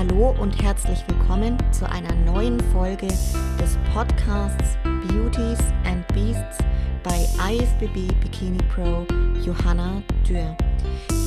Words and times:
Hallo 0.00 0.34
und 0.40 0.62
herzlich 0.62 1.04
willkommen 1.08 1.58
zu 1.72 1.86
einer 1.86 2.14
neuen 2.24 2.58
Folge 2.72 3.06
des 3.06 3.76
Podcasts 3.92 4.78
Beauties 4.82 5.58
and 5.84 6.08
Beasts 6.14 6.56
bei 7.02 7.28
IFBB 7.52 8.10
Bikini 8.22 8.62
Pro 8.74 9.06
Johanna 9.44 10.02
Dürr. 10.26 10.56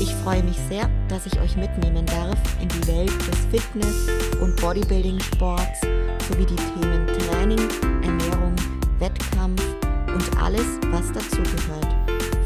Ich 0.02 0.12
freue 0.24 0.42
mich 0.42 0.58
sehr, 0.68 0.90
dass 1.08 1.28
ich 1.28 1.40
euch 1.40 1.56
mitnehmen 1.56 2.04
darf 2.08 2.36
in 2.60 2.68
die 2.68 2.88
Welt 2.88 3.14
des 3.28 3.46
Fitness- 3.52 4.10
und 4.42 4.60
Bodybuilding-Sports 4.60 5.82
sowie 6.28 6.48
die 6.48 6.56
Themen 6.56 7.06
Training, 7.06 7.70
Ernährung, 8.02 8.56
Wettkampf 8.98 9.64
und 10.08 10.42
alles, 10.42 10.80
was 10.90 11.12
dazugehört. 11.12 11.96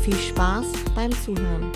Viel 0.01 0.17
Spaß 0.17 0.65
beim 0.93 1.11
Zuhören. 1.13 1.71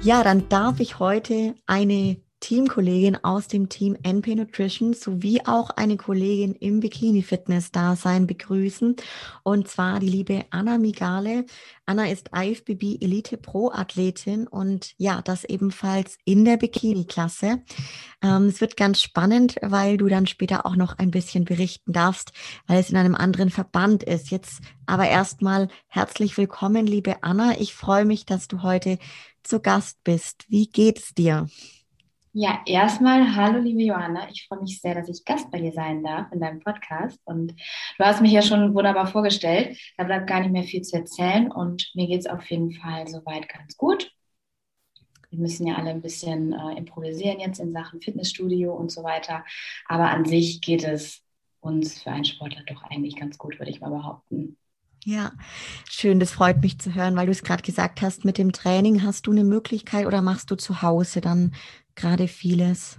Ja, 0.00 0.24
dann 0.24 0.48
darf 0.48 0.80
ich 0.80 0.98
heute 0.98 1.54
eine 1.68 2.16
Teamkollegin 2.40 3.22
aus 3.22 3.48
dem 3.48 3.68
Team 3.68 3.96
NP 4.02 4.34
Nutrition 4.34 4.94
sowie 4.94 5.42
auch 5.44 5.70
eine 5.70 5.96
Kollegin 5.96 6.54
im 6.54 6.80
Bikini 6.80 7.22
Fitness 7.22 7.70
Dasein 7.70 8.26
begrüßen 8.26 8.96
und 9.42 9.68
zwar 9.68 10.00
die 10.00 10.08
liebe 10.08 10.46
Anna 10.50 10.78
Migale. 10.78 11.44
Anna 11.84 12.08
ist 12.08 12.30
IFBB 12.34 13.02
Elite 13.02 13.36
Pro 13.36 13.70
Athletin 13.70 14.46
und 14.46 14.94
ja, 14.96 15.20
das 15.22 15.44
ebenfalls 15.44 16.18
in 16.24 16.44
der 16.44 16.56
Bikini 16.56 17.04
Klasse. 17.04 17.62
Ähm, 18.22 18.46
es 18.46 18.60
wird 18.60 18.76
ganz 18.76 19.02
spannend, 19.02 19.56
weil 19.60 19.96
du 19.96 20.08
dann 20.08 20.26
später 20.26 20.64
auch 20.64 20.76
noch 20.76 20.98
ein 20.98 21.10
bisschen 21.10 21.44
berichten 21.44 21.92
darfst, 21.92 22.32
weil 22.66 22.80
es 22.80 22.90
in 22.90 22.96
einem 22.96 23.14
anderen 23.14 23.50
Verband 23.50 24.02
ist. 24.02 24.30
Jetzt 24.30 24.60
aber 24.86 25.08
erstmal 25.08 25.68
herzlich 25.88 26.36
willkommen, 26.38 26.86
liebe 26.86 27.22
Anna. 27.22 27.60
Ich 27.60 27.74
freue 27.74 28.04
mich, 28.04 28.24
dass 28.24 28.48
du 28.48 28.62
heute 28.62 28.98
zu 29.42 29.60
Gast 29.60 30.02
bist. 30.04 30.46
Wie 30.48 30.68
geht's 30.68 31.14
dir? 31.14 31.48
Ja, 32.32 32.62
erstmal 32.64 33.34
hallo 33.34 33.58
liebe 33.58 33.82
Johanna. 33.82 34.28
Ich 34.30 34.46
freue 34.46 34.60
mich 34.60 34.80
sehr, 34.80 34.94
dass 34.94 35.08
ich 35.08 35.24
Gast 35.24 35.50
bei 35.50 35.58
dir 35.60 35.72
sein 35.72 36.04
darf 36.04 36.30
in 36.30 36.38
deinem 36.40 36.60
Podcast. 36.60 37.18
Und 37.24 37.52
du 37.98 38.04
hast 38.04 38.20
mich 38.20 38.30
ja 38.30 38.40
schon 38.40 38.72
wunderbar 38.72 39.08
vorgestellt. 39.08 39.76
Da 39.96 40.04
bleibt 40.04 40.28
gar 40.28 40.38
nicht 40.40 40.52
mehr 40.52 40.62
viel 40.62 40.82
zu 40.82 40.96
erzählen 40.96 41.50
und 41.50 41.90
mir 41.94 42.06
geht 42.06 42.20
es 42.20 42.26
auf 42.28 42.48
jeden 42.48 42.72
Fall 42.72 43.08
soweit 43.08 43.48
ganz 43.48 43.76
gut. 43.76 44.12
Wir 45.30 45.40
müssen 45.40 45.66
ja 45.66 45.74
alle 45.74 45.90
ein 45.90 46.02
bisschen 46.02 46.52
äh, 46.52 46.78
improvisieren 46.78 47.40
jetzt 47.40 47.58
in 47.58 47.72
Sachen 47.72 48.00
Fitnessstudio 48.00 48.74
und 48.74 48.92
so 48.92 49.02
weiter. 49.02 49.44
Aber 49.86 50.10
an 50.10 50.24
sich 50.24 50.60
geht 50.60 50.84
es 50.84 51.24
uns 51.58 52.00
für 52.00 52.12
einen 52.12 52.24
Sportler 52.24 52.62
doch 52.64 52.84
eigentlich 52.84 53.16
ganz 53.16 53.38
gut, 53.38 53.58
würde 53.58 53.72
ich 53.72 53.80
mal 53.80 53.90
behaupten. 53.90 54.56
Ja, 55.04 55.32
schön, 55.88 56.20
das 56.20 56.30
freut 56.32 56.60
mich 56.60 56.78
zu 56.78 56.94
hören, 56.94 57.16
weil 57.16 57.26
du 57.26 57.32
es 57.32 57.42
gerade 57.42 57.62
gesagt 57.62 58.02
hast, 58.02 58.24
mit 58.26 58.36
dem 58.36 58.52
Training 58.52 59.02
hast 59.02 59.26
du 59.26 59.30
eine 59.30 59.44
Möglichkeit 59.44 60.06
oder 60.06 60.20
machst 60.20 60.50
du 60.50 60.56
zu 60.56 60.82
Hause 60.82 61.20
dann 61.22 61.54
gerade 61.94 62.28
vieles? 62.28 62.98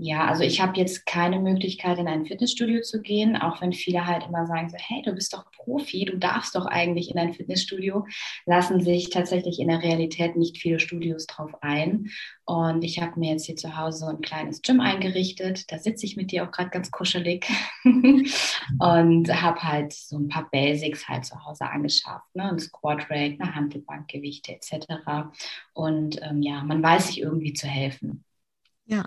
Ja, 0.00 0.26
also 0.26 0.44
ich 0.44 0.60
habe 0.60 0.78
jetzt 0.78 1.06
keine 1.06 1.40
Möglichkeit, 1.40 1.98
in 1.98 2.06
ein 2.06 2.24
Fitnessstudio 2.24 2.82
zu 2.82 3.02
gehen, 3.02 3.36
auch 3.36 3.60
wenn 3.60 3.72
viele 3.72 4.06
halt 4.06 4.24
immer 4.28 4.46
sagen 4.46 4.70
so, 4.70 4.76
hey, 4.78 5.02
du 5.02 5.12
bist 5.12 5.32
doch 5.32 5.50
Profi, 5.50 6.04
du 6.04 6.16
darfst 6.16 6.54
doch 6.54 6.66
eigentlich 6.66 7.10
in 7.10 7.18
ein 7.18 7.34
Fitnessstudio, 7.34 8.06
lassen 8.46 8.80
sich 8.80 9.10
tatsächlich 9.10 9.58
in 9.58 9.66
der 9.66 9.82
Realität 9.82 10.36
nicht 10.36 10.58
viele 10.58 10.78
Studios 10.78 11.26
drauf 11.26 11.50
ein. 11.62 12.10
Und 12.44 12.84
ich 12.84 13.02
habe 13.02 13.18
mir 13.18 13.32
jetzt 13.32 13.46
hier 13.46 13.56
zu 13.56 13.76
Hause 13.76 13.98
so 13.98 14.06
ein 14.06 14.20
kleines 14.20 14.62
Gym 14.62 14.78
eingerichtet. 14.78 15.70
Da 15.72 15.78
sitze 15.78 16.06
ich 16.06 16.16
mit 16.16 16.30
dir 16.30 16.44
auch 16.44 16.52
gerade 16.52 16.70
ganz 16.70 16.92
kuschelig 16.92 17.44
und 17.84 19.42
habe 19.42 19.62
halt 19.64 19.92
so 19.92 20.16
ein 20.16 20.28
paar 20.28 20.48
Basics 20.52 21.08
halt 21.08 21.24
zu 21.24 21.44
Hause 21.44 21.68
angeschafft. 21.68 22.32
Ne? 22.34 22.44
Ein 22.44 22.60
Squat 22.60 23.10
Rack, 23.10 23.40
eine 23.40 23.52
Handelbankgewichte 23.52 24.52
etc. 24.52 25.32
Und 25.72 26.22
ähm, 26.22 26.40
ja, 26.40 26.62
man 26.62 26.80
weiß 26.84 27.08
sich 27.08 27.20
irgendwie 27.20 27.52
zu 27.52 27.66
helfen. 27.66 28.24
Ja, 28.86 29.04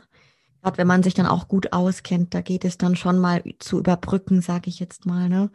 Gerade 0.61 0.77
wenn 0.77 0.87
man 0.87 1.03
sich 1.03 1.13
dann 1.13 1.25
auch 1.25 1.47
gut 1.47 1.73
auskennt, 1.73 2.33
da 2.33 2.41
geht 2.41 2.65
es 2.65 2.77
dann 2.77 2.95
schon 2.95 3.19
mal 3.19 3.43
zu 3.59 3.79
überbrücken, 3.79 4.41
sage 4.41 4.69
ich 4.69 4.79
jetzt 4.79 5.05
mal, 5.05 5.27
ne? 5.27 5.49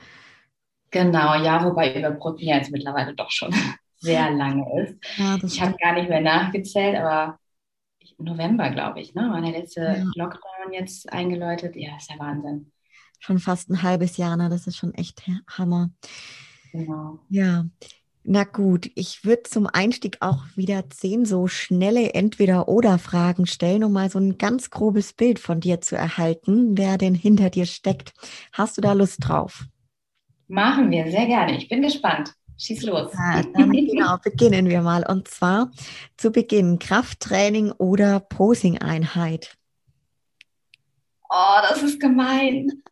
Genau, 0.91 1.35
ja, 1.35 1.65
wobei 1.65 1.99
überbrücken 1.99 2.45
ja 2.45 2.57
jetzt 2.57 2.71
mittlerweile 2.71 3.15
doch 3.15 3.31
schon 3.31 3.55
sehr 3.99 4.31
lange 4.31 4.65
ist. 4.83 4.97
Ja, 5.17 5.37
ich 5.43 5.61
habe 5.61 5.77
gar 5.81 5.95
nicht 5.95 6.09
mehr 6.09 6.21
nachgezählt, 6.21 6.97
aber 6.97 7.39
November, 8.19 8.71
glaube 8.71 9.01
ich, 9.01 9.15
ne? 9.15 9.31
War 9.31 9.41
der 9.41 9.53
letzte 9.53 9.81
ja. 9.81 10.05
Lockdown 10.15 10.73
jetzt 10.73 11.13
eingeläutet. 11.13 11.77
Ja, 11.77 11.97
ist 11.97 12.11
ja 12.11 12.19
Wahnsinn. 12.19 12.73
Schon 13.19 13.39
fast 13.39 13.71
ein 13.71 13.83
halbes 13.83 14.17
Jahr, 14.17 14.37
ne? 14.37 14.49
Das 14.49 14.67
ist 14.67 14.77
schon 14.77 14.95
echt 14.95 15.23
Hammer. 15.49 15.91
Genau. 16.73 17.19
Ja. 17.29 17.65
Na 18.29 18.43
gut, 18.43 18.91
ich 18.97 19.25
würde 19.25 19.45
zum 19.45 19.69
Einstieg 19.73 20.17
auch 20.19 20.43
wieder 20.57 20.91
zehn 20.91 21.25
so 21.25 21.47
schnelle 21.47 22.13
Entweder-Oder-Fragen 22.13 23.47
stellen, 23.47 23.85
um 23.85 23.93
mal 23.93 24.11
so 24.11 24.19
ein 24.19 24.37
ganz 24.37 24.71
grobes 24.71 25.13
Bild 25.13 25.39
von 25.39 25.61
dir 25.61 25.81
zu 25.81 25.95
erhalten, 25.95 26.77
wer 26.77 26.99
denn 26.99 27.15
hinter 27.15 27.51
dir 27.51 27.67
steckt. 27.67 28.15
Hast 28.53 28.77
du 28.77 28.81
da 28.81 28.95
Lust 28.95 29.19
drauf? 29.21 29.67
Machen 30.49 30.91
wir, 30.91 31.09
sehr 31.09 31.27
gerne. 31.27 31.57
Ich 31.57 31.69
bin 31.69 31.83
gespannt. 31.83 32.33
Schieß 32.59 32.83
los. 32.83 33.13
Ja, 33.13 33.43
dann 33.55 33.71
genau, 33.71 34.17
beginnen 34.21 34.69
wir 34.69 34.83
mal. 34.83 35.07
Und 35.09 35.29
zwar 35.29 35.71
zu 36.17 36.33
Beginn 36.33 36.81
Krafttraining 36.81 37.71
oder 37.79 38.19
Posing-Einheit. 38.19 39.57
Oh, 41.31 41.59
das 41.71 41.81
ist 41.85 42.01
gemein. 42.01 42.83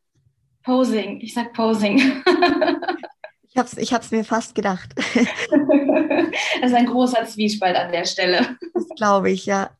Posing. 0.62 1.20
Ich 1.22 1.34
sag 1.34 1.52
Posing. 1.54 2.22
Ich 3.54 3.58
habe 3.58 3.68
es 3.68 3.78
ich 3.78 3.92
hab's 3.92 4.10
mir 4.10 4.24
fast 4.24 4.56
gedacht. 4.56 4.94
das 4.96 6.70
ist 6.70 6.74
ein 6.74 6.86
großer 6.86 7.24
Zwiespalt 7.24 7.76
an 7.76 7.92
der 7.92 8.04
Stelle. 8.04 8.58
Das 8.74 8.88
glaube 8.96 9.30
ich, 9.30 9.46
ja. 9.46 9.70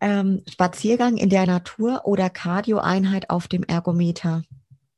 Ähm, 0.00 0.42
Spaziergang 0.50 1.18
in 1.18 1.28
der 1.28 1.44
Natur 1.44 2.06
oder 2.06 2.30
Cardio-Einheit 2.30 3.28
auf 3.28 3.48
dem 3.48 3.64
Ergometer? 3.64 4.44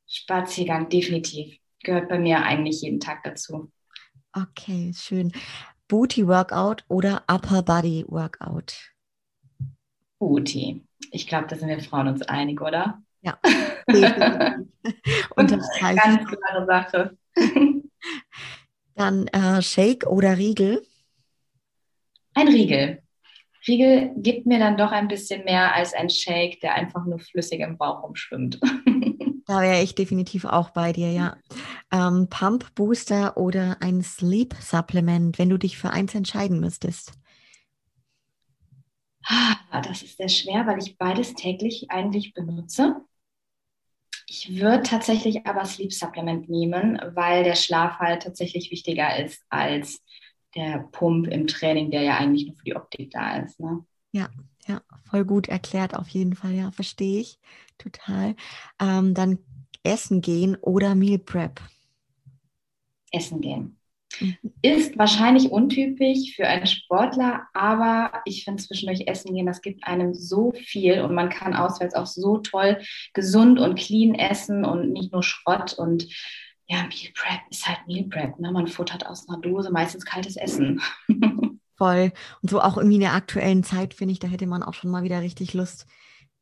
Spaziergang, 0.07 0.89
definitiv. 0.89 1.59
Gehört 1.83 2.09
bei 2.09 2.21
mir 2.21 2.45
eigentlich 2.45 2.83
jeden 2.83 3.01
Tag 3.01 3.25
dazu. 3.25 3.73
Okay, 4.33 4.93
schön. 4.95 5.33
Booty 5.89 6.29
Workout 6.29 6.85
oder 6.87 7.25
Upper 7.29 7.63
Body 7.63 8.05
Workout? 8.07 8.93
Booty. 10.21 10.85
Ich 11.11 11.27
glaube, 11.27 11.49
da 11.49 11.57
sind 11.57 11.69
wir 11.69 11.81
Frauen 11.81 12.07
uns 12.07 12.23
einig, 12.23 12.61
oder? 12.61 13.03
Ja. 13.23 13.41
Und 15.35 15.51
das 15.51 15.69
heißt, 15.81 16.01
Ganz 16.01 16.29
klare 16.29 16.65
Sache. 16.65 17.19
Dann 18.95 19.27
äh, 19.29 19.61
Shake 19.63 20.07
oder 20.07 20.39
Riegel? 20.39 20.83
Ein 22.35 22.49
Riegel. 22.49 23.03
Riegel 23.67 24.13
gibt 24.17 24.47
mir 24.47 24.59
dann 24.59 24.77
doch 24.77 24.93
ein 24.93 25.09
bisschen 25.09 25.45
mehr 25.45 25.75
als 25.75 25.95
ein 25.95 26.11
Shake, 26.11 26.61
der 26.61 26.75
einfach 26.75 27.07
nur 27.07 27.19
flüssig 27.19 27.61
im 27.61 27.79
Bauch 27.79 28.03
rumschwimmt. 28.03 28.61
Da 29.47 29.61
wäre 29.61 29.83
ich 29.83 29.95
definitiv 29.95 30.47
auch 30.47 30.71
bei 30.71 30.95
dir, 30.95 31.13
ja. 31.13 31.37
Ähm, 31.93 32.29
Pump 32.31 32.75
Booster 32.75 33.37
oder 33.37 33.77
ein 33.81 34.03
Sleep 34.03 34.55
Supplement, 34.59 35.39
wenn 35.39 35.51
du 35.51 35.59
dich 35.59 35.77
für 35.77 35.91
eins 35.91 36.15
entscheiden 36.15 36.61
müsstest? 36.61 37.13
Ah, 39.27 39.83
das 39.83 40.03
ist 40.03 40.17
sehr 40.17 40.31
schwer, 40.31 40.67
weil 40.67 40.79
ich 40.79 40.97
beides 40.97 41.35
täglich 41.35 41.91
eigentlich 41.91 42.33
benutze. 42.33 43.05
Ich 44.27 44.59
würde 44.61 44.83
tatsächlich 44.83 45.47
aber 45.47 45.65
Sleep 45.65 45.93
Supplement 45.93 46.49
nehmen, 46.49 47.01
weil 47.15 47.45
der 47.45 47.57
Schlaf 47.57 47.99
halt 47.99 48.23
tatsächlich 48.23 48.71
wichtiger 48.71 49.23
ist 49.23 49.45
als 49.51 50.03
der 50.55 50.89
Pump 50.93 51.27
im 51.27 51.47
Training, 51.47 51.91
der 51.91 52.03
ja 52.03 52.17
eigentlich 52.17 52.47
nur 52.47 52.57
für 52.57 52.65
die 52.65 52.77
Optik 52.77 53.11
da 53.11 53.39
ist. 53.39 53.61
Ne? 53.61 53.85
Ja, 54.13 54.31
ja, 54.67 54.81
voll 55.11 55.25
gut 55.25 55.49
erklärt 55.49 55.95
auf 55.95 56.09
jeden 56.09 56.35
Fall. 56.35 56.53
Ja, 56.53 56.71
verstehe 56.71 57.21
ich 57.21 57.39
total. 57.79 58.35
Ähm, 58.81 59.15
dann 59.15 59.39
Essen 59.83 60.21
gehen 60.21 60.57
oder 60.57 60.95
Meal 60.95 61.19
Prep? 61.19 61.61
Essen 63.13 63.41
gehen. 63.41 63.79
Ist 64.63 64.99
wahrscheinlich 64.99 65.51
untypisch 65.51 66.35
für 66.35 66.47
einen 66.47 66.67
Sportler, 66.67 67.47
aber 67.53 68.23
ich 68.25 68.45
finde 68.45 68.63
zwischendurch 68.63 69.07
Essen 69.07 69.35
gehen, 69.35 69.47
das 69.47 69.63
gibt 69.63 69.87
einem 69.87 70.15
so 70.15 70.53
viel 70.53 71.01
und 71.03 71.15
man 71.15 71.29
kann 71.29 71.55
auswärts 71.55 71.95
auch 71.95 72.07
so 72.07 72.39
toll 72.39 72.79
gesund 73.13 73.59
und 73.59 73.79
clean 73.79 74.15
essen 74.15 74.65
und 74.65 74.93
nicht 74.93 75.13
nur 75.13 75.23
Schrott 75.23 75.75
und 75.75 76.07
ja, 76.67 76.79
Meal 76.79 77.13
Prep 77.15 77.41
ist 77.51 77.69
halt 77.69 77.87
Meal 77.87 78.05
Prep. 78.05 78.39
Ne? 78.39 78.51
Man 78.51 78.69
futtert 78.69 79.07
aus 79.07 79.29
einer 79.29 79.39
Dose 79.39 79.71
meistens 79.71 80.05
kaltes 80.05 80.37
Essen. 80.37 80.81
Voll. 81.77 82.13
Und 82.41 82.51
so 82.51 82.61
auch 82.61 82.77
irgendwie 82.77 82.97
in 82.97 83.01
der 83.03 83.15
aktuellen 83.15 83.65
Zeit, 83.65 83.95
finde 83.95 84.13
ich, 84.13 84.21
da 84.21 84.29
hätte 84.29 84.47
man 84.47 84.63
auch 84.63 84.75
schon 84.75 84.91
mal 84.91 85.03
wieder 85.03 85.21
richtig 85.21 85.55
Lust, 85.55 85.87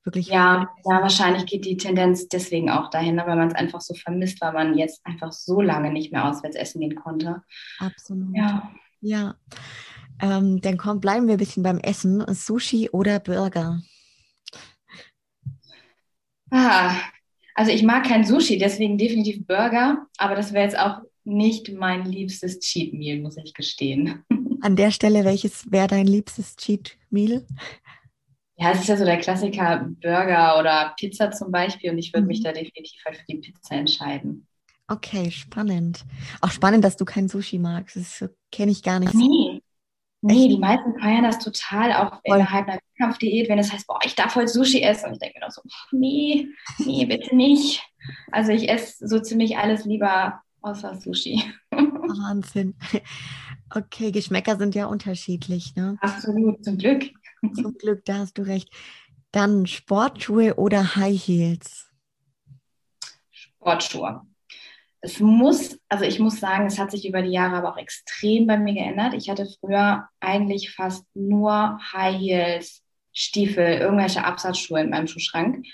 wirklich. 0.04 0.28
Ja, 0.28 0.68
ja, 0.84 1.02
wahrscheinlich 1.02 1.46
geht 1.46 1.64
die 1.64 1.76
Tendenz 1.76 2.28
deswegen 2.28 2.70
auch 2.70 2.90
dahin, 2.90 3.16
ne, 3.16 3.24
weil 3.26 3.36
man 3.36 3.48
es 3.48 3.54
einfach 3.54 3.80
so 3.80 3.94
vermisst, 3.94 4.40
weil 4.40 4.52
man 4.52 4.76
jetzt 4.76 5.04
einfach 5.04 5.32
so 5.32 5.60
lange 5.60 5.92
nicht 5.92 6.12
mehr 6.12 6.28
auswärts 6.28 6.56
essen 6.56 6.80
gehen 6.80 6.94
konnte. 6.94 7.42
Absolut. 7.78 8.36
Ja. 8.36 8.70
Ja. 9.00 9.34
Ähm, 10.20 10.60
dann 10.60 10.76
komm, 10.76 11.00
bleiben 11.00 11.26
wir 11.26 11.34
ein 11.34 11.38
bisschen 11.38 11.62
beim 11.62 11.78
Essen. 11.78 12.24
Sushi 12.32 12.90
oder 12.90 13.18
Burger? 13.18 13.80
Ah, 16.50 16.94
also 17.54 17.72
ich 17.72 17.82
mag 17.82 18.04
kein 18.04 18.24
Sushi, 18.24 18.58
deswegen 18.58 18.98
definitiv 18.98 19.46
Burger, 19.46 20.06
aber 20.18 20.34
das 20.34 20.52
wäre 20.52 20.64
jetzt 20.64 20.78
auch 20.78 20.98
nicht 21.24 21.72
mein 21.72 22.04
liebstes 22.04 22.60
Cheat 22.60 22.92
Meal, 22.92 23.20
muss 23.20 23.36
ich 23.36 23.54
gestehen. 23.54 24.24
An 24.60 24.76
der 24.76 24.90
Stelle, 24.90 25.24
welches 25.24 25.70
wäre 25.70 25.88
dein 25.88 26.06
liebstes 26.06 26.56
Cheat 26.56 26.96
Meal? 27.10 27.46
Ja, 28.62 28.70
es 28.70 28.82
ist 28.82 28.88
ja 28.88 28.96
so 28.96 29.04
der 29.04 29.18
Klassiker 29.18 29.88
Burger 30.00 30.56
oder 30.60 30.94
Pizza 30.96 31.32
zum 31.32 31.50
Beispiel 31.50 31.90
und 31.90 31.98
ich 31.98 32.12
würde 32.12 32.22
mhm. 32.22 32.28
mich 32.28 32.44
da 32.44 32.52
definitiv 32.52 33.04
halt 33.04 33.16
für 33.16 33.24
die 33.28 33.38
Pizza 33.38 33.74
entscheiden. 33.74 34.46
Okay, 34.86 35.32
spannend. 35.32 36.04
Auch 36.40 36.52
spannend, 36.52 36.84
dass 36.84 36.96
du 36.96 37.04
kein 37.04 37.28
Sushi 37.28 37.58
magst. 37.58 37.96
Das 37.96 38.30
kenne 38.52 38.70
ich 38.70 38.84
gar 38.84 39.00
nicht. 39.00 39.14
Nee. 39.14 39.60
Nee, 40.24 40.46
die 40.46 40.58
meisten 40.58 40.96
feiern 41.00 41.24
das 41.24 41.40
total, 41.40 41.92
auch 41.92 42.20
Voll. 42.24 42.36
innerhalb 42.36 42.68
einer 42.68 42.78
Wettkampfdiät, 42.78 43.48
wenn 43.48 43.58
es 43.58 43.72
heißt, 43.72 43.88
boah, 43.88 43.98
ich 44.04 44.14
darf 44.14 44.36
heute 44.36 44.46
Sushi 44.46 44.80
essen. 44.80 45.06
Und 45.06 45.14
ich 45.14 45.18
denke 45.18 45.40
mir 45.40 45.46
doch 45.46 45.52
so, 45.52 45.62
nee, 45.90 46.46
nee, 46.78 47.04
bitte 47.04 47.34
nicht. 47.34 47.82
Also 48.30 48.52
ich 48.52 48.68
esse 48.68 49.08
so 49.08 49.18
ziemlich 49.18 49.58
alles 49.58 49.84
lieber 49.84 50.40
außer 50.60 50.94
Sushi. 51.00 51.42
Wahnsinn. 51.72 52.76
Okay, 53.74 54.12
Geschmäcker 54.12 54.56
sind 54.56 54.76
ja 54.76 54.86
unterschiedlich, 54.86 55.74
ne? 55.74 55.96
Absolut, 56.00 56.64
zum 56.64 56.78
Glück. 56.78 57.10
Zum 57.54 57.76
Glück, 57.76 58.04
da 58.04 58.18
hast 58.18 58.38
du 58.38 58.42
recht. 58.42 58.72
Dann 59.32 59.66
Sportschuhe 59.66 60.56
oder 60.56 60.96
High 60.96 61.20
Heels? 61.20 61.90
Sportschuhe. 63.30 64.22
Es 65.00 65.18
muss, 65.18 65.80
also 65.88 66.04
ich 66.04 66.20
muss 66.20 66.38
sagen, 66.38 66.66
es 66.66 66.78
hat 66.78 66.92
sich 66.92 67.08
über 67.08 67.22
die 67.22 67.32
Jahre 67.32 67.56
aber 67.56 67.72
auch 67.72 67.76
extrem 67.76 68.46
bei 68.46 68.56
mir 68.56 68.74
geändert. 68.74 69.14
Ich 69.14 69.28
hatte 69.28 69.48
früher 69.58 70.08
eigentlich 70.20 70.72
fast 70.72 71.04
nur 71.14 71.80
High 71.92 72.20
Heels, 72.20 72.84
Stiefel, 73.12 73.78
irgendwelche 73.78 74.24
Absatzschuhe 74.24 74.80
in 74.80 74.90
meinem 74.90 75.08
Schuhschrank. 75.08 75.66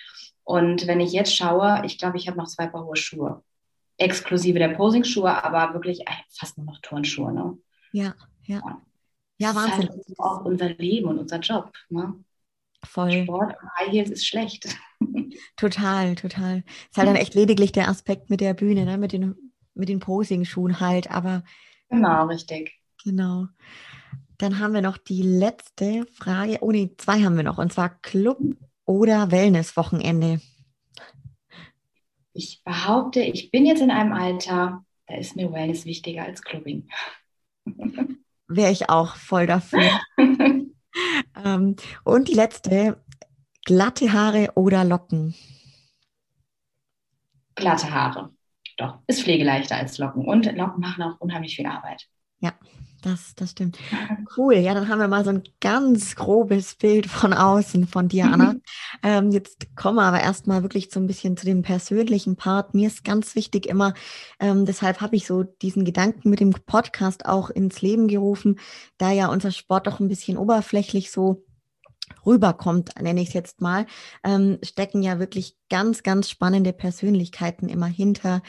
Und 0.45 0.87
wenn 0.87 1.01
ich 1.01 1.13
jetzt 1.13 1.37
schaue, 1.37 1.83
ich 1.85 1.99
glaube, 1.99 2.17
ich 2.17 2.27
habe 2.27 2.39
noch 2.39 2.49
zwei 2.49 2.67
Paar 2.69 2.87
hohe 2.87 2.97
Schuhe. 2.97 3.45
Exklusive 3.99 4.59
der 4.59 4.69
Posing-Schuhe, 4.69 5.45
aber 5.45 5.75
wirklich 5.75 6.05
fast 6.31 6.57
nur 6.57 6.67
noch 6.67 6.81
Turnschuhe. 6.81 7.33
Ne? 7.33 7.59
Ja, 7.93 8.15
ja. 8.45 8.63
Ja, 8.65 8.83
Wahnsinn. 9.41 9.87
Das 9.87 9.97
ist 9.97 10.19
auch 10.19 10.45
unser 10.45 10.69
Leben 10.71 11.09
und 11.09 11.19
unser 11.19 11.39
Job. 11.39 11.73
Ne? 11.89 12.15
Voll. 12.85 13.25
Sport 13.25 13.57
und 13.63 13.71
High 13.79 13.91
Heels 13.91 14.11
ist 14.11 14.27
schlecht. 14.27 14.69
Total, 15.57 16.15
total. 16.15 16.65
Ist 16.91 16.97
halt 16.97 17.09
dann 17.09 17.17
echt 17.17 17.35
lediglich 17.35 17.71
der 17.71 17.89
Aspekt 17.89 18.31
mit 18.31 18.41
der 18.41 18.55
Bühne, 18.55 18.85
ne? 18.85 18.99
mit 18.99 19.13
den, 19.13 19.53
mit 19.75 19.89
den 19.89 20.01
Posing-Schuhen 20.01 20.81
halt, 20.81 21.11
aber. 21.11 21.45
Genau, 21.89 22.27
richtig. 22.27 22.73
Genau. 23.05 23.47
Dann 24.39 24.59
haben 24.59 24.75
wir 24.75 24.83
noch 24.83 24.99
die 24.99 25.23
letzte 25.23 26.07
Frage. 26.13 26.59
Oh 26.61 26.73
nee, 26.73 26.95
zwei 26.97 27.23
haben 27.23 27.37
wir 27.37 27.45
noch. 27.45 27.59
Und 27.59 27.73
zwar 27.73 27.91
Club 28.01 28.39
oder 28.85 29.31
Wellness-Wochenende? 29.31 30.41
Ich 32.33 32.63
behaupte, 32.65 33.21
ich 33.21 33.51
bin 33.51 33.67
jetzt 33.67 33.83
in 33.83 33.91
einem 33.91 34.13
Alter, 34.13 34.85
da 35.07 35.17
ist 35.17 35.37
mir 35.37 35.53
Wellness 35.53 35.85
wichtiger 35.85 36.25
als 36.25 36.43
Clubbing. 36.43 36.89
Wäre 38.49 38.73
ich 38.73 38.89
auch 38.89 39.17
voll 39.17 39.47
dafür. 39.47 40.01
ähm, 40.17 41.77
und 42.05 42.29
die 42.29 42.35
letzte, 42.35 43.03
glatte 43.65 44.13
Haare 44.13 44.53
oder 44.55 44.85
Locken? 44.85 45.35
Glatte 47.55 47.93
Haare. 47.93 48.31
Doch, 48.79 49.01
ist 49.07 49.23
pflegeleichter 49.23 49.77
als 49.77 49.99
Locken. 49.99 50.25
Und 50.27 50.47
Locken 50.57 50.81
machen 50.81 51.03
auch 51.03 51.21
unheimlich 51.21 51.57
viel 51.57 51.67
Arbeit. 51.67 52.09
Ja, 52.41 52.53
das, 53.03 53.35
das 53.35 53.51
stimmt. 53.53 53.79
Cool, 54.37 54.57
ja, 54.57 54.75
dann 54.75 54.89
haben 54.89 55.01
wir 55.01 55.09
mal 55.09 55.25
so 55.25 55.31
ein 55.31 55.43
ganz 55.61 56.15
grobes 56.15 56.75
Bild 56.75 57.07
von 57.07 57.33
außen 57.33 57.87
von 57.87 58.09
dir, 58.09 58.27
Anna. 58.27 58.55
ähm, 59.03 59.31
jetzt 59.31 59.75
kommen 59.75 59.97
wir 59.97 60.03
aber 60.03 60.21
erstmal 60.21 60.63
wirklich 60.63 60.91
so 60.93 61.01
ein 61.01 61.07
bisschen 61.07 61.37
zu 61.37 61.47
dem 61.47 61.63
persönlichen 61.63 62.37
Part. 62.37 62.75
Mir 62.75 62.89
ist 62.89 63.05
ganz 63.05 63.35
wichtig 63.35 63.67
immer, 63.67 63.95
ähm, 64.39 64.67
deshalb 64.67 65.01
habe 65.01 65.17
ich 65.17 65.27
so 65.27 65.43
diesen 65.43 65.85
Gedanken 65.85 66.31
mit 66.31 66.41
dem 66.41 66.51
Podcast 66.51 67.27
auch 67.27 67.51
ins 67.51 67.81
Leben 67.81 68.07
gerufen, 68.07 68.61
da 68.99 69.11
ja 69.11 69.29
unser 69.29 69.51
Sport 69.51 69.87
doch 69.87 69.99
ein 69.99 70.09
bisschen 70.09 70.37
oberflächlich 70.37 71.11
so 71.11 71.45
rüberkommt, 72.27 73.01
nenne 73.01 73.21
ich 73.21 73.29
es 73.29 73.35
jetzt 73.35 73.61
mal, 73.61 73.87
ähm, 74.25 74.59
stecken 74.63 75.03
ja 75.03 75.19
wirklich 75.19 75.57
ganz, 75.71 76.03
ganz 76.03 76.29
spannende 76.29 76.73
Persönlichkeiten 76.73 77.69
immer 77.69 77.87
hinter 77.87 78.43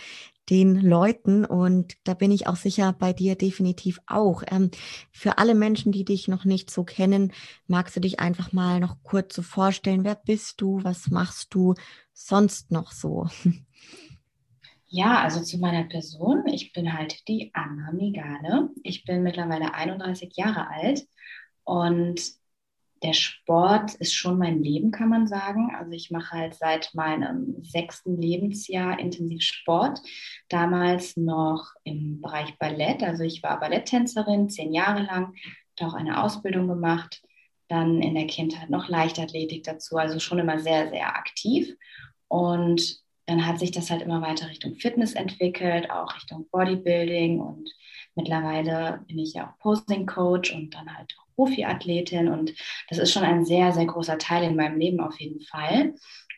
den 0.50 0.76
Leuten 0.76 1.46
und 1.46 1.96
da 2.04 2.14
bin 2.14 2.32
ich 2.32 2.48
auch 2.48 2.56
sicher 2.56 2.94
bei 2.94 3.14
dir 3.14 3.36
definitiv 3.36 4.00
auch. 4.08 4.44
Ähm, 4.50 4.72
für 5.12 5.38
alle 5.38 5.56
Menschen, 5.56 5.92
die 5.92 6.06
dich 6.06 6.28
noch 6.28 6.46
nicht 6.46 6.72
so 6.72 6.84
kennen, 6.84 7.32
magst 7.68 7.96
du 7.96 8.00
dich 8.00 8.20
einfach 8.20 8.52
mal 8.52 8.80
noch 8.80 8.98
kurz 9.04 9.36
so 9.36 9.42
vorstellen, 9.42 10.04
wer 10.04 10.16
bist 10.16 10.62
du, 10.62 10.84
was 10.84 11.10
machst 11.10 11.54
du 11.54 11.76
sonst 12.14 12.72
noch 12.72 12.92
so? 12.92 13.28
Ja, 14.92 15.22
also 15.22 15.42
zu 15.42 15.60
meiner 15.60 15.84
Person. 15.84 16.48
Ich 16.48 16.74
bin 16.74 16.98
halt 16.98 17.28
die 17.28 17.52
Anna 17.54 17.92
Migale. 17.92 18.70
Ich 18.82 19.06
bin 19.06 19.22
mittlerweile 19.22 19.76
31 19.76 20.36
Jahre 20.36 20.68
alt 20.68 21.08
und 21.64 22.39
der 23.04 23.14
Sport 23.14 23.96
ist 23.96 24.14
schon 24.14 24.38
mein 24.38 24.62
Leben, 24.62 24.92
kann 24.92 25.10
man 25.10 25.28
sagen. 25.28 25.74
Also 25.76 25.92
ich 25.92 26.12
mache 26.12 26.32
halt 26.32 26.56
seit 26.56 26.94
meinem 26.94 27.64
sechsten 27.64 28.22
Lebensjahr 28.22 29.00
intensiv 29.00 29.42
Sport. 29.42 30.02
Damals 30.50 31.16
noch 31.16 31.72
im 31.84 32.22
Bereich 32.22 32.58
Ballett. 32.58 33.04
Also 33.04 33.24
ich 33.24 33.42
war 33.44 33.60
Balletttänzerin 33.60 34.50
zehn 34.50 34.74
Jahre 34.74 35.04
lang, 35.04 35.34
habe 35.80 35.92
auch 35.92 35.94
eine 35.94 36.24
Ausbildung 36.24 36.68
gemacht. 36.68 37.22
Dann 37.68 38.02
in 38.02 38.16
der 38.16 38.28
Kindheit 38.28 38.70
noch 38.70 38.90
Leichtathletik 38.90 39.64
dazu. 39.64 39.98
Also 39.98 40.20
schon 40.20 40.40
immer 40.40 40.60
sehr, 40.60 40.90
sehr 40.90 41.16
aktiv. 41.16 41.76
Und 42.28 43.00
dann 43.30 43.46
hat 43.46 43.60
sich 43.60 43.72
das 43.72 43.90
halt 43.90 44.02
immer 44.02 44.22
weiter 44.22 44.50
Richtung 44.50 44.76
Fitness 44.76 45.14
entwickelt, 45.14 45.90
auch 45.92 46.16
Richtung 46.16 46.48
Bodybuilding 46.52 47.40
und 47.40 47.70
mittlerweile 48.16 49.04
bin 49.08 49.20
ich 49.20 49.34
ja 49.34 49.48
auch 49.48 49.60
Posing 49.60 50.06
Coach 50.06 50.52
und 50.52 50.74
dann 50.74 50.98
halt 50.98 51.14
auch 51.20 51.36
Profiathletin 51.36 52.28
und 52.28 52.54
das 52.90 52.98
ist 52.98 53.14
schon 53.14 53.24
ein 53.24 53.46
sehr, 53.46 53.72
sehr 53.72 53.86
großer 53.86 54.18
Teil 54.18 54.44
in 54.44 54.56
meinem 54.56 54.80
Leben 54.80 55.00
auf 55.00 55.20
jeden 55.20 55.42
Fall. 55.42 55.94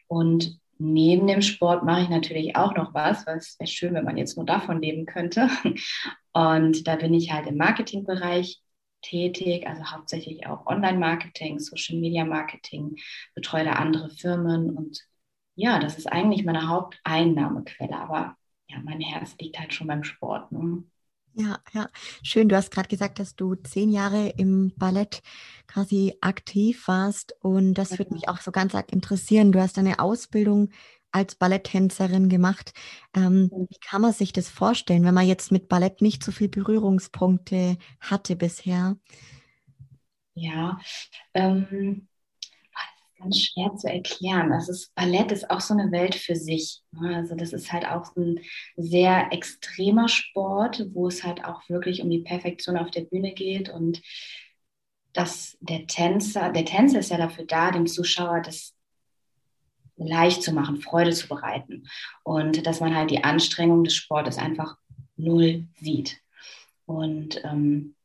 Und 0.07 0.59
neben 0.77 1.27
dem 1.27 1.41
Sport 1.41 1.83
mache 1.85 2.01
ich 2.01 2.09
natürlich 2.09 2.55
auch 2.55 2.75
noch 2.75 2.93
was, 2.93 3.25
was 3.25 3.57
wäre 3.59 3.67
schön, 3.67 3.93
wenn 3.93 4.05
man 4.05 4.17
jetzt 4.17 4.35
nur 4.35 4.45
davon 4.45 4.81
leben 4.81 5.05
könnte. 5.05 5.49
Und 6.33 6.87
da 6.87 6.95
bin 6.97 7.13
ich 7.13 7.31
halt 7.31 7.47
im 7.47 7.57
Marketingbereich 7.57 8.61
tätig, 9.01 9.67
also 9.67 9.83
hauptsächlich 9.85 10.45
auch 10.47 10.65
Online-Marketing, 10.67 11.59
Social-Media-Marketing, 11.59 12.97
betreue 13.33 13.65
da 13.65 13.73
andere 13.73 14.09
Firmen 14.09 14.75
und 14.77 15.01
ja, 15.61 15.77
das 15.79 15.97
ist 15.97 16.11
eigentlich 16.11 16.43
meine 16.43 16.67
Haupteinnahmequelle, 16.67 17.95
aber 17.95 18.35
ja, 18.67 18.79
mein 18.83 18.99
Herz 18.99 19.35
liegt 19.39 19.59
halt 19.59 19.73
schon 19.73 19.87
beim 19.87 20.03
Sport. 20.03 20.51
Ne? 20.51 20.83
Ja, 21.33 21.59
ja, 21.71 21.87
schön. 22.23 22.49
Du 22.49 22.55
hast 22.55 22.71
gerade 22.71 22.89
gesagt, 22.89 23.19
dass 23.19 23.35
du 23.35 23.53
zehn 23.55 23.91
Jahre 23.91 24.29
im 24.37 24.73
Ballett 24.75 25.21
quasi 25.67 26.17
aktiv 26.19 26.87
warst 26.87 27.35
und 27.41 27.75
das 27.75 27.99
würde 27.99 28.13
mich 28.13 28.27
auch 28.27 28.39
so 28.39 28.51
ganz 28.51 28.73
arg 28.73 28.91
interessieren. 28.91 29.51
Du 29.51 29.61
hast 29.61 29.77
eine 29.77 29.99
Ausbildung 29.99 30.69
als 31.11 31.35
Balletttänzerin 31.35 32.27
gemacht. 32.27 32.73
Ähm, 33.15 33.51
wie 33.69 33.79
kann 33.79 34.01
man 34.01 34.13
sich 34.13 34.33
das 34.33 34.49
vorstellen, 34.49 35.03
wenn 35.03 35.13
man 35.13 35.27
jetzt 35.27 35.51
mit 35.51 35.69
Ballett 35.69 36.01
nicht 36.01 36.23
so 36.23 36.31
viel 36.31 36.49
Berührungspunkte 36.49 37.77
hatte 37.99 38.35
bisher? 38.35 38.97
Ja, 40.33 40.79
ähm, 41.33 42.07
ganz 43.21 43.39
schwer 43.39 43.75
zu 43.75 43.87
erklären. 43.87 44.49
Das 44.49 44.91
Ballett 44.95 45.31
ist 45.31 45.49
auch 45.49 45.61
so 45.61 45.73
eine 45.73 45.91
Welt 45.91 46.15
für 46.15 46.35
sich. 46.35 46.81
Ne? 46.91 47.15
Also 47.15 47.35
das 47.35 47.53
ist 47.53 47.71
halt 47.71 47.85
auch 47.85 48.15
ein 48.15 48.39
sehr 48.75 49.31
extremer 49.31 50.07
Sport, 50.07 50.87
wo 50.93 51.07
es 51.07 51.23
halt 51.23 51.45
auch 51.45 51.67
wirklich 51.69 52.01
um 52.01 52.09
die 52.09 52.19
Perfektion 52.19 52.77
auf 52.77 52.91
der 52.91 53.01
Bühne 53.01 53.33
geht 53.33 53.69
und 53.69 54.01
dass 55.13 55.57
der 55.59 55.87
Tänzer, 55.87 56.51
der 56.51 56.65
Tänzer 56.65 56.99
ist 56.99 57.11
ja 57.11 57.17
dafür 57.17 57.45
da, 57.45 57.71
dem 57.71 57.87
Zuschauer 57.87 58.41
das 58.41 58.73
leicht 59.97 60.41
zu 60.41 60.51
machen, 60.53 60.81
Freude 60.81 61.11
zu 61.11 61.27
bereiten 61.27 61.87
und 62.23 62.65
dass 62.65 62.79
man 62.79 62.95
halt 62.95 63.11
die 63.11 63.23
Anstrengung 63.23 63.83
des 63.83 63.95
Sportes 63.95 64.37
einfach 64.37 64.77
null 65.15 65.67
sieht. 65.79 66.17
Und 66.85 67.43
ähm, 67.43 67.95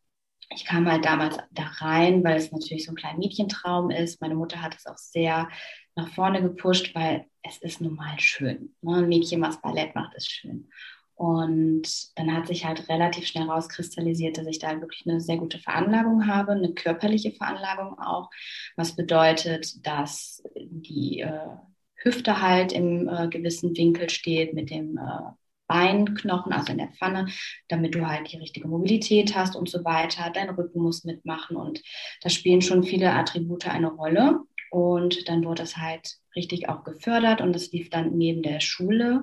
ich 0.51 0.65
kam 0.65 0.91
halt 0.91 1.05
damals 1.05 1.39
da 1.51 1.65
rein, 1.79 2.23
weil 2.25 2.37
es 2.37 2.53
natürlich 2.53 2.87
so 2.87 2.93
ein 2.93 2.97
kleiner 2.97 3.19
Mädchentraum 3.19 3.91
ist. 3.91 4.21
Meine 4.21 4.35
Mutter 4.35 4.63
hat 4.63 4.75
es 4.77 4.87
auch 4.87 4.97
sehr 4.97 5.49
nach 5.97 6.09
vorne 6.09 6.43
gepusht, 6.43 6.95
weil 6.95 7.27
es 7.43 7.59
ist 7.59 7.81
nun 7.81 7.95
mal 7.95 8.19
schön. 8.19 8.75
Ne? 8.83 8.97
Ein 8.97 9.09
Mädchen, 9.09 9.43
was 9.43 9.61
Ballett 9.61 9.95
macht, 9.95 10.15
ist 10.15 10.31
schön. 10.31 10.69
Und 11.15 11.89
dann 12.19 12.35
hat 12.35 12.47
sich 12.47 12.67
halt 12.67 12.91
relativ 12.91 13.27
schnell 13.27 13.49
rauskristallisiert, 13.49 14.37
dass 14.37 14.47
ich 14.47 14.59
da 14.59 14.79
wirklich 14.81 15.07
eine 15.07 15.21
sehr 15.21 15.39
gute 15.39 15.59
Veranlagung 15.59 16.27
habe, 16.27 16.53
eine 16.53 16.75
körperliche 16.75 17.33
Veranlagung 17.33 17.99
auch, 17.99 18.29
was 18.77 18.95
bedeutet, 18.95 19.87
dass 19.87 20.43
die 20.55 21.21
äh, 21.21 21.57
Hüfte 21.95 22.43
halt 22.43 22.73
im 22.73 23.09
äh, 23.09 23.29
gewissen 23.29 23.75
Winkel 23.75 24.11
steht 24.11 24.53
mit 24.53 24.69
dem 24.69 24.99
äh, 24.99 25.33
Beinknochen, 25.67 26.53
also 26.53 26.73
in 26.73 26.79
der 26.79 26.93
Pfanne, 26.93 27.27
damit 27.69 27.95
du 27.95 28.07
halt 28.07 28.33
die 28.33 28.39
richtige 28.39 28.69
Mobilität 28.69 29.35
hast 29.35 29.57
und 29.57 29.69
so 29.69 29.85
weiter. 29.85 30.31
Dein 30.31 30.51
Rücken 30.51 30.81
muss 30.81 31.05
mitmachen 31.05 31.57
und 31.57 31.83
da 32.23 32.29
spielen 32.29 32.63
schon 32.63 32.85
viele 32.85 33.13
Attribute 33.13 33.69
eine 33.69 33.89
Rolle. 33.89 34.41
Und 34.71 35.29
dann 35.29 35.45
wurde 35.45 35.63
es 35.63 35.77
halt 35.77 36.17
richtig 36.35 36.69
auch 36.69 36.85
gefördert 36.85 37.41
und 37.41 37.55
es 37.57 37.73
lief 37.73 37.89
dann 37.89 38.17
neben 38.17 38.43
der 38.43 38.61
Schule 38.61 39.23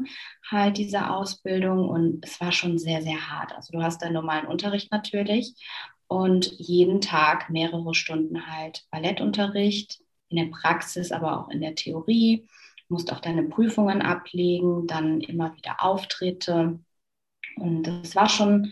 halt 0.50 0.78
diese 0.78 1.12
Ausbildung 1.12 1.88
und 1.88 2.26
es 2.26 2.40
war 2.42 2.52
schon 2.52 2.80
sehr, 2.80 3.02
sehr 3.02 3.30
hart. 3.30 3.54
Also 3.54 3.74
du 3.74 3.84
hast 3.84 4.02
deinen 4.02 4.14
normalen 4.14 4.48
Unterricht 4.48 4.92
natürlich 4.92 5.54
und 6.08 6.52
jeden 6.60 7.02
Tag 7.02 7.50
mehrere 7.50 7.94
Stunden 7.94 8.48
halt 8.48 8.86
Ballettunterricht 8.92 10.02
in 10.30 10.38
der 10.38 10.46
Praxis, 10.46 11.12
aber 11.12 11.40
auch 11.40 11.50
in 11.50 11.62
der 11.62 11.76
Theorie. 11.76 12.48
Musst 12.94 13.12
auch 13.12 13.20
deine 13.20 13.44
Prüfungen 13.44 14.02
ablegen, 14.02 14.88
dann 14.88 15.20
immer 15.20 15.56
wieder 15.58 15.84
Auftritte. 15.84 16.80
Und 17.58 17.84
das 17.84 18.16
war 18.16 18.30
schon 18.30 18.72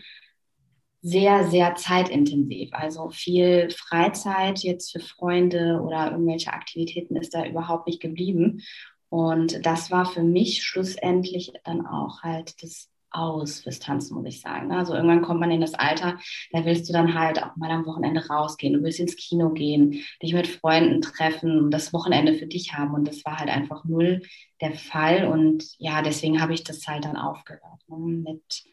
sehr, 1.02 1.48
sehr 1.48 1.74
zeitintensiv. 1.74 2.70
Also 2.72 3.10
viel 3.10 3.70
Freizeit 3.70 4.60
jetzt 4.60 4.92
für 4.92 5.00
Freunde 5.00 5.80
oder 5.82 6.12
irgendwelche 6.12 6.52
Aktivitäten 6.52 7.16
ist 7.16 7.34
da 7.34 7.44
überhaupt 7.44 7.88
nicht 7.88 8.00
geblieben. 8.00 8.62
Und 9.08 9.66
das 9.66 9.90
war 9.90 10.06
für 10.06 10.22
mich 10.22 10.62
schlussendlich 10.62 11.52
dann 11.64 11.84
auch 11.84 12.22
halt 12.22 12.62
das 12.62 12.91
Aus 13.12 13.60
fürs 13.60 13.78
Tanzen, 13.78 14.14
muss 14.14 14.26
ich 14.26 14.40
sagen. 14.40 14.72
Also 14.72 14.94
irgendwann 14.94 15.22
kommt 15.22 15.40
man 15.40 15.50
in 15.50 15.60
das 15.60 15.74
Alter, 15.74 16.18
da 16.50 16.64
willst 16.64 16.88
du 16.88 16.92
dann 16.92 17.14
halt 17.14 17.42
auch 17.42 17.56
mal 17.56 17.70
am 17.70 17.86
Wochenende 17.86 18.26
rausgehen, 18.26 18.74
du 18.74 18.82
willst 18.82 19.00
ins 19.00 19.16
Kino 19.16 19.50
gehen, 19.50 20.04
dich 20.22 20.32
mit 20.32 20.46
Freunden 20.46 21.02
treffen 21.02 21.58
und 21.58 21.70
das 21.70 21.92
Wochenende 21.92 22.34
für 22.34 22.46
dich 22.46 22.74
haben. 22.74 22.94
Und 22.94 23.06
das 23.06 23.24
war 23.24 23.38
halt 23.38 23.50
einfach 23.50 23.84
null 23.84 24.22
der 24.60 24.74
Fall. 24.74 25.26
Und 25.26 25.64
ja, 25.78 26.02
deswegen 26.02 26.40
habe 26.40 26.54
ich 26.54 26.64
das 26.64 26.86
halt 26.86 27.04
dann 27.04 27.16
aufgehört. 27.16 27.80
Ne? 27.88 27.96
Mit 27.98 28.64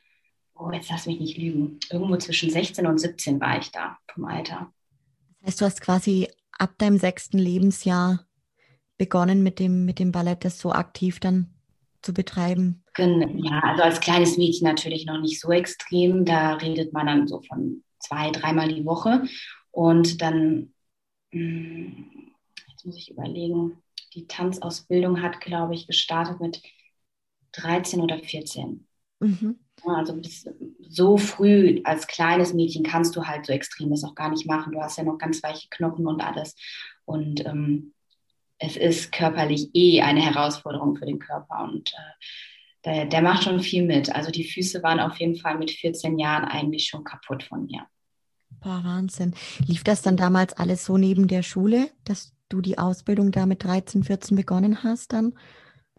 oh, 0.59 0.71
jetzt 0.71 0.89
lass 0.89 1.05
mich 1.05 1.19
nicht 1.19 1.37
lügen, 1.37 1.79
irgendwo 1.89 2.17
zwischen 2.17 2.49
16 2.49 2.85
und 2.85 2.99
17 2.99 3.39
war 3.39 3.59
ich 3.59 3.71
da 3.71 3.97
vom 4.13 4.25
Alter. 4.25 4.71
Das 5.39 5.47
heißt, 5.47 5.61
du 5.61 5.65
hast 5.65 5.81
quasi 5.81 6.27
ab 6.51 6.77
deinem 6.77 6.97
sechsten 6.97 7.37
Lebensjahr 7.37 8.25
begonnen 8.97 9.41
mit 9.41 9.59
dem, 9.59 9.85
mit 9.85 9.99
dem 9.99 10.11
Ballett, 10.11 10.43
das 10.43 10.59
so 10.59 10.73
aktiv 10.73 11.19
dann 11.19 11.53
zu 12.01 12.13
betreiben? 12.13 12.83
Ja, 12.97 13.61
also 13.63 13.83
als 13.83 14.01
kleines 14.01 14.37
Mädchen 14.37 14.67
natürlich 14.67 15.05
noch 15.05 15.19
nicht 15.19 15.39
so 15.39 15.51
extrem. 15.51 16.25
Da 16.25 16.55
redet 16.55 16.91
man 16.91 17.07
dann 17.07 17.27
so 17.27 17.41
von 17.41 17.83
zwei, 17.99 18.31
dreimal 18.31 18.67
die 18.67 18.85
Woche. 18.85 19.23
Und 19.71 20.21
dann, 20.21 20.73
hm, 21.31 22.33
jetzt 22.69 22.85
muss 22.85 22.97
ich 22.97 23.11
überlegen, 23.11 23.81
die 24.13 24.27
Tanzausbildung 24.27 25.21
hat, 25.21 25.39
glaube 25.39 25.75
ich, 25.75 25.87
gestartet 25.87 26.39
mit 26.41 26.61
13 27.53 28.01
oder 28.01 28.19
14. 28.19 28.85
Mhm. 29.19 29.59
Also 29.85 30.13
bis 30.15 30.45
so 30.89 31.17
früh 31.17 31.79
als 31.83 32.07
kleines 32.07 32.53
Mädchen 32.53 32.83
kannst 32.83 33.15
du 33.15 33.25
halt 33.25 33.45
so 33.45 33.53
extrem 33.53 33.91
das 33.91 34.03
auch 34.03 34.15
gar 34.15 34.29
nicht 34.29 34.45
machen. 34.45 34.73
Du 34.73 34.81
hast 34.81 34.97
ja 34.97 35.03
noch 35.03 35.17
ganz 35.17 35.41
weiche 35.41 35.67
Knochen 35.69 36.05
und 36.07 36.21
alles. 36.21 36.55
Und 37.05 37.45
ähm, 37.45 37.93
es 38.59 38.75
ist 38.75 39.11
körperlich 39.11 39.69
eh 39.73 40.01
eine 40.01 40.21
Herausforderung 40.21 40.95
für 40.95 41.05
den 41.05 41.19
Körper. 41.19 41.63
Und 41.63 41.91
äh, 41.91 42.85
der, 42.85 43.05
der 43.05 43.21
macht 43.21 43.43
schon 43.43 43.59
viel 43.59 43.85
mit. 43.85 44.13
Also 44.13 44.31
die 44.31 44.43
Füße 44.43 44.83
waren 44.83 44.99
auf 44.99 45.17
jeden 45.17 45.35
Fall 45.35 45.57
mit 45.57 45.71
14 45.71 46.19
Jahren 46.19 46.45
eigentlich 46.45 46.87
schon 46.87 47.03
kaputt 47.03 47.43
von 47.43 47.65
mir. 47.65 47.87
Boah, 48.61 48.81
Wahnsinn. 48.83 49.33
Lief 49.65 49.83
das 49.83 50.01
dann 50.01 50.17
damals 50.17 50.53
alles 50.53 50.85
so 50.85 50.97
neben 50.97 51.27
der 51.27 51.43
Schule, 51.43 51.89
dass 52.03 52.33
du 52.49 52.61
die 52.61 52.77
Ausbildung 52.77 53.31
da 53.31 53.45
mit 53.45 53.63
13, 53.63 54.03
14 54.03 54.35
begonnen 54.35 54.83
hast 54.83 55.13
dann? 55.13 55.33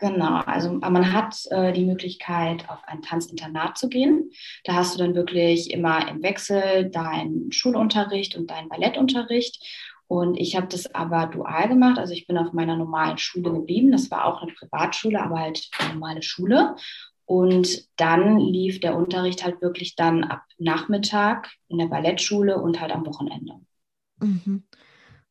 Genau, 0.00 0.40
also 0.47 0.73
man 0.73 1.12
hat 1.12 1.37
äh, 1.50 1.73
die 1.73 1.85
Möglichkeit, 1.85 2.69
auf 2.71 2.79
ein 2.87 3.02
Tanzinternat 3.02 3.76
zu 3.76 3.90
gehen. 3.90 4.31
Da 4.64 4.73
hast 4.75 4.95
du 4.95 4.99
dann 4.99 5.14
wirklich 5.14 5.71
immer 5.71 6.09
im 6.09 6.23
Wechsel 6.23 6.90
deinen 6.90 7.52
Schulunterricht 7.52 8.35
und 8.35 8.50
deinen 8.50 8.71
Ballettunterricht. 8.71 9.62
Und 10.11 10.40
ich 10.40 10.57
habe 10.57 10.67
das 10.67 10.93
aber 10.93 11.29
dual 11.29 11.69
gemacht. 11.69 11.97
Also 11.97 12.14
ich 12.14 12.26
bin 12.26 12.37
auf 12.37 12.52
meiner 12.52 12.75
normalen 12.75 13.17
Schule 13.17 13.52
geblieben. 13.52 13.93
Das 13.93 14.11
war 14.11 14.25
auch 14.25 14.43
eine 14.43 14.50
Privatschule, 14.50 15.23
aber 15.23 15.38
halt 15.38 15.71
eine 15.79 15.95
normale 15.95 16.23
Schule. 16.25 16.75
Und 17.26 17.87
dann 17.95 18.40
lief 18.40 18.81
der 18.81 18.97
Unterricht 18.97 19.45
halt 19.45 19.62
wirklich 19.62 19.95
dann 19.95 20.25
ab 20.25 20.43
Nachmittag 20.59 21.52
in 21.69 21.79
der 21.79 21.87
Ballettschule 21.87 22.61
und 22.61 22.81
halt 22.81 22.90
am 22.90 23.07
Wochenende. 23.07 23.52
Mhm. 24.19 24.64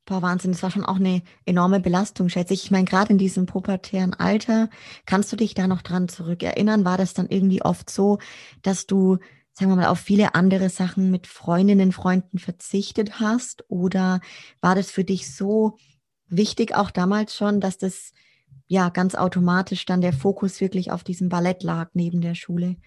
Boah, 0.05 0.21
Wahnsinn, 0.21 0.53
das 0.53 0.63
war 0.63 0.71
schon 0.71 0.85
auch 0.85 0.95
eine 0.95 1.23
enorme 1.45 1.81
Belastung, 1.81 2.29
schätze 2.29 2.53
ich. 2.53 2.63
Ich 2.63 2.71
meine, 2.71 2.85
gerade 2.85 3.11
in 3.11 3.17
diesem 3.17 3.47
pubertären 3.47 4.13
Alter, 4.13 4.69
kannst 5.05 5.29
du 5.33 5.35
dich 5.35 5.55
da 5.55 5.67
noch 5.67 5.81
dran 5.81 6.07
zurückerinnern? 6.07 6.85
War 6.85 6.97
das 6.97 7.13
dann 7.13 7.27
irgendwie 7.27 7.61
oft 7.61 7.89
so, 7.89 8.19
dass 8.61 8.87
du, 8.87 9.17
sagen 9.59 9.71
wir 9.71 9.75
mal, 9.75 9.87
auf 9.87 9.99
viele 9.99 10.35
andere 10.35 10.69
Sachen 10.69 11.11
mit 11.11 11.27
Freundinnen, 11.27 11.91
Freunden 11.91 12.39
verzichtet 12.39 13.19
hast? 13.19 13.65
Oder 13.67 14.21
war 14.61 14.73
das 14.73 14.89
für 14.89 15.03
dich 15.03 15.35
so 15.35 15.77
wichtig, 16.27 16.75
auch 16.75 16.91
damals 16.91 17.35
schon, 17.35 17.59
dass 17.59 17.77
das 17.77 18.13
ja 18.67 18.89
ganz 18.89 19.15
automatisch 19.15 19.85
dann 19.85 19.99
der 19.99 20.13
Fokus 20.13 20.61
wirklich 20.61 20.91
auf 20.91 21.03
diesem 21.03 21.27
Ballett 21.27 21.63
lag 21.63 21.89
neben 21.93 22.21
der 22.21 22.35
Schule? 22.35 22.77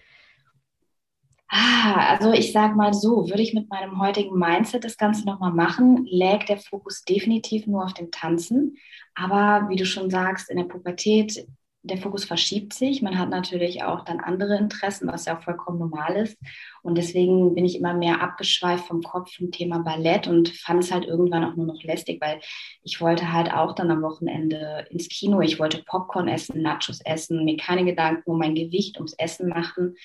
Ah, 1.47 2.07
also 2.07 2.33
ich 2.33 2.51
sage 2.51 2.73
mal 2.73 2.95
so, 2.95 3.29
würde 3.29 3.43
ich 3.43 3.53
mit 3.53 3.69
meinem 3.69 4.01
heutigen 4.01 4.35
Mindset 4.35 4.83
das 4.83 4.97
Ganze 4.97 5.25
nochmal 5.25 5.53
machen, 5.53 6.07
lägt 6.09 6.49
der 6.49 6.57
Fokus 6.57 7.03
definitiv 7.03 7.67
nur 7.67 7.83
auf 7.83 7.93
dem 7.93 8.09
Tanzen. 8.09 8.77
Aber 9.13 9.69
wie 9.69 9.75
du 9.75 9.85
schon 9.85 10.09
sagst, 10.09 10.49
in 10.49 10.57
der 10.57 10.63
Pubertät, 10.63 11.45
der 11.83 11.97
Fokus 11.97 12.23
verschiebt 12.23 12.73
sich. 12.73 13.01
Man 13.01 13.19
hat 13.19 13.29
natürlich 13.29 13.83
auch 13.83 14.05
dann 14.05 14.21
andere 14.21 14.57
Interessen, 14.57 15.07
was 15.07 15.25
ja 15.25 15.37
auch 15.37 15.43
vollkommen 15.43 15.79
normal 15.79 16.15
ist. 16.15 16.37
Und 16.81 16.97
deswegen 16.97 17.53
bin 17.55 17.65
ich 17.65 17.75
immer 17.75 17.93
mehr 17.93 18.21
abgeschweift 18.21 18.87
vom 18.87 19.03
Kopf 19.03 19.35
vom 19.35 19.51
Thema 19.51 19.79
Ballett 19.79 20.27
und 20.27 20.49
fand 20.49 20.81
es 20.81 20.91
halt 20.91 21.05
irgendwann 21.05 21.43
auch 21.43 21.55
nur 21.55 21.65
noch 21.65 21.83
lästig, 21.83 22.21
weil 22.21 22.39
ich 22.83 23.01
wollte 23.01 23.33
halt 23.33 23.53
auch 23.53 23.75
dann 23.75 23.91
am 23.91 24.01
Wochenende 24.01 24.87
ins 24.89 25.09
Kino. 25.09 25.41
Ich 25.41 25.59
wollte 25.59 25.83
Popcorn 25.83 26.29
essen, 26.29 26.61
Nachos 26.61 27.01
essen, 27.01 27.43
mir 27.43 27.57
keine 27.57 27.83
Gedanken 27.83 28.31
um 28.31 28.39
mein 28.39 28.55
Gewicht, 28.55 28.97
ums 28.97 29.13
Essen 29.13 29.49
machen. 29.49 29.95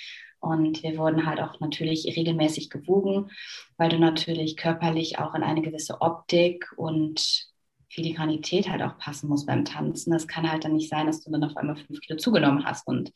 Und 0.41 0.83
wir 0.83 0.97
wurden 0.99 1.27
halt 1.27 1.41
auch 1.41 1.59
natürlich 1.61 2.07
regelmäßig 2.17 2.71
gewogen, 2.71 3.31
weil 3.77 3.89
du 3.89 3.99
natürlich 3.99 4.57
körperlich 4.57 5.19
auch 5.19 5.35
in 5.35 5.43
eine 5.43 5.63
gewisse 5.63 6.01
Optik 6.01 6.73
und 6.77 7.48
Filigranität 7.91 8.69
halt 8.69 8.83
auch 8.83 8.99
passen 8.99 9.29
musst 9.29 9.47
beim 9.47 9.65
Tanzen. 9.65 10.13
Das 10.13 10.29
kann 10.29 10.51
halt 10.51 10.65
dann 10.65 10.75
nicht 10.75 10.91
sein, 10.91 11.07
dass 11.07 11.23
du 11.23 11.31
dann 11.31 11.45
auf 11.45 11.57
einmal 11.57 11.77
fünf 11.77 12.01
Kilo 12.01 12.19
zugenommen 12.19 12.65
hast. 12.65 12.87
Und 12.87 13.13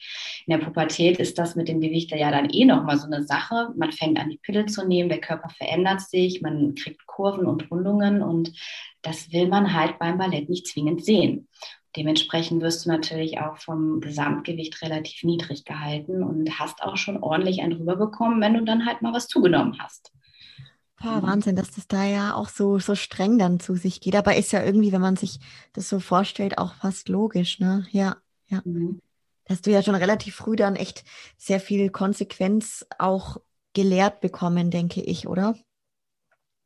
in 0.47 0.59
der 0.59 0.64
Pubertät 0.64 1.19
ist 1.19 1.38
das 1.38 1.57
mit 1.57 1.69
dem 1.69 1.81
Gewicht 1.81 2.11
ja 2.11 2.31
dann 2.31 2.50
eh 2.50 2.64
nochmal 2.64 2.99
so 2.99 3.07
eine 3.07 3.23
Sache. 3.25 3.71
Man 3.76 3.93
fängt 3.93 4.19
an, 4.19 4.31
die 4.31 4.38
Pille 4.38 4.67
zu 4.67 4.87
nehmen, 4.87 5.09
der 5.09 5.21
Körper 5.21 5.50
verändert 5.50 6.00
sich, 6.00 6.41
man 6.41 6.75
kriegt 6.75 7.07
Kurven 7.07 7.47
und 7.47 7.71
Rundungen 7.71 8.23
und 8.23 8.52
das 9.02 9.33
will 9.33 9.49
man 9.49 9.75
halt 9.75 9.99
beim 9.99 10.19
Ballett 10.19 10.49
nicht 10.49 10.67
zwingend 10.67 11.05
sehen. 11.05 11.49
Dementsprechend 11.97 12.62
wirst 12.62 12.87
du 12.87 12.91
natürlich 12.91 13.38
auch 13.38 13.59
vom 13.59 14.00
Gesamtgewicht 14.00 14.81
relativ 14.81 15.25
niedrig 15.25 15.67
gehalten 15.67 16.23
und 16.23 16.59
hast 16.59 16.83
auch 16.83 16.97
schon 16.97 17.23
ordentlich 17.23 17.61
einen 17.61 17.76
drüber 17.76 17.97
bekommen, 17.97 18.41
wenn 18.41 18.55
du 18.55 18.64
dann 18.64 18.87
halt 18.87 19.02
mal 19.02 19.12
was 19.12 19.29
zugenommen 19.29 19.76
hast. 19.79 20.11
Boah, 21.03 21.21
Wahnsinn, 21.23 21.57
dass 21.57 21.73
das 21.73 21.89
da 21.89 22.05
ja 22.05 22.35
auch 22.35 22.49
so, 22.49 22.79
so 22.79 22.95
streng 22.95 23.37
dann 23.39 23.59
zu 23.59 23.75
sich 23.75 24.01
geht. 24.01 24.15
Aber 24.15 24.37
ist 24.37 24.53
ja 24.53 24.63
irgendwie, 24.63 24.93
wenn 24.93 25.01
man 25.01 25.17
sich 25.17 25.41
das 25.73 25.89
so 25.89 25.99
vorstellt, 25.99 26.59
auch 26.59 26.75
fast 26.75 27.09
logisch, 27.09 27.59
ne? 27.59 27.87
Ja, 27.91 28.17
ja. 28.47 28.63
Mhm. 28.65 29.01
Hast 29.49 29.67
du 29.67 29.71
ja 29.73 29.83
schon 29.83 29.97
relativ 29.97 30.37
früh 30.37 30.55
dann 30.55 30.77
echt 30.77 31.05
sehr 31.37 31.59
viel 31.59 31.91
Konsequenz 31.91 32.87
auch 32.99 33.39
gelehrt 33.75 34.21
bekommen, 34.21 34.71
denke 34.71 35.03
ich, 35.03 35.27
oder? 35.27 35.57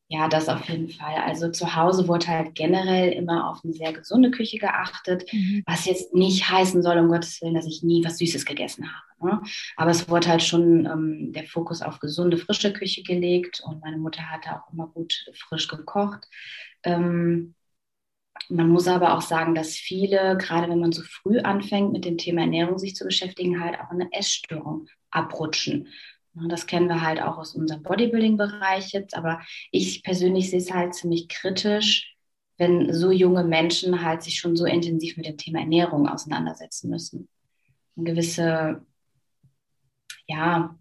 Ja, 0.09 0.29
das 0.29 0.49
auf 0.49 0.69
jeden 0.69 0.89
Fall. 0.89 1.17
Also 1.17 1.51
zu 1.51 1.75
Hause 1.75 2.07
wurde 2.07 2.29
halt 2.29 2.55
generell 2.55 3.13
immer 3.13 3.51
auf 3.51 3.65
eine 3.65 3.73
sehr 3.73 3.93
gesunde 3.93 4.31
Küche 4.31 4.59
geachtet, 4.59 5.25
mhm. 5.33 5.65
was 5.67 5.85
jetzt 5.85 6.15
nicht 6.15 6.49
heißen 6.49 6.81
soll, 6.81 6.99
um 6.99 7.09
Gottes 7.09 7.43
Willen, 7.43 7.55
dass 7.55 7.67
ich 7.67 7.83
nie 7.83 8.05
was 8.05 8.19
Süßes 8.19 8.45
gegessen 8.45 8.87
habe. 8.87 9.07
Ne? 9.27 9.43
Aber 9.77 9.91
es 9.91 10.09
wurde 10.09 10.29
halt 10.29 10.45
schon 10.45 10.87
ähm, 10.87 11.33
der 11.33 11.45
Fokus 11.45 11.83
auf 11.83 11.99
gesunde, 11.99 12.37
frische 12.37 12.73
Küche 12.73 13.03
gelegt 13.03 13.61
und 13.67 13.81
meine 13.81 13.97
Mutter 13.97 14.31
hatte 14.31 14.51
auch 14.51 14.73
immer 14.73 14.87
gut 14.87 15.27
frisch 15.35 15.67
gekocht. 15.67 16.29
Ähm, 16.85 17.57
man 18.49 18.69
muss 18.69 18.87
aber 18.87 19.17
auch 19.17 19.23
sagen, 19.23 19.57
dass 19.57 19.75
viele, 19.75 20.37
gerade 20.37 20.71
wenn 20.71 20.79
man 20.79 20.93
so 20.93 21.03
früh 21.03 21.41
anfängt, 21.41 21.93
mit 21.93 22.05
dem 22.05 22.19
Thema 22.19 22.43
Ernährung 22.43 22.79
sich 22.79 22.95
zu 22.95 23.05
beschäftigen, 23.05 23.61
halt 23.61 23.81
auch 23.81 23.91
eine 23.91 24.09
Essstörung 24.13 24.87
abrutschen. 25.11 25.89
Das 26.49 26.67
kennen 26.67 26.89
wir 26.89 27.01
halt 27.01 27.23
auch 27.23 27.39
aus 27.39 27.55
unserem 27.55 27.83
Bodybuilding-Bereich 27.83 28.93
jetzt, 28.93 29.17
aber 29.17 29.41
ich 29.71 30.03
persönlich 30.03 30.51
sehe 30.51 30.59
es 30.59 30.73
halt 30.73 30.95
ziemlich 30.95 31.29
kritisch, 31.29 32.15
wenn 32.59 32.93
so 32.93 33.11
junge 33.11 33.43
Menschen 33.43 34.03
halt 34.03 34.23
sich 34.23 34.39
schon 34.39 34.55
so 34.55 34.67
intensiv 34.67 35.17
mit 35.17 35.27
dem 35.27 35.39
Thema 35.39 35.61
Ernährung 35.61 36.07
auseinandersetzen 36.09 36.91
müssen. 36.91 37.29
Ein 37.97 38.05
gewisse, 38.05 38.85
ja, 40.27 40.77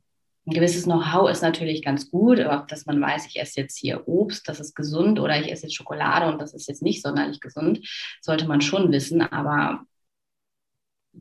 ein 0.45 0.53
gewisses 0.53 0.83
Know-how 0.83 1.29
ist 1.29 1.41
natürlich 1.41 1.83
ganz 1.83 2.11
gut, 2.11 2.39
aber 2.39 2.65
dass 2.67 2.85
man 2.85 3.01
weiß, 3.01 3.25
ich 3.27 3.39
esse 3.39 3.61
jetzt 3.61 3.77
hier 3.77 4.07
Obst, 4.09 4.47
das 4.49 4.59
ist 4.59 4.75
gesund, 4.75 5.19
oder 5.19 5.39
ich 5.39 5.49
esse 5.49 5.63
jetzt 5.63 5.75
Schokolade 5.75 6.27
und 6.27 6.41
das 6.41 6.53
ist 6.53 6.67
jetzt 6.67 6.83
nicht 6.83 7.01
sonderlich 7.01 7.39
gesund, 7.39 7.87
sollte 8.21 8.45
man 8.45 8.59
schon 8.59 8.91
wissen. 8.91 9.21
Aber 9.21 9.85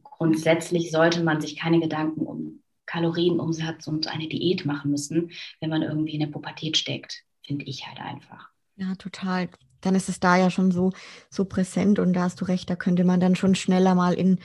grundsätzlich 0.02 0.90
sollte 0.90 1.22
man 1.22 1.40
sich 1.40 1.56
keine 1.56 1.78
Gedanken 1.80 2.22
um 2.26 2.63
Kalorienumsatz 2.94 3.88
und 3.88 4.06
eine 4.06 4.28
Diät 4.28 4.64
machen 4.64 4.92
müssen, 4.92 5.32
wenn 5.60 5.70
man 5.70 5.82
irgendwie 5.82 6.14
in 6.14 6.20
der 6.20 6.28
Pubertät 6.28 6.76
steckt, 6.76 7.24
finde 7.42 7.64
ich 7.64 7.86
halt 7.86 7.98
einfach. 7.98 8.50
Ja, 8.76 8.94
total. 8.94 9.48
Dann 9.80 9.96
ist 9.96 10.08
es 10.08 10.20
da 10.20 10.36
ja 10.36 10.48
schon 10.48 10.70
so, 10.70 10.92
so 11.28 11.44
präsent 11.44 11.98
und 11.98 12.12
da 12.12 12.22
hast 12.22 12.40
du 12.40 12.44
recht, 12.44 12.70
da 12.70 12.76
könnte 12.76 13.04
man 13.04 13.18
dann 13.18 13.34
schon 13.34 13.56
schneller 13.56 13.94
mal 13.96 14.14
in 14.14 14.38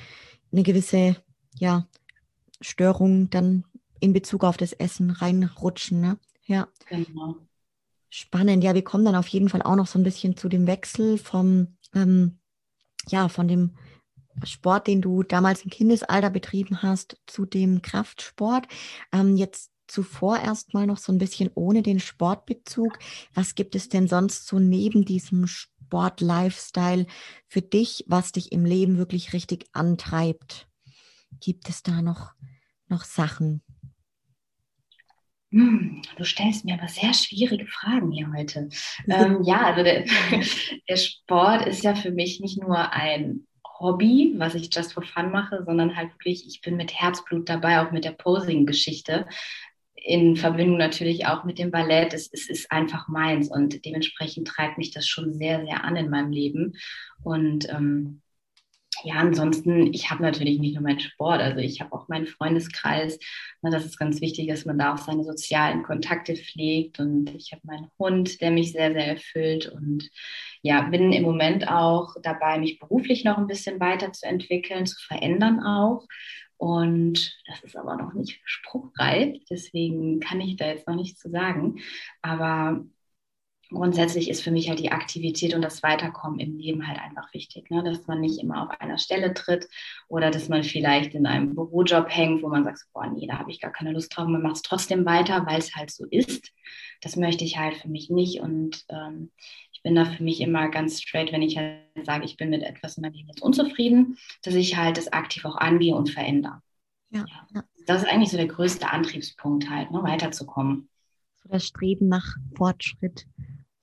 eine 0.52 0.64
gewisse 0.64 1.16
ja, 1.60 1.88
Störung 2.60 3.30
dann 3.30 3.66
in 4.00 4.14
Bezug 4.14 4.44
auf 4.44 4.58
das 4.58 4.74
Essen 4.74 5.12
reinrutschen. 5.12 6.02
Ne? 6.02 6.18
Ja. 6.46 6.68
Genau. 6.88 7.36
Spannend. 8.10 8.64
Ja, 8.64 8.74
wir 8.74 8.84
kommen 8.84 9.06
dann 9.06 9.16
auf 9.16 9.28
jeden 9.28 9.50
Fall 9.50 9.62
auch 9.62 9.76
noch 9.76 9.86
so 9.86 10.00
ein 10.00 10.04
bisschen 10.04 10.36
zu 10.36 10.50
dem 10.50 10.66
Wechsel 10.66 11.20
vom 11.20 11.76
ähm, 11.94 12.40
ja, 13.08 13.30
von 13.30 13.48
dem 13.48 13.76
Sport, 14.44 14.88
den 14.88 15.02
du 15.02 15.24
damals 15.24 15.64
im 15.64 15.70
Kindesalter 15.70 16.30
betrieben 16.30 16.82
hast, 16.82 17.18
zu 17.26 17.46
dem 17.46 17.82
Kraftsport. 17.82 18.68
Ähm, 19.12 19.36
jetzt 19.36 19.72
zuvor 19.88 20.40
erstmal 20.40 20.86
noch 20.86 20.98
so 20.98 21.12
ein 21.12 21.18
bisschen 21.18 21.50
ohne 21.56 21.82
den 21.82 22.00
Sportbezug. 22.00 23.00
Was 23.34 23.56
gibt 23.56 23.76
es 23.76 23.90
denn 23.90 24.08
sonst 24.08 24.48
so 24.48 24.60
neben 24.60 25.04
diesem 25.04 25.48
Sport-Lifestyle 25.48 27.08
für 27.48 27.62
dich, 27.62 28.06
was 28.08 28.32
dich 28.32 28.52
im 28.52 28.66
Leben 28.66 28.98
wirklich 28.98 29.34
richtig 29.34 29.66
antreibt? 29.74 30.68
Gibt 31.40 31.70
es 31.70 31.84
da 31.84 32.02
noch, 32.02 32.34
noch 32.88 33.04
Sachen? 33.04 33.62
Hm, 35.52 36.04
du 36.16 36.24
stellst 36.24 36.64
mir 36.64 36.76
aber 36.76 36.88
sehr 36.88 37.14
schwierige 37.14 37.66
Fragen 37.66 38.12
hier 38.12 38.32
heute. 38.36 38.70
Ähm, 39.08 39.42
ja, 39.42 39.66
also 39.66 39.84
der, 39.84 40.06
der 40.90 40.98
Sport 40.98 41.66
ist 41.66 41.84
ja 41.84 41.96
für 41.96 42.12
mich 42.12 42.40
nicht 42.40 42.62
nur 42.62 42.92
ein 42.92 43.48
Hobby, 43.80 44.36
was 44.38 44.56
ich 44.56 44.70
just 44.74 44.94
for 44.94 45.04
fun 45.04 45.32
mache, 45.32 45.64
sondern 45.66 45.96
halt 45.96 46.12
wirklich, 46.14 46.46
ich 46.48 46.62
bin 46.62 46.76
mit 46.76 46.94
Herzblut 46.94 47.48
dabei, 47.50 47.82
auch 47.82 47.92
mit 47.92 48.06
der 48.06 48.12
Posing-Geschichte. 48.12 49.28
In 49.96 50.36
Verbindung 50.36 50.78
natürlich 50.78 51.28
auch 51.28 51.44
mit 51.44 51.60
dem 51.60 51.72
Ballett. 51.72 52.14
Es, 52.14 52.30
es, 52.32 52.50
ist 52.50 52.72
einfach 52.72 53.08
meins 53.08 53.50
und 53.50 53.86
dementsprechend 53.86 54.48
treibt 54.48 54.78
mich 54.78 54.92
das 54.92 55.08
schon 55.08 55.34
sehr, 55.34 55.64
sehr 55.66 55.84
an 55.84 55.96
in 55.96 56.10
meinem 56.10 56.32
Leben. 56.32 56.74
Und 57.24 57.70
ähm, 57.70 58.22
ja, 59.04 59.16
ansonsten, 59.16 59.94
ich 59.94 60.10
habe 60.10 60.24
natürlich 60.24 60.60
nicht 60.60 60.76
nur 60.76 60.84
meinen 60.84 61.00
Sport, 61.00 61.42
also 61.42 61.60
ich 61.60 61.82
habe 61.82 61.94
auch 61.94 62.08
meinen 62.08 62.28
Freundeskreis. 62.28 63.20
Ne, 63.62 63.72
das 63.72 63.86
ist 63.86 63.98
ganz 63.98 64.22
wichtig, 64.22 64.48
dass 64.48 64.66
man 64.66 64.78
da 64.78 64.94
auch 64.94 64.98
seine 64.98 65.24
sozialen 65.24 65.84
Kontakte 65.84 66.36
pflegt. 66.36 67.00
Und 67.00 67.34
ich 67.36 67.52
habe 67.52 67.62
meinen 67.66 67.90
Hund, 67.98 68.42
der 68.42 68.52
mich 68.52 68.72
sehr, 68.72 68.92
sehr 68.94 69.08
erfüllt. 69.08 69.68
Und 69.68 70.10
ja, 70.62 70.82
bin 70.84 71.14
im 71.14 71.24
Moment 71.24 71.68
auch 71.68 72.16
dabei, 72.22 72.58
mich 72.60 72.80
beruflich 72.80 73.24
noch 73.24 73.38
ein 73.38 73.48
bisschen 73.48 73.80
weiterzuentwickeln, 73.80 74.86
zu 74.86 74.98
verändern 75.06 75.62
auch. 75.62 76.06
Und 76.58 77.40
das 77.48 77.62
ist 77.64 77.78
aber 77.78 77.96
noch 77.96 78.14
nicht 78.14 78.42
spruchreif, 78.44 79.38
deswegen 79.50 80.20
kann 80.20 80.42
ich 80.42 80.58
da 80.58 80.68
jetzt 80.68 80.88
noch 80.88 80.96
nichts 80.96 81.18
zu 81.22 81.30
sagen. 81.30 81.80
Aber 82.22 82.84
grundsätzlich 83.70 84.30
ist 84.30 84.42
für 84.42 84.52
mich 84.52 84.70
halt 84.70 84.80
die 84.80 84.92
Aktivität 84.92 85.54
und 85.54 85.62
das 85.62 85.84
Weiterkommen 85.84 86.40
im 86.40 86.58
Leben 86.58 86.88
halt 86.88 87.00
einfach 87.00 87.34
wichtig, 87.34 87.70
ne? 87.70 87.84
dass 87.84 88.08
man 88.08 88.20
nicht 88.20 88.40
immer 88.40 88.64
auf 88.64 88.82
einer 88.82 88.98
Stelle 88.98 89.34
tritt 89.34 89.68
oder 90.08 90.32
dass 90.32 90.50
man 90.50 90.64
vielleicht 90.64 91.14
in 91.14 91.26
einem 91.26 91.56
Bürojob 91.56 92.08
hängt, 92.10 92.42
wo 92.42 92.50
man 92.50 92.64
sagt, 92.64 92.86
boah, 92.94 93.08
nee, 93.08 93.28
da 93.28 93.38
habe 93.38 93.52
ich 93.52 93.60
gar 93.62 93.72
keine 93.72 93.92
Lust 93.92 94.16
drauf, 94.16 94.28
man 94.28 94.42
macht 94.42 94.58
es 94.58 94.62
trotzdem 94.64 95.06
weiter, 95.06 95.46
weil 95.46 95.60
es 95.60 95.76
halt 95.76 95.92
so 95.92 96.06
ist. 96.06 96.52
Das 97.02 97.16
möchte 97.16 97.44
ich 97.44 97.58
halt 97.58 97.76
für 97.76 97.90
mich 97.90 98.10
nicht 98.10 98.42
und 98.42 98.86
ähm, 98.90 99.32
ich 99.72 99.84
bin 99.84 99.96
da 99.96 100.06
für 100.06 100.24
mich 100.24 100.42
immer 100.42 100.68
ganz 100.70 101.02
straight, 101.02 101.32
wenn 101.32 101.42
ich 101.42 101.58
halt 101.58 101.80
sage, 102.04 102.26
ich 102.26 102.38
bin 102.38 102.50
mit 102.50 102.64
etwas 102.64 102.98
in 102.98 103.02
meinem 103.02 103.14
Leben 103.14 103.30
jetzt 103.30 103.42
unzufrieden, 103.42 104.18
dass 104.44 104.56
ich 104.56 104.76
halt 104.76 104.98
das 104.98 105.14
aktiv 105.14 105.46
auch 105.46 105.56
angehe 105.56 105.96
und 105.96 106.10
verändere. 106.10 106.62
Ja, 107.12 107.26
ja. 107.54 107.64
Das 107.86 108.04
ist 108.04 108.10
eigentlich 108.10 108.30
so 108.30 108.38
der 108.38 108.48
größte 108.48 108.90
Antriebspunkt 108.90 109.70
halt, 109.70 109.92
ne, 109.92 110.04
weiterzukommen. 110.04 110.90
So 111.38 111.50
das 111.50 111.66
Streben 111.66 112.08
nach 112.08 112.36
Fortschritt. 112.56 113.26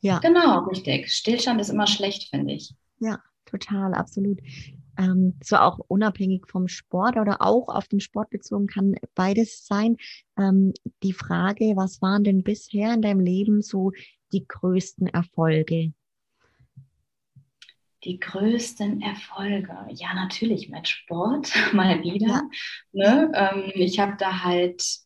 Ja. 0.00 0.19
Genau, 0.19 0.61
richtig. 0.65 1.11
Stillstand 1.11 1.61
ist 1.61 1.71
immer 1.71 1.87
schlecht, 1.87 2.31
finde 2.31 2.55
ich. 2.55 2.75
Ja, 2.99 3.19
total, 3.45 3.95
absolut. 3.95 4.41
Ähm, 4.99 5.35
so 5.43 5.57
auch 5.57 5.79
unabhängig 5.88 6.47
vom 6.49 6.69
Sport 6.69 7.17
oder 7.17 7.43
auch 7.43 7.69
auf 7.69 7.88
den 7.88 8.00
Sport 8.00 8.31
bezogen 8.31 8.67
kann 8.67 8.97
beides 9.15 9.67
sein. 9.67 9.97
Ähm, 10.38 10.73
die 11.03 11.12
Frage, 11.12 11.73
was 11.76 12.00
waren 12.00 12.25
denn 12.25 12.43
bisher 12.43 12.95
in 12.95 13.03
deinem 13.03 13.21
Leben 13.21 13.62
so 13.62 13.93
die 14.33 14.47
größten 14.47 15.09
Erfolge? 15.09 15.93
Die 18.05 18.21
größten 18.21 19.03
Erfolge, 19.03 19.76
ja 19.91 20.15
natürlich 20.15 20.69
mit 20.69 20.87
Sport 20.88 21.53
mal 21.73 22.03
wieder. 22.03 22.43
Ja. 22.93 23.29
Ne? 23.29 23.33
Ähm, 23.35 23.73
ich 23.75 23.99
habe 23.99 24.16
da 24.18 24.44
halt 24.44 25.06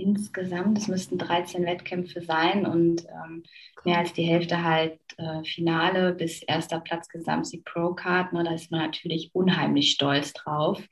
insgesamt, 0.00 0.78
es 0.78 0.88
müssten 0.88 1.18
13 1.18 1.64
Wettkämpfe 1.64 2.22
sein 2.22 2.66
und 2.66 3.04
ähm, 3.06 3.42
mehr 3.84 3.98
als 3.98 4.12
die 4.12 4.22
Hälfte 4.22 4.64
halt 4.64 4.98
äh, 5.18 5.44
Finale 5.44 6.12
bis 6.12 6.42
erster 6.42 6.80
Platz 6.80 7.08
Gesamtsieg 7.08 7.64
Pro 7.64 7.94
Card. 7.94 8.32
Ne, 8.32 8.44
da 8.44 8.54
ist 8.54 8.70
man 8.70 8.80
natürlich 8.80 9.30
unheimlich 9.34 9.92
stolz 9.92 10.32
drauf. 10.32 10.82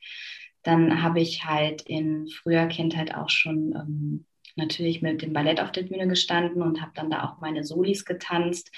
Dann 0.62 1.03
habe 1.03 1.21
ich 1.21 1.44
halt 1.44 1.83
in 1.83 2.29
früher 2.29 2.66
Kindheit 2.66 3.14
auch 3.14 3.31
schon 3.31 3.75
ähm, 3.75 4.25
natürlich 4.57 5.01
mit 5.03 5.23
dem 5.23 5.33
Ballett 5.33 5.61
auf 5.61 5.73
der 5.73 5.85
Bühne 5.85 6.09
gestanden 6.09 6.62
und 6.62 6.83
habe 6.83 6.92
dann 6.94 7.11
da 7.11 7.25
auch 7.25 7.40
meine 7.40 7.64
Solis 7.64 8.05
getanzt. 8.05 8.71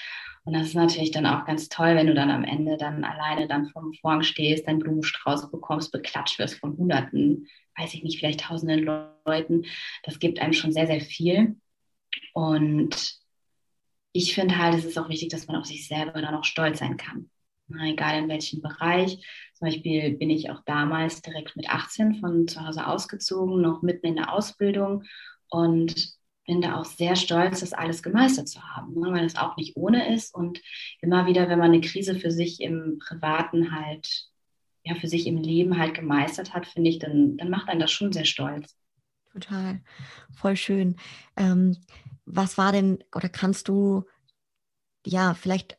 Und 0.43 0.53
das 0.53 0.67
ist 0.67 0.75
natürlich 0.75 1.11
dann 1.11 1.25
auch 1.25 1.45
ganz 1.45 1.69
toll, 1.69 1.95
wenn 1.95 2.07
du 2.07 2.13
dann 2.13 2.31
am 2.31 2.43
Ende 2.43 2.77
dann 2.77 3.03
alleine 3.03 3.47
dann 3.47 3.67
vom 3.67 3.93
Vorhang 3.93 4.23
stehst, 4.23 4.67
deinen 4.67 4.79
Blumenstrauß 4.79 5.51
bekommst, 5.51 5.91
beklatscht 5.91 6.39
wirst 6.39 6.55
von 6.55 6.77
Hunderten 6.77 7.47
weiß 7.77 7.93
ich 7.93 8.03
nicht, 8.03 8.19
vielleicht 8.19 8.41
tausenden 8.41 8.83
Leuten. 9.25 9.65
Das 10.03 10.19
gibt 10.19 10.39
einem 10.39 10.53
schon 10.53 10.71
sehr, 10.71 10.87
sehr 10.87 11.01
viel. 11.01 11.55
Und 12.33 13.19
ich 14.13 14.35
finde 14.35 14.57
halt, 14.57 14.75
es 14.75 14.85
ist 14.85 14.97
auch 14.97 15.09
wichtig, 15.09 15.29
dass 15.29 15.47
man 15.47 15.55
auf 15.55 15.65
sich 15.65 15.87
selber 15.87 16.21
dann 16.21 16.35
auch 16.35 16.43
stolz 16.43 16.79
sein 16.79 16.97
kann. 16.97 17.29
Egal 17.81 18.19
in 18.19 18.29
welchem 18.29 18.61
Bereich. 18.61 19.25
Zum 19.53 19.67
Beispiel 19.67 20.17
bin 20.17 20.29
ich 20.29 20.49
auch 20.49 20.61
damals 20.65 21.21
direkt 21.21 21.55
mit 21.55 21.69
18 21.69 22.15
von 22.15 22.47
zu 22.47 22.65
Hause 22.65 22.85
ausgezogen, 22.85 23.61
noch 23.61 23.81
mitten 23.81 24.07
in 24.07 24.15
der 24.15 24.33
Ausbildung 24.33 25.03
und 25.49 26.13
bin 26.45 26.61
da 26.61 26.79
auch 26.79 26.85
sehr 26.85 27.15
stolz, 27.15 27.61
das 27.61 27.71
alles 27.71 28.03
gemeistert 28.03 28.49
zu 28.49 28.61
haben, 28.61 28.99
ne, 28.99 29.11
weil 29.13 29.25
es 29.25 29.37
auch 29.37 29.55
nicht 29.57 29.77
ohne 29.77 30.13
ist. 30.13 30.33
Und 30.33 30.59
immer 30.99 31.25
wieder, 31.27 31.47
wenn 31.47 31.59
man 31.59 31.71
eine 31.71 31.81
Krise 31.81 32.15
für 32.19 32.31
sich 32.31 32.59
im 32.59 32.99
Privaten 32.99 33.71
halt 33.71 34.30
ja, 34.83 34.95
für 34.95 35.07
sich 35.07 35.27
im 35.27 35.37
Leben 35.37 35.77
halt 35.77 35.93
gemeistert 35.93 36.53
hat, 36.53 36.65
finde 36.65 36.89
ich, 36.89 36.99
dann, 36.99 37.37
dann 37.37 37.49
macht 37.49 37.69
einen 37.69 37.79
das 37.79 37.91
schon 37.91 38.11
sehr 38.11 38.25
stolz. 38.25 38.75
Total, 39.33 39.81
voll 40.35 40.57
schön. 40.57 40.97
Ähm, 41.37 41.77
was 42.25 42.57
war 42.57 42.71
denn, 42.71 43.03
oder 43.15 43.29
kannst 43.29 43.67
du, 43.67 44.03
ja, 45.05 45.33
vielleicht 45.33 45.77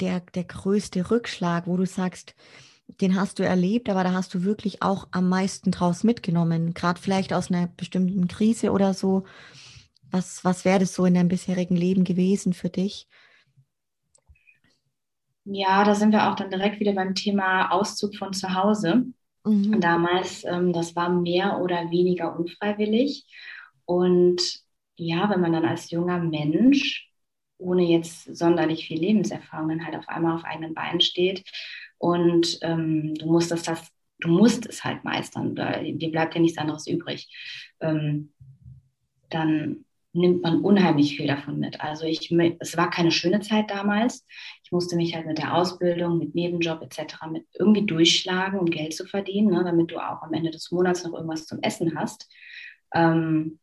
der, 0.00 0.20
der 0.20 0.44
größte 0.44 1.10
Rückschlag, 1.10 1.66
wo 1.66 1.76
du 1.76 1.86
sagst, 1.86 2.34
den 3.00 3.16
hast 3.16 3.38
du 3.38 3.44
erlebt, 3.44 3.88
aber 3.88 4.04
da 4.04 4.12
hast 4.12 4.34
du 4.34 4.44
wirklich 4.44 4.82
auch 4.82 5.08
am 5.10 5.28
meisten 5.28 5.70
draus 5.70 6.04
mitgenommen, 6.04 6.72
gerade 6.72 7.00
vielleicht 7.00 7.32
aus 7.32 7.50
einer 7.50 7.66
bestimmten 7.66 8.28
Krise 8.28 8.70
oder 8.72 8.94
so. 8.94 9.24
Was, 10.10 10.44
was 10.44 10.64
wäre 10.64 10.78
das 10.78 10.94
so 10.94 11.04
in 11.04 11.14
deinem 11.14 11.28
bisherigen 11.28 11.76
Leben 11.76 12.04
gewesen 12.04 12.52
für 12.52 12.70
dich? 12.70 13.08
Ja, 15.48 15.84
da 15.84 15.94
sind 15.94 16.12
wir 16.12 16.28
auch 16.28 16.34
dann 16.34 16.50
direkt 16.50 16.80
wieder 16.80 16.92
beim 16.92 17.14
Thema 17.14 17.70
Auszug 17.70 18.16
von 18.16 18.32
zu 18.32 18.54
Hause. 18.54 19.04
Mhm. 19.44 19.80
Damals, 19.80 20.44
ähm, 20.44 20.72
das 20.72 20.96
war 20.96 21.08
mehr 21.08 21.60
oder 21.60 21.90
weniger 21.90 22.36
unfreiwillig. 22.36 23.24
Und 23.84 24.40
ja, 24.96 25.30
wenn 25.30 25.40
man 25.40 25.52
dann 25.52 25.64
als 25.64 25.90
junger 25.90 26.18
Mensch, 26.18 27.08
ohne 27.58 27.84
jetzt 27.84 28.36
sonderlich 28.36 28.86
viel 28.86 28.98
Lebenserfahrung, 28.98 29.68
dann 29.68 29.86
halt 29.86 29.96
auf 29.96 30.08
einmal 30.08 30.34
auf 30.34 30.44
eigenen 30.44 30.74
Beinen 30.74 31.00
steht 31.00 31.44
und 31.98 32.58
ähm, 32.62 33.14
du 33.14 33.26
musst 33.26 33.50
das, 33.50 33.62
das, 33.62 33.88
du 34.18 34.28
musst 34.28 34.66
es 34.66 34.84
halt 34.84 35.04
meistern, 35.04 35.54
dir 35.54 36.10
bleibt 36.10 36.34
ja 36.34 36.40
nichts 36.40 36.58
anderes 36.58 36.86
übrig. 36.86 37.28
Ähm, 37.80 38.32
dann 39.30 39.84
nimmt 40.12 40.42
man 40.42 40.60
unheimlich 40.62 41.16
viel 41.16 41.26
davon 41.26 41.58
mit. 41.58 41.80
Also 41.80 42.04
ich, 42.04 42.30
es 42.58 42.76
war 42.76 42.90
keine 42.90 43.10
schöne 43.10 43.40
Zeit 43.40 43.70
damals. 43.70 44.26
Ich 44.66 44.72
musste 44.72 44.96
mich 44.96 45.14
halt 45.14 45.26
mit 45.26 45.38
der 45.38 45.54
Ausbildung, 45.54 46.18
mit 46.18 46.34
Nebenjob 46.34 46.82
etc. 46.82 47.28
mit 47.30 47.46
irgendwie 47.54 47.86
durchschlagen, 47.86 48.58
um 48.58 48.66
Geld 48.66 48.94
zu 48.96 49.06
verdienen, 49.06 49.52
ne, 49.52 49.62
damit 49.62 49.92
du 49.92 49.98
auch 49.98 50.22
am 50.22 50.34
Ende 50.34 50.50
des 50.50 50.72
Monats 50.72 51.04
noch 51.04 51.14
irgendwas 51.14 51.46
zum 51.46 51.62
Essen 51.62 51.96
hast. 51.96 52.28
Ähm, 52.92 53.60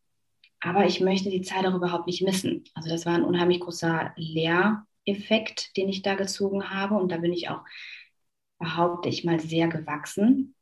aber 0.61 0.85
ich 0.85 1.01
möchte 1.01 1.29
die 1.29 1.41
Zeit 1.41 1.65
auch 1.65 1.73
überhaupt 1.73 2.07
nicht 2.07 2.21
missen. 2.21 2.63
Also 2.73 2.87
das 2.87 3.05
war 3.05 3.15
ein 3.15 3.25
unheimlich 3.25 3.59
großer 3.59 4.13
Lehreffekt, 4.15 5.75
den 5.75 5.89
ich 5.89 6.03
da 6.03 6.15
gezogen 6.15 6.69
habe. 6.69 6.95
Und 6.95 7.11
da 7.11 7.17
bin 7.17 7.33
ich 7.33 7.49
auch, 7.49 7.65
behaupte 8.57 9.09
ich 9.09 9.25
mal, 9.25 9.41
sehr 9.41 9.67
gewachsen. 9.67 10.55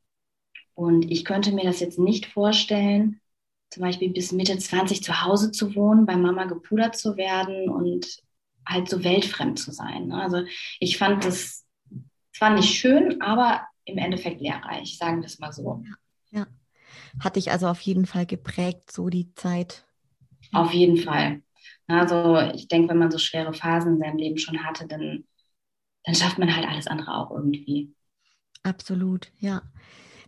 Und 0.73 1.11
ich 1.11 1.23
könnte 1.23 1.51
mir 1.51 1.65
das 1.65 1.81
jetzt 1.81 1.99
nicht 1.99 2.25
vorstellen, 2.25 3.21
zum 3.69 3.83
Beispiel 3.83 4.09
bis 4.09 4.31
Mitte 4.31 4.57
20 4.57 5.03
zu 5.03 5.23
Hause 5.23 5.51
zu 5.51 5.75
wohnen, 5.75 6.07
bei 6.07 6.15
Mama 6.15 6.45
gepudert 6.45 6.97
zu 6.97 7.15
werden 7.15 7.69
und 7.69 8.23
halt 8.67 8.89
so 8.89 9.03
weltfremd 9.03 9.59
zu 9.59 9.71
sein. 9.71 10.07
Ne? 10.07 10.21
Also 10.21 10.43
ich 10.79 10.97
fand 10.97 11.25
das 11.25 11.65
zwar 12.33 12.53
nicht 12.53 12.73
schön, 12.73 13.21
aber 13.21 13.65
im 13.85 13.97
Endeffekt 13.97 14.41
lehrreich, 14.41 14.97
sagen 14.97 15.21
wir 15.21 15.25
es 15.25 15.39
mal 15.39 15.51
so. 15.51 15.83
Ja. 16.31 16.47
Hat 17.19 17.35
dich 17.35 17.51
also 17.51 17.67
auf 17.67 17.81
jeden 17.81 18.05
Fall 18.05 18.25
geprägt, 18.25 18.91
so 18.91 19.09
die 19.09 19.33
Zeit? 19.33 19.85
Auf 20.53 20.73
jeden 20.73 20.97
Fall. 20.97 21.41
Also 21.87 22.39
ich 22.55 22.67
denke, 22.67 22.89
wenn 22.89 22.97
man 22.97 23.11
so 23.11 23.17
schwere 23.17 23.53
Phasen 23.53 23.93
in 23.93 23.99
seinem 23.99 24.17
Leben 24.17 24.37
schon 24.37 24.63
hatte, 24.63 24.87
dann, 24.87 25.25
dann 26.03 26.15
schafft 26.15 26.37
man 26.37 26.55
halt 26.55 26.67
alles 26.67 26.87
andere 26.87 27.15
auch 27.15 27.31
irgendwie. 27.31 27.93
Absolut, 28.63 29.31
ja. 29.39 29.61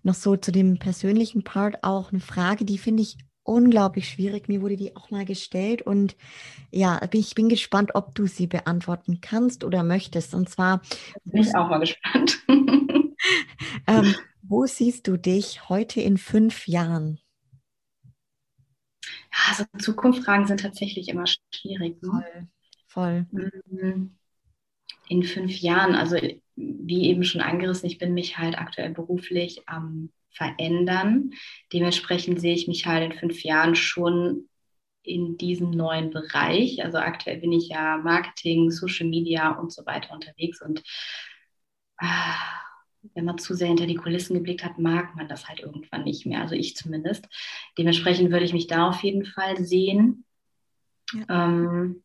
Noch 0.02 0.16
so 0.16 0.36
zu 0.36 0.52
dem 0.52 0.80
persönlichen 0.80 1.44
Part 1.44 1.84
auch 1.84 2.12
eine 2.12 2.20
Frage, 2.20 2.66
die 2.66 2.78
finde 2.78 3.04
ich 3.04 3.18
unglaublich 3.44 4.10
schwierig. 4.10 4.48
Mir 4.48 4.62
wurde 4.62 4.78
die 4.78 4.96
auch 4.96 5.12
mal 5.12 5.26
gestellt 5.26 5.82
und 5.82 6.16
ja, 6.72 7.00
ich 7.12 7.36
bin 7.36 7.50
gespannt, 7.50 7.92
ob 7.94 8.16
du 8.16 8.26
sie 8.26 8.48
beantworten 8.48 9.20
kannst 9.22 9.64
oder 9.64 9.84
möchtest. 9.84 10.34
Und 10.34 10.50
zwar 10.50 10.82
bin 11.26 11.44
ich 11.44 11.56
auch 11.56 11.70
mal 11.70 11.80
gespannt. 11.80 12.40
ähm, 13.88 14.16
wo 14.42 14.66
siehst 14.66 15.08
du 15.08 15.18
dich 15.18 15.70
heute 15.70 16.02
in 16.02 16.18
fünf 16.18 16.68
Jahren? 16.68 17.20
Ja, 19.04 19.50
also 19.50 19.66
Zukunftsfragen 19.80 20.48
sind 20.48 20.62
tatsächlich 20.62 21.10
immer 21.10 21.26
schwierig. 21.28 22.02
Ne? 22.02 22.50
Voll. 22.88 23.28
voll. 23.32 23.52
Mhm. 23.70 24.18
In 25.10 25.24
fünf 25.24 25.58
Jahren, 25.60 25.96
also 25.96 26.18
wie 26.56 27.06
eben 27.06 27.24
schon 27.24 27.42
angerissen, 27.42 27.88
ich 27.88 27.98
bin 27.98 28.14
mich 28.14 28.38
halt 28.38 28.58
aktuell 28.58 28.92
beruflich 28.92 29.68
am 29.68 30.12
verändern. 30.34 31.32
Dementsprechend 31.72 32.40
sehe 32.42 32.56
ich 32.56 32.68
mich 32.68 32.86
halt 32.86 33.12
in 33.12 33.18
fünf 33.18 33.44
Jahren 33.44 33.76
schon 33.76 34.50
in 35.04 35.38
diesem 35.38 35.70
neuen 35.72 36.12
Bereich. 36.12 36.84
Also 36.84 36.98
aktuell 36.98 37.40
bin 37.40 37.52
ich 37.52 37.70
ja 37.70 37.98
Marketing, 37.98 38.72
Social 38.72 39.08
Media 39.08 39.52
und 39.52 39.72
so 39.72 39.86
weiter 39.86 40.14
unterwegs 40.14 40.62
und 40.62 40.84
ah, 41.98 42.36
wenn 43.14 43.26
man 43.26 43.38
zu 43.38 43.54
sehr 43.54 43.68
hinter 43.68 43.86
die 43.86 43.96
Kulissen 43.96 44.34
geblickt 44.34 44.64
hat, 44.64 44.80
mag 44.80 45.16
man 45.16 45.28
das 45.28 45.48
halt 45.48 45.60
irgendwann 45.60 46.06
nicht 46.06 46.26
mehr. 46.26 46.42
Also 46.42 46.56
ich 46.56 46.76
zumindest. 46.76 47.28
Dementsprechend 47.78 48.32
würde 48.32 48.46
ich 48.46 48.54
mich 48.54 48.68
da 48.68 48.90
auf 48.90 49.04
jeden 49.04 49.26
Fall 49.26 49.64
sehen. 49.64 50.26
Ja. 51.12 51.48
Ähm, 51.48 52.04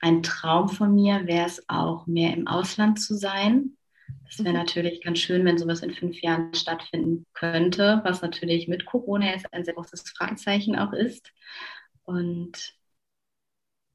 ein 0.00 0.22
Traum 0.24 0.68
von 0.68 0.94
mir 0.94 1.26
wäre 1.26 1.46
es 1.46 1.68
auch, 1.68 2.08
mehr 2.08 2.34
im 2.34 2.48
Ausland 2.48 3.00
zu 3.00 3.14
sein. 3.14 3.76
Das 4.24 4.38
wäre 4.38 4.50
mhm. 4.50 4.60
natürlich 4.60 5.02
ganz 5.02 5.18
schön, 5.18 5.44
wenn 5.44 5.58
sowas 5.58 5.82
in 5.82 5.92
fünf 5.92 6.20
Jahren 6.22 6.54
stattfinden 6.54 7.26
könnte, 7.34 8.00
was 8.04 8.22
natürlich 8.22 8.68
mit 8.68 8.86
Corona 8.86 9.26
jetzt 9.26 9.52
ein 9.52 9.64
sehr 9.64 9.74
großes 9.74 10.10
Fragezeichen 10.16 10.76
auch 10.76 10.92
ist. 10.92 11.32
Und 12.04 12.74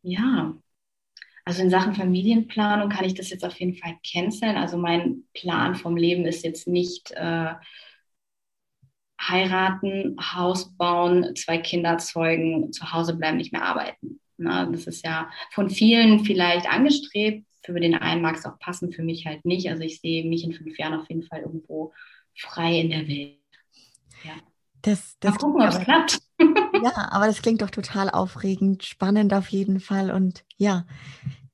ja, 0.03 0.55
also 1.45 1.61
in 1.61 1.69
Sachen 1.69 1.95
Familienplanung 1.95 2.89
kann 2.89 3.05
ich 3.05 3.13
das 3.13 3.29
jetzt 3.29 3.45
auf 3.45 3.57
jeden 3.59 3.75
Fall 3.75 3.97
canceln. 4.05 4.57
Also 4.57 4.77
mein 4.77 5.23
Plan 5.33 5.75
vom 5.75 5.95
Leben 5.95 6.25
ist 6.25 6.43
jetzt 6.43 6.67
nicht 6.67 7.11
äh, 7.11 7.53
heiraten, 9.19 10.17
Haus 10.19 10.75
bauen, 10.75 11.35
zwei 11.35 11.57
Kinder 11.57 11.97
zeugen, 11.99 12.71
zu 12.73 12.91
Hause 12.91 13.15
bleiben, 13.15 13.37
nicht 13.37 13.53
mehr 13.53 13.63
arbeiten. 13.63 14.19
Na, 14.37 14.65
das 14.65 14.87
ist 14.87 15.05
ja 15.05 15.31
von 15.51 15.69
vielen 15.69 16.25
vielleicht 16.25 16.67
angestrebt. 16.69 17.46
Für 17.73 17.79
den 17.81 17.95
einen 17.95 18.21
mag 18.21 18.37
es 18.37 18.45
auch 18.45 18.57
passen, 18.59 18.93
für 18.93 19.03
mich 19.03 19.25
halt 19.25 19.43
nicht. 19.43 19.69
Also 19.69 19.83
ich 19.83 19.99
sehe 19.99 20.25
mich 20.25 20.45
in 20.45 20.53
fünf 20.53 20.77
Jahren 20.77 20.99
auf 20.99 21.09
jeden 21.09 21.23
Fall 21.23 21.41
irgendwo 21.41 21.93
frei 22.33 22.79
in 22.79 22.89
der 22.89 23.07
Welt. 23.07 23.39
Ja. 24.23 24.31
Das, 24.81 25.17
das 25.19 25.31
Mal 25.31 25.37
gucken, 25.37 25.61
ob 25.61 25.69
es 25.69 25.79
klappt. 25.79 26.19
Ja, 26.83 27.09
aber 27.11 27.25
das 27.25 27.41
klingt 27.41 27.63
doch 27.63 27.71
total 27.71 28.11
aufregend, 28.11 28.83
spannend 28.83 29.33
auf 29.33 29.47
jeden 29.47 29.79
Fall 29.79 30.11
und 30.11 30.45
ja, 30.57 30.85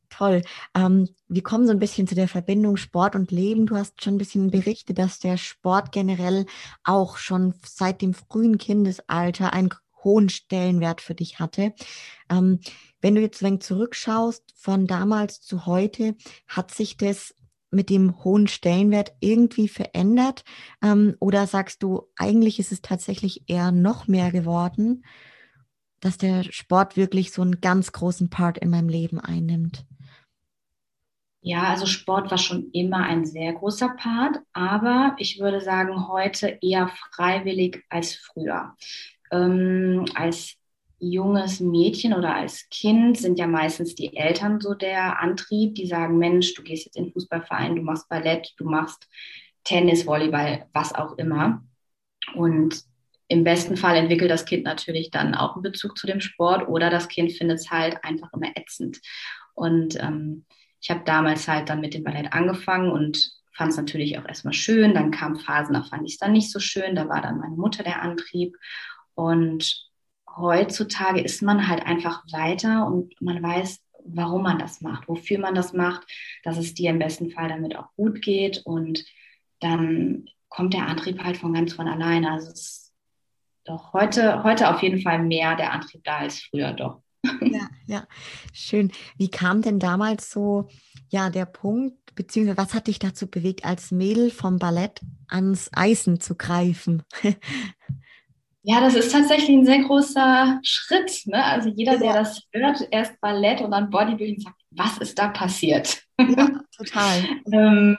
toll. 0.09 0.41
Ähm, 0.75 1.07
wir 1.29 1.43
kommen 1.43 1.65
so 1.65 1.71
ein 1.71 1.79
bisschen 1.79 2.07
zu 2.07 2.15
der 2.15 2.27
Verbindung 2.27 2.75
Sport 2.75 3.15
und 3.15 3.31
Leben. 3.31 3.65
Du 3.65 3.77
hast 3.77 4.03
schon 4.03 4.15
ein 4.15 4.17
bisschen 4.17 4.51
berichtet, 4.51 4.97
dass 4.97 5.19
der 5.19 5.37
Sport 5.37 5.93
generell 5.93 6.45
auch 6.83 7.15
schon 7.15 7.53
seit 7.65 8.01
dem 8.01 8.13
frühen 8.13 8.57
Kindesalter 8.57 9.53
einen 9.53 9.69
hohen 10.03 10.27
Stellenwert 10.27 10.99
für 10.99 11.15
dich 11.15 11.39
hatte. 11.39 11.73
Ähm, 12.29 12.59
wenn 13.03 13.15
du 13.15 13.21
jetzt 13.21 13.43
ein 13.43 13.47
wenig 13.47 13.63
zurückschaust 13.63 14.53
von 14.55 14.87
damals 14.87 15.41
zu 15.41 15.65
heute, 15.65 16.15
hat 16.47 16.71
sich 16.71 16.95
das 16.95 17.35
mit 17.69 17.89
dem 17.89 18.23
hohen 18.23 18.47
Stellenwert 18.47 19.11
irgendwie 19.19 19.67
verändert? 19.67 20.45
Ähm, 20.81 21.17
oder 21.19 21.45
sagst 21.45 21.83
du, 21.83 22.03
eigentlich 22.15 22.59
ist 22.59 22.71
es 22.71 22.81
tatsächlich 22.81 23.43
eher 23.47 23.73
noch 23.73 24.07
mehr 24.07 24.31
geworden, 24.31 25.03
dass 25.99 26.17
der 26.17 26.43
Sport 26.43 26.95
wirklich 26.95 27.33
so 27.33 27.41
einen 27.41 27.59
ganz 27.59 27.91
großen 27.91 28.29
Part 28.29 28.57
in 28.57 28.69
meinem 28.69 28.87
Leben 28.87 29.19
einnimmt? 29.19 29.85
Ja, 31.41 31.63
also 31.63 31.85
Sport 31.85 32.31
war 32.31 32.37
schon 32.37 32.71
immer 32.71 33.03
ein 33.03 33.25
sehr 33.25 33.51
großer 33.51 33.89
Part, 33.89 34.37
aber 34.53 35.13
ich 35.17 35.41
würde 35.41 35.59
sagen, 35.59 36.07
heute 36.07 36.57
eher 36.61 36.89
freiwillig 37.11 37.83
als 37.89 38.15
früher. 38.15 38.77
Ähm, 39.29 40.05
als 40.15 40.55
junges 41.11 41.59
Mädchen 41.59 42.13
oder 42.13 42.35
als 42.35 42.67
Kind 42.69 43.17
sind 43.17 43.39
ja 43.39 43.47
meistens 43.47 43.95
die 43.95 44.15
Eltern 44.15 44.61
so 44.61 44.73
der 44.73 45.19
Antrieb, 45.19 45.75
die 45.75 45.87
sagen, 45.87 46.17
Mensch, 46.17 46.53
du 46.53 46.63
gehst 46.63 46.85
jetzt 46.85 46.97
in 46.97 47.05
den 47.05 47.13
Fußballverein, 47.13 47.75
du 47.75 47.81
machst 47.81 48.09
Ballett, 48.09 48.53
du 48.57 48.65
machst 48.65 49.07
Tennis, 49.63 50.05
Volleyball, 50.05 50.67
was 50.73 50.93
auch 50.93 51.17
immer. 51.17 51.63
Und 52.35 52.83
im 53.27 53.43
besten 53.43 53.77
Fall 53.77 53.95
entwickelt 53.95 54.29
das 54.29 54.45
Kind 54.45 54.63
natürlich 54.63 55.09
dann 55.11 55.35
auch 55.35 55.55
einen 55.55 55.63
Bezug 55.63 55.97
zu 55.97 56.07
dem 56.07 56.21
Sport 56.21 56.67
oder 56.67 56.89
das 56.89 57.07
Kind 57.07 57.31
findet 57.31 57.59
es 57.59 57.71
halt 57.71 58.03
einfach 58.03 58.31
immer 58.33 58.55
ätzend. 58.55 58.99
Und 59.53 59.99
ähm, 60.01 60.45
ich 60.81 60.89
habe 60.89 61.01
damals 61.05 61.47
halt 61.47 61.69
dann 61.69 61.81
mit 61.81 61.93
dem 61.93 62.03
Ballett 62.03 62.33
angefangen 62.33 62.91
und 62.91 63.31
fand 63.53 63.71
es 63.71 63.77
natürlich 63.77 64.17
auch 64.17 64.25
erstmal 64.25 64.53
schön. 64.53 64.93
Dann 64.93 65.11
kamen 65.11 65.37
Phasen, 65.37 65.73
da 65.73 65.83
fand 65.83 66.05
ich 66.05 66.13
es 66.13 66.19
dann 66.19 66.33
nicht 66.33 66.51
so 66.51 66.59
schön. 66.59 66.95
Da 66.95 67.07
war 67.07 67.21
dann 67.21 67.39
meine 67.39 67.55
Mutter 67.55 67.83
der 67.83 68.01
Antrieb. 68.01 68.55
Und 69.15 69.92
heutzutage 70.35 71.21
ist 71.21 71.41
man 71.41 71.67
halt 71.67 71.85
einfach 71.85 72.23
weiter 72.31 72.87
und 72.87 73.19
man 73.21 73.41
weiß, 73.41 73.79
warum 74.05 74.43
man 74.43 74.59
das 74.59 74.81
macht, 74.81 75.07
wofür 75.07 75.39
man 75.39 75.55
das 75.55 75.73
macht, 75.73 76.03
dass 76.43 76.57
es 76.57 76.73
dir 76.73 76.89
im 76.89 76.99
besten 76.99 77.31
Fall 77.31 77.49
damit 77.49 77.75
auch 77.75 77.93
gut 77.95 78.21
geht 78.21 78.61
und 78.65 79.05
dann 79.59 80.25
kommt 80.49 80.73
der 80.73 80.87
Antrieb 80.87 81.23
halt 81.23 81.37
von 81.37 81.53
ganz 81.53 81.73
von 81.73 81.87
alleine. 81.87 82.31
Also 82.31 82.51
es 82.51 82.59
ist 82.59 82.93
doch 83.65 83.93
heute, 83.93 84.43
heute 84.43 84.69
auf 84.73 84.81
jeden 84.81 85.01
Fall 85.01 85.19
mehr 85.23 85.55
der 85.55 85.71
Antrieb 85.71 86.03
da 86.03 86.17
als 86.17 86.39
früher 86.39 86.73
doch. 86.73 87.01
Ja, 87.41 87.69
ja, 87.85 88.07
schön. 88.51 88.91
Wie 89.17 89.29
kam 89.29 89.61
denn 89.61 89.79
damals 89.79 90.29
so, 90.29 90.67
ja, 91.09 91.29
der 91.29 91.45
Punkt, 91.45 92.13
beziehungsweise 92.15 92.57
was 92.57 92.73
hat 92.73 92.87
dich 92.87 92.99
dazu 92.99 93.27
bewegt, 93.27 93.63
als 93.63 93.91
Mädel 93.91 94.29
vom 94.29 94.59
Ballett 94.59 94.99
ans 95.27 95.69
Eisen 95.73 96.19
zu 96.19 96.35
greifen? 96.35 97.03
Ja, 98.65 98.79
das 98.79 98.95
ist 98.95 99.11
tatsächlich 99.11 99.49
ein 99.49 99.65
sehr 99.65 99.83
großer 99.83 100.59
Schritt. 100.63 101.23
Ne? 101.25 101.43
Also 101.43 101.69
jeder, 101.69 101.97
der 101.97 102.13
das 102.13 102.41
hört, 102.53 102.87
erst 102.91 103.19
Ballett 103.19 103.59
und 103.61 103.71
dann 103.71 103.89
Bodybuilding, 103.89 104.39
sagt, 104.39 104.55
was 104.71 104.97
ist 104.99 105.19
da 105.19 105.27
passiert? 105.27 106.01
Ja, 106.17 106.61
total. 106.77 107.23
ähm, 107.51 107.97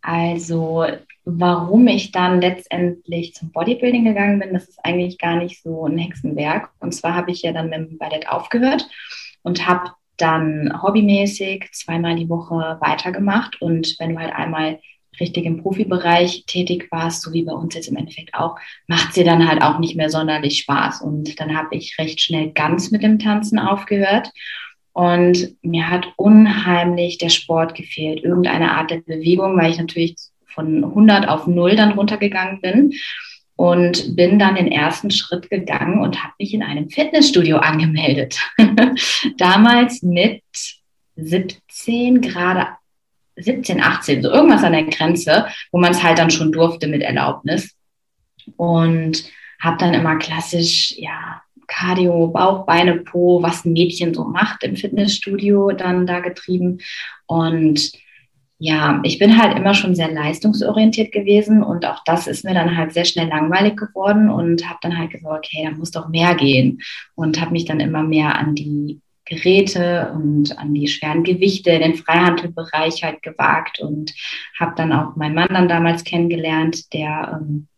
also 0.00 0.86
warum 1.24 1.88
ich 1.88 2.12
dann 2.12 2.40
letztendlich 2.40 3.34
zum 3.34 3.50
Bodybuilding 3.50 4.04
gegangen 4.04 4.38
bin, 4.38 4.52
das 4.52 4.68
ist 4.68 4.84
eigentlich 4.84 5.18
gar 5.18 5.36
nicht 5.36 5.62
so 5.62 5.86
ein 5.86 5.98
Hexenwerk. 5.98 6.70
Und 6.78 6.92
zwar 6.94 7.14
habe 7.14 7.32
ich 7.32 7.42
ja 7.42 7.52
dann 7.52 7.70
mit 7.70 7.90
dem 7.90 7.98
Ballett 7.98 8.28
aufgehört 8.28 8.88
und 9.42 9.66
habe 9.66 9.90
dann 10.16 10.80
hobbymäßig 10.80 11.70
zweimal 11.72 12.14
die 12.14 12.28
Woche 12.28 12.76
weitergemacht. 12.80 13.60
Und 13.60 13.96
wenn 13.98 14.14
du 14.14 14.20
halt 14.20 14.32
einmal 14.32 14.78
richtig 15.20 15.44
im 15.44 15.62
Profibereich 15.62 16.44
tätig 16.46 16.88
warst, 16.90 17.22
so 17.22 17.32
wie 17.32 17.42
bei 17.42 17.52
uns 17.52 17.74
jetzt 17.74 17.88
im 17.88 17.96
Endeffekt 17.96 18.34
auch, 18.34 18.56
macht 18.86 19.14
sie 19.14 19.24
dann 19.24 19.48
halt 19.48 19.62
auch 19.62 19.78
nicht 19.78 19.96
mehr 19.96 20.10
sonderlich 20.10 20.58
Spaß. 20.58 21.02
Und 21.02 21.38
dann 21.40 21.56
habe 21.56 21.76
ich 21.76 21.98
recht 21.98 22.20
schnell 22.20 22.52
ganz 22.52 22.90
mit 22.90 23.02
dem 23.02 23.18
Tanzen 23.18 23.58
aufgehört. 23.58 24.30
Und 24.92 25.56
mir 25.62 25.90
hat 25.90 26.06
unheimlich 26.16 27.18
der 27.18 27.30
Sport 27.30 27.74
gefehlt, 27.74 28.22
irgendeine 28.22 28.72
Art 28.72 28.90
der 28.90 28.98
Bewegung, 28.98 29.56
weil 29.58 29.72
ich 29.72 29.78
natürlich 29.78 30.16
von 30.46 30.84
100 30.84 31.28
auf 31.28 31.46
0 31.46 31.74
dann 31.74 31.92
runtergegangen 31.92 32.60
bin 32.60 32.92
und 33.56 34.16
bin 34.16 34.38
dann 34.38 34.56
den 34.56 34.70
ersten 34.70 35.10
Schritt 35.10 35.50
gegangen 35.50 36.00
und 36.00 36.22
habe 36.22 36.34
mich 36.38 36.54
in 36.54 36.62
einem 36.62 36.90
Fitnessstudio 36.90 37.58
angemeldet. 37.58 38.38
Damals 39.38 40.02
mit 40.02 40.42
17, 41.16 42.20
gerade 42.20 42.68
17, 43.36 43.80
18, 43.80 44.22
so 44.22 44.30
irgendwas 44.30 44.64
an 44.64 44.72
der 44.72 44.84
Grenze, 44.84 45.46
wo 45.72 45.78
man 45.78 45.92
es 45.92 46.02
halt 46.02 46.18
dann 46.18 46.30
schon 46.30 46.52
durfte 46.52 46.86
mit 46.86 47.02
Erlaubnis. 47.02 47.74
Und 48.56 49.24
habe 49.60 49.78
dann 49.78 49.94
immer 49.94 50.16
klassisch, 50.16 50.94
ja, 50.98 51.42
Cardio, 51.66 52.28
Bauch, 52.28 52.66
Beine, 52.66 52.96
Po, 52.96 53.42
was 53.42 53.64
ein 53.64 53.72
Mädchen 53.72 54.12
so 54.12 54.24
macht 54.24 54.62
im 54.62 54.76
Fitnessstudio, 54.76 55.72
dann 55.72 56.06
da 56.06 56.20
getrieben. 56.20 56.80
Und 57.26 57.92
ja, 58.58 59.00
ich 59.02 59.18
bin 59.18 59.40
halt 59.40 59.56
immer 59.56 59.74
schon 59.74 59.94
sehr 59.94 60.10
leistungsorientiert 60.10 61.12
gewesen 61.12 61.62
und 61.62 61.84
auch 61.84 62.02
das 62.04 62.26
ist 62.26 62.44
mir 62.44 62.54
dann 62.54 62.76
halt 62.76 62.92
sehr 62.92 63.04
schnell 63.04 63.28
langweilig 63.28 63.76
geworden 63.76 64.30
und 64.30 64.68
habe 64.68 64.78
dann 64.82 64.96
halt 64.96 65.10
gesagt, 65.10 65.46
okay, 65.46 65.68
da 65.68 65.76
muss 65.76 65.90
doch 65.90 66.08
mehr 66.08 66.34
gehen 66.34 66.80
und 67.14 67.40
habe 67.40 67.52
mich 67.52 67.64
dann 67.64 67.80
immer 67.80 68.02
mehr 68.02 68.38
an 68.38 68.54
die 68.54 69.00
Geräte 69.24 70.12
und 70.14 70.58
an 70.58 70.74
die 70.74 70.86
schweren 70.86 71.24
Gewichte, 71.24 71.78
den 71.78 71.94
Freihandelbereich 71.94 73.02
halt 73.02 73.22
gewagt 73.22 73.80
und 73.80 74.12
habe 74.58 74.74
dann 74.76 74.92
auch 74.92 75.16
meinen 75.16 75.34
Mann 75.34 75.48
dann 75.48 75.68
damals 75.68 76.04
kennengelernt, 76.04 76.92
der 76.92 77.40
ähm, 77.40 77.68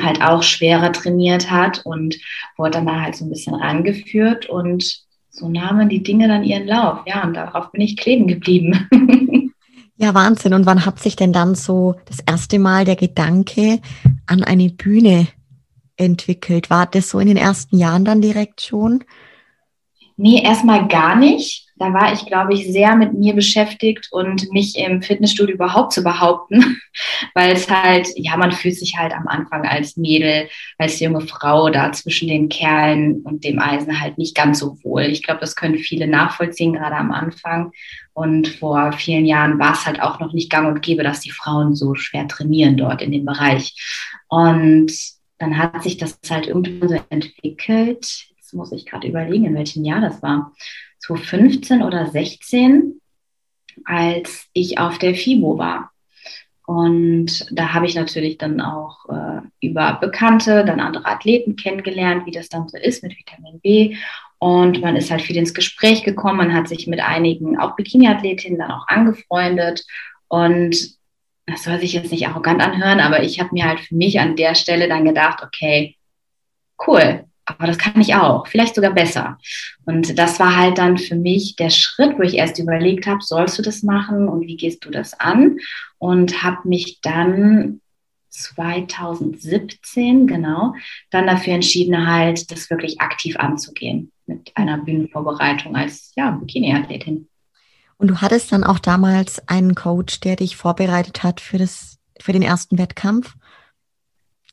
halt 0.00 0.22
auch 0.22 0.42
schwerer 0.42 0.92
trainiert 0.92 1.50
hat 1.50 1.82
und 1.84 2.16
wurde 2.56 2.72
dann 2.72 2.86
da 2.86 3.00
halt 3.00 3.16
so 3.16 3.24
ein 3.24 3.30
bisschen 3.30 3.54
rangeführt 3.54 4.46
und 4.46 5.06
so 5.30 5.48
nahmen 5.48 5.88
die 5.88 6.02
Dinge 6.02 6.28
dann 6.28 6.44
ihren 6.44 6.66
Lauf. 6.66 7.00
Ja, 7.06 7.24
und 7.24 7.34
darauf 7.34 7.70
bin 7.72 7.80
ich 7.80 7.96
kleben 7.96 8.26
geblieben. 8.26 8.88
ja, 9.96 10.14
Wahnsinn. 10.14 10.54
Und 10.54 10.66
wann 10.66 10.84
hat 10.84 10.98
sich 10.98 11.16
denn 11.16 11.32
dann 11.32 11.54
so 11.54 11.94
das 12.06 12.18
erste 12.20 12.58
Mal 12.58 12.84
der 12.84 12.96
Gedanke 12.96 13.80
an 14.26 14.42
eine 14.42 14.70
Bühne 14.70 15.28
entwickelt? 15.96 16.70
War 16.70 16.86
das 16.86 17.10
so 17.10 17.20
in 17.20 17.28
den 17.28 17.36
ersten 17.36 17.76
Jahren 17.78 18.04
dann 18.04 18.20
direkt 18.20 18.62
schon? 18.62 19.04
Nee, 20.20 20.42
erstmal 20.42 20.88
gar 20.88 21.14
nicht. 21.14 21.68
Da 21.76 21.92
war 21.92 22.12
ich, 22.12 22.26
glaube 22.26 22.52
ich, 22.52 22.72
sehr 22.72 22.96
mit 22.96 23.14
mir 23.14 23.34
beschäftigt 23.34 24.08
und 24.10 24.50
mich 24.52 24.76
im 24.76 25.00
Fitnessstudio 25.00 25.54
überhaupt 25.54 25.92
zu 25.92 26.02
behaupten, 26.02 26.80
weil 27.34 27.52
es 27.52 27.70
halt, 27.70 28.08
ja, 28.16 28.36
man 28.36 28.50
fühlt 28.50 28.74
sich 28.74 28.96
halt 28.98 29.12
am 29.12 29.28
Anfang 29.28 29.64
als 29.64 29.96
Mädel, 29.96 30.48
als 30.76 30.98
junge 30.98 31.20
Frau 31.20 31.70
da 31.70 31.92
zwischen 31.92 32.26
den 32.26 32.48
Kerlen 32.48 33.22
und 33.22 33.44
dem 33.44 33.60
Eisen 33.60 34.00
halt 34.00 34.18
nicht 34.18 34.34
ganz 34.34 34.58
so 34.58 34.76
wohl. 34.82 35.02
Ich 35.02 35.22
glaube, 35.22 35.38
das 35.40 35.54
können 35.54 35.78
viele 35.78 36.08
nachvollziehen, 36.08 36.72
gerade 36.72 36.96
am 36.96 37.12
Anfang. 37.12 37.70
Und 38.12 38.48
vor 38.48 38.90
vielen 38.90 39.24
Jahren 39.24 39.60
war 39.60 39.74
es 39.74 39.86
halt 39.86 40.02
auch 40.02 40.18
noch 40.18 40.32
nicht 40.32 40.50
gang 40.50 40.66
und 40.66 40.82
gäbe, 40.82 41.04
dass 41.04 41.20
die 41.20 41.30
Frauen 41.30 41.76
so 41.76 41.94
schwer 41.94 42.26
trainieren 42.26 42.76
dort 42.76 43.02
in 43.02 43.12
dem 43.12 43.24
Bereich. 43.24 43.76
Und 44.26 44.92
dann 45.38 45.56
hat 45.56 45.84
sich 45.84 45.96
das 45.96 46.18
halt 46.28 46.48
irgendwann 46.48 46.88
so 46.88 47.00
entwickelt. 47.08 48.26
Jetzt 48.48 48.54
muss 48.54 48.72
ich 48.72 48.86
gerade 48.86 49.06
überlegen, 49.06 49.44
in 49.44 49.54
welchem 49.54 49.84
Jahr 49.84 50.00
das 50.00 50.22
war. 50.22 50.54
2015 51.00 51.82
oder 51.82 52.06
16, 52.06 52.98
als 53.84 54.46
ich 54.54 54.78
auf 54.78 54.96
der 54.96 55.14
FIBO 55.14 55.58
war. 55.58 55.90
Und 56.64 57.46
da 57.50 57.74
habe 57.74 57.84
ich 57.84 57.94
natürlich 57.94 58.38
dann 58.38 58.62
auch 58.62 59.06
äh, 59.10 59.42
über 59.60 59.98
Bekannte, 60.00 60.64
dann 60.64 60.80
andere 60.80 61.04
Athleten 61.04 61.56
kennengelernt, 61.56 62.24
wie 62.24 62.30
das 62.30 62.48
dann 62.48 62.66
so 62.68 62.78
ist 62.78 63.02
mit 63.02 63.18
Vitamin 63.18 63.60
B. 63.60 63.96
Und 64.38 64.80
man 64.80 64.96
ist 64.96 65.10
halt 65.10 65.20
viel 65.20 65.36
ins 65.36 65.52
Gespräch 65.52 66.02
gekommen, 66.02 66.38
man 66.38 66.54
hat 66.54 66.68
sich 66.68 66.86
mit 66.86 67.00
einigen, 67.00 67.58
auch 67.58 67.76
Bikini-Athletinnen, 67.76 68.58
dann 68.58 68.70
auch 68.70 68.88
angefreundet. 68.88 69.84
Und 70.28 70.96
das 71.44 71.64
soll 71.64 71.78
sich 71.80 71.92
jetzt 71.92 72.12
nicht 72.12 72.26
arrogant 72.26 72.62
anhören, 72.62 73.00
aber 73.00 73.22
ich 73.22 73.40
habe 73.40 73.50
mir 73.52 73.66
halt 73.66 73.80
für 73.80 73.94
mich 73.94 74.18
an 74.20 74.36
der 74.36 74.54
Stelle 74.54 74.88
dann 74.88 75.04
gedacht, 75.04 75.42
okay, 75.42 75.96
cool, 76.86 77.26
aber 77.48 77.66
das 77.66 77.78
kann 77.78 78.00
ich 78.00 78.14
auch, 78.14 78.46
vielleicht 78.46 78.74
sogar 78.74 78.92
besser. 78.92 79.38
Und 79.86 80.18
das 80.18 80.38
war 80.38 80.56
halt 80.56 80.78
dann 80.78 80.98
für 80.98 81.16
mich 81.16 81.56
der 81.56 81.70
Schritt, 81.70 82.18
wo 82.18 82.22
ich 82.22 82.34
erst 82.34 82.58
überlegt 82.58 83.06
habe, 83.06 83.22
sollst 83.22 83.58
du 83.58 83.62
das 83.62 83.82
machen 83.82 84.28
und 84.28 84.46
wie 84.46 84.56
gehst 84.56 84.84
du 84.84 84.90
das 84.90 85.18
an? 85.18 85.58
Und 85.98 86.42
habe 86.42 86.68
mich 86.68 87.00
dann 87.00 87.80
2017, 88.28 90.26
genau, 90.26 90.74
dann 91.10 91.26
dafür 91.26 91.54
entschieden, 91.54 92.06
halt 92.06 92.50
das 92.50 92.70
wirklich 92.70 93.00
aktiv 93.00 93.36
anzugehen 93.38 94.12
mit 94.26 94.52
einer 94.54 94.78
Bühnenvorbereitung 94.78 95.74
als 95.74 96.12
ja, 96.16 96.30
Bikini-Athletin. 96.30 97.28
Und 97.96 98.08
du 98.08 98.20
hattest 98.20 98.52
dann 98.52 98.62
auch 98.62 98.78
damals 98.78 99.46
einen 99.48 99.74
Coach, 99.74 100.20
der 100.20 100.36
dich 100.36 100.56
vorbereitet 100.56 101.22
hat 101.24 101.40
für, 101.40 101.58
das, 101.58 101.98
für 102.20 102.32
den 102.32 102.42
ersten 102.42 102.78
Wettkampf? 102.78 103.34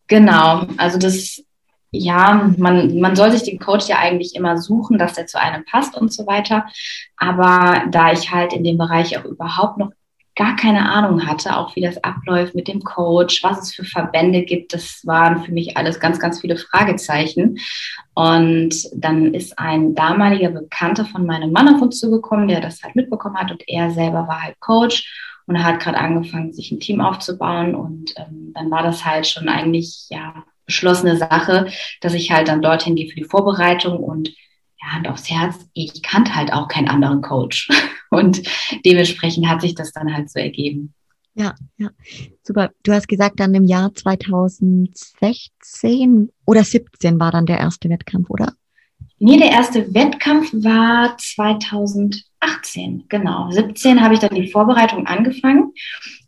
Genau, 0.07 0.67
also 0.77 0.97
das, 0.97 1.43
ja, 1.91 2.51
man, 2.57 2.99
man 2.99 3.15
soll 3.15 3.31
sich 3.31 3.43
den 3.43 3.59
Coach 3.59 3.87
ja 3.87 3.97
eigentlich 3.97 4.35
immer 4.35 4.57
suchen, 4.57 4.97
dass 4.97 5.13
der 5.13 5.27
zu 5.27 5.39
einem 5.39 5.65
passt 5.65 5.95
und 5.97 6.11
so 6.11 6.27
weiter. 6.27 6.65
Aber 7.17 7.83
da 7.89 8.11
ich 8.11 8.31
halt 8.31 8.53
in 8.53 8.63
dem 8.63 8.77
Bereich 8.77 9.17
auch 9.17 9.25
überhaupt 9.25 9.77
noch 9.77 9.91
gar 10.35 10.57
keine 10.57 10.91
Ahnung 10.91 11.25
hatte, 11.25 11.55
auch 11.57 11.75
wie 11.75 11.81
das 11.81 12.03
abläuft 12.03 12.55
mit 12.55 12.67
dem 12.67 12.81
Coach, 12.81 13.41
was 13.41 13.61
es 13.61 13.73
für 13.73 13.85
Verbände 13.85 14.43
gibt. 14.43 14.73
Das 14.73 15.01
waren 15.05 15.43
für 15.43 15.53
mich 15.53 15.77
alles 15.77 15.99
ganz, 15.99 16.19
ganz 16.19 16.41
viele 16.41 16.57
Fragezeichen. 16.57 17.57
Und 18.13 18.75
dann 18.93 19.33
ist 19.33 19.57
ein 19.57 19.95
damaliger 19.95 20.49
Bekannter 20.49 21.05
von 21.05 21.25
meinem 21.25 21.51
Mann 21.51 21.73
auf 21.73 21.81
uns 21.81 21.99
zugekommen, 21.99 22.49
der 22.49 22.59
das 22.59 22.83
halt 22.83 22.95
mitbekommen 22.95 23.37
hat 23.37 23.51
und 23.51 23.63
er 23.67 23.91
selber 23.91 24.27
war 24.27 24.43
halt 24.43 24.59
Coach 24.59 25.09
und 25.47 25.55
er 25.55 25.63
hat 25.63 25.79
gerade 25.79 25.97
angefangen, 25.97 26.53
sich 26.53 26.71
ein 26.71 26.79
Team 26.79 27.01
aufzubauen 27.01 27.75
und 27.75 28.13
ähm, 28.17 28.51
dann 28.53 28.71
war 28.71 28.83
das 28.83 29.05
halt 29.05 29.27
schon 29.27 29.47
eigentlich 29.47 30.07
ja 30.09 30.43
beschlossene 30.65 31.17
Sache, 31.17 31.67
dass 32.01 32.13
ich 32.13 32.31
halt 32.31 32.47
dann 32.47 32.61
dorthin 32.61 32.95
gehe 32.95 33.09
für 33.09 33.15
die 33.15 33.25
Vorbereitung 33.25 33.97
und 33.97 34.29
ja, 34.81 34.93
Hand 34.93 35.07
aufs 35.07 35.29
Herz, 35.29 35.55
ich 35.73 36.01
kannte 36.01 36.35
halt 36.35 36.51
auch 36.53 36.67
keinen 36.67 36.89
anderen 36.89 37.21
Coach. 37.21 37.69
Und 38.11 38.43
dementsprechend 38.85 39.49
hat 39.49 39.61
sich 39.61 39.73
das 39.75 39.91
dann 39.91 40.13
halt 40.13 40.29
so 40.29 40.39
ergeben. 40.39 40.93
Ja, 41.33 41.55
ja, 41.77 41.89
super. 42.43 42.69
Du 42.83 42.93
hast 42.93 43.09
gesagt, 43.09 43.41
dann 43.41 43.53
im 43.53 43.65
Jahr 43.65 43.93
2016 43.93 46.31
oder 46.45 46.63
17 46.63 47.19
war 47.19 47.31
dann 47.31 47.45
der 47.45 47.59
erste 47.59 47.89
Wettkampf, 47.89 48.29
oder? 48.29 48.53
Nee, 49.19 49.37
der 49.37 49.51
erste 49.51 49.93
Wettkampf 49.93 50.53
war 50.53 51.17
2018, 51.17 53.03
genau. 53.09 53.51
17 53.51 54.01
habe 54.01 54.13
ich 54.13 54.21
dann 54.21 54.35
die 54.35 54.49
Vorbereitung 54.49 55.07
angefangen 55.07 55.73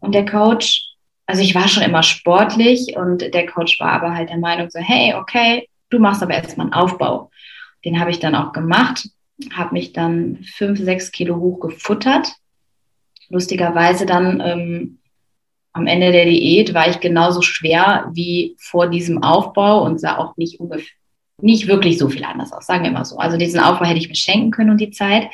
und 0.01 0.13
der 0.13 0.25
Coach, 0.25 0.86
also 1.27 1.41
ich 1.41 1.53
war 1.53 1.67
schon 1.67 1.83
immer 1.83 2.03
sportlich 2.03 2.95
und 2.95 3.33
der 3.33 3.45
Coach 3.45 3.79
war 3.79 3.91
aber 3.91 4.13
halt 4.13 4.29
der 4.29 4.37
Meinung 4.37 4.69
so, 4.69 4.79
hey, 4.79 5.13
okay, 5.13 5.69
du 5.89 5.99
machst 5.99 6.23
aber 6.23 6.33
erstmal 6.33 6.67
einen 6.67 6.73
Aufbau. 6.73 7.29
Den 7.83 7.99
habe 7.99 8.11
ich 8.11 8.19
dann 8.19 8.33
auch 8.33 8.53
gemacht, 8.53 9.09
habe 9.53 9.73
mich 9.73 9.91
dann 9.91 10.39
fünf, 10.55 10.79
sechs 10.79 11.11
Kilo 11.11 11.35
hoch 11.35 11.59
gefuttert. 11.59 12.33
Lustigerweise 13.29 14.05
dann 14.05 14.41
ähm, 14.41 14.99
am 15.73 15.85
Ende 15.85 16.13
der 16.13 16.25
Diät 16.25 16.73
war 16.73 16.89
ich 16.89 17.01
genauso 17.01 17.41
schwer 17.41 18.09
wie 18.13 18.55
vor 18.57 18.87
diesem 18.87 19.21
Aufbau 19.21 19.83
und 19.83 19.99
sah 19.99 20.17
auch 20.17 20.37
nicht 20.37 20.59
ungefähr 20.61 20.87
nicht 21.39 21.67
wirklich 21.67 21.99
so 21.99 22.09
viel 22.09 22.23
anders 22.23 22.51
aus, 22.51 22.65
sagen 22.65 22.83
wir 22.83 22.89
mal 22.89 23.05
so. 23.05 23.17
Also 23.17 23.37
diesen 23.37 23.59
Aufbau 23.59 23.85
hätte 23.85 23.99
ich 23.99 24.09
mir 24.09 24.15
schenken 24.15 24.49
können 24.49 24.71
und 24.71 24.81
die 24.81 24.89
Zeit. 24.89 25.29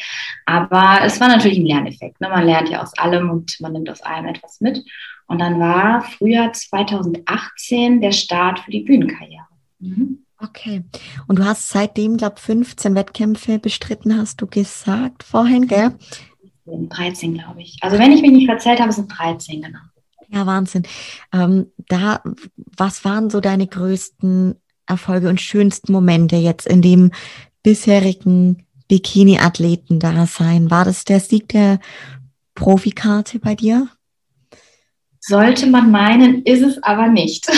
Aber 0.45 0.99
es 1.06 1.21
war 1.21 1.29
natürlich 1.29 1.58
ein 1.58 1.65
Lerneffekt. 1.65 2.19
Ne? 2.19 2.27
Man 2.27 2.45
lernt 2.45 2.67
ja 2.67 2.82
aus 2.84 2.97
allem 2.97 3.29
und 3.29 3.58
man 3.62 3.71
nimmt 3.71 3.89
aus 3.89 4.01
allem 4.01 4.25
etwas 4.25 4.60
mit. 4.60 4.84
Und 5.28 5.40
dann 5.40 5.60
war 5.60 6.02
Frühjahr 6.02 6.54
2018 6.54 8.02
der 8.02 8.12
Start 8.12 8.60
für 8.60 8.72
die 8.72 8.82
Bühnenkarriere. 8.82 9.46
Mhm. 9.80 10.20
Okay. 10.40 10.84
Und 11.28 11.40
du 11.40 11.46
hast 11.46 11.70
seitdem, 11.70 12.18
glaube 12.18 12.36
ich, 12.38 12.44
15 12.44 12.96
Wettkämpfe 12.96 13.60
bestritten, 13.60 14.18
hast 14.18 14.42
du 14.42 14.48
gesagt 14.48 15.24
vorhin, 15.24 15.68
gell? 15.68 15.94
13, 16.66 17.36
glaube 17.36 17.62
ich. 17.62 17.78
Also 17.82 17.98
wenn 17.98 18.12
ich 18.12 18.22
mich 18.22 18.32
nicht 18.32 18.46
verzählt 18.46 18.80
habe, 18.80 18.92
sind 18.92 19.08
13, 19.08 19.62
genau. 19.62 19.80
Ja, 20.30 20.46
Wahnsinn. 20.46 20.84
Ähm, 21.32 21.68
da, 21.78 22.22
was 22.56 23.06
waren 23.06 23.30
so 23.30 23.40
deine 23.40 23.68
größten 23.68 24.56
Erfolge 24.86 25.30
und 25.30 25.40
schönsten 25.40 25.92
Momente 25.92 26.36
jetzt 26.36 26.68
in 26.68 26.82
dem 26.82 27.12
bisherigen 27.62 28.66
Bikini-Athleten-Dasein? 28.88 30.72
War 30.72 30.86
das 30.86 31.04
der 31.06 31.20
Sieg 31.20 31.50
der 31.50 31.80
Profikarte 32.56 33.40
bei 33.40 33.56
dir? 33.56 33.90
Sollte 35.26 35.68
man 35.68 35.90
meinen, 35.90 36.44
ist 36.44 36.62
es 36.62 36.84
aber 36.84 37.08
nicht. 37.08 37.50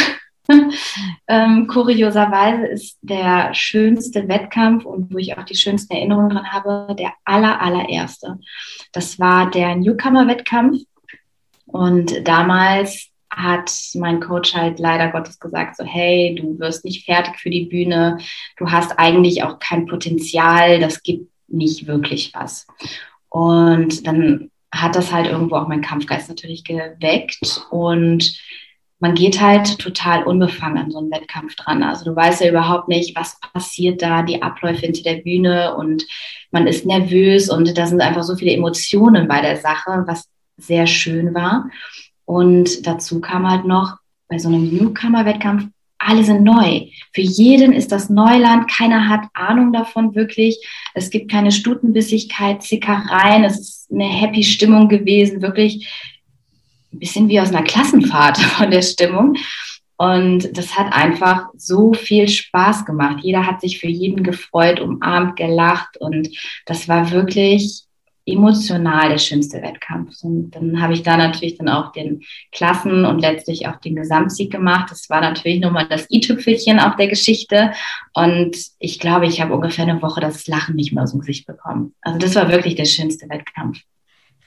ähm, 1.28 1.66
kurioserweise 1.66 2.68
ist 2.68 3.00
der 3.02 3.56
schönste 3.56 4.28
Wettkampf 4.28 4.86
und 4.86 5.12
wo 5.12 5.18
ich 5.18 5.36
auch 5.36 5.44
die 5.46 5.56
schönsten 5.56 5.96
Erinnerungen 5.96 6.30
dran 6.30 6.52
habe, 6.52 6.96
der 6.96 7.14
aller, 7.24 7.60
allererste. 7.60 8.38
Das 8.92 9.18
war 9.18 9.50
der 9.50 9.76
Newcomer-Wettkampf. 9.78 10.84
Und 11.66 12.28
damals 12.28 13.10
hat 13.32 13.72
mein 13.96 14.20
Coach 14.20 14.54
halt 14.54 14.78
leider 14.78 15.12
Gottes 15.12 15.40
gesagt, 15.40 15.76
so 15.78 15.84
hey, 15.84 16.36
du 16.40 16.60
wirst 16.60 16.86
nicht 16.86 17.04
fertig 17.04 17.40
für 17.40 17.50
die 17.50 17.66
Bühne, 17.66 18.20
du 18.58 18.70
hast 18.70 19.00
eigentlich 19.00 19.42
auch 19.42 19.58
kein 19.58 19.88
Potenzial, 19.88 20.80
das 20.80 21.02
gibt 21.02 21.32
nicht 21.48 21.88
wirklich 21.88 22.32
was. 22.36 22.68
Und 23.30 24.06
dann 24.06 24.52
hat 24.82 24.96
das 24.96 25.12
halt 25.12 25.28
irgendwo 25.28 25.56
auch 25.56 25.68
mein 25.68 25.82
Kampfgeist 25.82 26.30
natürlich 26.30 26.64
geweckt 26.64 27.66
und 27.70 28.38
man 29.00 29.14
geht 29.14 29.42
halt 29.42 29.78
total 29.78 30.24
unbefangen 30.24 30.78
an 30.78 30.92
so 30.92 31.00
einen 31.00 31.12
Wettkampf 31.12 31.56
dran. 31.56 31.84
Also 31.84 32.06
du 32.06 32.16
weißt 32.16 32.42
ja 32.42 32.50
überhaupt 32.50 32.88
nicht, 32.88 33.16
was 33.16 33.40
passiert 33.54 34.02
da, 34.02 34.24
die 34.24 34.42
Abläufe 34.42 34.82
hinter 34.82 35.04
der 35.04 35.22
Bühne 35.22 35.76
und 35.76 36.06
man 36.52 36.66
ist 36.66 36.86
nervös 36.86 37.50
und 37.50 37.78
da 37.78 37.86
sind 37.86 38.02
einfach 38.02 38.24
so 38.24 38.36
viele 38.36 38.54
Emotionen 38.54 39.28
bei 39.28 39.42
der 39.42 39.58
Sache, 39.58 40.04
was 40.08 40.30
sehr 40.58 40.88
schön 40.88 41.34
war. 41.34 41.70
Und 42.24 42.88
dazu 42.88 43.20
kam 43.22 43.50
halt 43.50 43.66
noch 43.66 43.98
bei 44.28 44.40
so 44.40 44.48
einem 44.48 44.74
Newcomer-Wettkampf, 44.74 45.68
alle 45.98 46.24
sind 46.24 46.44
neu. 46.44 46.88
Für 47.14 47.22
jeden 47.22 47.74
ist 47.74 47.92
das 47.92 48.10
Neuland. 48.10 48.70
Keiner 48.70 49.08
hat 49.10 49.28
Ahnung 49.34 49.74
davon 49.74 50.14
wirklich. 50.14 50.58
Es 50.94 51.10
gibt 51.10 51.32
keine 51.32 51.52
Stutenbissigkeit, 51.52 52.62
Zickereien. 52.62 53.44
Es 53.44 53.60
ist 53.60 53.75
eine 53.92 54.06
happy 54.06 54.44
Stimmung 54.44 54.90
gewesen. 54.90 55.42
Wirklich 55.42 55.88
ein 56.94 57.00
bisschen 57.00 57.30
wie 57.30 57.40
aus 57.40 57.50
einer 57.50 57.64
Klassenfahrt 57.64 58.38
von 58.58 58.72
der 58.72 58.82
Stimmung. 58.82 59.36
Und 59.98 60.58
das 60.58 60.78
hat 60.78 60.92
einfach 60.92 61.48
so 61.56 61.94
viel 61.94 62.28
Spaß 62.28 62.86
gemacht. 62.86 63.24
Jeder 63.24 63.46
hat 63.46 63.62
sich 63.62 63.80
für 63.80 63.88
jeden 63.88 64.24
gefreut, 64.24 64.82
umarmt, 64.82 65.38
gelacht. 65.38 65.98
Und 65.98 66.30
das 66.66 66.90
war 66.90 67.12
wirklich 67.12 67.85
emotional 68.26 69.10
der 69.10 69.18
schönste 69.18 69.62
Wettkampf. 69.62 70.24
Und 70.24 70.52
dann 70.52 70.82
habe 70.82 70.94
ich 70.94 71.04
da 71.04 71.16
natürlich 71.16 71.58
dann 71.58 71.70
auch 71.70 71.92
den 71.92 72.24
Klassen 72.52 73.06
und 73.06 73.20
letztlich 73.20 73.68
auch 73.68 73.78
den 73.78 73.96
Gesamtsieg 73.96 74.52
gemacht. 74.52 74.90
Das 74.90 75.10
war 75.10 75.22
natürlich 75.22 75.60
nochmal 75.60 75.88
das 75.88 76.10
i-Tüpfelchen 76.10 76.80
auf 76.80 76.96
der 76.96 77.08
Geschichte. 77.08 77.72
Und 78.14 78.58
ich 78.80 79.00
glaube, 79.00 79.28
ich 79.28 79.42
habe 79.42 79.54
ungefähr 79.54 79.86
eine 79.86 80.02
Woche 80.02 80.22
das 80.22 80.48
Lachen 80.48 80.76
nicht 80.76 80.92
mehr 80.94 81.04
aus 81.04 81.12
dem 81.12 81.20
Gesicht 81.20 81.46
bekommen. 81.46 81.94
Also 82.02 82.18
das 82.20 82.36
war 82.36 82.50
wirklich 82.50 82.76
der 82.76 82.86
schönste 82.86 83.30
Wettkampf. 83.30 83.80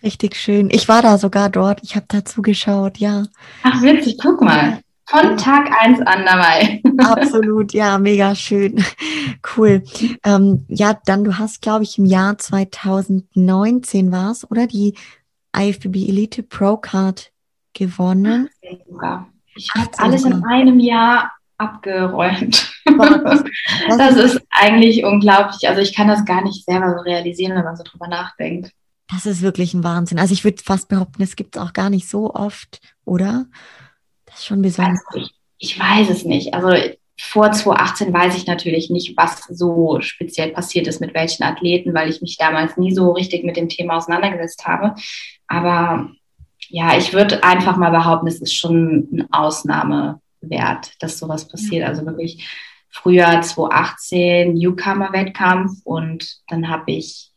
Richtig 0.03 0.37
schön. 0.37 0.71
Ich 0.71 0.89
war 0.89 1.03
da 1.03 1.19
sogar 1.19 1.51
dort. 1.51 1.81
Ich 1.83 1.97
habe 1.97 2.07
da 2.09 2.25
zugeschaut, 2.25 2.99
ja. 2.99 3.25
Ach, 3.63 3.83
witzig, 3.83 4.17
guck 4.21 4.41
mal. 4.41 4.81
Von 5.09 5.37
Tag 5.39 5.71
eins 5.81 6.01
an 6.01 6.25
dabei. 6.27 6.83
Absolut, 6.99 7.73
ja, 7.73 7.99
mega 7.99 8.35
schön. 8.35 8.85
Cool. 9.57 9.83
Ähm, 10.25 10.67
ja, 10.69 10.99
dann 11.07 11.25
du 11.25 11.39
hast, 11.39 11.63
glaube 11.63 11.85
ich, 11.85 11.99
im 11.99 12.05
Jahr 12.05 12.37
2019 12.37 14.13
war 14.13 14.33
es, 14.33 14.49
oder? 14.51 14.67
Die 14.67 14.95
IFBB 15.57 16.09
Elite 16.09 16.43
Pro 16.43 16.77
Card 16.77 17.33
gewonnen. 17.73 18.51
Ich 19.57 19.71
habe 19.75 19.91
alles 19.97 20.25
in 20.25 20.45
einem 20.45 20.79
Jahr 20.79 21.33
abgeräumt. 21.57 22.73
Das, 23.89 23.99
das 23.99 24.17
ist 24.17 24.41
eigentlich 24.51 25.05
unglaublich. 25.05 25.69
Also 25.69 25.83
ich 25.83 25.95
kann 25.95 26.09
das 26.09 26.25
gar 26.25 26.43
nicht 26.43 26.65
selber 26.65 26.95
so 26.97 27.03
realisieren, 27.03 27.55
wenn 27.55 27.65
man 27.65 27.77
so 27.77 27.85
drüber 27.85 28.09
nachdenkt. 28.09 28.73
Das 29.13 29.27
ist 29.27 29.43
wirklich 29.43 29.75
ein 29.75 29.85
Wahnsinn. 29.85 30.19
Also 30.19 30.33
ich 30.33 30.43
würde 30.43 30.63
fast 30.63 30.89
behaupten, 30.89 31.23
es 31.23 31.37
gibt 31.37 31.55
es 31.55 31.63
auch 31.63 31.75
gar 31.75 31.91
nicht 31.91 32.09
so 32.09 32.35
oft, 32.35 32.81
oder? 33.05 33.45
Das 34.39 34.45
ist 34.45 34.47
schon 34.47 34.63
besonders. 34.63 35.03
Also 35.09 35.27
ich, 35.27 35.35
ich 35.59 35.81
weiß 35.81 36.11
es 36.11 36.25
nicht. 36.25 36.55
Also 36.55 36.69
vor 37.21 37.51
2018 37.51 38.15
weiß 38.15 38.37
ich 38.37 38.47
natürlich 38.47 38.89
nicht, 38.89 39.17
was 39.17 39.43
so 39.49 40.01
speziell 40.01 40.51
passiert 40.51 40.87
ist 40.87 41.01
mit 41.01 41.13
welchen 41.13 41.43
Athleten, 41.43 41.93
weil 41.93 42.09
ich 42.09 42.23
mich 42.23 42.37
damals 42.37 42.77
nie 42.77 42.95
so 42.95 43.11
richtig 43.11 43.43
mit 43.43 43.57
dem 43.57 43.69
Thema 43.69 43.97
auseinandergesetzt 43.97 44.65
habe. 44.65 44.95
Aber 45.49 46.11
ja, 46.69 46.97
ich 46.97 47.13
würde 47.13 47.43
einfach 47.43 47.77
mal 47.77 47.91
behaupten, 47.91 48.29
es 48.29 48.41
ist 48.41 48.55
schon 48.55 49.09
ein 49.13 49.33
Ausnahmewert, 49.33 50.93
dass 51.01 51.19
sowas 51.19 51.49
passiert. 51.49 51.89
Also 51.89 52.07
wirklich 52.07 52.49
Frühjahr 52.91 53.43
2018 53.43 54.55
Newcomer-Wettkampf 54.55 55.81
und 55.83 56.39
dann 56.47 56.69
habe 56.69 56.93
ich 56.93 57.33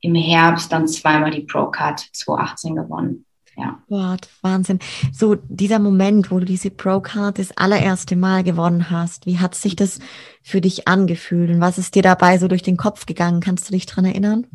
im 0.00 0.14
Herbst 0.14 0.72
dann 0.72 0.88
zweimal 0.88 1.32
die 1.32 1.42
Pro-Card 1.42 2.00
2018 2.00 2.76
gewonnen. 2.76 3.26
Ja. 3.56 3.82
Gott, 3.88 4.28
Wahnsinn. 4.42 4.78
So 5.12 5.36
dieser 5.48 5.78
Moment, 5.78 6.30
wo 6.30 6.38
du 6.38 6.46
diese 6.46 6.70
Pro-Card 6.70 7.38
das 7.38 7.56
allererste 7.56 8.16
Mal 8.16 8.42
gewonnen 8.42 8.90
hast, 8.90 9.26
wie 9.26 9.38
hat 9.38 9.54
sich 9.54 9.76
das 9.76 9.98
für 10.42 10.60
dich 10.60 10.88
angefühlt 10.88 11.50
und 11.50 11.60
was 11.60 11.78
ist 11.78 11.94
dir 11.94 12.02
dabei 12.02 12.38
so 12.38 12.48
durch 12.48 12.62
den 12.62 12.76
Kopf 12.76 13.06
gegangen? 13.06 13.40
Kannst 13.40 13.68
du 13.68 13.72
dich 13.72 13.86
dran 13.86 14.04
erinnern? 14.04 14.46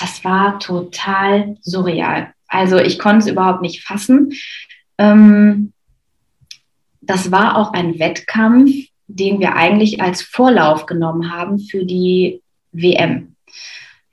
Das 0.00 0.24
war 0.24 0.58
total 0.58 1.56
surreal. 1.62 2.32
Also 2.48 2.76
ich 2.76 2.98
konnte 2.98 3.18
es 3.18 3.26
überhaupt 3.26 3.62
nicht 3.62 3.82
fassen. 3.82 4.32
Ähm, 4.98 5.72
das 7.00 7.32
war 7.32 7.56
auch 7.56 7.72
ein 7.72 7.98
Wettkampf, 7.98 8.70
den 9.06 9.40
wir 9.40 9.56
eigentlich 9.56 10.00
als 10.00 10.22
Vorlauf 10.22 10.86
genommen 10.86 11.32
haben 11.32 11.58
für 11.58 11.84
die 11.84 12.42
WM. 12.72 13.36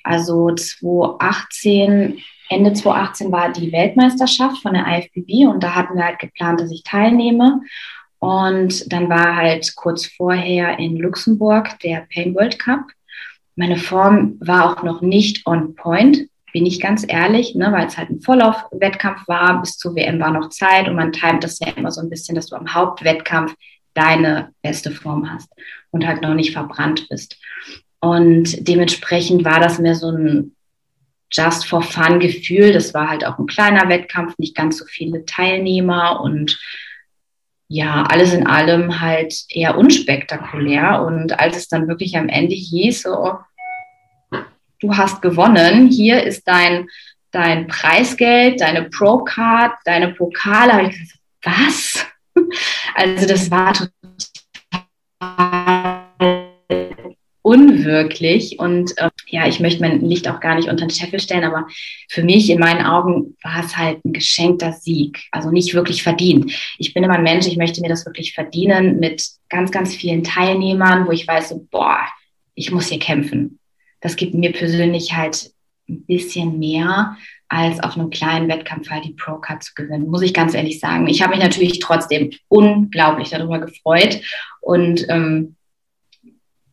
Also 0.04 0.54
2018, 0.54 2.20
Ende 2.50 2.74
2018 2.74 3.32
war 3.32 3.52
die 3.52 3.72
Weltmeisterschaft 3.72 4.62
von 4.62 4.74
der 4.74 4.86
IFBB 4.88 5.48
und 5.48 5.64
da 5.64 5.76
hatten 5.76 5.96
wir 5.96 6.06
halt 6.06 6.20
geplant, 6.20 6.60
dass 6.60 6.72
ich 6.72 6.84
teilnehme. 6.84 7.62
Und 8.20 8.92
dann 8.92 9.08
war 9.10 9.36
halt 9.36 9.76
kurz 9.76 10.06
vorher 10.06 10.78
in 10.78 10.98
Luxemburg 10.98 11.80
der 11.80 12.06
Pain 12.14 12.36
World 12.36 12.60
Cup. 12.60 12.82
Meine 13.56 13.78
Form 13.78 14.38
war 14.40 14.66
auch 14.66 14.84
noch 14.84 15.02
nicht 15.02 15.46
on 15.46 15.76
point 15.76 16.30
bin 16.54 16.66
ich 16.66 16.80
ganz 16.80 17.06
ehrlich, 17.08 17.56
ne, 17.56 17.72
weil 17.72 17.88
es 17.88 17.98
halt 17.98 18.10
ein 18.10 18.22
Vorlaufwettkampf 18.22 19.28
war, 19.28 19.62
bis 19.62 19.78
zur 19.78 19.96
WM 19.96 20.20
war 20.20 20.32
noch 20.32 20.50
Zeit 20.50 20.88
und 20.88 20.96
man 20.96 21.12
timet 21.12 21.44
das 21.44 21.60
ja 21.60 21.68
immer 21.76 21.92
so 21.92 22.02
ein 22.02 22.10
bisschen, 22.10 22.36
dass 22.36 22.48
du 22.48 22.56
am 22.56 22.74
Hauptwettkampf 22.74 23.56
deine 23.94 24.54
beste 24.62 24.92
Form 24.92 25.32
hast 25.32 25.50
und 25.92 26.06
halt 26.06 26.22
noch 26.22 26.34
nicht 26.34 26.54
verbrannt 26.54 27.08
bist. 27.10 27.38
Und 28.00 28.68
dementsprechend 28.68 29.44
war 29.44 29.60
das 29.60 29.80
mehr 29.80 29.96
so 29.96 30.10
ein 30.10 30.56
Just 31.32 31.68
for 31.68 31.82
Fun 31.82 32.20
Gefühl. 32.20 32.74
Das 32.74 32.94
war 32.94 33.10
halt 33.10 33.26
auch 33.26 33.38
ein 33.38 33.46
kleiner 33.46 33.88
Wettkampf, 33.90 34.38
nicht 34.38 34.56
ganz 34.56 34.78
so 34.78 34.86
viele 34.86 35.26
Teilnehmer 35.26 36.22
und 36.22 36.60
ja, 37.68 38.04
alles 38.04 38.34
in 38.34 38.48
allem 38.48 39.00
halt 39.00 39.46
eher 39.50 39.78
unspektakulär. 39.78 41.04
Und 41.04 41.40
als 41.40 41.56
es 41.56 41.68
dann 41.68 41.88
wirklich 41.88 42.18
am 42.18 42.28
Ende 42.28 42.56
hieß, 42.56 43.04
so, 43.04 43.38
du 44.80 44.98
hast 44.98 45.22
gewonnen, 45.22 45.88
hier 45.88 46.24
ist 46.24 46.48
dein, 46.48 46.88
dein 47.32 47.68
Preisgeld, 47.68 48.62
deine 48.62 48.90
Pro-Card, 48.90 49.74
deine 49.86 50.14
Pokale. 50.14 50.74
Habe 50.74 50.88
ich 50.90 51.00
gesagt, 51.00 51.20
was? 51.44 52.06
Also 52.96 53.28
das 53.28 53.52
war 53.52 53.74
total 53.74 53.90
unwirklich 57.42 58.60
und 58.60 58.98
äh, 58.98 59.10
ja, 59.30 59.48
ich 59.48 59.60
möchte 59.60 59.82
mein 59.82 60.02
Licht 60.02 60.28
auch 60.28 60.40
gar 60.40 60.56
nicht 60.56 60.70
unter 60.70 60.86
den 60.86 60.90
Scheffel 60.90 61.20
stellen, 61.20 61.44
aber 61.44 61.68
für 62.10 62.24
mich 62.24 62.50
in 62.50 62.60
meinen 62.60 62.86
Augen 62.86 63.38
war 63.44 63.64
es 63.64 63.78
halt 63.78 64.04
ein 64.04 64.14
geschenkter 64.14 64.74
Sieg, 64.74 65.20
also 65.32 65.52
nicht 65.52 65.74
wirklich 65.74 66.04
verdient. 66.04 66.52
Ich 66.78 66.94
bin 66.94 67.04
immer 67.04 67.16
ein 67.16 67.24
Mensch, 67.24 67.48
ich 67.48 67.58
möchte 67.58 67.82
mir 67.82 67.90
das 67.90 68.06
wirklich 68.06 68.34
verdienen 68.34 69.00
mit 69.00 69.26
ganz, 69.50 69.72
ganz 69.72 69.96
vielen 69.96 70.24
Teilnehmern, 70.24 71.08
wo 71.08 71.12
ich 71.12 71.28
weiß, 71.28 71.50
so, 71.50 71.68
boah, 71.72 72.00
ich 72.56 72.72
muss 72.72 72.90
hier 72.90 73.00
kämpfen 73.00 73.60
das 74.02 74.16
gibt 74.16 74.34
mir 74.34 74.52
persönlich 74.52 75.14
halt 75.14 75.52
ein 75.88 76.06
bisschen 76.06 76.60
mehr, 76.60 77.18
als 77.48 77.80
auf 77.80 77.98
einem 77.98 78.12
kleinen 78.12 78.48
Wettkampf 78.48 78.90
halt 78.90 79.06
die 79.06 79.14
Pro-Card 79.14 79.64
zu 79.64 79.74
gewinnen, 79.74 80.08
muss 80.08 80.22
ich 80.22 80.36
ganz 80.36 80.54
ehrlich 80.54 80.80
sagen. 80.80 81.08
Ich 81.08 81.22
habe 81.22 81.34
mich 81.34 81.44
natürlich 81.44 81.80
trotzdem 81.80 82.32
unglaublich 82.48 83.30
darüber 83.30 83.60
gefreut 83.60 84.22
und 84.62 85.06
ähm, 85.10 85.56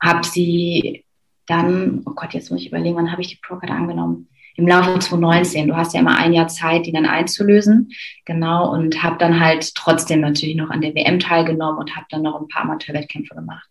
habe 0.02 0.26
sie 0.26 1.05
dann, 1.46 2.02
oh 2.06 2.12
Gott, 2.14 2.34
jetzt 2.34 2.50
muss 2.50 2.60
ich 2.60 2.68
überlegen, 2.68 2.96
wann 2.96 3.12
habe 3.12 3.22
ich 3.22 3.28
die 3.28 3.36
Pro-Card 3.36 3.70
angenommen? 3.70 4.28
Im 4.56 4.66
Laufe 4.66 4.98
2019. 4.98 5.68
Du 5.68 5.76
hast 5.76 5.92
ja 5.92 6.00
immer 6.00 6.16
ein 6.16 6.32
Jahr 6.32 6.48
Zeit, 6.48 6.86
die 6.86 6.92
dann 6.92 7.04
einzulösen. 7.04 7.90
Genau. 8.24 8.72
Und 8.72 9.02
habe 9.02 9.18
dann 9.18 9.38
halt 9.38 9.74
trotzdem 9.74 10.20
natürlich 10.20 10.56
noch 10.56 10.70
an 10.70 10.80
der 10.80 10.94
WM 10.94 11.18
teilgenommen 11.18 11.78
und 11.78 11.94
habe 11.94 12.06
dann 12.10 12.22
noch 12.22 12.40
ein 12.40 12.48
paar 12.48 12.62
Amateurwettkämpfe 12.62 13.34
gemacht. 13.34 13.68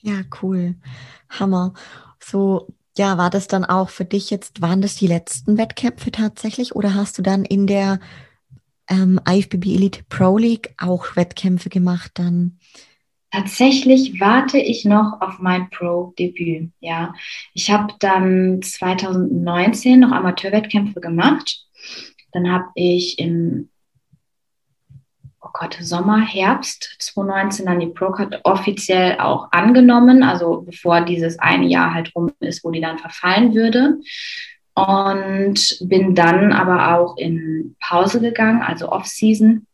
Ja, 0.00 0.20
cool. 0.40 0.76
Hammer. 1.28 1.74
So 2.20 2.68
ja, 2.98 3.16
war 3.16 3.30
das 3.30 3.46
dann 3.46 3.64
auch 3.64 3.88
für 3.88 4.04
dich 4.04 4.28
jetzt, 4.28 4.60
waren 4.60 4.82
das 4.82 4.96
die 4.96 5.06
letzten 5.06 5.56
Wettkämpfe 5.56 6.10
tatsächlich 6.10 6.74
oder 6.74 6.94
hast 6.94 7.16
du 7.16 7.22
dann 7.22 7.44
in 7.44 7.66
der 7.66 8.00
ähm, 8.88 9.20
IFBB 9.26 9.66
Elite 9.66 10.02
Pro 10.08 10.36
League 10.36 10.74
auch 10.78 11.16
Wettkämpfe 11.16 11.68
gemacht 11.68 12.12
dann? 12.14 12.58
Tatsächlich 13.30 14.20
warte 14.20 14.58
ich 14.58 14.86
noch 14.86 15.20
auf 15.20 15.38
mein 15.38 15.68
Pro-Debüt. 15.68 16.70
Ja, 16.80 17.12
ich 17.52 17.70
habe 17.70 17.92
dann 17.98 18.62
2019 18.62 20.00
noch 20.00 20.12
Amateurwettkämpfe 20.12 21.00
gemacht. 21.00 21.66
Dann 22.32 22.50
habe 22.50 22.66
ich 22.74 23.18
im 23.18 23.68
oh 25.48 25.50
Gott, 25.52 25.78
Sommer, 25.80 26.20
Herbst 26.20 26.96
2019 26.98 27.66
dann 27.66 27.80
die 27.80 27.86
ProCard 27.86 28.40
offiziell 28.44 29.18
auch 29.18 29.48
angenommen, 29.52 30.22
also 30.22 30.62
bevor 30.62 31.02
dieses 31.02 31.38
eine 31.38 31.66
Jahr 31.66 31.94
halt 31.94 32.14
rum 32.14 32.32
ist, 32.40 32.64
wo 32.64 32.70
die 32.70 32.80
dann 32.80 32.98
verfallen 32.98 33.54
würde. 33.54 33.98
Und 34.74 35.78
bin 35.80 36.14
dann 36.14 36.52
aber 36.52 36.96
auch 36.96 37.16
in 37.16 37.76
Pause 37.80 38.20
gegangen, 38.20 38.62
also 38.62 38.90
Off-Season, 38.90 39.66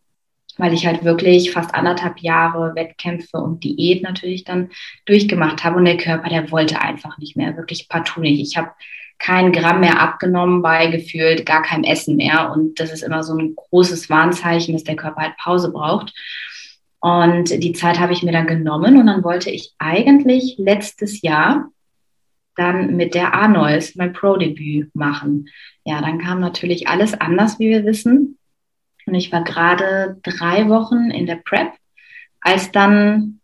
weil 0.59 0.73
ich 0.73 0.87
halt 0.87 1.05
wirklich 1.05 1.53
fast 1.53 1.75
anderthalb 1.75 2.19
Jahre 2.21 2.75
Wettkämpfe 2.75 3.39
und 3.39 3.65
Diät 3.65 4.03
natürlich 4.03 4.45
dann 4.45 4.71
durchgemacht 5.07 5.65
habe. 5.65 5.77
Und 5.77 5.85
der 5.85 5.97
Körper, 5.97 6.29
der 6.29 6.51
wollte 6.51 6.81
einfach 6.81 7.19
nicht 7.19 7.37
mehr, 7.37 7.57
wirklich 7.57 7.89
partout 7.89 8.21
nicht. 8.21 8.41
Ich 8.41 8.57
habe 8.57 8.71
kein 9.19 9.53
Gramm 9.53 9.81
mehr 9.81 10.01
abgenommen 10.01 10.63
bei 10.63 10.89
gefühlt 10.89 11.47
gar 11.47 11.63
keinem 11.63 11.85
Essen 11.85 12.17
mehr. 12.17 12.53
Und 12.53 12.81
das 12.81 12.93
ist 12.93 13.03
immer 13.03 13.23
so 13.23 13.37
ein 13.37 13.55
großes 13.55 14.11
Warnzeichen, 14.11 14.75
dass 14.75 14.85
der 14.85 14.97
Körper 14.97 15.23
halt 15.23 15.37
Pause 15.37 15.73
braucht. 15.73 16.13
Und 17.01 17.51
die 17.63 17.73
Zeit 17.73 17.99
habe 17.99 18.13
ich 18.13 18.23
mir 18.23 18.33
dann 18.33 18.47
genommen 18.47 18.97
und 18.97 19.07
dann 19.07 19.23
wollte 19.23 19.51
ich 19.51 19.75
eigentlich 19.79 20.55
letztes 20.57 21.21
Jahr 21.21 21.69
dann 22.57 22.97
mit 22.97 23.15
der 23.15 23.35
Arnolds 23.35 23.95
mein 23.97 24.13
Pro-Debüt 24.13 24.95
machen. 24.95 25.49
Ja, 25.85 26.01
dann 26.01 26.19
kam 26.19 26.41
natürlich 26.41 26.89
alles 26.89 27.13
anders, 27.13 27.59
wie 27.59 27.69
wir 27.69 27.85
wissen. 27.85 28.39
Und 29.07 29.15
ich 29.15 29.33
war 29.33 29.45
gerade 29.45 30.19
drei 30.23 30.69
Wochen 30.69 31.11
in 31.11 31.27
der 31.27 31.37
Prep, 31.37 31.73
als 32.41 32.73
dann 32.73 33.41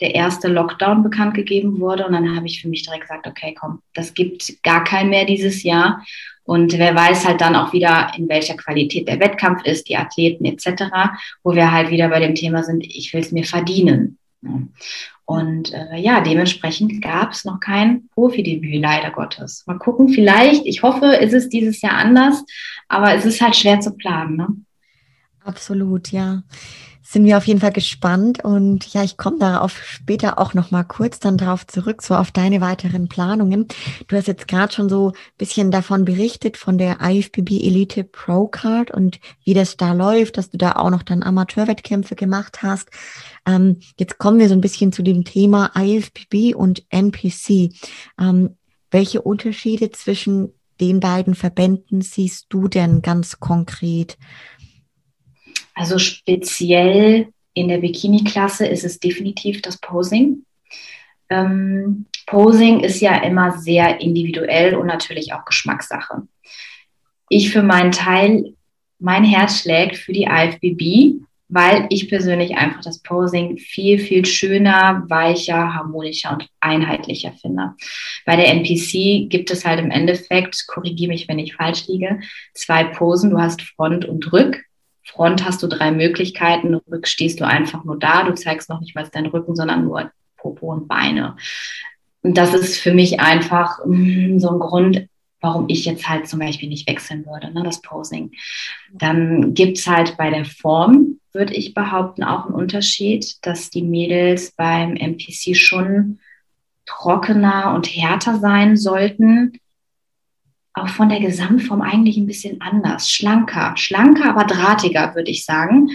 der 0.00 0.14
erste 0.14 0.48
Lockdown 0.48 1.02
bekannt 1.02 1.34
gegeben 1.34 1.80
wurde. 1.80 2.06
Und 2.06 2.12
dann 2.12 2.36
habe 2.36 2.46
ich 2.46 2.60
für 2.60 2.68
mich 2.68 2.82
direkt 2.82 3.02
gesagt, 3.02 3.26
okay, 3.26 3.54
komm, 3.58 3.80
das 3.94 4.14
gibt 4.14 4.62
gar 4.62 4.84
keinen 4.84 5.10
mehr 5.10 5.24
dieses 5.24 5.62
Jahr. 5.62 6.04
Und 6.44 6.76
wer 6.76 6.94
weiß 6.94 7.26
halt 7.26 7.40
dann 7.40 7.54
auch 7.54 7.72
wieder, 7.72 8.12
in 8.16 8.28
welcher 8.28 8.56
Qualität 8.56 9.06
der 9.06 9.20
Wettkampf 9.20 9.64
ist, 9.64 9.88
die 9.88 9.96
Athleten 9.96 10.44
etc., 10.44 10.84
wo 11.44 11.54
wir 11.54 11.70
halt 11.70 11.90
wieder 11.90 12.08
bei 12.08 12.18
dem 12.18 12.34
Thema 12.34 12.64
sind, 12.64 12.84
ich 12.84 13.12
will 13.12 13.20
es 13.20 13.30
mir 13.30 13.44
verdienen. 13.44 14.18
Und 15.24 15.72
äh, 15.72 15.96
ja, 15.98 16.20
dementsprechend 16.20 17.00
gab 17.00 17.30
es 17.30 17.44
noch 17.44 17.60
kein 17.60 18.08
Profidebüt, 18.08 18.82
leider 18.82 19.10
Gottes. 19.10 19.62
Mal 19.66 19.78
gucken, 19.78 20.08
vielleicht, 20.08 20.66
ich 20.66 20.82
hoffe, 20.82 21.06
ist 21.06 21.32
es 21.32 21.48
dieses 21.48 21.80
Jahr 21.80 21.94
anders, 21.94 22.44
aber 22.88 23.14
es 23.14 23.24
ist 23.24 23.40
halt 23.40 23.54
schwer 23.54 23.80
zu 23.80 23.92
planen. 23.92 24.36
Ne? 24.36 24.48
Absolut, 25.44 26.12
ja. 26.12 26.42
sind 27.02 27.24
wir 27.24 27.36
auf 27.36 27.46
jeden 27.46 27.60
Fall 27.60 27.72
gespannt 27.72 28.44
und 28.44 28.86
ja, 28.94 29.02
ich 29.02 29.16
komme 29.16 29.38
darauf 29.38 29.76
später 29.84 30.38
auch 30.38 30.54
noch 30.54 30.70
mal 30.70 30.84
kurz 30.84 31.18
dann 31.18 31.36
drauf 31.36 31.66
zurück, 31.66 32.00
so 32.00 32.14
auf 32.14 32.30
deine 32.30 32.60
weiteren 32.60 33.08
Planungen. 33.08 33.66
Du 34.06 34.16
hast 34.16 34.28
jetzt 34.28 34.46
gerade 34.48 34.72
schon 34.72 34.88
so 34.88 35.08
ein 35.08 35.14
bisschen 35.36 35.70
davon 35.70 36.04
berichtet 36.04 36.56
von 36.56 36.78
der 36.78 36.98
IFBB 37.02 37.50
Elite 37.60 38.04
Pro 38.04 38.46
Card 38.46 38.92
und 38.92 39.18
wie 39.44 39.52
das 39.52 39.76
da 39.76 39.92
läuft, 39.92 40.38
dass 40.38 40.50
du 40.50 40.58
da 40.58 40.72
auch 40.72 40.90
noch 40.90 41.02
dann 41.02 41.22
Amateurwettkämpfe 41.22 42.14
gemacht 42.14 42.62
hast. 42.62 42.88
Ähm, 43.46 43.80
jetzt 43.98 44.18
kommen 44.18 44.38
wir 44.38 44.48
so 44.48 44.54
ein 44.54 44.60
bisschen 44.60 44.92
zu 44.92 45.02
dem 45.02 45.24
Thema 45.24 45.72
IFBB 45.76 46.54
und 46.54 46.84
NPC. 46.90 47.74
Ähm, 48.18 48.56
welche 48.90 49.22
Unterschiede 49.22 49.90
zwischen 49.90 50.52
den 50.80 51.00
beiden 51.00 51.34
Verbänden 51.34 52.00
siehst 52.00 52.46
du 52.48 52.68
denn 52.68 53.02
ganz 53.02 53.40
konkret? 53.40 54.16
Also 55.74 55.98
speziell 55.98 57.28
in 57.54 57.68
der 57.68 57.78
Bikini-Klasse 57.78 58.66
ist 58.66 58.84
es 58.84 59.00
definitiv 59.00 59.62
das 59.62 59.78
Posing. 59.78 60.44
Ähm, 61.28 62.06
Posing 62.26 62.80
ist 62.80 63.00
ja 63.00 63.16
immer 63.22 63.58
sehr 63.58 64.00
individuell 64.00 64.74
und 64.74 64.86
natürlich 64.86 65.32
auch 65.32 65.44
Geschmackssache. 65.44 66.22
Ich 67.28 67.50
für 67.50 67.62
meinen 67.62 67.92
Teil, 67.92 68.54
mein 68.98 69.24
Herz 69.24 69.60
schlägt 69.60 69.96
für 69.96 70.12
die 70.12 70.24
IFBB, 70.24 71.22
weil 71.48 71.86
ich 71.90 72.08
persönlich 72.08 72.56
einfach 72.56 72.80
das 72.82 73.02
Posing 73.02 73.58
viel, 73.58 73.98
viel 73.98 74.24
schöner, 74.24 75.04
weicher, 75.08 75.74
harmonischer 75.74 76.32
und 76.32 76.48
einheitlicher 76.60 77.32
finde. 77.32 77.74
Bei 78.24 78.36
der 78.36 78.48
NPC 78.48 79.28
gibt 79.28 79.50
es 79.50 79.66
halt 79.66 79.78
im 79.78 79.90
Endeffekt, 79.90 80.66
korrigiere 80.66 81.12
mich, 81.12 81.28
wenn 81.28 81.38
ich 81.38 81.54
falsch 81.54 81.86
liege, 81.88 82.20
zwei 82.54 82.84
Posen. 82.84 83.30
Du 83.30 83.38
hast 83.38 83.60
Front 83.60 84.06
und 84.06 84.32
Rück. 84.32 84.64
Front 85.04 85.44
hast 85.44 85.62
du 85.62 85.66
drei 85.66 85.90
Möglichkeiten, 85.90 86.74
Rück 86.74 87.08
stehst 87.08 87.40
du 87.40 87.46
einfach 87.46 87.84
nur 87.84 87.98
da, 87.98 88.24
du 88.24 88.34
zeigst 88.34 88.68
noch 88.68 88.80
nicht 88.80 88.94
mal 88.94 89.06
deinen 89.08 89.26
Rücken, 89.26 89.56
sondern 89.56 89.84
nur 89.84 90.10
Popo 90.36 90.72
und 90.72 90.88
Beine. 90.88 91.36
Und 92.22 92.38
das 92.38 92.54
ist 92.54 92.78
für 92.78 92.94
mich 92.94 93.20
einfach 93.20 93.84
mh, 93.84 94.34
mm, 94.34 94.38
so 94.38 94.50
ein 94.50 94.60
Grund, 94.60 95.08
warum 95.40 95.64
ich 95.68 95.84
jetzt 95.84 96.08
halt 96.08 96.28
zum 96.28 96.38
Beispiel 96.38 96.68
nicht 96.68 96.88
wechseln 96.88 97.26
würde, 97.26 97.52
ne, 97.52 97.62
das 97.64 97.82
Posing. 97.82 98.30
Dann 98.92 99.54
gibt's 99.54 99.86
halt 99.88 100.16
bei 100.16 100.30
der 100.30 100.44
Form, 100.44 101.18
würde 101.32 101.54
ich 101.54 101.74
behaupten, 101.74 102.22
auch 102.22 102.46
einen 102.46 102.54
Unterschied, 102.54 103.44
dass 103.44 103.70
die 103.70 103.82
Mädels 103.82 104.52
beim 104.52 104.94
MPC 104.94 105.56
schon 105.56 106.20
trockener 106.86 107.74
und 107.74 107.86
härter 107.86 108.38
sein 108.38 108.76
sollten 108.76 109.52
auch 110.74 110.88
von 110.88 111.08
der 111.08 111.20
Gesamtform 111.20 111.82
eigentlich 111.82 112.16
ein 112.16 112.26
bisschen 112.26 112.60
anders, 112.60 113.10
schlanker, 113.10 113.76
schlanker, 113.76 114.30
aber 114.30 114.44
drahtiger, 114.44 115.14
würde 115.14 115.30
ich 115.30 115.44
sagen. 115.44 115.90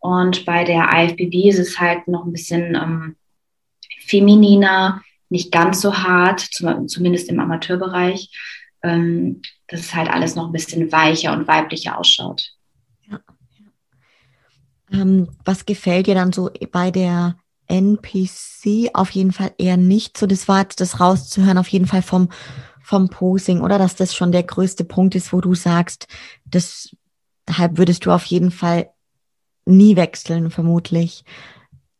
Und 0.00 0.44
bei 0.44 0.64
der 0.64 0.88
IFBB 0.92 1.48
ist 1.48 1.58
es 1.58 1.80
halt 1.80 2.06
noch 2.08 2.24
ein 2.24 2.32
bisschen 2.32 2.74
ähm, 2.74 3.16
femininer, 4.00 5.02
nicht 5.28 5.52
ganz 5.52 5.80
so 5.80 5.98
hart, 5.98 6.40
zumindest 6.40 7.28
im 7.28 7.40
Amateurbereich, 7.40 8.30
ähm, 8.82 9.42
dass 9.66 9.80
es 9.80 9.94
halt 9.94 10.08
alles 10.08 10.34
noch 10.34 10.46
ein 10.46 10.52
bisschen 10.52 10.90
weicher 10.92 11.32
und 11.32 11.48
weiblicher 11.48 11.98
ausschaut. 11.98 12.52
Ja. 13.10 13.20
Ähm, 14.92 15.28
was 15.44 15.66
gefällt 15.66 16.06
dir 16.06 16.14
dann 16.14 16.32
so 16.32 16.50
bei 16.70 16.90
der 16.90 17.36
NPC 17.66 18.90
auf 18.94 19.10
jeden 19.10 19.32
Fall 19.32 19.52
eher 19.58 19.76
nicht 19.76 20.16
so? 20.16 20.26
Das 20.26 20.48
war 20.48 20.60
jetzt 20.60 20.80
das 20.80 21.00
rauszuhören, 21.00 21.58
auf 21.58 21.68
jeden 21.68 21.86
Fall 21.86 22.02
vom 22.02 22.28
vom 22.88 23.10
Posing 23.10 23.60
oder 23.60 23.76
dass 23.76 23.96
das 23.96 24.14
schon 24.14 24.32
der 24.32 24.44
größte 24.44 24.82
Punkt 24.82 25.14
ist, 25.14 25.34
wo 25.34 25.42
du 25.42 25.54
sagst, 25.54 26.08
deshalb 26.46 27.76
würdest 27.76 28.06
du 28.06 28.10
auf 28.12 28.24
jeden 28.24 28.50
Fall 28.50 28.88
nie 29.66 29.94
wechseln, 29.94 30.50
vermutlich. 30.50 31.22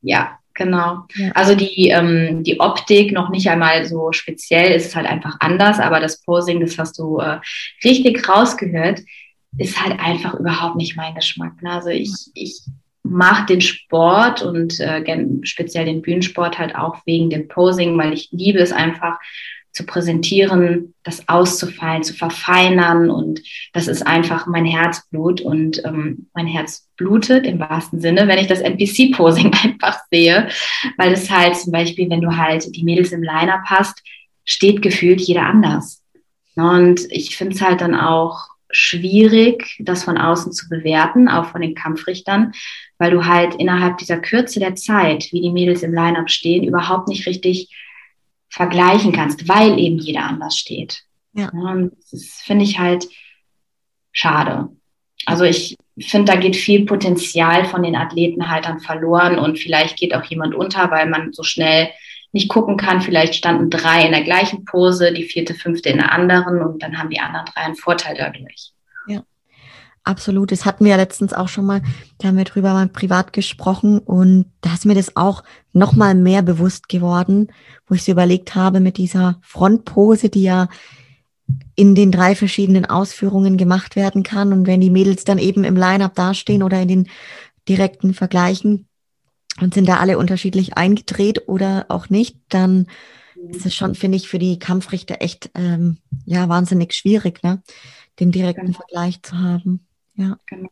Ja, 0.01 0.39
genau. 0.55 1.05
Ja. 1.15 1.33
Also 1.33 1.55
die, 1.55 1.91
ähm, 1.91 2.43
die 2.43 2.59
Optik 2.59 3.13
noch 3.13 3.29
nicht 3.29 3.51
einmal 3.51 3.85
so 3.85 4.13
speziell, 4.13 4.73
ist 4.73 4.97
halt 4.97 5.07
einfach 5.07 5.37
anders, 5.41 5.79
aber 5.79 6.01
das 6.01 6.23
Posing, 6.23 6.61
das 6.61 6.79
hast 6.79 6.99
du 6.99 7.19
äh, 7.19 7.39
richtig 7.85 8.27
rausgehört, 8.27 9.03
ist 9.59 9.79
halt 9.85 10.01
einfach 10.01 10.37
überhaupt 10.41 10.77
nicht 10.77 10.97
mein 10.97 11.15
Geschmack. 11.15 11.61
Ne? 11.61 11.71
Also 11.71 11.91
ich, 11.91 12.15
ich 12.33 12.63
mache 13.03 13.45
den 13.45 13.61
Sport 13.61 14.41
und 14.41 14.81
äh, 14.81 15.05
speziell 15.43 15.85
den 15.85 16.01
Bühnensport 16.01 16.59
halt 16.59 16.75
auch 16.75 16.97
wegen 17.05 17.29
dem 17.29 17.47
Posing, 17.47 17.99
weil 17.99 18.15
ich 18.15 18.31
liebe 18.33 18.59
es 18.59 18.73
einfach, 18.73 19.19
zu 19.79 19.87
präsentieren, 19.87 20.93
das 21.05 21.29
auszufallen, 21.29 22.03
zu 22.03 22.13
verfeinern. 22.13 23.11
Und 23.11 23.41
das 23.73 23.87
ist 23.87 24.05
einfach 24.05 24.49
mein 24.49 24.65
Herzblut 24.65 25.41
und 25.41 25.83
ähm, 25.85 26.27
mein 26.35 26.49
Herz 26.49 26.89
blutet 26.97 27.47
im 27.47 27.61
wahrsten 27.61 28.01
Sinne, 28.01 28.27
wenn 28.27 28.39
ich 28.39 28.49
das 28.49 28.61
NPC-Posing 28.61 29.53
einfach 29.63 30.01
sehe, 30.11 30.49
weil 30.97 31.13
es 31.13 31.31
halt 31.31 31.57
zum 31.57 31.71
Beispiel, 31.71 32.11
wenn 32.11 32.21
du 32.21 32.37
halt 32.37 32.75
die 32.75 32.83
Mädels 32.83 33.13
im 33.13 33.23
Liner 33.23 33.63
passt, 33.65 34.03
steht 34.45 34.83
gefühlt 34.83 35.21
jeder 35.21 35.47
anders. 35.47 36.03
Und 36.57 37.03
ich 37.11 37.37
finde 37.37 37.55
es 37.55 37.63
halt 37.63 37.81
dann 37.81 37.95
auch 37.95 38.49
schwierig, 38.71 39.77
das 39.79 40.03
von 40.03 40.19
außen 40.19 40.53
zu 40.53 40.69
bewerten, 40.69 41.29
auch 41.29 41.47
von 41.47 41.61
den 41.61 41.77
Kampfrichtern, 41.77 42.53
weil 42.99 43.13
du 43.13 43.25
halt 43.27 43.55
innerhalb 43.55 43.99
dieser 43.99 44.19
Kürze 44.19 44.59
der 44.59 44.75
Zeit, 44.75 45.29
wie 45.31 45.41
die 45.41 45.53
Mädels 45.53 45.85
im 45.85 45.95
Line-up 45.95 46.29
stehen, 46.29 46.65
überhaupt 46.65 47.07
nicht 47.07 47.29
richtig 47.29 47.71
vergleichen 48.49 49.13
kannst, 49.13 49.49
weil 49.49 49.79
eben 49.79 49.99
jeder 49.99 50.25
anders 50.25 50.57
steht. 50.57 51.03
Ja. 51.33 51.51
Und 51.51 51.93
das 52.11 52.41
finde 52.45 52.65
ich 52.65 52.79
halt 52.79 53.07
schade. 54.13 54.69
Also 55.27 55.45
ich 55.45 55.77
finde, 55.99 56.33
da 56.33 56.39
geht 56.39 56.57
viel 56.57 56.87
Potenzial 56.87 57.65
von 57.65 57.83
den 57.83 57.97
Athleten 57.97 58.51
halt 58.51 58.65
dann 58.65 58.81
verloren 58.81 59.39
und 59.39 59.59
vielleicht 59.59 59.99
geht 59.99 60.15
auch 60.15 60.25
jemand 60.25 60.55
unter, 60.55 60.91
weil 60.91 61.09
man 61.09 61.33
so 61.33 61.43
schnell 61.43 61.91
nicht 62.33 62.49
gucken 62.49 62.77
kann. 62.77 63.01
Vielleicht 63.01 63.35
standen 63.35 63.71
drei 63.71 64.05
in 64.05 64.13
der 64.13 64.23
gleichen 64.23 64.65
Pose, 64.65 65.13
die 65.13 65.25
vierte, 65.25 65.55
fünfte 65.55 65.89
in 65.89 65.99
der 65.99 66.13
anderen 66.13 66.63
und 66.63 66.83
dann 66.83 66.99
haben 66.99 67.11
die 67.11 67.21
anderen 67.21 67.47
drei 67.47 67.63
einen 67.63 67.77
Vorteil 67.77 68.17
dadurch. 68.17 68.73
Absolut. 70.09 70.53
Das 70.53 70.65
hatten 70.65 70.87
wir 70.87 70.93
ja 70.93 70.97
letztens 70.97 71.35
auch 71.35 71.49
schon 71.49 71.67
mal, 71.67 71.83
da 72.17 72.29
haben 72.29 72.39
wir 72.39 72.45
drüber 72.45 72.73
mal 72.73 72.89
privat 72.89 73.35
gesprochen 73.35 73.99
und 73.99 74.47
da 74.63 74.73
ist 74.73 74.87
mir 74.87 74.95
das 74.95 75.17
auch 75.17 75.45
noch 75.75 75.93
mal 75.93 76.15
mehr 76.15 76.41
bewusst 76.41 76.89
geworden, 76.89 77.49
wo 77.87 77.95
ich 77.95 78.05
so 78.05 78.13
überlegt 78.13 78.55
habe 78.55 78.81
mit 78.81 78.97
dieser 78.97 79.39
Frontpose, 79.43 80.31
die 80.31 80.45
ja 80.45 80.69
in 81.75 81.95
den 81.95 82.11
drei 82.11 82.35
verschiedenen 82.35 82.87
Ausführungen 82.87 83.59
gemacht 83.59 83.97
werden 83.97 84.23
kann. 84.23 84.55
Und 84.55 84.67
wenn 84.67 84.81
die 84.81 84.89
Mädels 84.89 85.25
dann 85.25 85.37
eben 85.37 85.63
im 85.63 85.77
Line-up 85.77 86.15
dastehen 86.15 86.63
oder 86.63 86.81
in 86.81 86.89
den 86.89 87.09
direkten 87.69 88.15
Vergleichen 88.15 88.89
und 89.61 89.75
sind 89.75 89.91
da 89.91 89.99
alle 89.99 90.17
unterschiedlich 90.17 90.79
eingedreht 90.79 91.49
oder 91.49 91.85
auch 91.91 92.09
nicht, 92.09 92.39
dann 92.49 92.87
ist 93.51 93.67
es 93.67 93.75
schon, 93.75 93.95
finde 93.95 94.17
ich, 94.17 94.27
für 94.27 94.39
die 94.39 94.59
Kampfrichter 94.59 95.17
echt 95.21 95.51
ähm, 95.55 95.99
ja 96.25 96.49
wahnsinnig 96.49 96.95
schwierig, 96.95 97.43
ne? 97.43 97.63
den 98.21 98.33
direkten 98.33 98.69
genau. 98.69 98.79
Vergleich 98.79 99.23
zu 99.23 99.39
haben. 99.39 99.85
Ja. 100.19 100.37
Genau. 100.47 100.69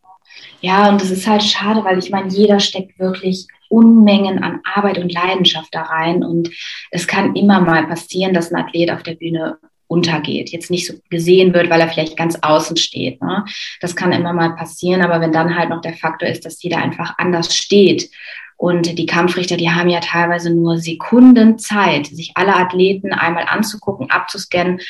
Ja, 0.61 0.88
und 0.88 1.01
das 1.01 1.11
ist 1.11 1.26
halt 1.26 1.42
schade, 1.42 1.84
weil 1.84 1.99
ich 1.99 2.11
meine, 2.11 2.28
jeder 2.28 2.61
steckt 2.61 2.99
wirklich 2.99 3.47
Unmengen 3.68 4.42
an 4.42 4.61
Arbeit 4.64 4.99
und 4.99 5.12
Leidenschaft 5.12 5.74
da 5.74 5.82
rein. 5.82 6.22
Und 6.22 6.51
es 6.90 7.07
kann 7.07 7.34
immer 7.34 7.61
mal 7.61 7.86
passieren, 7.86 8.34
dass 8.34 8.53
ein 8.53 8.62
Athlet 8.62 8.90
auf 8.90 9.03
der 9.03 9.14
Bühne 9.14 9.59
untergeht, 9.88 10.51
jetzt 10.51 10.70
nicht 10.70 10.86
so 10.86 10.94
gesehen 11.11 11.55
wird, 11.55 11.70
weil 11.70 11.80
er 11.80 11.88
vielleicht 11.88 12.16
ganz 12.16 12.36
außen 12.42 12.76
steht. 12.76 13.22
Ne? 13.22 13.44
Das 13.80 13.94
kann 13.94 14.12
immer 14.12 14.32
mal 14.32 14.57
passieren, 14.57 15.03
aber 15.03 15.20
wenn 15.20 15.32
dann 15.32 15.57
halt 15.57 15.70
noch 15.70 15.80
der 15.80 15.94
Faktor 15.94 16.28
ist, 16.28 16.44
dass 16.44 16.62
jeder 16.62 16.78
einfach 16.78 17.14
anders 17.18 17.55
steht 17.55 18.11
und 18.57 18.99
die 18.99 19.07
Kampfrichter, 19.07 19.57
die 19.57 19.70
haben 19.70 19.88
ja 19.88 20.01
teilweise 20.01 20.53
nur 20.53 20.78
Sekunden 20.78 21.59
Zeit, 21.59 22.07
sich 22.07 22.32
alle 22.34 22.57
Athleten 22.57 23.12
einmal 23.12 23.44
anzugucken, 23.47 24.11
abzuscannen, 24.11 24.80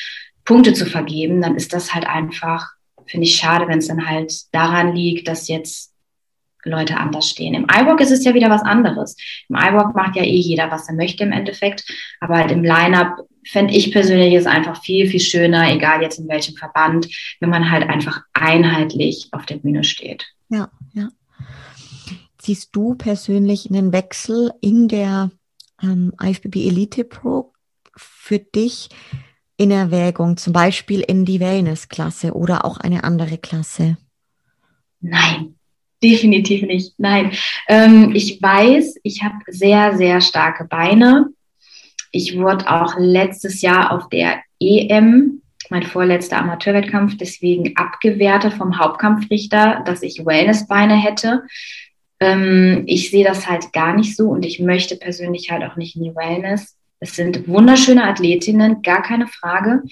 Punkte 0.45 0.73
zu 0.73 0.85
vergeben, 0.87 1.41
dann 1.41 1.55
ist 1.55 1.73
das 1.73 1.93
halt 1.93 2.07
einfach, 2.07 2.71
finde 3.07 3.25
ich 3.25 3.35
schade, 3.35 3.67
wenn 3.67 3.79
es 3.79 3.87
dann 3.87 4.07
halt 4.07 4.53
daran 4.53 4.95
liegt, 4.95 5.27
dass 5.27 5.47
jetzt 5.47 5.93
Leute 6.63 6.97
anders 6.97 7.29
stehen. 7.29 7.53
Im 7.53 7.63
iWalk 7.63 8.01
ist 8.01 8.11
es 8.11 8.23
ja 8.23 8.33
wieder 8.33 8.49
was 8.49 8.61
anderes. 8.61 9.15
Im 9.49 9.55
iWalk 9.55 9.95
macht 9.95 10.15
ja 10.15 10.23
eh 10.23 10.39
jeder, 10.39 10.69
was 10.69 10.87
er 10.87 10.95
möchte 10.95 11.23
im 11.23 11.31
Endeffekt. 11.31 11.85
Aber 12.19 12.37
halt 12.37 12.51
im 12.51 12.63
Line-Up 12.63 13.27
fände 13.45 13.73
ich 13.73 13.91
persönlich 13.91 14.33
es 14.33 14.45
einfach 14.45 14.81
viel, 14.81 15.07
viel 15.07 15.19
schöner, 15.19 15.71
egal 15.71 16.01
jetzt 16.01 16.19
in 16.19 16.27
welchem 16.27 16.55
Verband, 16.55 17.07
wenn 17.39 17.49
man 17.49 17.71
halt 17.71 17.87
einfach 17.87 18.21
einheitlich 18.33 19.29
auf 19.31 19.45
der 19.45 19.57
Bühne 19.57 19.83
steht. 19.83 20.25
Ja, 20.49 20.69
ja. 20.93 21.09
Siehst 22.41 22.75
du 22.75 22.95
persönlich 22.95 23.69
einen 23.69 23.91
Wechsel 23.91 24.51
in 24.61 24.87
der 24.87 25.31
ähm, 25.81 26.13
IFBB 26.21 26.67
Elite 26.67 27.03
Pro 27.03 27.53
für 27.95 28.39
dich 28.39 28.89
in 29.57 29.71
Erwägung, 29.71 30.37
zum 30.37 30.53
Beispiel 30.53 31.01
in 31.01 31.25
die 31.25 31.39
Wellness-Klasse 31.39 32.33
oder 32.33 32.63
auch 32.63 32.77
eine 32.77 33.03
andere 33.03 33.37
Klasse? 33.37 33.97
Nein, 35.01 35.55
definitiv 36.01 36.61
nicht. 36.61 36.93
Nein, 36.97 37.31
ähm, 37.67 38.13
ich 38.15 38.41
weiß, 38.41 38.99
ich 39.03 39.23
habe 39.23 39.35
sehr, 39.47 39.97
sehr 39.97 40.21
starke 40.21 40.65
Beine. 40.65 41.27
Ich 42.11 42.37
wurde 42.37 42.69
auch 42.71 42.95
letztes 42.97 43.61
Jahr 43.61 43.91
auf 43.91 44.09
der 44.09 44.41
EM, 44.59 45.41
mein 45.69 45.83
vorletzter 45.83 46.37
Amateurwettkampf, 46.37 47.17
deswegen 47.17 47.75
abgewertet 47.75 48.53
vom 48.53 48.79
Hauptkampfrichter, 48.79 49.83
dass 49.85 50.01
ich 50.01 50.25
Wellnessbeine 50.25 50.95
hätte. 50.95 51.43
Ähm, 52.19 52.83
ich 52.87 53.11
sehe 53.11 53.25
das 53.25 53.47
halt 53.47 53.73
gar 53.73 53.93
nicht 53.93 54.15
so 54.15 54.29
und 54.29 54.45
ich 54.45 54.59
möchte 54.59 54.95
persönlich 54.95 55.51
halt 55.51 55.63
auch 55.63 55.75
nicht 55.75 55.95
in 55.95 56.03
die 56.03 56.15
Wellness. 56.15 56.76
Es 56.99 57.15
sind 57.15 57.47
wunderschöne 57.47 58.03
Athletinnen, 58.03 58.81
gar 58.81 59.03
keine 59.03 59.27
Frage. 59.27 59.83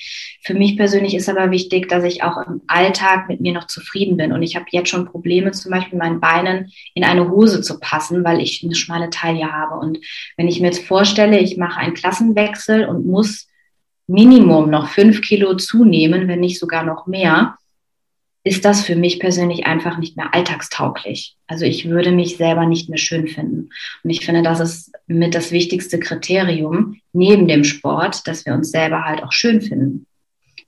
Für 0.41 0.55
mich 0.55 0.75
persönlich 0.75 1.13
ist 1.13 1.29
aber 1.29 1.51
wichtig, 1.51 1.87
dass 1.87 2.03
ich 2.03 2.23
auch 2.23 2.37
im 2.47 2.61
Alltag 2.65 3.29
mit 3.29 3.41
mir 3.41 3.53
noch 3.53 3.67
zufrieden 3.67 4.17
bin. 4.17 4.31
Und 4.31 4.41
ich 4.41 4.55
habe 4.55 4.65
jetzt 4.71 4.89
schon 4.89 5.05
Probleme, 5.05 5.51
zum 5.51 5.71
Beispiel 5.71 5.99
meinen 5.99 6.19
Beinen 6.19 6.71
in 6.95 7.03
eine 7.03 7.29
Hose 7.29 7.61
zu 7.61 7.79
passen, 7.79 8.23
weil 8.23 8.41
ich 8.41 8.63
eine 8.63 8.73
schmale 8.73 9.11
Taille 9.11 9.51
habe. 9.51 9.75
Und 9.75 9.99
wenn 10.35 10.47
ich 10.47 10.59
mir 10.59 10.67
jetzt 10.67 10.85
vorstelle, 10.85 11.39
ich 11.39 11.57
mache 11.57 11.79
einen 11.79 11.93
Klassenwechsel 11.93 12.85
und 12.85 13.05
muss 13.05 13.47
Minimum 14.07 14.71
noch 14.71 14.89
fünf 14.89 15.21
Kilo 15.21 15.55
zunehmen, 15.55 16.27
wenn 16.27 16.39
nicht 16.39 16.59
sogar 16.59 16.83
noch 16.83 17.05
mehr, 17.05 17.55
ist 18.45 18.63
das 18.63 18.85
für 18.85 18.95
mich 18.95 19.19
persönlich 19.19 19.65
einfach 19.65 19.97
nicht 19.97 20.15
mehr 20.15 20.33
alltagstauglich. 20.35 21.35
Also 21.47 21.65
ich 21.65 21.89
würde 21.89 22.11
mich 22.11 22.37
selber 22.37 22.67
nicht 22.67 22.89
mehr 22.89 22.99
schön 22.99 23.27
finden. 23.27 23.71
Und 24.03 24.09
ich 24.11 24.23
finde, 24.23 24.43
das 24.43 24.59
ist 24.59 24.91
mit 25.07 25.33
das 25.33 25.51
wichtigste 25.51 25.99
Kriterium 25.99 26.99
neben 27.11 27.47
dem 27.47 27.63
Sport, 27.63 28.27
dass 28.27 28.45
wir 28.45 28.53
uns 28.53 28.69
selber 28.69 29.03
halt 29.03 29.23
auch 29.23 29.31
schön 29.31 29.61
finden. 29.61 30.05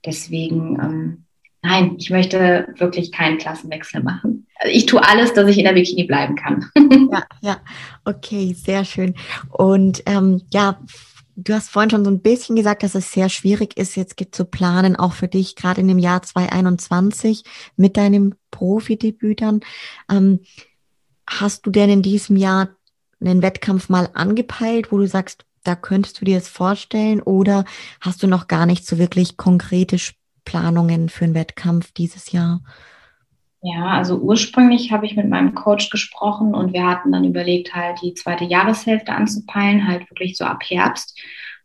Deswegen, 0.04 0.76
ähm, 0.82 1.24
nein, 1.62 1.94
ich 1.98 2.10
möchte 2.10 2.66
wirklich 2.78 3.12
keinen 3.12 3.38
Klassenwechsel 3.38 4.02
machen. 4.02 4.48
Also 4.56 4.76
ich 4.76 4.86
tue 4.86 5.04
alles, 5.04 5.32
dass 5.34 5.48
ich 5.48 5.58
in 5.58 5.64
der 5.64 5.72
Bikini 5.74 6.02
bleiben 6.02 6.34
kann. 6.34 6.68
ja, 7.12 7.22
ja, 7.42 7.56
okay, 8.04 8.54
sehr 8.54 8.84
schön. 8.84 9.14
Und 9.50 10.02
ähm, 10.06 10.42
ja, 10.52 10.80
Du 11.40 11.54
hast 11.54 11.70
vorhin 11.70 11.90
schon 11.90 12.04
so 12.04 12.10
ein 12.10 12.20
bisschen 12.20 12.56
gesagt, 12.56 12.82
dass 12.82 12.96
es 12.96 13.12
sehr 13.12 13.28
schwierig 13.28 13.76
ist, 13.76 13.94
jetzt 13.94 14.16
zu 14.32 14.44
planen, 14.44 14.96
auch 14.96 15.12
für 15.12 15.28
dich, 15.28 15.54
gerade 15.54 15.80
in 15.80 15.86
dem 15.86 16.00
Jahr 16.00 16.20
2021 16.20 17.44
mit 17.76 17.96
deinem 17.96 18.34
Profidebüt 18.50 19.40
dann. 19.40 19.60
Ähm, 20.10 20.40
hast 21.28 21.64
du 21.64 21.70
denn 21.70 21.90
in 21.90 22.02
diesem 22.02 22.34
Jahr 22.36 22.70
einen 23.20 23.40
Wettkampf 23.40 23.88
mal 23.88 24.10
angepeilt, 24.14 24.90
wo 24.90 24.98
du 24.98 25.06
sagst, 25.06 25.44
da 25.62 25.76
könntest 25.76 26.20
du 26.20 26.24
dir 26.24 26.38
das 26.38 26.48
vorstellen 26.48 27.22
oder 27.22 27.64
hast 28.00 28.20
du 28.24 28.26
noch 28.26 28.48
gar 28.48 28.66
nicht 28.66 28.84
so 28.84 28.98
wirklich 28.98 29.36
konkrete 29.36 29.96
Planungen 30.44 31.08
für 31.08 31.24
einen 31.24 31.34
Wettkampf 31.34 31.92
dieses 31.92 32.32
Jahr? 32.32 32.62
Ja, 33.60 33.86
also 33.86 34.16
ursprünglich 34.18 34.92
habe 34.92 35.06
ich 35.06 35.16
mit 35.16 35.28
meinem 35.28 35.54
Coach 35.54 35.90
gesprochen 35.90 36.54
und 36.54 36.72
wir 36.72 36.86
hatten 36.86 37.10
dann 37.10 37.24
überlegt, 37.24 37.74
halt 37.74 38.00
die 38.02 38.14
zweite 38.14 38.44
Jahreshälfte 38.44 39.12
anzupeilen, 39.12 39.88
halt 39.88 40.08
wirklich 40.10 40.36
so 40.36 40.44
ab 40.44 40.62
Herbst, 40.64 41.18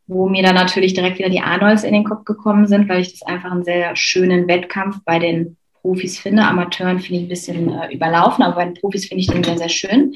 wo 0.08 0.28
mir 0.28 0.42
dann 0.42 0.56
natürlich 0.56 0.96
direkt 0.96 1.20
wieder 1.20 1.30
die 1.30 1.42
Arnolds 1.42 1.84
in 1.84 1.94
den 1.94 2.04
Kopf 2.04 2.26
gekommen 2.26 2.68
sind, 2.68 2.90
weil 2.90 3.02
ich 3.02 3.12
das 3.12 3.22
einfach 3.22 3.52
einen 3.52 3.64
sehr 3.64 3.96
schönen 3.96 4.48
Wettkampf 4.48 5.02
bei 5.06 5.20
den 5.20 5.58
Profis 5.82 6.18
finde. 6.18 6.44
Amateuren 6.44 7.00
finde 7.00 7.20
ich 7.20 7.26
ein 7.26 7.30
bisschen 7.30 7.70
äh, 7.70 7.94
überlaufen, 7.94 8.44
aber 8.44 8.56
bei 8.56 8.66
den 8.66 8.74
Profis 8.74 9.08
finde 9.08 9.22
ich 9.22 9.28
den 9.28 9.44
sehr, 9.44 9.58
sehr 9.58 9.70
schön. 9.70 10.16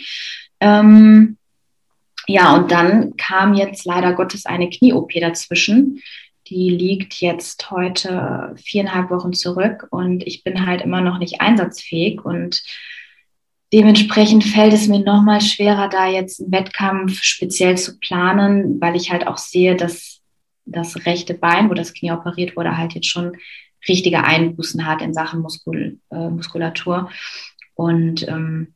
Ähm, 0.59 1.37
ja, 2.25 2.55
und 2.55 2.71
dann 2.71 3.15
kam 3.17 3.53
jetzt 3.53 3.85
leider 3.85 4.13
Gottes 4.13 4.45
eine 4.45 4.69
Knie-OP 4.69 5.11
dazwischen, 5.13 6.01
die 6.49 6.69
liegt 6.69 7.15
jetzt 7.15 7.71
heute 7.71 8.53
viereinhalb 8.55 9.09
Wochen 9.09 9.33
zurück 9.33 9.87
und 9.91 10.25
ich 10.25 10.43
bin 10.43 10.65
halt 10.65 10.81
immer 10.81 11.01
noch 11.01 11.17
nicht 11.19 11.41
einsatzfähig 11.41 12.23
und 12.23 12.63
dementsprechend 13.73 14.43
fällt 14.43 14.73
es 14.73 14.87
mir 14.87 14.99
nochmal 14.99 15.41
schwerer, 15.41 15.89
da 15.89 16.07
jetzt 16.07 16.41
einen 16.41 16.51
Wettkampf 16.51 17.21
speziell 17.21 17.77
zu 17.77 17.99
planen, 17.99 18.79
weil 18.79 18.95
ich 18.95 19.11
halt 19.11 19.27
auch 19.27 19.37
sehe, 19.37 19.75
dass 19.75 20.21
das 20.65 21.05
rechte 21.05 21.33
Bein, 21.33 21.69
wo 21.69 21.73
das 21.73 21.93
Knie 21.93 22.11
operiert 22.11 22.55
wurde, 22.55 22.77
halt 22.77 22.93
jetzt 22.93 23.07
schon 23.07 23.37
richtige 23.87 24.23
Einbußen 24.23 24.85
hat 24.85 25.01
in 25.01 25.13
Sachen 25.13 25.41
Muskul 25.41 25.99
äh, 26.11 26.29
Muskulatur. 26.29 27.09
Und 27.75 28.27
ähm, 28.27 28.73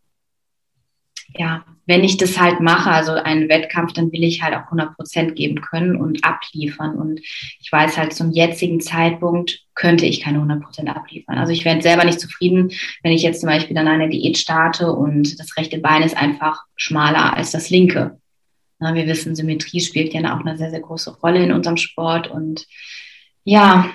ja, 1.38 1.64
wenn 1.86 2.04
ich 2.04 2.18
das 2.18 2.40
halt 2.40 2.60
mache, 2.60 2.90
also 2.90 3.14
einen 3.14 3.50
Wettkampf, 3.50 3.94
dann 3.94 4.12
will 4.12 4.24
ich 4.24 4.42
halt 4.42 4.54
auch 4.56 4.66
100 4.66 4.96
Prozent 4.96 5.36
geben 5.36 5.62
können 5.62 5.96
und 5.96 6.24
abliefern. 6.24 6.96
Und 6.96 7.20
ich 7.20 7.72
weiß 7.72 7.98
halt, 7.98 8.14
zum 8.14 8.32
jetzigen 8.32 8.80
Zeitpunkt 8.80 9.66
könnte 9.74 10.06
ich 10.06 10.22
keine 10.22 10.38
100 10.38 10.62
Prozent 10.62 10.90
abliefern. 10.90 11.38
Also 11.38 11.52
ich 11.52 11.66
wäre 11.66 11.82
selber 11.82 12.06
nicht 12.06 12.20
zufrieden, 12.20 12.72
wenn 13.04 13.12
ich 13.12 13.24
jetzt 13.24 13.42
zum 13.42 13.50
Beispiel 13.50 13.76
dann 13.76 13.88
eine 13.88 14.10
Diät 14.10 14.38
starte 14.38 14.92
und 14.92 15.40
das 15.40 15.58
rechte 15.58 15.80
Bein 15.80 16.04
ist 16.04 16.16
einfach 16.16 16.64
schmaler 16.76 17.36
als 17.36 17.52
das 17.52 17.70
linke. 17.70 18.18
Na, 18.80 18.96
wir 18.96 19.08
wissen, 19.08 19.36
Symmetrie 19.36 19.80
spielt 19.80 20.14
ja 20.14 20.36
auch 20.36 20.42
eine 20.42 20.58
sehr, 20.58 20.72
sehr 20.72 20.82
große 20.82 21.18
Rolle 21.20 21.44
in 21.44 21.52
unserem 21.52 21.78
Sport. 21.78 22.28
Und 22.28 22.66
ja, 23.44 23.92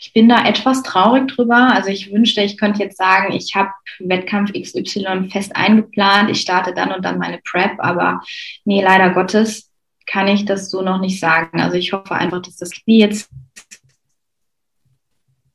ich 0.00 0.14
bin 0.14 0.28
da 0.30 0.46
etwas 0.46 0.82
traurig 0.82 1.28
drüber. 1.28 1.72
Also 1.74 1.90
ich 1.90 2.10
wünschte, 2.10 2.40
ich 2.40 2.56
könnte 2.56 2.82
jetzt 2.82 2.96
sagen, 2.96 3.32
ich 3.32 3.54
habe 3.54 3.70
Wettkampf 3.98 4.52
XY 4.52 5.28
fest 5.30 5.54
eingeplant, 5.54 6.30
ich 6.30 6.40
starte 6.40 6.72
dann 6.72 6.90
und 6.92 7.04
dann 7.04 7.18
meine 7.18 7.38
Prep, 7.38 7.72
aber 7.78 8.22
nee, 8.64 8.82
leider 8.82 9.10
Gottes 9.10 9.70
kann 10.06 10.26
ich 10.26 10.46
das 10.46 10.70
so 10.70 10.80
noch 10.80 11.00
nicht 11.00 11.20
sagen. 11.20 11.60
Also 11.60 11.76
ich 11.76 11.92
hoffe 11.92 12.14
einfach, 12.14 12.40
dass 12.40 12.56
das 12.56 12.70
Knie 12.70 13.00
jetzt 13.00 13.30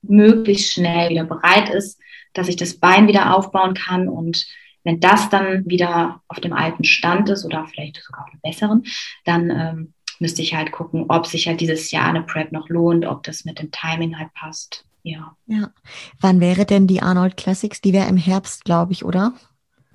möglichst 0.03 0.73
schnell 0.73 1.09
wieder 1.09 1.23
bereit 1.23 1.69
ist, 1.69 1.99
dass 2.33 2.47
ich 2.47 2.55
das 2.55 2.77
Bein 2.77 3.07
wieder 3.07 3.35
aufbauen 3.35 3.73
kann 3.73 4.07
und 4.07 4.45
wenn 4.83 4.99
das 4.99 5.29
dann 5.29 5.65
wieder 5.65 6.21
auf 6.27 6.39
dem 6.39 6.53
alten 6.53 6.83
Stand 6.83 7.27
ist 7.29 7.43
oder 7.43 7.65
vielleicht 7.65 8.03
sogar 8.03 8.25
auf 8.25 8.31
einem 8.31 8.41
besseren, 8.41 8.83
dann 9.23 9.49
ähm, 9.49 9.93
müsste 10.19 10.41
ich 10.41 10.55
halt 10.55 10.71
gucken, 10.71 11.05
ob 11.09 11.27
sich 11.27 11.47
halt 11.47 11.61
dieses 11.61 11.91
Jahr 11.91 12.05
eine 12.05 12.23
Prep 12.23 12.51
noch 12.51 12.69
lohnt, 12.69 13.05
ob 13.05 13.23
das 13.23 13.45
mit 13.45 13.59
dem 13.59 13.71
Timing 13.71 14.17
halt 14.17 14.33
passt. 14.33 14.85
Ja. 15.03 15.35
Ja. 15.45 15.71
Wann 16.19 16.39
wäre 16.39 16.65
denn 16.65 16.87
die 16.87 17.01
Arnold 17.01 17.37
Classics? 17.37 17.81
Die 17.81 17.93
wäre 17.93 18.09
im 18.09 18.17
Herbst, 18.17 18.65
glaube 18.65 18.91
ich, 18.91 19.05
oder? 19.05 19.33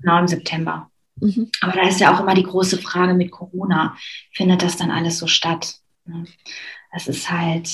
Genau, 0.01 0.19
im 0.19 0.29
September. 0.29 0.89
Mhm. 1.17 1.51
Aber 1.61 1.73
da 1.73 1.83
ist 1.83 2.01
ja 2.01 2.15
auch 2.15 2.21
immer 2.21 2.35
die 2.35 2.45
große 2.45 2.79
Frage 2.79 3.15
mit 3.15 3.31
Corona. 3.31 3.97
Findet 4.33 4.63
das 4.63 4.77
dann 4.77 4.91
alles 4.91 5.19
so 5.19 5.27
statt? 5.27 5.77
Das 6.93 7.09
ist 7.09 7.31
halt, 7.31 7.69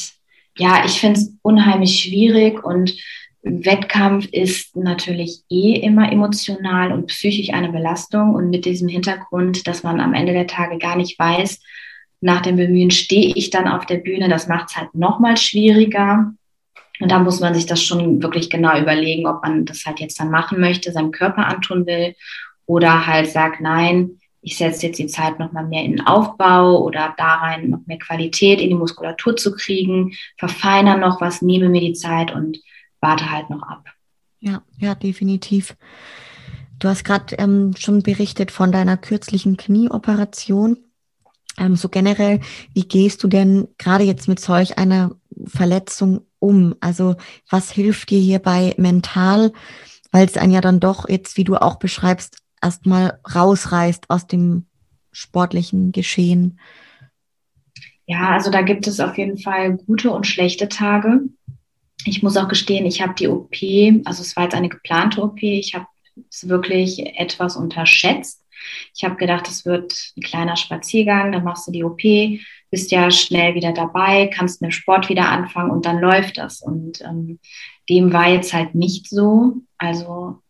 ja, 0.57 0.84
ich 0.84 1.01
finde 1.01 1.20
es 1.20 1.32
unheimlich 1.42 2.01
schwierig 2.01 2.64
und 2.64 2.94
Wettkampf 3.42 4.26
ist 4.32 4.74
natürlich 4.74 5.42
eh 5.49 5.74
immer 5.74 6.11
emotional 6.11 6.90
und 6.90 7.07
psychisch 7.07 7.51
eine 7.51 7.70
Belastung 7.70 8.34
und 8.34 8.51
mit 8.51 8.64
diesem 8.64 8.88
Hintergrund, 8.88 9.66
dass 9.68 9.84
man 9.84 10.01
am 10.01 10.14
Ende 10.14 10.32
der 10.32 10.49
Tage 10.49 10.78
gar 10.78 10.97
nicht 10.97 11.18
weiß, 11.18 11.61
nach 12.27 12.43
dem 12.43 12.57
Bemühen 12.57 12.91
stehe 12.91 13.33
ich 13.35 13.51
dann 13.51 13.68
auf 13.68 13.87
der 13.87 13.99
Bühne. 13.99 14.29
Das 14.29 14.49
macht 14.49 14.70
es 14.70 14.77
halt 14.77 14.95
nochmal 14.95 15.37
schwieriger. 15.37 16.33
Und 16.99 17.11
da 17.11 17.18
muss 17.20 17.41
man 17.41 17.55
sich 17.55 17.66
das 17.66 17.83
schon 17.83 18.22
wirklich 18.22 18.51
genau 18.51 18.77
überlegen, 18.79 19.27
ob 19.27 19.43
man 19.43 19.64
das 19.64 19.85
halt 19.87 20.01
jetzt 20.01 20.18
dann 20.18 20.31
machen 20.31 20.59
möchte, 20.59 20.91
seinem 20.91 21.12
Körper 21.12 21.47
antun 21.47 21.87
will 21.87 22.14
oder 22.66 23.07
halt 23.07 23.31
sagt, 23.31 23.61
nein, 23.61 24.18
ich 24.43 24.57
setze 24.57 24.87
jetzt 24.87 24.99
die 24.99 25.07
Zeit 25.07 25.39
nochmal 25.39 25.66
mehr 25.66 25.85
in 25.85 25.93
den 25.93 26.07
Aufbau 26.07 26.83
oder 26.83 27.14
da 27.16 27.35
rein 27.37 27.70
noch 27.70 27.87
mehr 27.87 27.99
Qualität 27.99 28.61
in 28.61 28.70
die 28.70 28.74
Muskulatur 28.74 29.37
zu 29.37 29.55
kriegen, 29.55 30.14
verfeinern 30.37 31.01
noch 31.01 31.20
was, 31.20 31.43
nehme 31.43 31.68
mir 31.68 31.81
die 31.81 31.93
Zeit 31.93 32.35
und 32.35 32.59
warte 33.01 33.31
halt 33.31 33.51
noch 33.51 33.62
ab. 33.62 33.85
Ja, 34.41 34.62
ja, 34.79 34.95
definitiv. 34.95 35.77
Du 36.79 36.89
hast 36.89 37.05
gerade 37.05 37.37
ähm, 37.37 37.74
schon 37.79 38.03
berichtet 38.03 38.51
von 38.51 38.72
deiner 38.72 38.97
kürzlichen 38.97 39.57
Knieoperation. 39.57 40.79
Ähm, 41.59 41.76
so 41.76 41.88
generell, 41.88 42.40
wie 42.74 42.86
gehst 42.86 43.22
du 43.22 43.28
denn 43.28 43.68
gerade 43.78 44.04
jetzt 44.04 44.28
mit 44.28 44.40
solch 44.40 44.78
einer 44.78 45.12
Verletzung 45.46 46.22
um? 46.38 46.74
Also 46.80 47.16
was 47.48 47.70
hilft 47.70 48.11
dir 48.11 48.20
hierbei 48.20 48.74
mental, 48.76 49.52
weil 50.11 50.26
es 50.26 50.36
einen 50.36 50.52
ja 50.52 50.61
dann 50.61 50.80
doch 50.80 51.09
jetzt, 51.09 51.36
wie 51.36 51.44
du 51.44 51.57
auch 51.57 51.76
beschreibst, 51.76 52.38
erstmal 52.62 53.18
rausreißt 53.34 54.11
aus 54.11 54.26
dem 54.26 54.66
sportlichen 55.12 55.92
Geschehen? 55.92 56.59
Ja, 58.07 58.30
also 58.30 58.50
da 58.50 58.62
gibt 58.62 58.86
es 58.86 59.00
auf 59.00 59.18
jeden 59.18 59.38
Fall 59.38 59.76
gute 59.78 60.11
und 60.11 60.26
schlechte 60.26 60.68
Tage. 60.68 61.22
Ich 62.04 62.22
muss 62.22 62.36
auch 62.36 62.48
gestehen, 62.48 62.86
ich 62.86 63.02
habe 63.02 63.14
die 63.14 63.26
OP, 63.26 63.54
also 64.04 64.22
es 64.22 64.36
war 64.36 64.44
jetzt 64.44 64.54
eine 64.54 64.68
geplante 64.68 65.22
OP, 65.22 65.42
ich 65.42 65.74
habe 65.74 65.86
es 66.30 66.48
wirklich 66.48 67.04
etwas 67.18 67.57
unterschätzt. 67.57 68.45
Ich 68.95 69.05
habe 69.05 69.17
gedacht, 69.17 69.49
es 69.49 69.64
wird 69.64 69.95
ein 70.17 70.23
kleiner 70.23 70.57
Spaziergang, 70.57 71.33
dann 71.33 71.45
machst 71.45 71.67
du 71.69 71.73
die 71.73 71.85
OP, 71.85 72.03
bist 72.71 72.91
ja 72.91 73.11
schnell 73.11 73.55
wieder 73.55 73.73
dabei, 73.73 74.27
kannst 74.27 74.61
mit 74.61 74.71
dem 74.71 74.73
Sport 74.73 75.09
wieder 75.09 75.29
anfangen 75.29 75.71
und 75.71 75.87
dann 75.87 75.99
läuft 75.99 76.39
das. 76.39 76.61
Und 76.61 77.01
ähm, 77.03 77.39
dem 77.89 78.12
war 78.12 78.29
jetzt 78.29 78.53
halt 78.53 78.75
nicht 78.75 79.09
so. 79.09 79.55
Also 79.79 80.43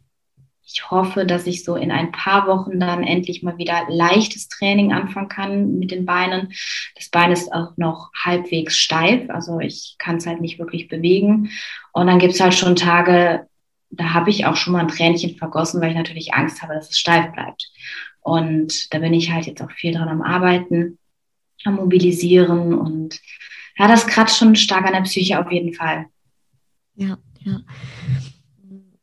ich 0.68 0.90
hoffe, 0.90 1.24
dass 1.24 1.46
ich 1.46 1.62
so 1.62 1.76
in 1.76 1.92
ein 1.92 2.10
paar 2.10 2.48
Wochen 2.48 2.80
dann 2.80 3.04
endlich 3.04 3.42
mal 3.42 3.56
wieder 3.56 3.84
leichtes 3.88 4.48
Training 4.48 4.92
anfangen 4.92 5.28
kann 5.28 5.78
mit 5.78 5.92
den 5.92 6.04
Beinen. 6.04 6.52
Das 6.96 7.08
Bein 7.08 7.30
ist 7.30 7.52
auch 7.52 7.76
noch 7.76 8.10
halbwegs 8.14 8.76
steif, 8.76 9.30
also 9.30 9.60
ich 9.60 9.94
kann 9.98 10.16
es 10.16 10.26
halt 10.26 10.40
nicht 10.40 10.58
wirklich 10.58 10.88
bewegen. 10.88 11.50
Und 11.92 12.08
dann 12.08 12.18
gibt 12.18 12.34
es 12.34 12.40
halt 12.40 12.54
schon 12.54 12.74
Tage, 12.74 13.46
da 13.90 14.12
habe 14.12 14.30
ich 14.30 14.46
auch 14.46 14.56
schon 14.56 14.72
mal 14.72 14.80
ein 14.80 14.88
Tränchen 14.88 15.36
vergossen, 15.36 15.80
weil 15.80 15.90
ich 15.90 15.96
natürlich 15.96 16.34
Angst 16.34 16.62
habe, 16.62 16.74
dass 16.74 16.90
es 16.90 16.98
steif 16.98 17.32
bleibt. 17.32 17.70
Und 18.20 18.92
da 18.92 18.98
bin 18.98 19.14
ich 19.14 19.30
halt 19.30 19.46
jetzt 19.46 19.62
auch 19.62 19.70
viel 19.70 19.92
dran 19.92 20.08
am 20.08 20.22
Arbeiten, 20.22 20.98
am 21.64 21.76
Mobilisieren 21.76 22.74
und 22.74 23.20
ja, 23.78 23.88
das 23.88 24.06
kratzt 24.06 24.38
schon 24.38 24.56
stark 24.56 24.86
an 24.86 24.94
der 24.94 25.02
Psyche 25.02 25.38
auf 25.38 25.50
jeden 25.52 25.74
Fall. 25.74 26.06
Ja, 26.94 27.18
ja. 27.40 27.60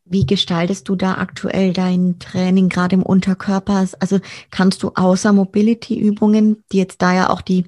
wie 0.06 0.26
gestaltest 0.26 0.90
du 0.90 0.96
da 0.96 1.16
aktuell 1.16 1.74
dein 1.74 2.18
Training, 2.20 2.70
gerade 2.70 2.96
im 2.96 3.04
Unterkörper? 3.04 3.88
Also 4.00 4.20
kannst 4.50 4.84
du 4.84 4.92
außer 4.96 5.32
Mobility-Übungen, 5.32 6.64
die 6.72 6.78
jetzt 6.78 7.02
da 7.02 7.14
ja 7.14 7.30
auch 7.30 7.42
die 7.42 7.66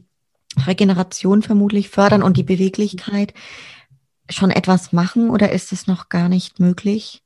Regeneration 0.66 1.42
vermutlich 1.42 1.90
fördern 1.90 2.24
und 2.24 2.38
die 2.38 2.44
Beweglichkeit, 2.44 3.34
schon 4.30 4.52
etwas 4.52 4.94
machen 4.94 5.30
oder 5.30 5.52
ist 5.52 5.72
es 5.72 5.88
noch 5.88 6.10
gar 6.10 6.30
nicht 6.30 6.60
möglich? 6.60 7.22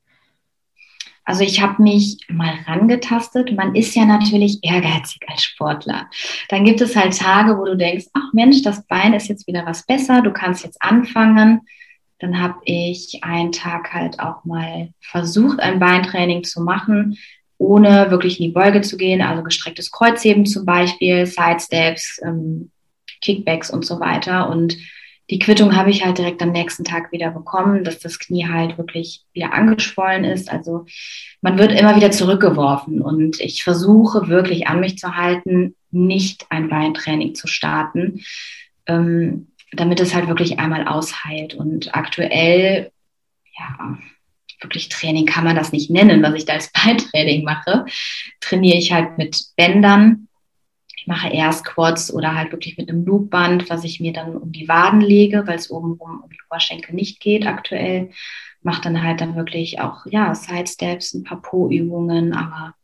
Also 1.24 1.44
ich 1.44 1.60
habe 1.60 1.82
mich 1.82 2.18
mal 2.28 2.54
rangetastet. 2.66 3.54
Man 3.54 3.74
ist 3.74 3.94
ja 3.94 4.04
natürlich 4.04 4.58
ehrgeizig 4.62 5.20
als 5.28 5.44
Sportler. 5.44 6.08
Dann 6.48 6.64
gibt 6.64 6.80
es 6.80 6.96
halt 6.96 7.16
Tage, 7.16 7.56
wo 7.56 7.64
du 7.64 7.76
denkst, 7.76 8.06
ach 8.14 8.32
Mensch, 8.32 8.62
das 8.62 8.84
Bein 8.86 9.12
ist 9.12 9.28
jetzt 9.28 9.46
wieder 9.46 9.64
was 9.64 9.86
besser, 9.86 10.22
du 10.22 10.32
kannst 10.32 10.64
jetzt 10.64 10.82
anfangen. 10.82 11.60
Dann 12.18 12.40
habe 12.40 12.56
ich 12.64 13.20
einen 13.22 13.52
Tag 13.52 13.92
halt 13.94 14.18
auch 14.18 14.44
mal 14.44 14.90
versucht, 15.00 15.60
ein 15.60 15.78
Beintraining 15.78 16.42
zu 16.42 16.62
machen, 16.62 17.16
ohne 17.58 18.10
wirklich 18.10 18.40
in 18.40 18.46
die 18.46 18.52
Beuge 18.52 18.80
zu 18.80 18.96
gehen, 18.96 19.22
also 19.22 19.42
gestrecktes 19.42 19.90
Kreuzheben 19.90 20.46
zum 20.46 20.66
Beispiel, 20.66 21.26
Side 21.26 21.60
Steps, 21.60 22.20
ähm, 22.24 22.70
Kickbacks 23.20 23.70
und 23.70 23.84
so 23.84 24.00
weiter. 24.00 24.50
Und 24.50 24.76
die 25.30 25.38
Quittung 25.38 25.76
habe 25.76 25.90
ich 25.90 26.04
halt 26.04 26.18
direkt 26.18 26.42
am 26.42 26.52
nächsten 26.52 26.84
Tag 26.84 27.12
wieder 27.12 27.30
bekommen, 27.30 27.84
dass 27.84 28.00
das 28.00 28.18
Knie 28.18 28.48
halt 28.48 28.76
wirklich 28.78 29.24
wieder 29.32 29.52
angeschwollen 29.52 30.24
ist. 30.24 30.50
Also 30.50 30.86
man 31.40 31.58
wird 31.58 31.72
immer 31.72 31.96
wieder 31.96 32.10
zurückgeworfen 32.10 33.00
und 33.00 33.40
ich 33.40 33.62
versuche 33.62 34.28
wirklich 34.28 34.66
an 34.66 34.80
mich 34.80 34.98
zu 34.98 35.16
halten, 35.16 35.76
nicht 35.90 36.46
ein 36.50 36.68
Beintraining 36.68 37.34
zu 37.34 37.46
starten. 37.46 38.20
Ähm, 38.86 39.46
damit 39.72 40.00
es 40.00 40.14
halt 40.14 40.28
wirklich 40.28 40.58
einmal 40.58 40.86
ausheilt. 40.86 41.54
Und 41.54 41.94
aktuell, 41.94 42.90
ja, 43.58 43.98
wirklich 44.60 44.88
Training 44.88 45.26
kann 45.26 45.44
man 45.44 45.56
das 45.56 45.72
nicht 45.72 45.90
nennen, 45.90 46.22
was 46.22 46.34
ich 46.34 46.44
da 46.44 46.54
als 46.54 46.72
Beintraining 46.84 47.44
mache. 47.44 47.84
Trainiere 48.40 48.78
ich 48.78 48.92
halt 48.92 49.18
mit 49.18 49.40
Bändern. 49.56 50.28
Mache 51.10 51.30
eher 51.30 51.50
Squats 51.50 52.14
oder 52.14 52.36
halt 52.36 52.52
wirklich 52.52 52.78
mit 52.78 52.88
einem 52.88 53.04
Loopband, 53.04 53.68
was 53.68 53.82
ich 53.82 53.98
mir 53.98 54.12
dann 54.12 54.36
um 54.36 54.52
die 54.52 54.68
Waden 54.68 55.00
lege, 55.00 55.44
weil 55.44 55.58
es 55.58 55.68
obenrum 55.68 56.20
um 56.22 56.30
die 56.30 56.38
Oberschenkel 56.48 56.94
nicht 56.94 57.18
geht 57.18 57.48
aktuell. 57.48 58.10
Mache 58.62 58.82
dann 58.82 59.02
halt 59.02 59.20
dann 59.20 59.34
wirklich 59.34 59.80
auch, 59.80 60.06
ja, 60.06 60.32
Side 60.36 60.70
ein 60.78 61.24
paar 61.24 61.42
Po-Übungen, 61.42 62.32
aber 62.32 62.74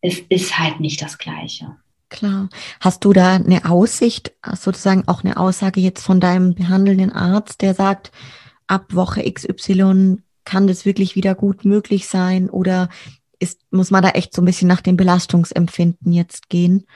es 0.00 0.18
ist 0.28 0.58
halt 0.58 0.80
nicht 0.80 1.00
das 1.00 1.18
Gleiche. 1.18 1.76
Klar. 2.08 2.48
Hast 2.80 3.04
du 3.04 3.12
da 3.12 3.34
eine 3.34 3.64
Aussicht, 3.70 4.32
sozusagen 4.44 5.06
auch 5.06 5.22
eine 5.22 5.36
Aussage 5.36 5.80
jetzt 5.80 6.04
von 6.04 6.18
deinem 6.18 6.56
behandelnden 6.56 7.12
Arzt, 7.12 7.62
der 7.62 7.74
sagt, 7.74 8.10
ab 8.66 8.92
Woche 8.92 9.22
XY 9.22 10.18
kann 10.44 10.66
das 10.66 10.84
wirklich 10.84 11.14
wieder 11.14 11.36
gut 11.36 11.64
möglich 11.64 12.08
sein 12.08 12.50
oder 12.50 12.88
ist, 13.38 13.60
muss 13.70 13.92
man 13.92 14.02
da 14.02 14.08
echt 14.10 14.34
so 14.34 14.42
ein 14.42 14.46
bisschen 14.46 14.66
nach 14.66 14.80
dem 14.80 14.96
Belastungsempfinden 14.96 16.12
jetzt 16.12 16.48
gehen? 16.48 16.86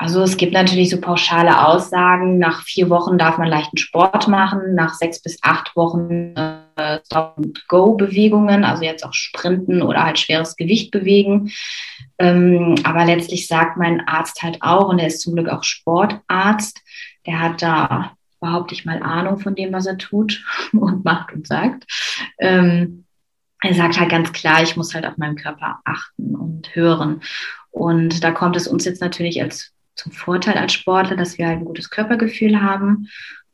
Also 0.00 0.22
es 0.22 0.38
gibt 0.38 0.54
natürlich 0.54 0.88
so 0.88 0.98
pauschale 0.98 1.66
Aussagen. 1.66 2.38
Nach 2.38 2.62
vier 2.62 2.88
Wochen 2.88 3.18
darf 3.18 3.36
man 3.36 3.48
leichten 3.48 3.76
Sport 3.76 4.28
machen, 4.28 4.74
nach 4.74 4.94
sechs 4.94 5.20
bis 5.20 5.36
acht 5.42 5.76
Wochen 5.76 6.34
äh, 6.76 7.00
Stop-and-Go-Bewegungen, 7.04 8.64
also 8.64 8.82
jetzt 8.82 9.04
auch 9.04 9.12
Sprinten 9.12 9.82
oder 9.82 10.02
halt 10.02 10.18
schweres 10.18 10.56
Gewicht 10.56 10.90
bewegen. 10.90 11.52
Ähm, 12.18 12.76
aber 12.82 13.04
letztlich 13.04 13.46
sagt 13.46 13.76
mein 13.76 14.00
Arzt 14.08 14.42
halt 14.42 14.62
auch, 14.62 14.88
und 14.88 15.00
er 15.00 15.08
ist 15.08 15.20
zum 15.20 15.34
Glück 15.34 15.50
auch 15.50 15.64
Sportarzt, 15.64 16.80
der 17.26 17.38
hat 17.38 17.60
da 17.60 18.12
behaupte 18.40 18.72
ich 18.72 18.86
mal 18.86 19.02
Ahnung 19.02 19.38
von 19.38 19.54
dem, 19.54 19.70
was 19.74 19.84
er 19.84 19.98
tut 19.98 20.42
und 20.72 21.04
macht 21.04 21.34
und 21.34 21.46
sagt. 21.46 21.84
Ähm, 22.38 23.04
er 23.60 23.74
sagt 23.74 24.00
halt 24.00 24.10
ganz 24.10 24.32
klar, 24.32 24.62
ich 24.62 24.78
muss 24.78 24.94
halt 24.94 25.04
auf 25.04 25.18
meinen 25.18 25.36
Körper 25.36 25.80
achten 25.84 26.34
und 26.36 26.74
hören. 26.74 27.20
Und 27.70 28.24
da 28.24 28.30
kommt 28.30 28.56
es 28.56 28.66
uns 28.66 28.86
jetzt 28.86 29.02
natürlich 29.02 29.42
als 29.42 29.74
zum 30.00 30.12
Vorteil 30.12 30.56
als 30.56 30.72
Sportler, 30.72 31.16
dass 31.16 31.36
wir 31.36 31.46
halt 31.46 31.58
ein 31.58 31.64
gutes 31.64 31.90
Körpergefühl 31.90 32.62
haben 32.62 33.08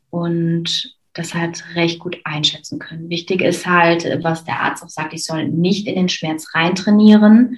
und 0.09 0.95
das 1.13 1.33
halt 1.33 1.63
recht 1.75 1.99
gut 1.99 2.19
einschätzen 2.23 2.79
können. 2.79 3.09
Wichtig 3.09 3.41
ist 3.41 3.65
halt, 3.65 4.05
was 4.23 4.45
der 4.45 4.61
Arzt 4.61 4.83
auch 4.83 4.89
sagt, 4.89 5.13
ich 5.13 5.25
soll 5.25 5.47
nicht 5.47 5.87
in 5.87 5.95
den 5.95 6.09
Schmerz 6.09 6.53
reintrainieren, 6.53 7.57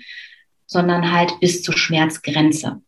sondern 0.65 1.11
halt 1.11 1.39
bis 1.39 1.61
zur 1.61 1.77
Schmerzgrenze. 1.77 2.81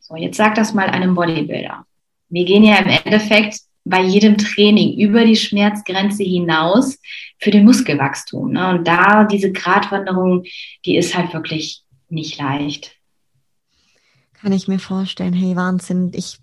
So, 0.00 0.16
jetzt 0.16 0.38
sag 0.38 0.54
das 0.54 0.72
mal 0.72 0.88
einem 0.88 1.14
Bodybuilder. 1.14 1.86
Wir 2.30 2.44
gehen 2.44 2.64
ja 2.64 2.76
im 2.76 2.88
Endeffekt 2.88 3.60
bei 3.84 4.02
jedem 4.02 4.38
Training 4.38 4.98
über 4.98 5.24
die 5.24 5.36
Schmerzgrenze 5.36 6.24
hinaus 6.24 6.98
für 7.38 7.50
den 7.50 7.64
Muskelwachstum. 7.64 8.52
Ne? 8.52 8.70
Und 8.70 8.88
da 8.88 9.24
diese 9.24 9.52
Gratwanderung, 9.52 10.44
die 10.84 10.96
ist 10.96 11.16
halt 11.16 11.32
wirklich 11.32 11.82
nicht 12.08 12.38
leicht. 12.38 12.97
Kann 14.40 14.52
ich 14.52 14.68
mir 14.68 14.78
vorstellen. 14.78 15.32
Hey, 15.32 15.56
Wahnsinn. 15.56 16.12
Ich 16.14 16.38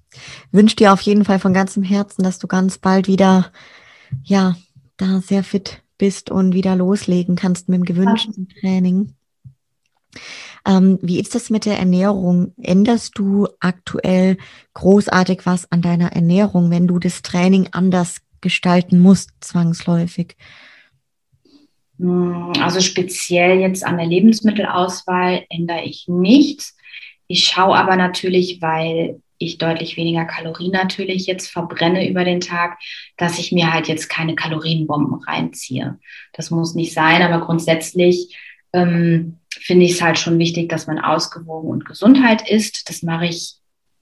wünsche 0.51 0.75
dir 0.75 0.91
auf 0.91 1.01
jeden 1.01 1.23
Fall 1.23 1.39
von 1.39 1.53
ganzem 1.53 1.83
Herzen, 1.83 2.23
dass 2.23 2.39
du 2.39 2.47
ganz 2.47 2.77
bald 2.77 3.07
wieder, 3.07 3.51
ja, 4.23 4.55
da 4.97 5.21
sehr 5.21 5.43
fit 5.43 5.81
bist 5.97 6.29
und 6.29 6.53
wieder 6.53 6.75
loslegen 6.75 7.35
kannst 7.35 7.69
mit 7.69 7.79
dem 7.79 7.85
gewünschten 7.85 8.49
Training. 8.59 9.13
Ähm, 10.65 10.99
wie 11.01 11.19
ist 11.19 11.35
das 11.35 11.49
mit 11.49 11.65
der 11.65 11.77
Ernährung? 11.77 12.53
Änderst 12.61 13.17
du 13.17 13.47
aktuell 13.59 14.37
großartig 14.73 15.45
was 15.45 15.71
an 15.71 15.81
deiner 15.81 16.13
Ernährung, 16.13 16.71
wenn 16.71 16.87
du 16.87 16.99
das 16.99 17.21
Training 17.21 17.69
anders 17.71 18.17
gestalten 18.41 18.99
musst, 18.99 19.31
zwangsläufig? 19.41 20.35
Hm, 21.99 22.51
also 22.59 22.81
speziell 22.81 23.59
jetzt 23.59 23.85
an 23.85 23.97
der 23.97 24.07
Lebensmittelauswahl 24.07 25.45
ändere 25.49 25.83
ich 25.83 26.05
nichts. 26.07 26.74
Ich 27.28 27.45
schaue 27.45 27.76
aber 27.76 27.95
natürlich, 27.95 28.61
weil 28.61 29.21
ich 29.38 29.57
deutlich 29.57 29.97
weniger 29.97 30.26
Kalorien 30.26 30.71
natürlich 30.71 31.26
jetzt 31.26 31.47
verbrenne 31.47 32.07
über 32.09 32.23
den 32.23 32.39
Tag, 32.39 32.78
dass 33.17 33.39
ich 33.39 33.51
mir 33.51 33.73
halt 33.73 33.88
jetzt 33.88 34.09
keine 34.09 34.36
Kalorienbomben 34.36 35.21
reinziehe. 35.23 35.99
Das 36.34 36.51
muss 36.51 36.76
nicht 36.76 36.93
sein, 36.93 37.21
aber 37.21 37.45
grundsätzlich 37.45 38.38
ähm, 38.73 39.39
finde 39.49 39.86
ich 39.86 39.93
es 39.93 40.01
halt 40.01 40.17
schon 40.17 40.39
wichtig, 40.39 40.69
dass 40.69 40.88
man 40.88 40.99
ausgewogen 40.99 41.69
und 41.69 41.86
Gesundheit 41.86 42.47
ist. 42.49 42.89
Das 42.89 43.03
mache 43.03 43.26
ich 43.26 43.55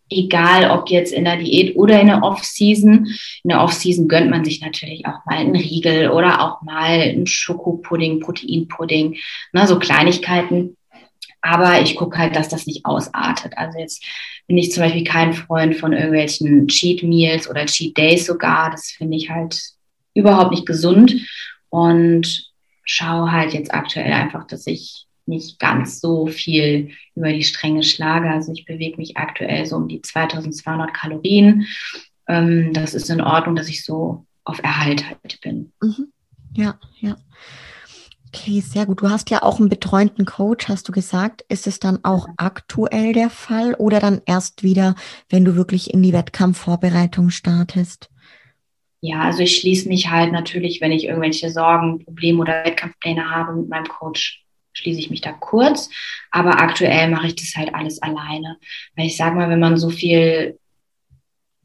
egal, 0.09 0.69
ob 0.69 0.89
jetzt 0.89 1.13
in 1.13 1.26
der 1.26 1.38
Diät 1.38 1.76
oder 1.76 1.99
in 1.99 2.07
der 2.07 2.21
Off-Season. 2.21 3.07
In 3.43 3.49
der 3.49 3.61
Off-Season 3.61 4.07
gönnt 4.07 4.30
man 4.30 4.45
sich 4.45 4.61
natürlich 4.61 5.05
auch 5.05 5.26
mal 5.26 5.38
einen 5.38 5.55
Riegel 5.55 6.09
oder 6.11 6.41
auch 6.41 6.61
mal 6.61 7.01
einen 7.01 7.26
Schokopudding, 7.26 8.19
Proteinpudding, 8.19 9.17
ne, 9.53 9.67
so 9.67 9.80
Kleinigkeiten 9.80 10.78
aber 11.43 11.81
ich 11.81 11.97
gucke 11.97 12.17
halt, 12.17 12.37
dass 12.37 12.47
das 12.47 12.65
nicht 12.65 12.85
ausartet. 12.85 13.57
Also 13.57 13.77
jetzt 13.77 14.03
bin 14.47 14.57
ich 14.57 14.71
zum 14.71 14.81
Beispiel 14.81 15.03
kein 15.03 15.33
Freund 15.33 15.75
von 15.75 15.91
irgendwelchen 15.91 16.69
Cheat 16.69 17.03
Meals 17.03 17.49
oder 17.49 17.65
Cheat 17.65 17.97
Days 17.97 18.25
sogar. 18.25 18.71
Das 18.71 18.91
finde 18.91 19.17
ich 19.17 19.29
halt 19.29 19.61
überhaupt 20.13 20.51
nicht 20.51 20.65
gesund 20.65 21.13
und 21.69 22.49
schaue 22.85 23.31
halt 23.31 23.53
jetzt 23.53 23.73
aktuell 23.73 24.13
einfach, 24.13 24.47
dass 24.47 24.65
ich 24.67 25.05
nicht 25.25 25.59
ganz 25.59 25.99
so 25.99 26.27
viel 26.27 26.91
über 27.13 27.33
die 27.33 27.43
Stränge 27.43 27.83
schlage. 27.83 28.29
Also 28.29 28.53
ich 28.53 28.65
bewege 28.65 28.97
mich 28.97 29.17
aktuell 29.17 29.65
so 29.65 29.75
um 29.75 29.89
die 29.89 30.01
2200 30.01 30.93
Kalorien. 30.93 31.67
Ähm, 32.27 32.71
das 32.71 32.93
ist 32.93 33.09
in 33.09 33.19
Ordnung, 33.19 33.57
dass 33.57 33.67
ich 33.67 33.83
so 33.83 34.25
auf 34.45 34.63
Erhalt 34.63 35.05
halt 35.09 35.41
bin. 35.41 35.73
Mhm. 35.81 36.07
Ja, 36.55 36.79
ja. 37.01 37.17
Okay, 38.36 38.61
sehr 38.61 38.88
gut. 38.88 39.01
Du 39.01 39.09
hast 39.11 39.29
ja 39.29 39.43
auch 39.43 39.59
einen 39.59 39.69
betreuenden 39.69 40.25
Coach, 40.25 40.67
hast 40.67 40.88
du 40.88 40.91
gesagt. 40.91 41.45
Ist 41.49 41.67
es 41.67 41.79
dann 41.79 41.99
auch 42.03 42.27
aktuell 42.38 43.13
der 43.13 43.29
Fall 43.29 43.75
oder 43.75 43.99
dann 43.99 44.21
erst 44.25 44.63
wieder, 44.63 44.95
wenn 45.29 45.45
du 45.45 45.55
wirklich 45.55 45.93
in 45.93 46.01
die 46.01 46.13
Wettkampfvorbereitung 46.13 47.29
startest? 47.29 48.09
Ja, 49.01 49.21
also 49.21 49.43
ich 49.43 49.57
schließe 49.57 49.88
mich 49.88 50.09
halt 50.09 50.31
natürlich, 50.31 50.81
wenn 50.81 50.91
ich 50.91 51.05
irgendwelche 51.05 51.51
Sorgen, 51.51 52.03
Probleme 52.03 52.39
oder 52.39 52.65
Wettkampfpläne 52.65 53.29
habe 53.29 53.53
mit 53.55 53.69
meinem 53.69 53.88
Coach, 53.88 54.43
schließe 54.73 54.99
ich 54.99 55.11
mich 55.11 55.21
da 55.21 55.34
kurz. 55.34 55.91
Aber 56.31 56.59
aktuell 56.59 57.11
mache 57.11 57.27
ich 57.27 57.36
das 57.36 57.53
halt 57.55 57.75
alles 57.75 58.01
alleine. 58.01 58.57
Weil 58.95 59.05
ich 59.05 59.15
sage 59.15 59.36
mal, 59.36 59.49
wenn 59.49 59.59
man 59.59 59.77
so 59.77 59.91
viel 59.91 60.57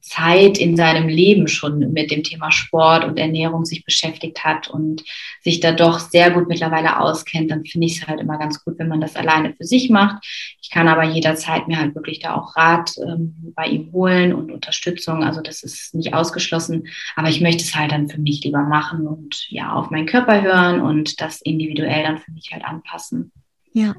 Zeit 0.08 0.58
in 0.58 0.76
seinem 0.76 1.08
Leben 1.08 1.48
schon 1.48 1.92
mit 1.92 2.10
dem 2.10 2.22
Thema 2.22 2.50
Sport 2.50 3.04
und 3.04 3.18
Ernährung 3.18 3.64
sich 3.64 3.84
beschäftigt 3.84 4.44
hat 4.44 4.68
und 4.68 5.04
sich 5.42 5.60
da 5.60 5.72
doch 5.72 5.98
sehr 6.00 6.30
gut 6.30 6.48
mittlerweile 6.48 7.00
auskennt, 7.00 7.50
dann 7.50 7.64
finde 7.64 7.86
ich 7.86 8.00
es 8.00 8.08
halt 8.08 8.20
immer 8.20 8.38
ganz 8.38 8.64
gut, 8.64 8.78
wenn 8.78 8.88
man 8.88 9.00
das 9.00 9.16
alleine 9.16 9.54
für 9.54 9.64
sich 9.64 9.90
macht. 9.90 10.24
Ich 10.62 10.70
kann 10.70 10.88
aber 10.88 11.04
jederzeit 11.04 11.68
mir 11.68 11.78
halt 11.78 11.94
wirklich 11.94 12.18
da 12.20 12.34
auch 12.34 12.56
Rat 12.56 12.92
ähm, 12.98 13.52
bei 13.54 13.66
ihm 13.66 13.92
holen 13.92 14.34
und 14.34 14.50
Unterstützung. 14.50 15.22
Also 15.22 15.40
das 15.40 15.62
ist 15.62 15.94
nicht 15.94 16.14
ausgeschlossen, 16.14 16.88
aber 17.16 17.28
ich 17.28 17.40
möchte 17.40 17.62
es 17.62 17.74
halt 17.74 17.92
dann 17.92 18.08
für 18.08 18.20
mich 18.20 18.42
lieber 18.44 18.62
machen 18.62 19.06
und 19.06 19.46
ja, 19.48 19.72
auf 19.72 19.90
meinen 19.90 20.06
Körper 20.06 20.42
hören 20.42 20.80
und 20.80 21.20
das 21.20 21.40
individuell 21.40 22.02
dann 22.02 22.18
für 22.18 22.32
mich 22.32 22.50
halt 22.52 22.64
anpassen. 22.64 23.32
Ja, 23.72 23.94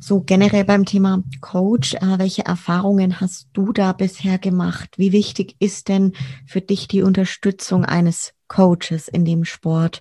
so 0.00 0.20
generell 0.20 0.64
beim 0.64 0.84
Thema 0.84 1.22
Coach, 1.40 1.94
äh, 1.94 2.18
welche 2.18 2.44
Erfahrungen 2.44 3.20
hast 3.20 3.48
du 3.52 3.72
da 3.72 3.92
bisher 3.92 4.38
gemacht? 4.38 4.90
Wie 4.96 5.12
wichtig 5.12 5.56
ist 5.58 5.88
denn 5.88 6.14
für 6.46 6.60
dich 6.60 6.88
die 6.88 7.02
Unterstützung 7.02 7.84
eines 7.84 8.34
Coaches 8.48 9.08
in 9.08 9.24
dem 9.24 9.44
Sport? 9.44 10.00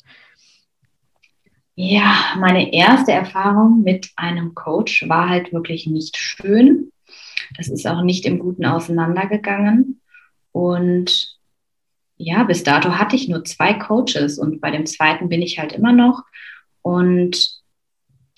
Ja, 1.76 2.36
meine 2.40 2.74
erste 2.74 3.12
Erfahrung 3.12 3.84
mit 3.84 4.10
einem 4.16 4.56
Coach 4.56 5.08
war 5.08 5.30
halt 5.30 5.54
wirklich 5.54 5.86
nicht 5.86 6.18
schön. 6.18 6.92
Das 7.56 7.68
ist 7.68 7.86
auch 7.86 8.02
nicht 8.02 8.26
im 8.26 8.40
Guten 8.40 8.66
auseinandergegangen. 8.66 10.02
Und 10.52 11.38
ja, 12.18 12.44
bis 12.44 12.64
dato 12.64 12.98
hatte 12.98 13.16
ich 13.16 13.30
nur 13.30 13.46
zwei 13.46 13.74
Coaches 13.74 14.40
und 14.40 14.60
bei 14.60 14.72
dem 14.72 14.88
zweiten 14.88 15.30
bin 15.30 15.44
ich 15.44 15.60
halt 15.60 15.72
immer 15.72 15.94
noch. 15.94 16.24
Und 16.82 17.57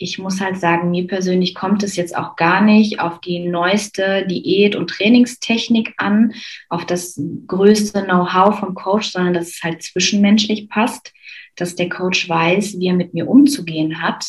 ich 0.02 0.18
muss 0.18 0.39
halt 0.39 0.58
sagen, 0.58 0.91
mir 0.91 1.08
persönlich 1.08 1.54
kommt 1.54 1.84
es 1.84 1.97
jetzt 1.97 2.16
auch 2.16 2.38
gar 2.38 2.62
nicht 2.62 3.02
auf 3.02 3.20
die 3.20 3.39
neueste 3.39 4.26
Diät- 4.26 4.78
und 4.78 4.89
Trainingstechnik 4.89 5.93
an, 5.97 6.34
auf 6.70 6.86
das 6.86 7.22
größte 7.47 8.04
Know-how 8.04 8.58
vom 8.58 8.76
Coach, 8.76 9.12
sondern 9.12 9.34
dass 9.34 9.50
es 9.50 9.64
halt 9.64 9.84
zwischenmenschlich 9.84 10.70
passt, 10.70 11.14
dass 11.58 11.76
der 11.76 11.89
Coach 11.89 12.30
weiß, 12.30 12.80
wie 12.80 12.88
er 12.88 12.93
mit 12.93 13.14
mir 13.14 13.28
umzugehen 13.28 14.02
hat. 14.02 14.26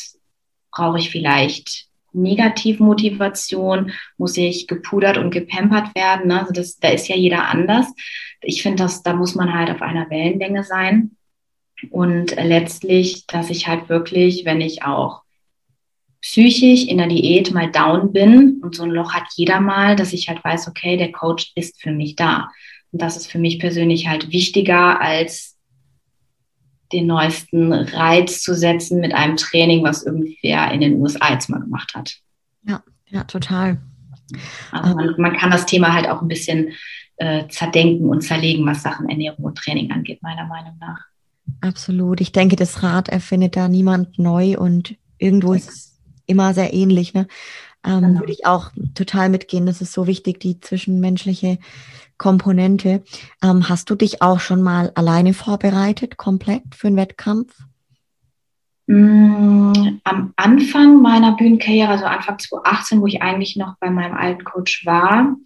Brauche 0.73 0.99
ich 0.99 1.11
vielleicht 1.11 1.87
Negativmotivation? 2.13 3.93
Muss 4.19 4.37
ich 4.37 4.67
gepudert 4.67 5.19
und 5.19 5.31
gepampert 5.31 5.95
werden? 5.95 6.29
Ne? 6.29 6.41
Also 6.41 6.53
das, 6.53 6.79
da 6.79 6.89
ist 6.89 7.07
ja 7.07 7.15
jeder 7.15 7.47
anders. 7.47 7.87
Ich 8.43 8.63
finde, 8.63 8.89
da 9.05 9.13
muss 9.13 9.37
man 9.37 9.55
halt 9.55 9.71
auf 9.71 9.83
einer 9.83 10.11
Wellenlänge 10.11 10.65
sein. 10.65 11.13
Und 11.91 12.35
letztlich, 12.35 13.27
dass 13.27 13.51
ich 13.51 13.69
halt 13.69 13.89
wirklich, 13.89 14.45
wenn 14.45 14.61
ich 14.61 14.83
auch 14.83 15.23
psychisch 16.21 16.85
in 16.87 16.99
der 16.99 17.09
Diät 17.09 17.53
mal 17.53 17.71
down 17.71 18.13
bin 18.13 18.61
und 18.63 18.75
so 18.75 18.83
ein 18.83 18.91
Loch 18.91 19.13
hat 19.13 19.25
jeder 19.37 19.61
mal, 19.61 19.97
dass 19.97 20.13
ich 20.13 20.29
halt 20.29 20.43
weiß, 20.45 20.69
okay, 20.69 20.97
der 20.97 21.13
Coach 21.13 21.53
ist 21.55 21.81
für 21.81 21.93
mich 21.93 22.17
da. 22.17 22.51
Und 22.93 23.03
das 23.03 23.17
ist 23.17 23.31
für 23.31 23.39
mich 23.39 23.59
persönlich 23.59 24.09
halt 24.09 24.31
wichtiger 24.33 25.01
als 25.01 25.57
den 26.93 27.07
neuesten 27.07 27.73
Reiz 27.73 28.43
zu 28.43 28.55
setzen 28.55 29.01
mit 29.01 29.15
einem 29.15 29.37
Training, 29.37 29.85
was 29.85 30.05
irgendwer 30.05 30.73
in 30.73 30.81
den 30.81 31.01
USA 31.01 31.33
jetzt 31.33 31.49
mal 31.49 31.61
gemacht 31.61 31.95
hat. 31.95 32.17
Ja, 32.67 32.83
ja, 33.09 33.25
total. 33.25 33.81
Also 34.73 34.95
man, 34.95 35.15
man 35.19 35.37
kann 35.37 35.51
das 35.51 35.67
Thema 35.67 35.95
halt 35.95 36.09
auch 36.09 36.21
ein 36.21 36.29
bisschen 36.29 36.73
äh, 37.17 37.47
zerdenken 37.49 38.09
und 38.09 38.23
zerlegen, 38.23 38.67
was 38.67 38.83
Sachen 38.83 39.09
Ernährung 39.09 39.45
und 39.45 39.59
Training 39.59 39.91
angeht, 39.93 40.23
meiner 40.23 40.47
Meinung 40.47 40.77
nach. 40.81 40.99
Absolut. 41.61 42.21
Ich 42.21 42.33
denke, 42.33 42.57
das 42.57 42.83
Rad 42.83 43.09
erfindet 43.09 43.57
da 43.57 43.69
niemand 43.69 44.19
neu 44.19 44.59
und 44.59 44.97
irgendwo 45.19 45.53
ist 45.53 45.90
immer 46.31 46.55
sehr 46.55 46.73
ähnlich. 46.73 47.13
Ne? 47.13 47.27
Ähm, 47.85 48.01
genau. 48.01 48.21
Würde 48.21 48.33
ich 48.33 48.47
auch 48.47 48.71
total 48.95 49.29
mitgehen. 49.29 49.67
Das 49.67 49.81
ist 49.81 49.93
so 49.93 50.07
wichtig, 50.07 50.41
die 50.41 50.61
zwischenmenschliche 50.61 51.59
Komponente. 52.19 53.03
Ähm, 53.43 53.69
hast 53.69 53.91
du 53.91 53.95
dich 53.95 54.23
auch 54.23 54.41
schon 54.41 54.63
mal 54.63 54.93
alleine 54.95 55.35
vorbereitet, 55.35 56.17
komplett 56.17 56.63
für 56.75 56.89
einen 56.89 56.97
Wettkampf? 56.97 57.55
Mm, 58.87 60.01
am 60.05 60.33
Anfang 60.37 61.01
meiner 61.01 61.37
Bühnenkarriere, 61.37 61.89
also 61.89 62.05
Anfang 62.05 62.39
2018, 62.39 63.01
wo 63.01 63.07
ich 63.07 63.23
eigentlich 63.23 63.57
noch 63.57 63.77
bei 63.81 63.89
meinem 63.89 64.15
alten 64.15 64.45
Coach 64.45 64.85
war, 64.85 65.37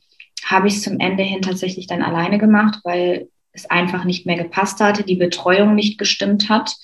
habe 0.45 0.69
ich 0.69 0.77
es 0.77 0.83
zum 0.83 0.99
Ende 0.99 1.23
hin 1.23 1.43
tatsächlich 1.43 1.87
dann 1.87 2.03
alleine 2.03 2.39
gemacht, 2.39 2.81
weil 2.85 3.29
es 3.53 3.71
einfach 3.71 4.05
nicht 4.05 4.27
mehr 4.27 4.37
gepasst 4.37 4.81
hatte, 4.81 5.05
die 5.05 5.17
Betreuung 5.17 5.75
nicht 5.75 5.99
gestimmt 5.99 6.49
hat 6.49 6.75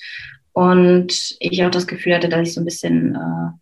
und 0.53 1.35
ich 1.41 1.65
auch 1.65 1.71
das 1.71 1.87
Gefühl 1.87 2.15
hatte, 2.15 2.29
dass 2.29 2.49
ich 2.49 2.55
so 2.55 2.61
ein 2.61 2.65
bisschen 2.65 3.17
äh, 3.17 3.59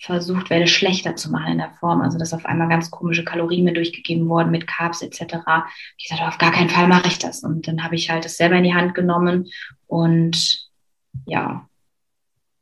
versucht 0.00 0.48
werde, 0.50 0.66
schlechter 0.66 1.16
zu 1.16 1.30
machen 1.30 1.52
in 1.52 1.58
der 1.58 1.72
Form. 1.80 2.00
Also 2.00 2.18
dass 2.18 2.32
auf 2.32 2.46
einmal 2.46 2.68
ganz 2.68 2.90
komische 2.90 3.24
Kalorien 3.24 3.64
mir 3.64 3.74
durchgegeben 3.74 4.28
wurden 4.28 4.50
mit 4.50 4.66
Carbs 4.66 5.02
etc. 5.02 5.36
Ich 5.96 6.08
sagte, 6.08 6.26
auf 6.26 6.38
gar 6.38 6.52
keinen 6.52 6.70
Fall 6.70 6.86
mache 6.86 7.08
ich 7.08 7.18
das. 7.18 7.42
Und 7.42 7.66
dann 7.66 7.82
habe 7.82 7.96
ich 7.96 8.10
halt 8.10 8.24
das 8.24 8.36
selber 8.36 8.56
in 8.56 8.64
die 8.64 8.74
Hand 8.74 8.94
genommen 8.94 9.48
und 9.86 10.68
ja, 11.26 11.68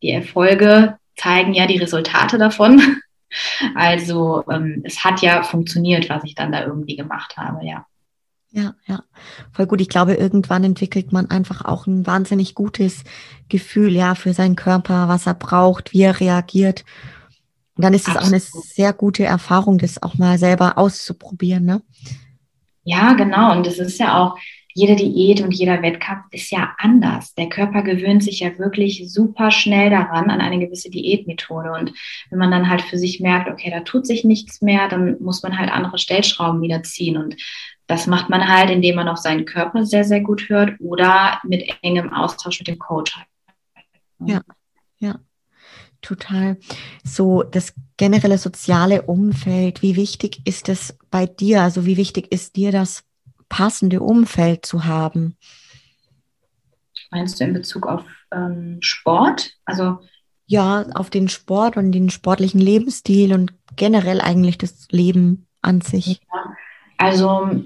die 0.03 0.11
Erfolge 0.11 0.99
zeigen 1.16 1.55
ja 1.55 1.66
die 1.66 1.78
Resultate 1.78 2.39
davon. 2.39 2.80
Also 3.74 4.45
ähm, 4.49 4.82
es 4.84 5.03
hat 5.05 5.20
ja 5.20 5.43
funktioniert, 5.43 6.09
was 6.09 6.22
ich 6.24 6.37
dann 6.37 6.53
da 6.53 6.64
irgendwie 6.64 6.95
gemacht 6.95 7.37
habe, 7.37 7.66
ja. 7.66 7.84
Ja, 8.51 8.74
ja, 8.87 9.03
voll 9.53 9.66
gut. 9.66 9.80
Ich 9.80 9.89
glaube, 9.89 10.14
irgendwann 10.14 10.64
entwickelt 10.64 11.12
man 11.12 11.28
einfach 11.28 11.64
auch 11.64 11.87
ein 11.87 12.07
wahnsinnig 12.07 12.55
gutes 12.55 13.03
Gefühl, 13.49 13.93
ja, 13.93 14.14
für 14.14 14.32
seinen 14.32 14.57
Körper, 14.57 15.09
was 15.09 15.26
er 15.26 15.34
braucht, 15.34 15.93
wie 15.93 16.03
er 16.03 16.20
reagiert. 16.20 16.84
Und 17.77 17.85
dann 17.85 17.95
ist 17.95 18.09
es 18.09 18.16
auch 18.16 18.27
eine 18.27 18.41
sehr 18.41 18.93
gute 18.93 19.24
Erfahrung, 19.24 19.79
das 19.79 20.03
auch 20.03 20.14
mal 20.14 20.39
selber 20.39 20.79
auszuprobieren, 20.79 21.64
ne? 21.64 21.83
Ja, 22.85 23.12
genau. 23.14 23.53
Und 23.53 23.66
das 23.66 23.79
ist 23.79 23.99
ja 23.99 24.18
auch, 24.18 24.39
jede 24.77 24.95
Diät 24.95 25.41
und 25.41 25.53
jeder 25.53 25.81
Wettkampf 25.81 26.27
ist 26.33 26.51
ja 26.51 26.74
anders. 26.77 27.35
Der 27.35 27.49
Körper 27.49 27.83
gewöhnt 27.83 28.22
sich 28.22 28.41
ja 28.41 28.59
wirklich 28.59 29.11
super 29.11 29.51
schnell 29.51 29.89
daran, 29.89 30.29
an 30.29 30.43
eine 30.43 30.59
gewisse 30.59 30.91
Diätmethode. 30.91 31.72
Und 31.72 31.95
wenn 32.29 32.39
man 32.39 32.51
dann 32.51 32.68
halt 32.68 32.83
für 32.83 32.99
sich 32.99 33.18
merkt, 33.18 33.49
okay, 33.49 33.70
da 33.70 33.81
tut 33.81 34.07
sich 34.07 34.22
nichts 34.22 34.61
mehr, 34.61 34.87
dann 34.89 35.16
muss 35.18 35.43
man 35.43 35.57
halt 35.57 35.72
andere 35.72 35.97
Stellschrauben 35.97 36.61
wieder 36.61 36.83
ziehen. 36.83 37.16
Und 37.16 37.37
das 37.87 38.07
macht 38.07 38.29
man 38.29 38.47
halt, 38.47 38.68
indem 38.68 38.97
man 38.97 39.09
auf 39.09 39.16
seinen 39.16 39.47
Körper 39.47 39.87
sehr, 39.87 40.05
sehr 40.05 40.20
gut 40.20 40.51
hört 40.51 40.79
oder 40.79 41.41
mit 41.43 41.64
engem 41.81 42.12
Austausch 42.12 42.61
mit 42.61 42.68
dem 42.68 42.79
Coach. 42.79 43.18
Ja, 44.27 44.43
ja 44.99 45.18
total. 46.07 46.57
So 47.04 47.42
das 47.42 47.74
generelle 47.96 48.38
soziale 48.38 49.02
Umfeld, 49.02 49.82
wie 49.82 49.96
wichtig 49.96 50.40
ist 50.44 50.68
es 50.68 50.96
bei 51.11 51.26
dir? 51.26 51.62
Also 51.62 51.86
wie 51.86 51.96
wichtig 51.96 52.32
ist 52.32 52.57
dir 52.57 52.72
das 52.72 53.04
passende 53.48 54.00
Umfeld 54.00 54.66
zu 54.66 54.84
haben? 54.84 55.36
Meinst 57.11 57.40
du 57.40 57.44
in 57.44 57.52
Bezug 57.52 57.86
auf 57.86 58.04
ähm, 58.32 58.78
Sport? 58.80 59.52
Also 59.64 59.98
ja, 60.46 60.86
auf 60.94 61.11
den 61.11 61.28
Sport 61.28 61.76
und 61.76 61.92
den 61.92 62.11
sportlichen 62.11 62.61
Lebensstil 62.61 63.32
und 63.32 63.52
generell 63.74 64.20
eigentlich 64.20 64.59
das 64.59 64.86
Leben 64.90 65.46
an 65.61 65.80
sich. 65.80 66.20
Ja, 66.32 66.57
also 66.98 67.62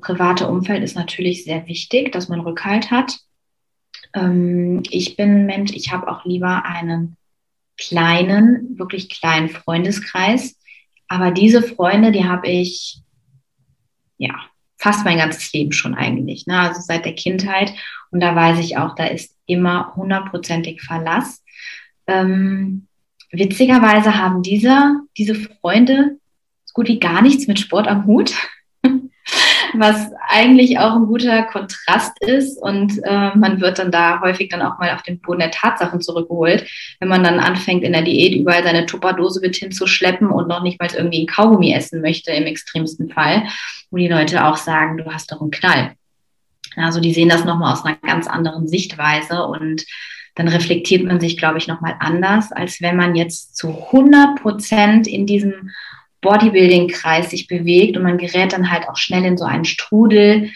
private 0.00 0.48
Umfeld 0.48 0.82
ist 0.82 0.96
natürlich 0.96 1.44
sehr 1.44 1.66
wichtig, 1.66 2.12
dass 2.12 2.28
man 2.28 2.40
Rückhalt 2.40 2.90
hat. 2.90 3.18
Ähm, 4.16 4.82
ich 4.90 5.16
bin 5.16 5.46
Mensch, 5.46 5.72
ich 5.72 5.92
habe 5.92 6.08
auch 6.08 6.24
lieber 6.24 6.64
einen 6.64 7.16
kleinen, 7.76 8.78
wirklich 8.78 9.08
kleinen 9.10 9.50
Freundeskreis. 9.50 10.58
Aber 11.08 11.30
diese 11.30 11.62
Freunde, 11.62 12.10
die 12.10 12.24
habe 12.24 12.48
ich 12.48 13.02
ja 14.18 14.34
fast 14.78 15.04
mein 15.04 15.18
ganzes 15.18 15.52
Leben 15.52 15.72
schon 15.72 15.94
eigentlich. 15.94 16.46
Ne? 16.46 16.58
Also 16.58 16.80
seit 16.80 17.04
der 17.04 17.14
Kindheit. 17.14 17.72
Und 18.10 18.20
da 18.20 18.34
weiß 18.34 18.58
ich 18.58 18.76
auch, 18.78 18.94
da 18.94 19.04
ist 19.06 19.36
immer 19.46 19.94
hundertprozentig 19.94 20.82
Verlass. 20.82 21.44
Ähm, 22.06 22.88
witzigerweise 23.30 24.16
haben 24.16 24.42
diese, 24.42 25.00
diese 25.16 25.34
Freunde 25.34 26.18
so 26.64 26.72
gut 26.74 26.88
wie 26.88 26.98
gar 26.98 27.22
nichts 27.22 27.46
mit 27.46 27.60
Sport 27.60 27.88
am 27.88 28.06
Hut 28.06 28.34
was 29.78 30.10
eigentlich 30.28 30.78
auch 30.78 30.94
ein 30.94 31.06
guter 31.06 31.42
Kontrast 31.44 32.12
ist. 32.22 32.60
Und 32.60 33.00
äh, 33.04 33.36
man 33.36 33.60
wird 33.60 33.78
dann 33.78 33.90
da 33.90 34.20
häufig 34.20 34.48
dann 34.48 34.62
auch 34.62 34.78
mal 34.78 34.94
auf 34.94 35.02
den 35.02 35.20
Boden 35.20 35.40
der 35.40 35.50
Tatsachen 35.50 36.00
zurückgeholt, 36.00 36.68
wenn 37.00 37.08
man 37.08 37.24
dann 37.24 37.40
anfängt, 37.40 37.84
in 37.84 37.92
der 37.92 38.02
Diät 38.02 38.34
überall 38.34 38.62
seine 38.62 38.86
Tupperdose 38.86 39.40
mit 39.40 39.56
hinzuschleppen 39.56 40.28
und 40.28 40.48
noch 40.48 40.62
nicht 40.62 40.80
mal 40.80 40.88
irgendwie 40.94 41.22
ein 41.22 41.26
Kaugummi 41.26 41.72
essen 41.72 42.00
möchte, 42.00 42.32
im 42.32 42.44
extremsten 42.44 43.10
Fall, 43.10 43.44
wo 43.90 43.96
die 43.96 44.08
Leute 44.08 44.44
auch 44.44 44.56
sagen, 44.56 44.98
du 44.98 45.12
hast 45.12 45.32
doch 45.32 45.40
einen 45.40 45.50
Knall. 45.50 45.92
Also 46.76 47.00
die 47.00 47.12
sehen 47.12 47.28
das 47.28 47.44
nochmal 47.44 47.72
aus 47.72 47.84
einer 47.84 47.96
ganz 47.96 48.26
anderen 48.26 48.68
Sichtweise 48.68 49.44
und 49.44 49.84
dann 50.34 50.48
reflektiert 50.48 51.02
man 51.04 51.18
sich, 51.18 51.38
glaube 51.38 51.58
ich, 51.58 51.66
nochmal 51.66 51.96
anders, 51.98 52.52
als 52.52 52.82
wenn 52.82 52.96
man 52.96 53.16
jetzt 53.16 53.56
zu 53.56 53.68
100 53.68 54.40
Prozent 54.40 55.08
in 55.08 55.26
diesem 55.26 55.70
Bodybuilding-Kreis 56.20 57.30
sich 57.30 57.46
bewegt 57.46 57.96
und 57.96 58.02
man 58.02 58.18
gerät 58.18 58.52
dann 58.52 58.70
halt 58.70 58.88
auch 58.88 58.96
schnell 58.96 59.24
in 59.24 59.36
so 59.36 59.44
einen 59.44 59.64
Strudel 59.64 60.50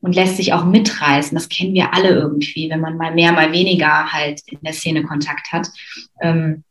und 0.00 0.14
lässt 0.14 0.36
sich 0.36 0.52
auch 0.52 0.64
mitreißen. 0.64 1.34
Das 1.34 1.48
kennen 1.48 1.74
wir 1.74 1.92
alle 1.94 2.10
irgendwie, 2.10 2.70
wenn 2.70 2.80
man 2.80 2.96
mal 2.96 3.14
mehr, 3.14 3.32
mal 3.32 3.52
weniger 3.52 4.12
halt 4.12 4.40
in 4.46 4.60
der 4.62 4.72
Szene 4.72 5.02
Kontakt 5.02 5.52
hat. 5.52 5.68
Ähm, 6.20 6.64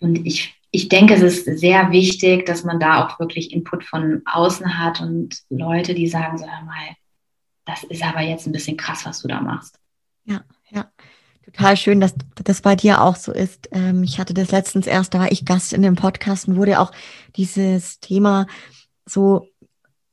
und 0.00 0.26
ich, 0.26 0.54
ich 0.70 0.88
denke, 0.88 1.14
es 1.14 1.22
ist 1.22 1.44
sehr 1.58 1.92
wichtig, 1.92 2.44
dass 2.46 2.64
man 2.64 2.80
da 2.80 3.04
auch 3.06 3.20
wirklich 3.20 3.52
Input 3.52 3.84
von 3.84 4.22
außen 4.26 4.78
hat 4.78 5.00
und 5.00 5.38
Leute, 5.48 5.94
die 5.94 6.08
sagen, 6.08 6.38
so 6.38 6.46
mal, 6.46 6.96
das 7.64 7.84
ist 7.84 8.04
aber 8.04 8.20
jetzt 8.20 8.46
ein 8.46 8.52
bisschen 8.52 8.76
krass, 8.76 9.06
was 9.06 9.22
du 9.22 9.28
da 9.28 9.40
machst. 9.40 9.78
Ja 10.24 10.42
total 11.46 11.76
schön, 11.76 12.00
dass 12.00 12.14
das 12.44 12.60
bei 12.60 12.76
dir 12.76 13.02
auch 13.02 13.16
so 13.16 13.32
ist. 13.32 13.68
Ähm, 13.72 14.02
ich 14.02 14.18
hatte 14.18 14.34
das 14.34 14.50
letztens 14.50 14.86
erst, 14.86 15.14
da 15.14 15.20
war 15.20 15.32
ich 15.32 15.44
Gast 15.44 15.72
in 15.72 15.82
dem 15.82 15.96
Podcast 15.96 16.48
und 16.48 16.56
wurde 16.56 16.80
auch 16.80 16.92
dieses 17.36 18.00
Thema 18.00 18.46
so 19.08 19.48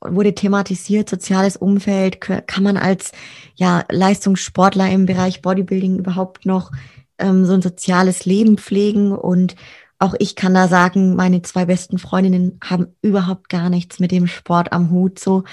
wurde 0.06 0.34
thematisiert, 0.34 1.08
soziales 1.08 1.56
Umfeld, 1.56 2.20
kann 2.20 2.62
man 2.62 2.76
als 2.76 3.12
ja, 3.54 3.84
Leistungssportler 3.90 4.90
im 4.90 5.06
Bereich 5.06 5.42
Bodybuilding 5.42 5.98
überhaupt 5.98 6.46
noch 6.46 6.70
ähm, 7.18 7.46
so 7.46 7.54
ein 7.54 7.62
soziales 7.62 8.26
Leben 8.26 8.58
pflegen 8.58 9.12
und 9.12 9.56
auch 9.98 10.14
ich 10.18 10.36
kann 10.36 10.54
da 10.54 10.68
sagen, 10.68 11.14
meine 11.14 11.42
zwei 11.42 11.64
besten 11.64 11.98
Freundinnen 11.98 12.58
haben 12.62 12.88
überhaupt 13.00 13.48
gar 13.48 13.70
nichts 13.70 14.00
mit 14.00 14.10
dem 14.10 14.26
Sport 14.26 14.72
am 14.72 14.90
Hut 14.90 15.18
so. 15.18 15.44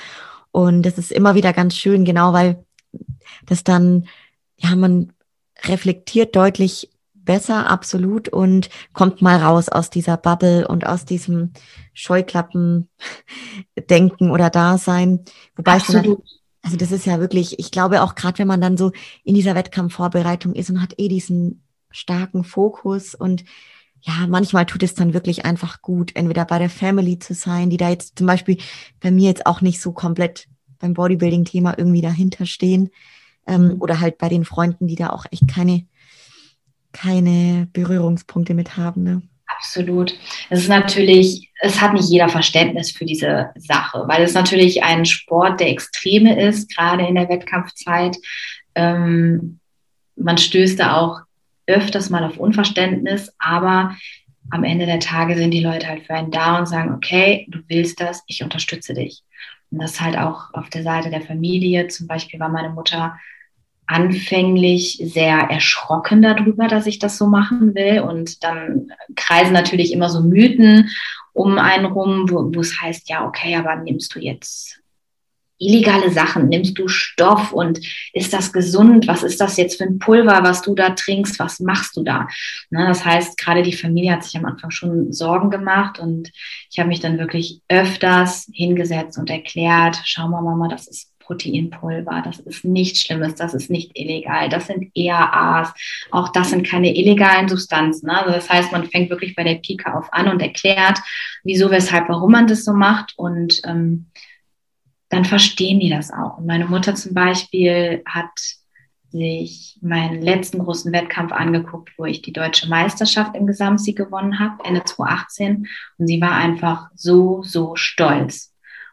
Und 0.51 0.81
das 0.81 0.97
ist 0.97 1.11
immer 1.11 1.35
wieder 1.35 1.53
ganz 1.53 1.75
schön, 1.77 2.03
genau, 2.03 2.33
weil 2.33 2.65
das 3.45 3.63
dann, 3.63 4.07
ja, 4.57 4.75
man 4.75 5.13
reflektiert 5.63 6.35
deutlich 6.35 6.89
besser, 7.13 7.69
absolut, 7.69 8.29
und 8.29 8.69
kommt 8.93 9.21
mal 9.21 9.37
raus 9.37 9.69
aus 9.69 9.89
dieser 9.89 10.17
Bubble 10.17 10.67
und 10.67 10.87
aus 10.87 11.05
diesem 11.05 11.51
Scheuklappen-Denken 11.93 14.31
oder 14.31 14.49
Dasein. 14.49 15.23
Wobei 15.55 15.73
absolut. 15.73 16.25
es 16.25 16.41
also 16.63 16.77
das 16.77 16.91
ist 16.91 17.05
ja 17.05 17.19
wirklich, 17.19 17.59
ich 17.59 17.71
glaube 17.71 18.03
auch 18.03 18.15
gerade, 18.15 18.39
wenn 18.39 18.47
man 18.47 18.61
dann 18.61 18.77
so 18.77 18.91
in 19.23 19.35
dieser 19.35 19.55
Wettkampfvorbereitung 19.55 20.53
ist 20.53 20.69
und 20.69 20.81
hat 20.81 20.93
eh 20.97 21.07
diesen 21.07 21.63
starken 21.89 22.43
Fokus 22.43 23.15
und 23.15 23.43
ja, 24.03 24.25
manchmal 24.27 24.65
tut 24.65 24.81
es 24.83 24.95
dann 24.95 25.13
wirklich 25.13 25.45
einfach 25.45 25.81
gut, 25.81 26.15
entweder 26.15 26.45
bei 26.45 26.57
der 26.57 26.69
Family 26.69 27.19
zu 27.19 27.33
sein, 27.33 27.69
die 27.69 27.77
da 27.77 27.89
jetzt 27.89 28.17
zum 28.17 28.25
Beispiel 28.25 28.57
bei 28.99 29.11
mir 29.11 29.27
jetzt 29.27 29.45
auch 29.45 29.61
nicht 29.61 29.79
so 29.79 29.91
komplett 29.91 30.47
beim 30.79 30.93
Bodybuilding-Thema 30.93 31.77
irgendwie 31.77 32.01
dahinter 32.01 32.47
stehen, 32.47 32.89
ähm, 33.47 33.77
oder 33.79 33.99
halt 33.99 34.17
bei 34.17 34.29
den 34.29 34.45
Freunden, 34.45 34.87
die 34.87 34.95
da 34.95 35.09
auch 35.09 35.25
echt 35.31 35.47
keine, 35.47 35.85
keine 36.91 37.67
Berührungspunkte 37.73 38.53
mit 38.53 38.77
haben. 38.77 39.03
Ne? 39.03 39.21
Absolut. 39.57 40.13
Es 40.49 40.61
ist 40.61 40.69
natürlich, 40.69 41.51
es 41.61 41.81
hat 41.81 41.93
nicht 41.93 42.09
jeder 42.09 42.29
Verständnis 42.29 42.91
für 42.91 43.05
diese 43.05 43.51
Sache, 43.55 44.03
weil 44.07 44.23
es 44.23 44.33
natürlich 44.33 44.83
ein 44.83 45.05
Sport 45.05 45.59
der 45.59 45.69
Extreme 45.69 46.41
ist, 46.41 46.75
gerade 46.75 47.05
in 47.05 47.15
der 47.15 47.29
Wettkampfzeit. 47.29 48.17
Ähm, 48.75 49.59
man 50.15 50.37
stößt 50.37 50.79
da 50.79 50.97
auch 50.97 51.21
öfters 51.67 52.09
mal 52.09 52.23
auf 52.23 52.37
Unverständnis, 52.37 53.33
aber 53.39 53.95
am 54.49 54.63
Ende 54.63 54.85
der 54.85 54.99
Tage 54.99 55.35
sind 55.35 55.51
die 55.51 55.63
Leute 55.63 55.87
halt 55.87 56.05
für 56.05 56.13
einen 56.13 56.31
da 56.31 56.57
und 56.57 56.67
sagen, 56.67 56.93
okay, 56.93 57.45
du 57.49 57.59
willst 57.67 57.99
das, 58.01 58.23
ich 58.27 58.43
unterstütze 58.43 58.93
dich. 58.93 59.23
Und 59.69 59.81
das 59.81 60.01
halt 60.01 60.17
auch 60.17 60.53
auf 60.53 60.69
der 60.69 60.83
Seite 60.83 61.09
der 61.09 61.21
Familie. 61.21 61.87
Zum 61.87 62.07
Beispiel 62.07 62.39
war 62.39 62.49
meine 62.49 62.69
Mutter 62.69 63.17
anfänglich 63.91 65.01
sehr 65.03 65.37
erschrocken 65.37 66.21
darüber, 66.21 66.67
dass 66.67 66.87
ich 66.87 66.97
das 66.97 67.17
so 67.17 67.27
machen 67.27 67.75
will. 67.75 67.99
Und 67.99 68.43
dann 68.43 68.91
kreisen 69.15 69.53
natürlich 69.53 69.91
immer 69.91 70.09
so 70.09 70.21
Mythen 70.21 70.89
um 71.33 71.57
einen 71.57 71.85
rum, 71.85 72.29
wo, 72.29 72.53
wo 72.55 72.61
es 72.61 72.81
heißt, 72.81 73.09
ja, 73.09 73.25
okay, 73.25 73.55
aber 73.55 73.75
nimmst 73.75 74.15
du 74.15 74.19
jetzt 74.19 74.81
illegale 75.61 76.09
Sachen? 76.09 76.47
Nimmst 76.49 76.77
du 76.77 76.87
Stoff 76.87 77.51
und 77.51 77.79
ist 78.13 78.33
das 78.33 78.51
gesund? 78.51 79.07
Was 79.07 79.23
ist 79.23 79.39
das 79.39 79.57
jetzt 79.57 79.77
für 79.77 79.83
ein 79.83 79.99
Pulver, 79.99 80.41
was 80.41 80.61
du 80.61 80.73
da 80.73 80.91
trinkst? 80.91 81.37
Was 81.37 81.59
machst 81.59 81.95
du 81.95 82.03
da? 82.03 82.27
Na, 82.69 82.87
das 82.87 83.05
heißt, 83.05 83.37
gerade 83.37 83.61
die 83.61 83.73
Familie 83.73 84.13
hat 84.13 84.23
sich 84.23 84.35
am 84.37 84.45
Anfang 84.45 84.71
schon 84.71 85.11
Sorgen 85.13 85.51
gemacht 85.51 85.99
und 85.99 86.31
ich 86.69 86.79
habe 86.79 86.89
mich 86.89 87.01
dann 87.01 87.19
wirklich 87.19 87.61
öfters 87.69 88.49
hingesetzt 88.53 89.17
und 89.17 89.29
erklärt, 89.29 89.99
schau 90.05 90.27
mal, 90.29 90.41
Mama, 90.41 90.67
das 90.67 90.87
ist 90.87 91.10
Proteinpulver, 91.31 92.21
das 92.25 92.39
ist 92.39 92.65
nichts 92.65 93.01
Schlimmes, 93.01 93.35
das 93.35 93.53
ist 93.53 93.69
nicht 93.69 93.97
illegal, 93.97 94.49
das 94.49 94.67
sind 94.67 94.91
EAAs, 94.93 95.73
auch 96.11 96.29
das 96.29 96.49
sind 96.49 96.67
keine 96.67 96.95
illegalen 96.95 97.47
Substanzen. 97.47 98.07
Ne? 98.07 98.19
Also 98.19 98.33
das 98.33 98.49
heißt, 98.49 98.71
man 98.71 98.85
fängt 98.85 99.09
wirklich 99.09 99.35
bei 99.35 99.43
der 99.43 99.55
Pika 99.55 99.97
auf 99.97 100.11
an 100.11 100.27
und 100.27 100.41
erklärt, 100.41 100.99
wieso, 101.43 101.71
weshalb, 101.71 102.09
warum 102.09 102.31
man 102.31 102.47
das 102.47 102.65
so 102.65 102.73
macht 102.73 103.13
und 103.17 103.61
ähm, 103.65 104.07
dann 105.09 105.25
verstehen 105.25 105.79
die 105.79 105.89
das 105.89 106.11
auch. 106.11 106.37
Und 106.37 106.47
meine 106.47 106.65
Mutter 106.65 106.95
zum 106.95 107.13
Beispiel 107.13 108.01
hat 108.05 108.29
sich 109.09 109.77
meinen 109.81 110.21
letzten 110.21 110.59
großen 110.59 110.91
Wettkampf 110.93 111.33
angeguckt, 111.33 111.91
wo 111.97 112.05
ich 112.05 112.21
die 112.21 112.31
deutsche 112.31 112.69
Meisterschaft 112.69 113.35
im 113.35 113.45
Gesamtsieg 113.45 113.97
gewonnen 113.97 114.39
habe, 114.39 114.63
Ende 114.63 114.83
2018. 114.83 115.67
Und 115.97 116.07
sie 116.07 116.21
war 116.21 116.31
einfach 116.31 116.89
so, 116.95 117.43
so 117.43 117.75
stolz. 117.75 118.50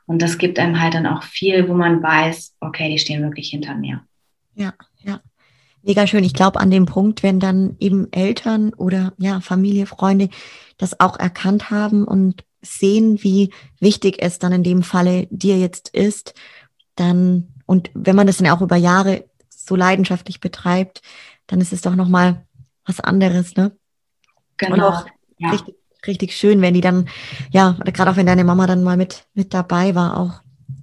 Und 0.08 0.22
das 0.22 0.38
gibt 0.38 0.58
einem 0.58 0.80
halt 0.80 0.94
dann 0.94 1.06
auch 1.06 1.22
viel, 1.22 1.68
wo 1.68 1.74
man 1.74 2.02
weiß, 2.02 2.56
okay, 2.60 2.90
die 2.90 2.98
stehen 2.98 3.22
wirklich 3.22 3.50
hinter 3.50 3.74
mir. 3.74 4.02
Ja, 4.54 4.72
ja. 5.02 5.20
Mega 5.82 6.06
schön. 6.06 6.24
Ich 6.24 6.32
glaube, 6.32 6.60
an 6.60 6.70
dem 6.70 6.86
Punkt, 6.86 7.22
wenn 7.22 7.38
dann 7.38 7.76
eben 7.78 8.10
Eltern 8.10 8.72
oder 8.72 9.12
ja, 9.18 9.40
Familie, 9.40 9.84
Freunde 9.84 10.30
das 10.78 10.98
auch 10.98 11.18
erkannt 11.18 11.70
haben 11.70 12.04
und 12.04 12.42
sehen, 12.62 13.22
wie 13.22 13.52
wichtig 13.80 14.16
es 14.20 14.38
dann 14.38 14.52
in 14.52 14.62
dem 14.62 14.82
Falle 14.82 15.28
dir 15.30 15.58
jetzt 15.58 15.90
ist, 15.90 16.34
dann, 16.96 17.48
und 17.66 17.90
wenn 17.92 18.16
man 18.16 18.26
das 18.26 18.38
dann 18.38 18.48
auch 18.48 18.62
über 18.62 18.76
Jahre 18.76 19.26
so 19.50 19.76
leidenschaftlich 19.76 20.40
betreibt, 20.40 21.02
dann 21.46 21.60
ist 21.60 21.74
es 21.74 21.82
doch 21.82 21.94
nochmal 21.94 22.46
was 22.86 22.98
anderes, 23.00 23.56
ne? 23.56 23.76
Genau. 24.56 24.74
Und 24.74 24.80
auch 24.80 25.06
ja. 25.36 25.50
richtig, 25.50 25.74
richtig 26.08 26.34
schön, 26.34 26.60
wenn 26.60 26.74
die 26.74 26.80
dann, 26.80 27.08
ja, 27.50 27.76
gerade 27.84 28.10
auch 28.10 28.16
wenn 28.16 28.26
deine 28.26 28.44
Mama 28.44 28.66
dann 28.66 28.82
mal 28.82 28.96
mit, 28.96 29.26
mit 29.34 29.54
dabei 29.54 29.94
war, 29.94 30.18
auch, 30.18 30.40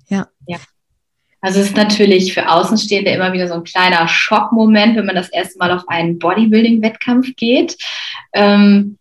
ja. 0.08 0.28
Ja. 0.48 0.58
Also 1.42 1.60
es 1.60 1.68
ist 1.68 1.76
natürlich 1.76 2.34
für 2.34 2.50
Außenstehende 2.50 3.12
immer 3.12 3.32
wieder 3.34 3.48
so 3.48 3.54
ein 3.54 3.64
kleiner 3.64 4.08
Schockmoment, 4.08 4.96
wenn 4.96 5.06
man 5.06 5.16
das 5.16 5.30
erste 5.30 5.60
Mal 5.60 5.72
auf 5.72 5.88
einen 5.88 6.18
Bodybuilding-Wettkampf 6.18 7.36
geht. 7.36 7.78
Ähm, 8.34 8.98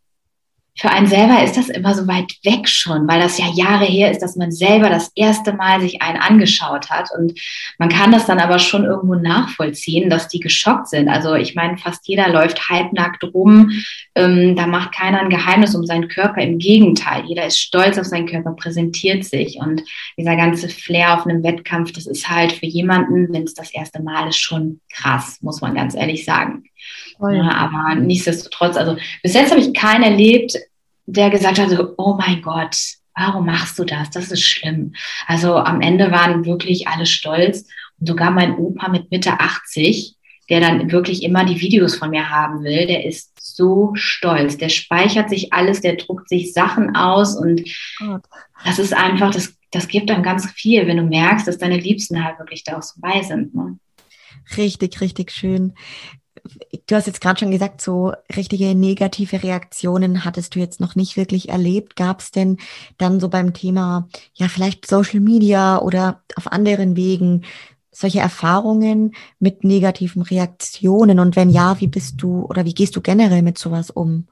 für 0.76 0.90
einen 0.90 1.06
selber 1.06 1.42
ist 1.44 1.56
das 1.56 1.68
immer 1.68 1.94
so 1.94 2.08
weit 2.08 2.32
weg 2.42 2.68
schon, 2.68 3.06
weil 3.06 3.20
das 3.20 3.38
ja 3.38 3.46
Jahre 3.54 3.84
her 3.84 4.10
ist, 4.10 4.20
dass 4.20 4.34
man 4.34 4.50
selber 4.50 4.88
das 4.88 5.12
erste 5.14 5.52
Mal 5.52 5.80
sich 5.80 6.02
einen 6.02 6.18
angeschaut 6.18 6.90
hat. 6.90 7.10
Und 7.16 7.38
man 7.78 7.88
kann 7.88 8.10
das 8.10 8.26
dann 8.26 8.40
aber 8.40 8.58
schon 8.58 8.84
irgendwo 8.84 9.14
nachvollziehen, 9.14 10.10
dass 10.10 10.26
die 10.26 10.40
geschockt 10.40 10.88
sind. 10.88 11.08
Also 11.08 11.34
ich 11.34 11.54
meine, 11.54 11.78
fast 11.78 12.08
jeder 12.08 12.28
läuft 12.28 12.68
halbnackt 12.68 13.22
rum. 13.22 13.70
Ähm, 14.16 14.56
da 14.56 14.66
macht 14.66 14.92
keiner 14.92 15.20
ein 15.20 15.30
Geheimnis 15.30 15.76
um 15.76 15.86
seinen 15.86 16.08
Körper. 16.08 16.42
Im 16.42 16.58
Gegenteil, 16.58 17.24
jeder 17.24 17.46
ist 17.46 17.60
stolz 17.60 17.96
auf 17.96 18.06
seinen 18.06 18.26
Körper, 18.26 18.50
präsentiert 18.52 19.24
sich. 19.24 19.58
Und 19.60 19.82
dieser 20.18 20.34
ganze 20.34 20.68
Flair 20.68 21.14
auf 21.14 21.24
einem 21.24 21.44
Wettkampf, 21.44 21.92
das 21.92 22.06
ist 22.06 22.28
halt 22.28 22.50
für 22.50 22.66
jemanden, 22.66 23.32
wenn 23.32 23.44
es 23.44 23.54
das 23.54 23.72
erste 23.72 24.02
Mal 24.02 24.28
ist, 24.28 24.40
schon 24.40 24.80
krass, 24.92 25.38
muss 25.40 25.60
man 25.60 25.76
ganz 25.76 25.94
ehrlich 25.94 26.24
sagen. 26.24 26.64
Ja, 27.20 27.50
aber 27.50 27.94
nichtsdestotrotz, 27.94 28.76
also 28.76 28.96
bis 29.22 29.34
jetzt 29.34 29.50
habe 29.50 29.60
ich 29.60 29.72
keinen 29.72 30.02
erlebt, 30.02 30.56
der 31.06 31.30
gesagt 31.30 31.58
hat, 31.58 31.70
so, 31.70 31.94
oh 31.96 32.14
mein 32.18 32.42
Gott, 32.42 32.76
warum 33.16 33.46
machst 33.46 33.78
du 33.78 33.84
das? 33.84 34.10
Das 34.10 34.30
ist 34.30 34.42
schlimm. 34.42 34.94
Also 35.26 35.56
am 35.56 35.80
Ende 35.80 36.10
waren 36.10 36.44
wirklich 36.44 36.88
alle 36.88 37.06
stolz. 37.06 37.68
Und 38.00 38.08
sogar 38.08 38.30
mein 38.30 38.56
Opa 38.56 38.88
mit 38.88 39.10
Mitte 39.10 39.38
80, 39.38 40.16
der 40.50 40.60
dann 40.60 40.90
wirklich 40.90 41.22
immer 41.22 41.44
die 41.44 41.60
Videos 41.60 41.96
von 41.96 42.10
mir 42.10 42.28
haben 42.28 42.64
will, 42.64 42.86
der 42.86 43.04
ist 43.04 43.32
so 43.40 43.92
stolz. 43.94 44.56
Der 44.58 44.68
speichert 44.68 45.30
sich 45.30 45.52
alles, 45.52 45.80
der 45.80 45.96
druckt 45.96 46.28
sich 46.28 46.52
Sachen 46.52 46.96
aus 46.96 47.36
und 47.36 47.62
Gott. 47.98 48.22
das 48.64 48.78
ist 48.78 48.94
einfach, 48.94 49.30
das, 49.30 49.54
das 49.70 49.88
gibt 49.88 50.10
dann 50.10 50.22
ganz 50.22 50.50
viel, 50.50 50.86
wenn 50.86 50.96
du 50.96 51.04
merkst, 51.04 51.46
dass 51.46 51.58
deine 51.58 51.78
Liebsten 51.78 52.24
halt 52.24 52.38
wirklich 52.38 52.64
da 52.64 52.78
auch 52.78 52.82
so 52.82 53.00
bei 53.00 53.22
sind. 53.22 53.54
Ne? 53.54 53.78
Richtig, 54.56 55.00
richtig 55.00 55.30
schön 55.30 55.74
du 56.86 56.95
hast 56.95 57.07
jetzt 57.07 57.20
gerade 57.20 57.38
schon 57.38 57.51
gesagt, 57.51 57.80
so 57.80 58.12
richtige 58.34 58.74
negative 58.74 59.42
Reaktionen 59.42 60.24
hattest 60.24 60.55
du 60.55 60.59
jetzt 60.59 60.80
noch 60.80 60.95
nicht 60.95 61.16
wirklich 61.16 61.49
erlebt. 61.49 61.97
Gab 61.97 62.20
es 62.20 62.30
denn 62.30 62.59
dann 62.99 63.20
so 63.20 63.28
beim 63.28 63.55
Thema, 63.55 64.09
ja, 64.34 64.49
vielleicht 64.49 64.86
Social 64.86 65.20
Media 65.20 65.80
oder 65.80 66.22
auf 66.36 66.51
anderen 66.53 66.97
Wegen 66.97 67.42
solche 67.90 68.20
Erfahrungen 68.20 69.14
mit 69.38 69.64
negativen 69.64 70.22
Reaktionen? 70.22 71.18
Und 71.18 71.36
wenn 71.36 71.51
ja, 71.51 71.80
wie 71.80 71.88
bist 71.88 72.20
du 72.22 72.45
oder 72.45 72.64
wie 72.64 72.74
gehst 72.74 72.97
du 72.97 73.01
generell 73.01 73.42
mit 73.42 73.59
sowas 73.59 73.90
um? 73.90 74.26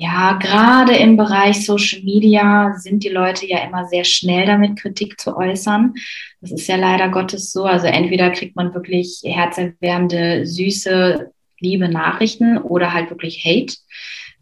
Ja, 0.00 0.34
gerade 0.34 0.94
im 0.94 1.16
Bereich 1.16 1.66
Social 1.66 2.02
Media 2.04 2.72
sind 2.76 3.02
die 3.02 3.08
Leute 3.08 3.46
ja 3.46 3.64
immer 3.64 3.84
sehr 3.86 4.04
schnell 4.04 4.46
damit, 4.46 4.78
Kritik 4.78 5.18
zu 5.20 5.36
äußern. 5.36 5.92
Das 6.40 6.52
ist 6.52 6.68
ja 6.68 6.76
leider 6.76 7.08
Gottes 7.08 7.50
so. 7.50 7.64
Also 7.64 7.88
entweder 7.88 8.30
kriegt 8.30 8.54
man 8.54 8.72
wirklich 8.74 9.22
herzerwärmende, 9.24 10.46
süße, 10.46 11.32
liebe 11.58 11.88
Nachrichten 11.88 12.58
oder 12.58 12.92
halt 12.92 13.10
wirklich 13.10 13.44
Hate. 13.44 13.74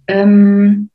Ähm, 0.08 0.90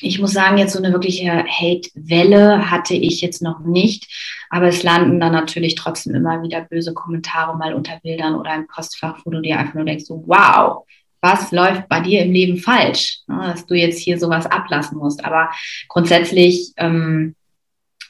ich 0.00 0.18
muss 0.18 0.32
sagen, 0.32 0.56
jetzt 0.56 0.72
so 0.72 0.78
eine 0.78 0.94
wirkliche 0.94 1.44
Hate-Welle 1.44 2.70
hatte 2.70 2.94
ich 2.94 3.20
jetzt 3.20 3.42
noch 3.42 3.60
nicht, 3.60 4.06
aber 4.48 4.68
es 4.68 4.82
landen 4.82 5.20
dann 5.20 5.32
natürlich 5.32 5.74
trotzdem 5.74 6.14
immer 6.14 6.42
wieder 6.42 6.62
böse 6.62 6.94
Kommentare 6.94 7.58
mal 7.58 7.74
unter 7.74 8.00
Bildern 8.00 8.36
oder 8.36 8.54
im 8.54 8.68
Postfach, 8.68 9.20
wo 9.26 9.30
du 9.30 9.42
dir 9.42 9.58
einfach 9.58 9.74
nur 9.74 9.84
denkst, 9.84 10.06
so, 10.06 10.24
wow, 10.26 10.86
was 11.20 11.52
läuft 11.52 11.88
bei 11.88 12.00
dir 12.00 12.22
im 12.22 12.32
Leben 12.32 12.56
falsch, 12.56 13.20
ne, 13.26 13.52
dass 13.52 13.66
du 13.66 13.74
jetzt 13.74 13.98
hier 13.98 14.18
sowas 14.18 14.46
ablassen 14.46 14.98
musst. 14.98 15.24
Aber 15.24 15.50
grundsätzlich 15.88 16.72
ähm, 16.76 17.34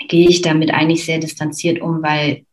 gehe 0.09 0.29
ich 0.29 0.43
damit 0.43 0.73
eigentlich 0.73 1.05
sehr 1.05 1.19
distanziert 1.19 1.81
um, 1.81 2.03
weil 2.03 2.45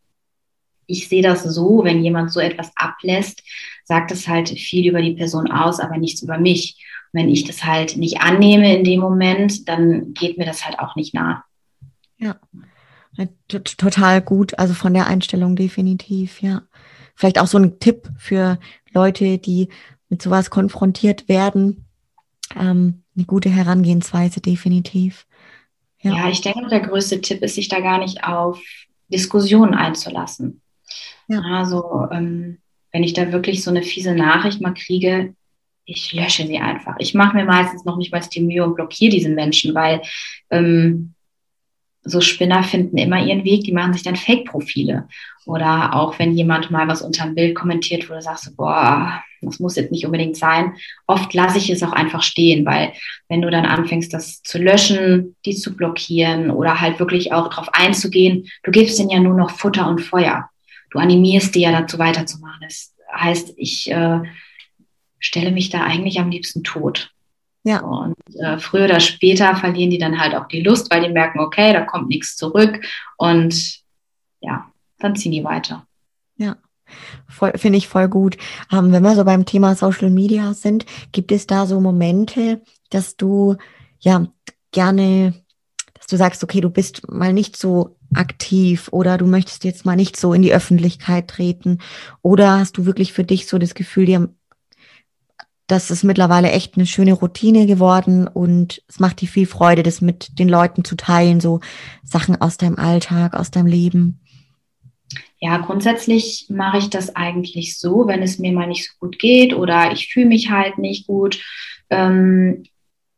ich 0.86 1.08
sehe 1.08 1.22
das 1.22 1.44
so, 1.44 1.84
wenn 1.84 2.02
jemand 2.02 2.32
so 2.32 2.40
etwas 2.40 2.72
ablässt, 2.74 3.42
sagt 3.84 4.10
es 4.10 4.26
halt 4.26 4.48
viel 4.48 4.88
über 4.88 5.02
die 5.02 5.14
Person 5.14 5.50
aus, 5.50 5.80
aber 5.80 5.98
nichts 5.98 6.22
über 6.22 6.38
mich. 6.38 6.84
Und 7.12 7.20
wenn 7.20 7.28
ich 7.28 7.44
das 7.44 7.64
halt 7.64 7.96
nicht 7.96 8.20
annehme 8.20 8.76
in 8.76 8.84
dem 8.84 9.00
Moment, 9.00 9.68
dann 9.68 10.14
geht 10.14 10.38
mir 10.38 10.46
das 10.46 10.64
halt 10.64 10.78
auch 10.78 10.96
nicht 10.96 11.14
nah. 11.14 11.44
Ja, 12.16 12.36
total 13.48 14.22
gut. 14.22 14.58
Also 14.58 14.74
von 14.74 14.94
der 14.94 15.06
Einstellung 15.06 15.56
definitiv, 15.56 16.42
ja. 16.42 16.62
Vielleicht 17.14 17.38
auch 17.38 17.46
so 17.46 17.58
ein 17.58 17.80
Tipp 17.80 18.08
für 18.16 18.58
Leute, 18.92 19.38
die 19.38 19.68
mit 20.08 20.22
sowas 20.22 20.50
konfrontiert 20.50 21.28
werden. 21.28 21.86
Ähm, 22.56 23.02
eine 23.16 23.26
gute 23.26 23.50
Herangehensweise, 23.50 24.40
definitiv. 24.40 25.26
Ja. 26.00 26.14
ja, 26.14 26.28
ich 26.28 26.40
denke, 26.40 26.68
der 26.68 26.80
größte 26.80 27.20
Tipp 27.20 27.42
ist, 27.42 27.56
sich 27.56 27.68
da 27.68 27.80
gar 27.80 27.98
nicht 27.98 28.24
auf 28.24 28.60
Diskussionen 29.08 29.74
einzulassen. 29.74 30.62
Ja. 31.26 31.40
Also 31.42 32.06
ähm, 32.10 32.58
wenn 32.92 33.02
ich 33.02 33.12
da 33.12 33.32
wirklich 33.32 33.62
so 33.62 33.70
eine 33.70 33.82
fiese 33.82 34.14
Nachricht 34.14 34.60
mal 34.60 34.74
kriege, 34.74 35.34
ich 35.84 36.12
lösche 36.12 36.46
sie 36.46 36.58
einfach. 36.58 36.96
Ich 36.98 37.14
mache 37.14 37.36
mir 37.36 37.44
meistens 37.44 37.84
noch 37.84 37.96
nicht 37.96 38.12
mal 38.12 38.20
die 38.20 38.42
Mühe 38.42 38.62
und 38.62 38.74
blockiere 38.74 39.10
diese 39.10 39.30
Menschen, 39.30 39.74
weil 39.74 40.02
ähm, 40.50 41.14
so 42.08 42.20
Spinner 42.20 42.62
finden 42.62 42.98
immer 42.98 43.24
ihren 43.24 43.44
Weg, 43.44 43.64
die 43.64 43.72
machen 43.72 43.92
sich 43.92 44.02
dann 44.02 44.16
Fake-Profile. 44.16 45.08
Oder 45.46 45.94
auch 45.94 46.18
wenn 46.18 46.32
jemand 46.32 46.70
mal 46.70 46.88
was 46.88 47.02
unter 47.02 47.24
ein 47.24 47.34
Bild 47.34 47.54
kommentiert, 47.54 48.08
wo 48.08 48.14
du 48.14 48.20
sagst, 48.20 48.54
boah, 48.56 49.22
das 49.40 49.60
muss 49.60 49.76
jetzt 49.76 49.92
nicht 49.92 50.04
unbedingt 50.04 50.36
sein. 50.36 50.74
Oft 51.06 51.32
lasse 51.32 51.58
ich 51.58 51.70
es 51.70 51.82
auch 51.82 51.92
einfach 51.92 52.22
stehen, 52.22 52.66
weil 52.66 52.92
wenn 53.28 53.40
du 53.40 53.50
dann 53.50 53.64
anfängst, 53.64 54.12
das 54.12 54.42
zu 54.42 54.58
löschen, 54.58 55.36
die 55.44 55.54
zu 55.54 55.74
blockieren 55.76 56.50
oder 56.50 56.80
halt 56.80 56.98
wirklich 56.98 57.32
auch 57.32 57.48
darauf 57.48 57.68
einzugehen, 57.72 58.48
du 58.62 58.70
gibst 58.70 58.98
denen 58.98 59.10
ja 59.10 59.20
nur 59.20 59.34
noch 59.34 59.50
Futter 59.50 59.88
und 59.88 60.00
Feuer. 60.00 60.50
Du 60.90 60.98
animierst 60.98 61.54
die 61.54 61.60
ja 61.60 61.72
dazu 61.72 61.98
weiterzumachen. 61.98 62.60
Das 62.62 62.94
heißt, 63.14 63.54
ich 63.56 63.90
äh, 63.90 64.20
stelle 65.18 65.52
mich 65.52 65.70
da 65.70 65.82
eigentlich 65.82 66.18
am 66.18 66.30
liebsten 66.30 66.64
tot. 66.64 67.12
Ja. 67.68 67.80
Und 67.80 68.16
äh, 68.36 68.58
früher 68.58 68.86
oder 68.86 68.98
später 68.98 69.54
verlieren 69.54 69.90
die 69.90 69.98
dann 69.98 70.18
halt 70.18 70.34
auch 70.34 70.48
die 70.48 70.62
Lust, 70.62 70.90
weil 70.90 71.02
die 71.02 71.12
merken, 71.12 71.38
okay, 71.38 71.74
da 71.74 71.82
kommt 71.82 72.08
nichts 72.08 72.34
zurück 72.34 72.82
und 73.18 73.80
ja, 74.40 74.72
dann 74.98 75.16
ziehen 75.16 75.32
die 75.32 75.44
weiter. 75.44 75.86
Ja. 76.38 76.56
Finde 77.56 77.76
ich 77.76 77.86
voll 77.86 78.08
gut. 78.08 78.38
Ähm, 78.72 78.90
wenn 78.90 79.02
wir 79.02 79.14
so 79.14 79.22
beim 79.22 79.44
Thema 79.44 79.74
Social 79.74 80.08
Media 80.08 80.54
sind, 80.54 80.86
gibt 81.12 81.30
es 81.30 81.46
da 81.46 81.66
so 81.66 81.78
Momente, 81.78 82.62
dass 82.88 83.18
du 83.18 83.56
ja 84.00 84.26
gerne, 84.72 85.34
dass 85.92 86.06
du 86.06 86.16
sagst, 86.16 86.42
okay, 86.42 86.62
du 86.62 86.70
bist 86.70 87.06
mal 87.12 87.34
nicht 87.34 87.58
so 87.58 87.98
aktiv 88.14 88.88
oder 88.92 89.18
du 89.18 89.26
möchtest 89.26 89.64
jetzt 89.64 89.84
mal 89.84 89.96
nicht 89.96 90.16
so 90.16 90.32
in 90.32 90.40
die 90.40 90.54
Öffentlichkeit 90.54 91.28
treten 91.28 91.80
oder 92.22 92.60
hast 92.60 92.78
du 92.78 92.86
wirklich 92.86 93.12
für 93.12 93.24
dich 93.24 93.46
so 93.46 93.58
das 93.58 93.74
Gefühl, 93.74 94.06
dir 94.06 94.30
das 95.68 95.90
ist 95.90 96.02
mittlerweile 96.02 96.50
echt 96.50 96.76
eine 96.76 96.86
schöne 96.86 97.12
Routine 97.12 97.66
geworden 97.66 98.26
und 98.26 98.82
es 98.88 98.98
macht 98.98 99.20
dir 99.20 99.28
viel 99.28 99.46
Freude, 99.46 99.82
das 99.82 100.00
mit 100.00 100.38
den 100.38 100.48
Leuten 100.48 100.82
zu 100.82 100.96
teilen, 100.96 101.40
so 101.40 101.60
Sachen 102.02 102.40
aus 102.40 102.56
deinem 102.56 102.78
Alltag, 102.78 103.34
aus 103.34 103.50
deinem 103.50 103.66
Leben. 103.66 104.20
Ja, 105.40 105.58
grundsätzlich 105.58 106.46
mache 106.48 106.78
ich 106.78 106.90
das 106.90 107.14
eigentlich 107.14 107.78
so, 107.78 108.08
wenn 108.08 108.22
es 108.22 108.38
mir 108.38 108.52
mal 108.52 108.66
nicht 108.66 108.88
so 108.88 108.94
gut 108.98 109.18
geht 109.18 109.54
oder 109.54 109.92
ich 109.92 110.12
fühle 110.12 110.26
mich 110.26 110.50
halt 110.50 110.78
nicht 110.78 111.06
gut, 111.06 111.40
ähm, 111.90 112.64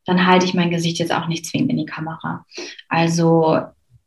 dann 0.04 0.26
halte 0.26 0.44
ich 0.44 0.52
mein 0.52 0.70
Gesicht 0.70 0.98
jetzt 0.98 1.14
auch 1.14 1.28
nicht 1.28 1.46
zwingend 1.46 1.70
in 1.70 1.78
die 1.78 1.86
Kamera. 1.86 2.44
Also 2.88 3.60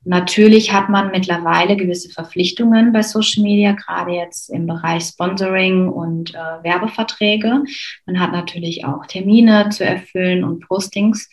Natürlich 0.06 0.74
hat 0.74 0.90
man 0.90 1.12
mittlerweile 1.12 1.78
gewisse 1.78 2.10
Verpflichtungen 2.10 2.92
bei 2.92 3.04
Social 3.04 3.44
Media, 3.44 3.72
gerade 3.72 4.12
jetzt 4.12 4.50
im 4.50 4.68
Bereich 4.68 5.04
Sponsoring 5.04 5.88
und 5.88 6.34
äh, 6.34 6.64
Werbeverträge. 6.64 7.64
Man 8.06 8.20
hat 8.20 8.32
natürlich 8.32 8.86
auch 8.86 9.06
Termine 9.06 9.70
zu 9.70 9.86
erfüllen 9.86 10.44
und 10.44 10.68
Postings. 10.68 11.30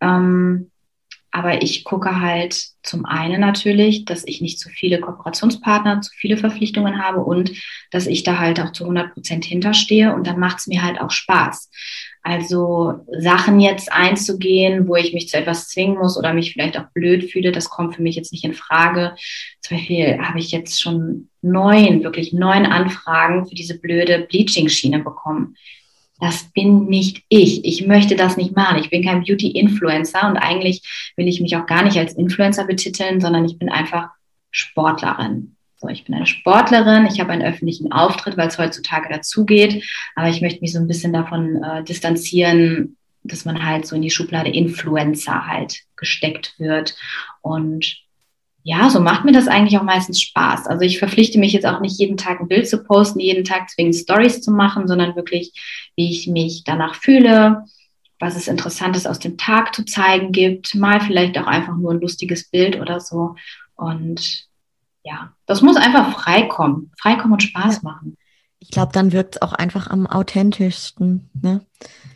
Ähm, 0.00 0.70
aber 1.32 1.62
ich 1.62 1.84
gucke 1.84 2.20
halt 2.20 2.60
zum 2.82 3.06
einen 3.06 3.40
natürlich, 3.40 4.04
dass 4.04 4.26
ich 4.26 4.40
nicht 4.40 4.58
zu 4.58 4.68
viele 4.68 5.00
Kooperationspartner, 5.00 6.00
zu 6.00 6.12
viele 6.12 6.36
Verpflichtungen 6.36 7.00
habe 7.00 7.20
und 7.20 7.52
dass 7.92 8.06
ich 8.06 8.24
da 8.24 8.38
halt 8.38 8.60
auch 8.60 8.72
zu 8.72 8.84
100 8.84 9.14
Prozent 9.14 9.44
hinterstehe. 9.44 10.12
Und 10.12 10.26
dann 10.26 10.40
macht 10.40 10.58
es 10.58 10.66
mir 10.66 10.82
halt 10.82 11.00
auch 11.00 11.12
Spaß. 11.12 11.70
Also 12.22 13.00
Sachen 13.18 13.60
jetzt 13.60 13.90
einzugehen, 13.90 14.86
wo 14.86 14.96
ich 14.96 15.14
mich 15.14 15.28
zu 15.28 15.38
etwas 15.38 15.68
zwingen 15.68 15.96
muss 15.96 16.18
oder 16.18 16.34
mich 16.34 16.52
vielleicht 16.52 16.78
auch 16.78 16.84
blöd 16.92 17.30
fühle, 17.30 17.50
das 17.50 17.70
kommt 17.70 17.94
für 17.94 18.02
mich 18.02 18.14
jetzt 18.14 18.32
nicht 18.32 18.44
in 18.44 18.52
Frage. 18.52 19.14
Zum 19.60 19.78
Beispiel 19.78 20.18
habe 20.20 20.38
ich 20.38 20.50
jetzt 20.50 20.80
schon 20.80 21.28
neun, 21.40 22.02
wirklich 22.02 22.32
neun 22.34 22.66
Anfragen 22.66 23.46
für 23.46 23.54
diese 23.54 23.78
blöde 23.78 24.26
Bleaching-Schiene 24.28 24.98
bekommen. 24.98 25.56
Das 26.20 26.52
bin 26.52 26.86
nicht 26.86 27.24
ich. 27.30 27.64
Ich 27.64 27.86
möchte 27.86 28.14
das 28.14 28.36
nicht 28.36 28.54
machen. 28.54 28.78
Ich 28.78 28.90
bin 28.90 29.02
kein 29.02 29.24
Beauty-Influencer 29.24 30.28
und 30.28 30.36
eigentlich 30.36 31.12
will 31.16 31.26
ich 31.26 31.40
mich 31.40 31.56
auch 31.56 31.64
gar 31.64 31.82
nicht 31.82 31.96
als 31.96 32.12
Influencer 32.12 32.66
betiteln, 32.66 33.22
sondern 33.22 33.46
ich 33.46 33.58
bin 33.58 33.70
einfach 33.70 34.10
Sportlerin. 34.50 35.56
So, 35.80 35.88
ich 35.88 36.04
bin 36.04 36.14
eine 36.14 36.26
Sportlerin, 36.26 37.06
ich 37.06 37.20
habe 37.20 37.32
einen 37.32 37.42
öffentlichen 37.42 37.90
Auftritt, 37.90 38.36
weil 38.36 38.48
es 38.48 38.58
heutzutage 38.58 39.08
dazugeht, 39.08 39.82
aber 40.14 40.28
ich 40.28 40.42
möchte 40.42 40.60
mich 40.60 40.74
so 40.74 40.78
ein 40.78 40.86
bisschen 40.86 41.14
davon 41.14 41.62
äh, 41.62 41.82
distanzieren, 41.82 42.98
dass 43.22 43.46
man 43.46 43.64
halt 43.64 43.86
so 43.86 43.96
in 43.96 44.02
die 44.02 44.10
Schublade 44.10 44.50
Influencer 44.50 45.46
halt 45.46 45.80
gesteckt 45.96 46.54
wird. 46.58 46.96
Und 47.40 47.96
ja, 48.62 48.90
so 48.90 49.00
macht 49.00 49.24
mir 49.24 49.32
das 49.32 49.48
eigentlich 49.48 49.78
auch 49.78 49.82
meistens 49.82 50.20
Spaß. 50.20 50.66
Also 50.66 50.84
ich 50.84 50.98
verpflichte 50.98 51.38
mich 51.38 51.54
jetzt 51.54 51.64
auch 51.64 51.80
nicht 51.80 51.98
jeden 51.98 52.18
Tag 52.18 52.40
ein 52.40 52.48
Bild 52.48 52.68
zu 52.68 52.84
posten, 52.84 53.20
jeden 53.20 53.44
Tag 53.44 53.70
zwingend 53.70 53.94
Stories 53.94 54.42
zu 54.42 54.50
machen, 54.50 54.86
sondern 54.86 55.16
wirklich, 55.16 55.52
wie 55.96 56.10
ich 56.10 56.26
mich 56.26 56.62
danach 56.64 56.94
fühle, 56.94 57.64
was 58.18 58.36
es 58.36 58.48
Interessantes 58.48 59.06
aus 59.06 59.18
dem 59.18 59.38
Tag 59.38 59.74
zu 59.74 59.86
zeigen 59.86 60.30
gibt, 60.30 60.74
mal 60.74 61.00
vielleicht 61.00 61.38
auch 61.38 61.46
einfach 61.46 61.74
nur 61.74 61.92
ein 61.92 62.00
lustiges 62.00 62.50
Bild 62.50 62.78
oder 62.78 63.00
so. 63.00 63.36
Und 63.76 64.49
ja, 65.02 65.32
das 65.46 65.62
muss 65.62 65.76
einfach 65.76 66.12
freikommen, 66.12 66.92
freikommen 67.00 67.32
und 67.32 67.42
Spaß 67.42 67.82
machen. 67.82 68.16
Ich 68.58 68.70
glaube, 68.70 68.92
dann 68.92 69.12
wirkt 69.12 69.36
es 69.36 69.42
auch 69.42 69.54
einfach 69.54 69.88
am 69.88 70.06
authentischsten. 70.06 71.30
Ne? 71.40 71.62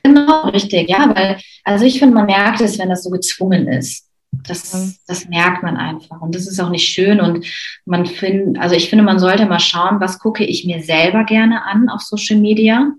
Genau, 0.02 0.48
richtig, 0.48 0.90
ja, 0.90 1.10
weil, 1.14 1.38
also 1.64 1.86
ich 1.86 1.98
finde, 1.98 2.14
man 2.14 2.26
merkt 2.26 2.60
es, 2.60 2.78
wenn 2.78 2.90
das 2.90 3.02
so 3.02 3.10
gezwungen 3.10 3.66
ist. 3.66 4.10
Das, 4.46 5.00
das 5.06 5.28
merkt 5.28 5.62
man 5.62 5.76
einfach. 5.76 6.20
Und 6.20 6.34
das 6.34 6.46
ist 6.46 6.60
auch 6.60 6.68
nicht 6.68 6.88
schön. 6.88 7.20
Und 7.20 7.46
man 7.86 8.04
findet, 8.04 8.60
also 8.60 8.74
ich 8.74 8.90
finde, 8.90 9.04
man 9.04 9.18
sollte 9.18 9.46
mal 9.46 9.60
schauen, 9.60 10.00
was 10.00 10.18
gucke 10.18 10.44
ich 10.44 10.66
mir 10.66 10.82
selber 10.82 11.24
gerne 11.24 11.64
an 11.64 11.88
auf 11.88 12.02
Social 12.02 12.38
Media, 12.38 12.90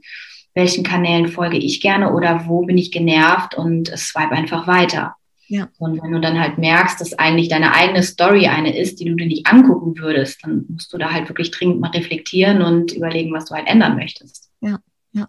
welchen 0.53 0.83
Kanälen 0.83 1.27
folge 1.27 1.57
ich 1.57 1.81
gerne 1.81 2.13
oder 2.13 2.47
wo 2.47 2.65
bin 2.65 2.77
ich 2.77 2.91
genervt 2.91 3.53
und 3.55 3.87
swipe 3.95 4.31
einfach 4.31 4.65
weiter. 4.65 5.15
Ja. 5.47 5.69
Und 5.77 6.01
wenn 6.01 6.11
du 6.11 6.19
dann 6.19 6.39
halt 6.39 6.57
merkst, 6.57 6.99
dass 6.99 7.13
eigentlich 7.13 7.49
deine 7.49 7.73
eigene 7.73 8.01
Story 8.03 8.47
eine 8.47 8.77
ist, 8.77 8.99
die 8.99 9.05
du 9.05 9.15
dir 9.15 9.27
nicht 9.27 9.47
angucken 9.47 9.97
würdest, 9.97 10.43
dann 10.43 10.65
musst 10.69 10.91
du 10.91 10.97
da 10.97 11.11
halt 11.11 11.29
wirklich 11.29 11.51
dringend 11.51 11.79
mal 11.79 11.91
reflektieren 11.91 12.61
und 12.61 12.93
überlegen, 12.93 13.33
was 13.33 13.45
du 13.45 13.55
halt 13.55 13.67
ändern 13.67 13.95
möchtest. 13.95 14.49
Ja, 14.61 14.79
ja. 15.11 15.27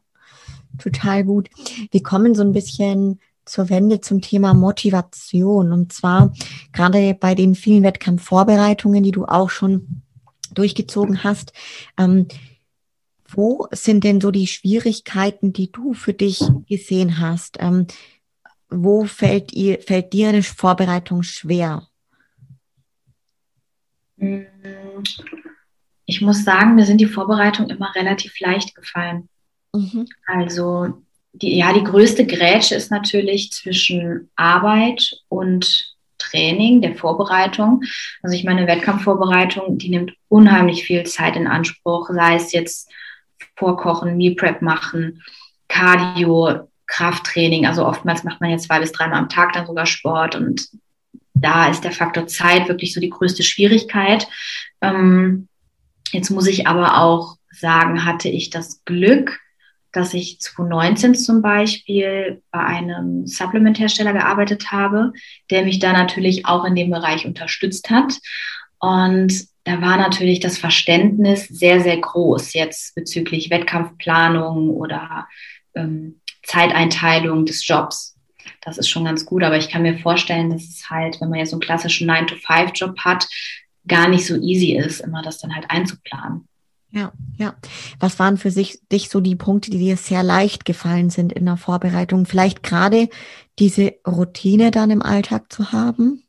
Total 0.79 1.25
gut. 1.25 1.49
Wir 1.91 2.03
kommen 2.03 2.35
so 2.35 2.43
ein 2.43 2.53
bisschen 2.53 3.21
zur 3.45 3.71
Wende 3.71 4.01
zum 4.01 4.21
Thema 4.21 4.55
Motivation. 4.55 5.73
Und 5.73 5.93
zwar 5.93 6.33
gerade 6.73 7.15
bei 7.15 7.35
den 7.35 7.55
vielen 7.55 7.83
Wettkampfvorbereitungen, 7.83 9.03
die 9.03 9.13
du 9.13 9.25
auch 9.25 9.51
schon 9.51 10.03
durchgezogen 10.53 11.25
hast. 11.25 11.53
Ähm, 11.99 12.27
wo 13.29 13.67
sind 13.73 14.05
denn 14.05 14.21
so 14.21 14.31
die 14.31 14.47
Schwierigkeiten, 14.47 15.53
die 15.53 15.71
du 15.71 15.95
für 15.95 16.13
dich 16.13 16.43
gesehen 16.69 17.19
hast? 17.19 17.57
Ähm, 17.61 17.87
wo 18.69 19.05
fällt, 19.05 19.53
ihr, 19.53 19.81
fällt 19.81 20.13
dir 20.13 20.29
eine 20.29 20.43
Vorbereitung 20.43 21.23
schwer? 21.23 21.87
Ich 26.07 26.21
muss 26.21 26.45
sagen, 26.45 26.75
mir 26.75 26.87
sind 26.87 27.01
die 27.01 27.07
Vorbereitungen 27.07 27.71
immer 27.71 27.95
relativ 27.95 28.39
leicht 28.41 28.75
gefallen. 28.75 29.29
Mhm. 29.73 30.07
Also 30.27 31.03
die, 31.33 31.59
ja, 31.59 31.73
die 31.73 31.85
größte 31.85 32.27
Grätsche 32.27 32.75
ist 32.75 32.91
natürlich 32.91 33.53
zwischen 33.53 34.31
Arbeit 34.37 35.21
und 35.29 35.95
Training, 36.19 36.81
der 36.81 36.97
Vorbereitung. 36.97 37.83
Also 38.23 38.35
ich 38.35 38.45
meine, 38.45 38.67
Wettkampfvorbereitung, 38.67 39.79
die 39.79 39.91
nimmt 39.91 40.13
unheimlich 40.29 40.85
viel 40.85 41.05
Zeit 41.05 41.37
in 41.37 41.47
Anspruch, 41.47 42.09
sei 42.11 42.37
es 42.37 42.53
jetzt 42.53 42.91
Vorkochen, 43.57 44.17
Meal 44.17 44.35
Prep 44.35 44.63
machen, 44.63 45.23
Cardio, 45.69 46.69
Krafttraining. 46.97 47.67
Also 47.67 47.85
oftmals 47.85 48.25
macht 48.25 48.41
man 48.41 48.51
jetzt 48.51 48.67
zwei 48.67 48.81
bis 48.81 48.93
dreimal 48.93 49.19
am 49.19 49.29
Tag 49.29 49.53
dann 49.53 49.67
sogar 49.67 49.85
Sport 49.85 50.35
und 50.35 50.69
da 51.35 51.69
ist 51.69 51.85
der 51.85 51.93
Faktor 51.93 52.27
Zeit 52.27 52.69
wirklich 52.69 52.95
so 52.95 53.01
die 53.01 53.11
größte 53.11 53.43
Schwierigkeit. 53.43 54.27
Ähm, 54.81 55.49
jetzt 56.13 56.31
muss 56.31 56.47
ich 56.47 56.67
aber 56.67 57.03
auch 57.03 57.37
sagen, 57.51 58.07
hatte 58.07 58.31
ich 58.31 58.49
das 58.49 58.83
Glück, 58.87 59.39
dass 59.93 60.15
ich 60.15 60.41
2019 60.41 61.15
zum 61.15 61.43
Beispiel 61.43 62.43
bei 62.51 62.61
einem 62.61 63.27
Supplement-Hersteller 63.27 64.15
gearbeitet 64.15 64.73
habe, 64.73 65.13
der 65.51 65.65
mich 65.65 65.79
da 65.79 65.93
natürlich 65.93 66.47
auch 66.47 66.65
in 66.65 66.75
dem 66.75 66.91
Bereich 66.91 67.27
unterstützt 67.27 67.91
hat. 67.91 68.15
Und 68.79 69.47
da 69.65 69.83
war 69.83 69.99
natürlich 69.99 70.41
das 70.41 70.57
Verständnis 70.57 71.47
sehr, 71.49 71.83
sehr 71.83 71.99
groß 71.99 72.55
jetzt 72.55 72.95
bezüglich 72.95 73.51
Wettkampfplanung 73.51 74.71
oder 74.71 75.27
ähm, 75.75 76.21
Zeiteinteilung 76.47 77.45
des 77.45 77.67
Jobs. 77.67 78.17
Das 78.63 78.79
ist 78.79 78.89
schon 78.89 79.05
ganz 79.05 79.27
gut, 79.27 79.43
aber 79.43 79.57
ich 79.57 79.69
kann 79.69 79.83
mir 79.83 79.99
vorstellen, 79.99 80.51
dass 80.51 80.65
es 80.65 80.91
halt, 80.91 81.21
wenn 81.21 81.29
man 81.29 81.39
ja 81.39 81.47
so 81.47 81.57
einen 81.57 81.61
klassischen 81.61 82.11
9-to-5-Job 82.11 82.99
hat, 83.01 83.29
gar 83.87 84.09
nicht 84.09 84.27
so 84.27 84.37
easy 84.37 84.73
ist, 84.73 85.01
immer 85.01 85.23
das 85.23 85.39
dann 85.39 85.55
halt 85.55 85.71
einzuplanen. 85.71 86.49
Ja, 86.91 87.13
ja. 87.37 87.55
Was 88.01 88.19
waren 88.19 88.39
für 88.39 88.51
sich, 88.51 88.81
dich 88.91 89.09
so 89.09 89.21
die 89.21 89.37
Punkte, 89.37 89.71
die 89.71 89.79
dir 89.79 89.97
sehr 89.97 90.23
leicht 90.23 90.65
gefallen 90.65 91.11
sind 91.11 91.33
in 91.33 91.45
der 91.45 91.57
Vorbereitung? 91.57 92.27
Vielleicht 92.27 92.63
gerade 92.63 93.09
diese 93.59 93.95
Routine 94.07 94.71
dann 94.71 94.91
im 94.91 95.03
Alltag 95.03 95.53
zu 95.53 95.73
haben? 95.73 96.26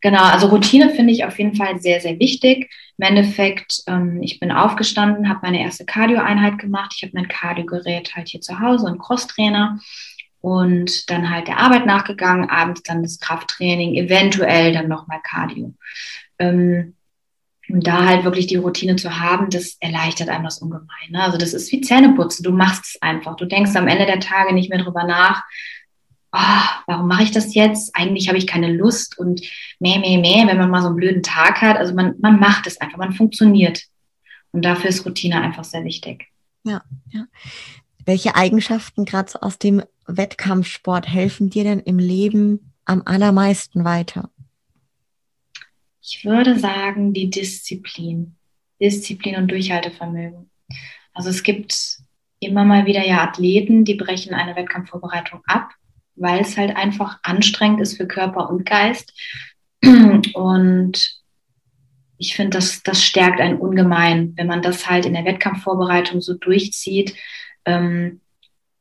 Genau, 0.00 0.22
also 0.22 0.46
Routine 0.48 0.90
finde 0.90 1.12
ich 1.12 1.24
auf 1.24 1.38
jeden 1.38 1.54
Fall 1.54 1.78
sehr, 1.78 2.00
sehr 2.00 2.18
wichtig. 2.18 2.70
Im 2.96 3.06
Endeffekt, 3.06 3.82
ähm, 3.86 4.22
ich 4.22 4.40
bin 4.40 4.50
aufgestanden, 4.50 5.28
habe 5.28 5.40
meine 5.42 5.60
erste 5.60 5.84
Cardio-Einheit 5.84 6.58
gemacht. 6.58 6.94
Ich 6.96 7.02
habe 7.02 7.12
mein 7.14 7.28
Cardio-Gerät 7.28 8.14
halt 8.16 8.28
hier 8.28 8.40
zu 8.40 8.60
Hause 8.60 8.86
und 8.86 8.98
Crosstrainer 8.98 9.78
und 10.40 11.10
dann 11.10 11.30
halt 11.30 11.48
der 11.48 11.58
Arbeit 11.58 11.84
nachgegangen, 11.84 12.48
abends 12.48 12.82
dann 12.82 13.02
das 13.02 13.18
Krafttraining, 13.18 13.94
eventuell 13.94 14.72
dann 14.72 14.88
nochmal 14.88 15.20
Cardio. 15.22 15.74
Ähm, 16.38 16.94
und 17.68 17.86
da 17.86 18.04
halt 18.04 18.24
wirklich 18.24 18.46
die 18.46 18.56
Routine 18.56 18.96
zu 18.96 19.20
haben, 19.20 19.48
das 19.50 19.76
erleichtert 19.80 20.28
einem 20.28 20.44
das 20.44 20.58
ungemein. 20.58 21.10
Ne? 21.10 21.22
Also 21.22 21.38
das 21.38 21.52
ist 21.52 21.70
wie 21.70 21.80
Zähneputzen. 21.80 22.42
Du 22.42 22.50
machst 22.50 22.84
es 22.84 23.02
einfach. 23.02 23.36
Du 23.36 23.44
denkst 23.44 23.76
am 23.76 23.86
Ende 23.86 24.06
der 24.06 24.18
Tage 24.18 24.52
nicht 24.54 24.70
mehr 24.70 24.82
drüber 24.82 25.04
nach, 25.04 25.44
oh, 26.32 26.64
warum 26.86 27.08
mache 27.08 27.24
ich 27.24 27.30
das 27.30 27.54
jetzt? 27.54 27.94
Eigentlich 27.94 28.28
habe 28.28 28.38
ich 28.38 28.46
keine 28.46 28.72
Lust 28.72 29.18
und 29.18 29.40
meh, 29.78 29.98
meh, 29.98 30.18
meh, 30.18 30.46
wenn 30.46 30.58
man 30.58 30.70
mal 30.70 30.82
so 30.82 30.88
einen 30.88 30.96
blöden 30.96 31.22
Tag 31.22 31.60
hat. 31.60 31.76
Also 31.76 31.94
man, 31.94 32.14
man 32.20 32.38
macht 32.38 32.66
es 32.66 32.80
einfach, 32.80 32.98
man 32.98 33.12
funktioniert. 33.12 33.82
Und 34.52 34.64
dafür 34.64 34.90
ist 34.90 35.04
Routine 35.06 35.40
einfach 35.40 35.64
sehr 35.64 35.84
wichtig. 35.84 36.26
Ja, 36.64 36.82
ja. 37.10 37.26
Welche 38.04 38.34
Eigenschaften 38.34 39.04
gerade 39.04 39.42
aus 39.42 39.58
dem 39.58 39.82
Wettkampfsport 40.06 41.08
helfen 41.08 41.50
dir 41.50 41.64
denn 41.64 41.80
im 41.80 41.98
Leben 41.98 42.72
am 42.84 43.02
allermeisten 43.04 43.84
weiter? 43.84 44.30
Ich 46.02 46.24
würde 46.24 46.58
sagen, 46.58 47.12
die 47.12 47.30
Disziplin. 47.30 48.36
Disziplin 48.80 49.36
und 49.36 49.50
Durchhaltevermögen. 49.50 50.50
Also 51.12 51.28
es 51.28 51.42
gibt 51.42 51.98
immer 52.40 52.64
mal 52.64 52.86
wieder 52.86 53.06
ja 53.06 53.22
Athleten, 53.22 53.84
die 53.84 53.94
brechen 53.94 54.34
eine 54.34 54.56
Wettkampfvorbereitung 54.56 55.42
ab, 55.46 55.70
weil 56.16 56.40
es 56.40 56.56
halt 56.56 56.76
einfach 56.76 57.18
anstrengend 57.22 57.80
ist 57.80 57.96
für 57.96 58.06
Körper 58.06 58.50
und 58.50 58.64
Geist. 58.66 59.12
Und 60.34 61.20
ich 62.18 62.36
finde, 62.36 62.58
das, 62.58 62.82
das 62.82 63.02
stärkt 63.02 63.40
einen 63.40 63.58
ungemein, 63.58 64.34
wenn 64.36 64.46
man 64.46 64.60
das 64.60 64.90
halt 64.90 65.06
in 65.06 65.14
der 65.14 65.24
Wettkampfvorbereitung 65.24 66.20
so 66.20 66.34
durchzieht. 66.34 67.16
Ähm, 67.64 68.20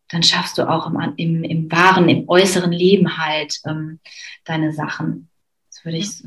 dann 0.09 0.23
schaffst 0.23 0.57
du 0.57 0.69
auch 0.69 0.87
im, 0.87 1.13
im, 1.15 1.43
im 1.43 1.71
wahren, 1.71 2.09
im 2.09 2.27
äußeren 2.27 2.71
Leben 2.71 3.17
halt 3.17 3.59
ähm, 3.65 3.99
deine 4.43 4.73
Sachen. 4.73 5.29
Das 5.69 5.85
würde 5.85 5.99
ich 5.99 6.23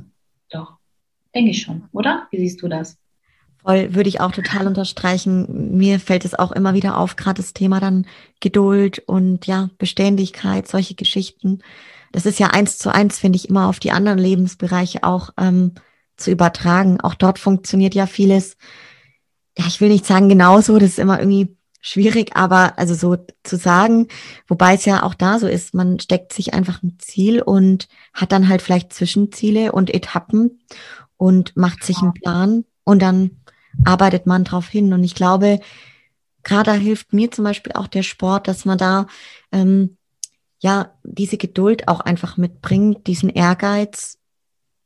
doch, 0.49 0.79
denke 1.35 1.51
ich 1.51 1.63
schon, 1.63 1.89
oder? 1.93 2.29
Wie 2.31 2.39
siehst 2.39 2.63
du 2.63 2.69
das? 2.69 2.97
Voll, 3.65 3.95
würde 3.95 4.09
ich 4.09 4.21
auch 4.21 4.33
total 4.33 4.67
unterstreichen. 4.67 5.77
Mir 5.77 6.01
fällt 6.01 6.25
es 6.25 6.35
auch 6.37 6.51
immer 6.51 6.75
wieder 6.75 6.99
auf, 6.99 7.15
gerade 7.15 7.41
das 7.41 7.53
Thema 7.53 7.79
dann 7.79 8.07
Geduld 8.41 8.99
und 9.07 9.47
ja, 9.47 9.71
Beständigkeit, 9.79 10.67
solche 10.67 10.97
Geschichten. 10.97 11.61
Das 12.11 12.27
ist 12.27 12.41
ja 12.41 12.49
eins 12.49 12.79
zu 12.79 12.93
eins, 12.93 13.19
finde 13.19 13.37
ich, 13.37 13.49
immer 13.49 13.69
auf 13.69 13.79
die 13.79 13.93
anderen 13.93 14.19
Lebensbereiche 14.19 15.05
auch 15.05 15.31
ähm, 15.39 15.73
zu 16.17 16.33
übertragen. 16.33 17.01
Auch 17.01 17.15
dort 17.15 17.39
funktioniert 17.39 17.95
ja 17.95 18.07
vieles. 18.07 18.57
Ja, 19.57 19.67
ich 19.67 19.81
will 19.81 19.91
nicht 19.91 20.07
sagen 20.07 20.29
genauso, 20.29 20.79
das 20.79 20.91
ist 20.91 20.99
immer 20.99 21.21
irgendwie 21.21 21.57
schwierig, 21.81 22.37
aber 22.37 22.79
also 22.79 22.95
so 22.95 23.17
zu 23.43 23.57
sagen, 23.57 24.09
wobei 24.49 24.75
es 24.75 24.85
ja 24.87 25.03
auch 25.03 25.15
da 25.15 25.39
so 25.39 25.47
ist, 25.47 25.75
man 25.75 26.01
steckt 26.01 26.33
sich 26.33 26.55
einfach 26.55 26.83
ein 26.83 26.97
Ziel 26.99 27.43
und 27.43 27.89
hat 28.13 28.33
dann 28.33 28.49
halt 28.49 28.63
vielleicht 28.63 28.93
Zwischenziele 28.93 29.73
und 29.73 29.93
Etappen 29.93 30.61
und 31.17 31.57
macht 31.57 31.85
sich 31.85 31.99
einen 31.99 32.15
Plan 32.15 32.65
und 32.85 33.03
dann 33.03 33.42
arbeitet 33.85 34.27
man 34.27 34.45
drauf 34.45 34.69
hin. 34.69 34.93
Und 34.93 35.05
ich 35.05 35.15
glaube, 35.15 35.61
gerade 36.43 36.71
da 36.71 36.77
hilft 36.77 37.13
mir 37.13 37.31
zum 37.31 37.45
Beispiel 37.45 37.73
auch 37.73 37.87
der 37.87 38.03
Sport, 38.03 38.49
dass 38.49 38.65
man 38.65 38.79
da 38.79 39.07
ähm, 39.53 39.97
ja 40.61 40.93
diese 41.03 41.37
Geduld 41.37 41.89
auch 41.89 42.01
einfach 42.01 42.37
mitbringt, 42.37 43.07
diesen 43.07 43.29
Ehrgeiz 43.29 44.19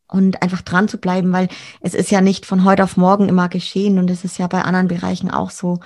und 0.08 0.42
einfach 0.42 0.62
dran 0.62 0.88
zu 0.88 0.98
bleiben, 0.98 1.32
weil 1.32 1.48
es 1.80 1.94
ist 1.94 2.10
ja 2.10 2.20
nicht 2.20 2.46
von 2.46 2.64
heute 2.64 2.84
auf 2.84 2.96
morgen 2.96 3.28
immer 3.28 3.48
geschehen 3.48 3.98
und 3.98 4.10
es 4.10 4.24
ist 4.24 4.38
ja 4.38 4.46
bei 4.46 4.62
anderen 4.62 4.88
Bereichen 4.88 5.30
auch 5.30 5.50
so 5.50 5.80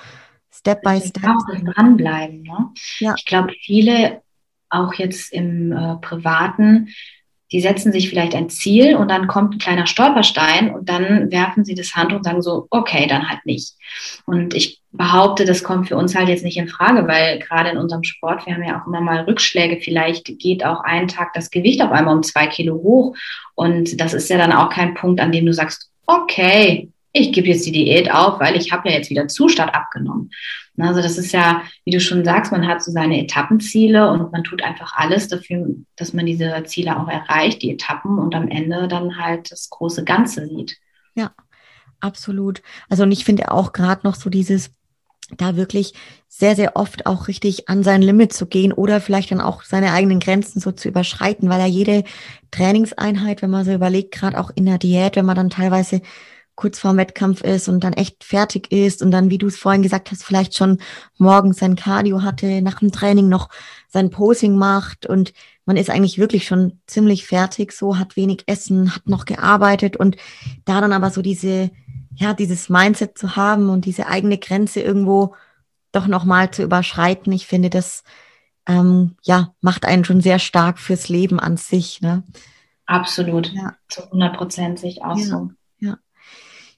Step 0.52 0.82
by 0.82 1.00
Step. 1.00 1.24
Auch 1.24 1.72
dranbleiben. 1.74 2.42
Ne? 2.42 2.70
Ja. 2.98 3.14
Ich 3.16 3.24
glaube, 3.24 3.52
viele 3.62 4.22
auch 4.68 4.94
jetzt 4.94 5.32
im 5.32 5.72
äh, 5.72 5.96
Privaten 5.96 6.88
die 7.52 7.60
setzen 7.60 7.92
sich 7.92 8.08
vielleicht 8.08 8.34
ein 8.34 8.48
Ziel 8.48 8.94
und 8.94 9.10
dann 9.10 9.26
kommt 9.26 9.54
ein 9.54 9.58
kleiner 9.58 9.86
Stolperstein 9.86 10.72
und 10.72 10.88
dann 10.88 11.30
werfen 11.30 11.64
sie 11.64 11.74
das 11.74 11.94
Handtuch 11.96 12.18
und 12.18 12.24
sagen 12.24 12.42
so, 12.42 12.66
okay, 12.70 13.06
dann 13.08 13.28
halt 13.28 13.44
nicht. 13.44 13.74
Und 14.24 14.54
ich 14.54 14.80
behaupte, 14.92 15.44
das 15.44 15.64
kommt 15.64 15.88
für 15.88 15.96
uns 15.96 16.14
halt 16.14 16.28
jetzt 16.28 16.44
nicht 16.44 16.56
in 16.56 16.68
Frage, 16.68 17.06
weil 17.08 17.38
gerade 17.40 17.70
in 17.70 17.78
unserem 17.78 18.04
Sport, 18.04 18.46
wir 18.46 18.54
haben 18.54 18.64
ja 18.64 18.80
auch 18.80 18.86
immer 18.86 19.00
mal 19.00 19.22
Rückschläge, 19.22 19.80
vielleicht 19.80 20.38
geht 20.38 20.64
auch 20.64 20.82
einen 20.84 21.08
Tag 21.08 21.32
das 21.34 21.50
Gewicht 21.50 21.82
auf 21.82 21.90
einmal 21.90 22.16
um 22.16 22.22
zwei 22.22 22.46
Kilo 22.46 22.74
hoch 22.74 23.16
und 23.54 24.00
das 24.00 24.14
ist 24.14 24.30
ja 24.30 24.38
dann 24.38 24.52
auch 24.52 24.70
kein 24.70 24.94
Punkt, 24.94 25.20
an 25.20 25.32
dem 25.32 25.46
du 25.46 25.52
sagst, 25.52 25.90
okay, 26.06 26.88
ich 27.12 27.32
gebe 27.32 27.48
jetzt 27.48 27.66
die 27.66 27.72
Diät 27.72 28.12
auf, 28.12 28.40
weil 28.40 28.56
ich 28.56 28.72
habe 28.72 28.88
ja 28.88 28.96
jetzt 28.96 29.10
wieder 29.10 29.28
Zustand 29.28 29.74
abgenommen. 29.74 30.30
Also 30.78 31.02
das 31.02 31.18
ist 31.18 31.32
ja, 31.32 31.62
wie 31.84 31.90
du 31.90 32.00
schon 32.00 32.24
sagst, 32.24 32.52
man 32.52 32.66
hat 32.66 32.82
so 32.82 32.90
seine 32.90 33.22
Etappenziele 33.22 34.10
und 34.10 34.32
man 34.32 34.44
tut 34.44 34.62
einfach 34.62 34.94
alles 34.96 35.28
dafür, 35.28 35.66
dass 35.96 36.12
man 36.14 36.26
diese 36.26 36.62
Ziele 36.64 36.98
auch 36.98 37.08
erreicht, 37.08 37.62
die 37.62 37.72
Etappen 37.72 38.18
und 38.18 38.34
am 38.34 38.48
Ende 38.48 38.88
dann 38.88 39.18
halt 39.18 39.52
das 39.52 39.68
große 39.68 40.04
Ganze 40.04 40.46
sieht. 40.46 40.78
Ja, 41.14 41.32
absolut. 42.00 42.62
Also 42.88 43.02
und 43.02 43.12
ich 43.12 43.24
finde 43.24 43.50
auch 43.50 43.72
gerade 43.72 44.02
noch 44.04 44.14
so 44.14 44.30
dieses, 44.30 44.70
da 45.36 45.56
wirklich 45.56 45.92
sehr, 46.28 46.56
sehr 46.56 46.76
oft 46.76 47.06
auch 47.06 47.28
richtig 47.28 47.68
an 47.68 47.82
sein 47.82 48.02
Limit 48.02 48.32
zu 48.32 48.46
gehen 48.46 48.72
oder 48.72 49.00
vielleicht 49.00 49.30
dann 49.30 49.40
auch 49.40 49.62
seine 49.62 49.92
eigenen 49.92 50.20
Grenzen 50.20 50.60
so 50.60 50.72
zu 50.72 50.88
überschreiten, 50.88 51.48
weil 51.48 51.60
ja 51.60 51.66
jede 51.66 52.04
Trainingseinheit, 52.50 53.42
wenn 53.42 53.50
man 53.50 53.64
so 53.64 53.72
überlegt, 53.72 54.12
gerade 54.12 54.38
auch 54.38 54.50
in 54.54 54.66
der 54.66 54.78
Diät, 54.78 55.16
wenn 55.16 55.26
man 55.26 55.36
dann 55.36 55.50
teilweise 55.50 56.00
kurz 56.60 56.78
vorm 56.78 56.98
Wettkampf 56.98 57.40
ist 57.40 57.68
und 57.68 57.82
dann 57.82 57.94
echt 57.94 58.22
fertig 58.22 58.70
ist 58.70 59.00
und 59.00 59.10
dann, 59.10 59.30
wie 59.30 59.38
du 59.38 59.46
es 59.46 59.56
vorhin 59.56 59.82
gesagt 59.82 60.10
hast, 60.10 60.22
vielleicht 60.22 60.54
schon 60.54 60.78
morgens 61.16 61.58
sein 61.58 61.74
Cardio 61.74 62.22
hatte, 62.22 62.60
nach 62.60 62.80
dem 62.80 62.92
Training 62.92 63.30
noch 63.30 63.48
sein 63.88 64.10
Posing 64.10 64.56
macht 64.56 65.06
und 65.06 65.32
man 65.64 65.78
ist 65.78 65.88
eigentlich 65.88 66.18
wirklich 66.18 66.46
schon 66.46 66.80
ziemlich 66.86 67.26
fertig, 67.26 67.72
so 67.72 67.96
hat 67.98 68.14
wenig 68.14 68.42
Essen, 68.46 68.94
hat 68.94 69.08
noch 69.08 69.24
gearbeitet 69.24 69.96
und 69.96 70.16
da 70.66 70.82
dann 70.82 70.92
aber 70.92 71.10
so 71.10 71.22
diese, 71.22 71.70
ja, 72.14 72.34
dieses 72.34 72.68
Mindset 72.68 73.16
zu 73.16 73.36
haben 73.36 73.70
und 73.70 73.86
diese 73.86 74.06
eigene 74.06 74.36
Grenze 74.36 74.80
irgendwo 74.80 75.34
doch 75.92 76.08
nochmal 76.08 76.50
zu 76.50 76.62
überschreiten, 76.62 77.32
ich 77.32 77.46
finde, 77.46 77.70
das 77.70 78.04
ähm, 78.66 79.16
ja, 79.22 79.54
macht 79.62 79.86
einen 79.86 80.04
schon 80.04 80.20
sehr 80.20 80.38
stark 80.38 80.78
fürs 80.78 81.08
Leben 81.08 81.40
an 81.40 81.56
sich. 81.56 82.02
Ne? 82.02 82.22
Absolut, 82.84 83.50
ja. 83.54 83.76
zu 83.88 84.04
100 84.04 84.36
Prozent 84.36 84.78
sich 84.78 85.02
auch 85.02 85.16
ja. 85.16 85.24
so. 85.24 85.50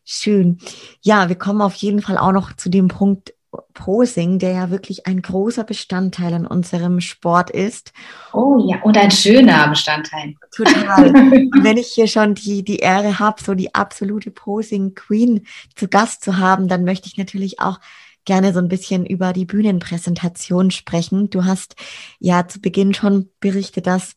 Schön. 0.04 0.58
Ja, 1.00 1.28
wir 1.28 1.36
kommen 1.36 1.62
auf 1.62 1.74
jeden 1.74 2.02
Fall 2.02 2.18
auch 2.18 2.32
noch 2.32 2.54
zu 2.56 2.68
dem 2.68 2.88
Punkt 2.88 3.34
Posing, 3.74 4.38
der 4.38 4.52
ja 4.52 4.70
wirklich 4.70 5.06
ein 5.06 5.20
großer 5.20 5.64
Bestandteil 5.64 6.32
in 6.32 6.46
unserem 6.46 7.00
Sport 7.00 7.50
ist. 7.50 7.92
Oh 8.32 8.58
ja, 8.66 8.80
und 8.82 8.96
ein 8.96 9.10
schöner 9.10 9.68
Bestandteil. 9.68 10.34
Total. 10.54 11.12
wenn 11.62 11.76
ich 11.76 11.88
hier 11.88 12.06
schon 12.06 12.34
die, 12.34 12.64
die 12.64 12.78
Ehre 12.78 13.18
habe, 13.18 13.42
so 13.42 13.54
die 13.54 13.74
absolute 13.74 14.30
Posing 14.30 14.94
Queen 14.94 15.46
zu 15.74 15.88
Gast 15.88 16.24
zu 16.24 16.38
haben, 16.38 16.68
dann 16.68 16.84
möchte 16.84 17.08
ich 17.08 17.18
natürlich 17.18 17.60
auch 17.60 17.78
gerne 18.24 18.52
so 18.52 18.60
ein 18.60 18.68
bisschen 18.68 19.04
über 19.04 19.32
die 19.32 19.46
Bühnenpräsentation 19.46 20.70
sprechen. 20.70 21.28
Du 21.28 21.44
hast 21.44 21.76
ja 22.20 22.46
zu 22.48 22.60
Beginn 22.60 22.94
schon 22.94 23.28
berichtet, 23.40 23.86
dass 23.86 24.14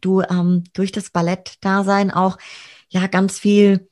du 0.00 0.22
ähm, 0.22 0.64
durch 0.74 0.92
das 0.92 1.10
Ballettdasein 1.10 2.10
auch 2.10 2.36
ja 2.88 3.06
ganz 3.06 3.38
viel 3.38 3.88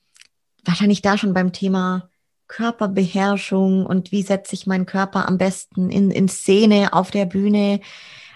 wahrscheinlich 0.69 1.03
da 1.03 1.19
schon 1.19 1.35
beim 1.35 1.53
Thema 1.53 2.11
Körperbeherrschung 2.47 3.85
und 3.85 4.13
wie 4.13 4.23
setze 4.23 4.55
ich 4.55 4.67
meinen 4.67 4.87
Körper 4.87 5.27
am 5.27 5.39
besten 5.39 5.91
in, 5.91 6.11
in 6.11 6.29
Szene 6.29 6.93
auf 6.93 7.11
der 7.11 7.27
Bühne, 7.27 7.81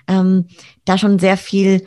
ähm, 0.09 0.47
da 0.85 0.99
schon 0.99 1.19
sehr 1.19 1.37
viel, 1.37 1.87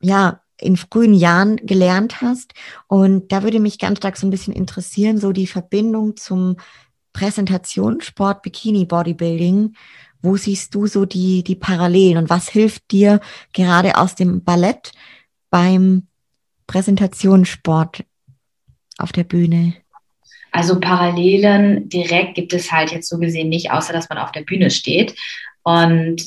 ja, 0.00 0.42
in 0.60 0.76
frühen 0.76 1.14
Jahren 1.14 1.56
gelernt 1.58 2.20
hast. 2.20 2.52
Und 2.88 3.30
da 3.30 3.44
würde 3.44 3.60
mich 3.60 3.78
ganz 3.78 3.98
stark 3.98 4.16
so 4.16 4.26
ein 4.26 4.30
bisschen 4.30 4.52
interessieren, 4.52 5.18
so 5.18 5.30
die 5.30 5.46
Verbindung 5.46 6.16
zum 6.16 6.56
Präsentationssport 7.12 8.42
Bikini 8.42 8.84
Bodybuilding. 8.84 9.74
Wo 10.20 10.36
siehst 10.36 10.74
du 10.74 10.88
so 10.88 11.04
die, 11.04 11.44
die 11.44 11.54
Parallelen 11.54 12.18
und 12.18 12.28
was 12.28 12.48
hilft 12.48 12.90
dir 12.90 13.20
gerade 13.52 13.96
aus 13.96 14.16
dem 14.16 14.42
Ballett 14.42 14.90
beim 15.48 16.08
Präsentationssport 16.66 18.04
auf 18.98 19.12
der 19.12 19.24
Bühne? 19.24 19.74
Also 20.50 20.80
Parallelen 20.80 21.88
direkt 21.88 22.34
gibt 22.34 22.52
es 22.52 22.72
halt 22.72 22.90
jetzt 22.92 23.08
so 23.08 23.18
gesehen 23.18 23.48
nicht, 23.48 23.70
außer 23.70 23.92
dass 23.92 24.08
man 24.08 24.18
auf 24.18 24.32
der 24.32 24.42
Bühne 24.42 24.70
steht. 24.70 25.14
Und 25.62 26.22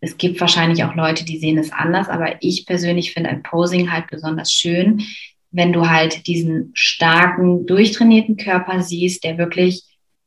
es 0.00 0.16
gibt 0.16 0.40
wahrscheinlich 0.40 0.82
auch 0.84 0.94
Leute, 0.94 1.24
die 1.24 1.38
sehen 1.38 1.58
es 1.58 1.72
anders, 1.72 2.08
aber 2.08 2.42
ich 2.42 2.66
persönlich 2.66 3.12
finde 3.12 3.30
ein 3.30 3.42
Posing 3.42 3.92
halt 3.92 4.06
besonders 4.08 4.52
schön, 4.52 5.02
wenn 5.50 5.72
du 5.72 5.88
halt 5.88 6.26
diesen 6.26 6.70
starken, 6.74 7.66
durchtrainierten 7.66 8.36
Körper 8.36 8.82
siehst, 8.82 9.24
der 9.24 9.36
wirklich 9.36 9.84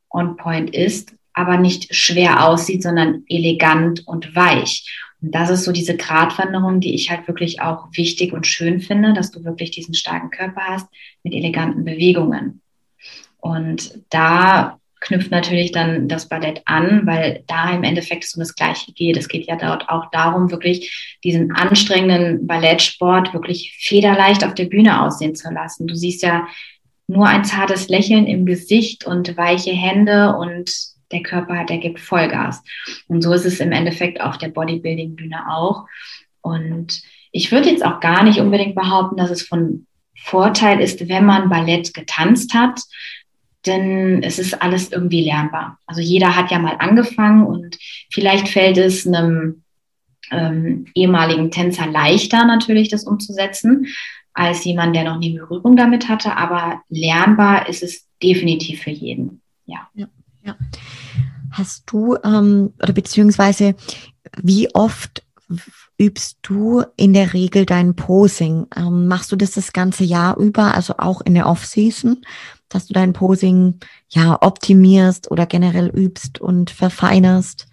on 0.09 0.37
point 0.37 0.69
ist, 0.69 1.13
aber 1.33 1.57
nicht 1.57 1.93
schwer 1.95 2.47
aussieht, 2.47 2.83
sondern 2.83 3.23
elegant 3.27 4.07
und 4.07 4.35
weich. 4.35 4.85
Und 5.23 5.33
das 5.33 5.49
ist 5.49 5.63
so 5.63 5.71
diese 5.71 5.95
Gratwanderung, 5.95 6.81
die 6.81 6.93
ich 6.93 7.09
halt 7.09 7.27
wirklich 7.27 7.61
auch 7.61 7.87
wichtig 7.93 8.33
und 8.33 8.45
schön 8.45 8.81
finde, 8.81 9.13
dass 9.13 9.31
du 9.31 9.43
wirklich 9.45 9.71
diesen 9.71 9.93
starken 9.93 10.29
Körper 10.29 10.61
hast 10.61 10.87
mit 11.23 11.33
eleganten 11.33 11.85
Bewegungen. 11.85 12.61
Und 13.39 13.99
da 14.09 14.79
knüpft 14.99 15.31
natürlich 15.31 15.71
dann 15.71 16.07
das 16.07 16.29
Ballett 16.29 16.61
an, 16.65 17.05
weil 17.05 17.43
da 17.47 17.73
im 17.73 17.83
Endeffekt 17.83 18.23
es 18.25 18.35
um 18.35 18.39
das 18.39 18.55
Gleiche 18.55 18.91
geht. 18.93 19.17
Es 19.17 19.27
geht 19.27 19.47
ja 19.47 19.55
dort 19.55 19.89
auch 19.89 20.09
darum, 20.11 20.51
wirklich 20.51 21.17
diesen 21.23 21.51
anstrengenden 21.53 22.45
Ballettsport 22.45 23.33
wirklich 23.33 23.77
federleicht 23.81 24.45
auf 24.45 24.55
der 24.55 24.65
Bühne 24.65 25.01
aussehen 25.01 25.35
zu 25.35 25.51
lassen. 25.51 25.87
Du 25.87 25.95
siehst 25.95 26.23
ja 26.23 26.47
nur 27.07 27.27
ein 27.27 27.43
zartes 27.43 27.89
Lächeln 27.89 28.27
im 28.27 28.45
Gesicht 28.45 29.05
und 29.05 29.35
weiche 29.37 29.71
Hände 29.71 30.35
und 30.35 30.92
der 31.13 31.23
Körper, 31.23 31.63
der 31.65 31.77
gibt 31.77 31.99
Vollgas. 31.99 32.63
Und 33.07 33.21
so 33.21 33.31
ist 33.33 33.45
es 33.45 33.59
im 33.59 33.71
Endeffekt 33.71 34.19
auf 34.19 34.37
der 34.37 34.49
Bodybuilding-Bühne 34.49 35.49
auch. 35.49 35.85
Und 36.41 37.01
ich 37.31 37.51
würde 37.51 37.69
jetzt 37.69 37.85
auch 37.85 37.99
gar 37.99 38.23
nicht 38.23 38.39
unbedingt 38.39 38.75
behaupten, 38.75 39.17
dass 39.17 39.31
es 39.31 39.43
von 39.43 39.87
Vorteil 40.15 40.79
ist, 40.79 41.07
wenn 41.09 41.25
man 41.25 41.49
Ballett 41.49 41.93
getanzt 41.93 42.53
hat, 42.53 42.81
denn 43.65 44.23
es 44.23 44.39
ist 44.39 44.61
alles 44.61 44.91
irgendwie 44.91 45.23
lernbar. 45.23 45.79
Also 45.85 46.01
jeder 46.01 46.35
hat 46.35 46.51
ja 46.51 46.59
mal 46.59 46.75
angefangen 46.79 47.45
und 47.45 47.77
vielleicht 48.11 48.49
fällt 48.49 48.77
es 48.77 49.07
einem 49.07 49.63
ähm, 50.31 50.87
ehemaligen 50.95 51.51
Tänzer 51.51 51.87
leichter 51.87 52.45
natürlich, 52.45 52.89
das 52.89 53.05
umzusetzen, 53.05 53.87
als 54.33 54.65
jemand, 54.65 54.95
der 54.95 55.03
noch 55.03 55.17
nie 55.17 55.37
Berührung 55.37 55.75
damit 55.75 56.09
hatte. 56.09 56.35
Aber 56.35 56.81
lernbar 56.89 57.69
ist 57.69 57.83
es 57.83 58.07
definitiv 58.21 58.81
für 58.81 58.91
jeden. 58.91 59.41
Ja. 59.65 59.87
ja, 59.93 60.07
ja. 60.43 60.55
Hast 61.51 61.83
du 61.87 62.17
ähm, 62.23 62.73
oder 62.81 62.93
beziehungsweise 62.93 63.75
wie 64.41 64.73
oft 64.73 65.23
übst 65.99 66.39
du 66.41 66.83
in 66.97 67.13
der 67.13 67.33
Regel 67.33 67.65
dein 67.65 67.95
Posing? 67.95 68.65
Ähm, 68.75 69.07
machst 69.07 69.31
du 69.31 69.35
das 69.35 69.51
das 69.51 69.73
ganze 69.73 70.03
Jahr 70.03 70.37
über, 70.37 70.73
also 70.73 70.95
auch 70.97 71.21
in 71.21 71.35
der 71.35 71.47
Off-Season? 71.47 72.21
dass 72.73 72.87
du 72.87 72.93
dein 72.93 73.13
Posing 73.13 73.79
ja 74.09 74.41
optimierst 74.41 75.31
oder 75.31 75.45
generell 75.45 75.87
übst 75.87 76.41
und 76.41 76.69
verfeinerst? 76.69 77.67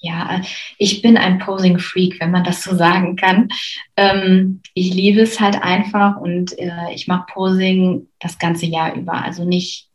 Ja, 0.00 0.42
ich 0.78 1.02
bin 1.02 1.16
ein 1.16 1.40
Posing-Freak, 1.40 2.20
wenn 2.20 2.30
man 2.30 2.44
das 2.44 2.62
so 2.62 2.76
sagen 2.76 3.16
kann. 3.16 3.48
Ähm, 3.96 4.62
ich 4.74 4.94
liebe 4.94 5.22
es 5.22 5.40
halt 5.40 5.60
einfach 5.60 6.16
und 6.18 6.56
äh, 6.56 6.92
ich 6.94 7.08
mache 7.08 7.32
Posing 7.32 8.06
das 8.20 8.38
ganze 8.38 8.66
Jahr 8.66 8.94
über. 8.94 9.24
Also 9.24 9.44
nicht 9.44 9.88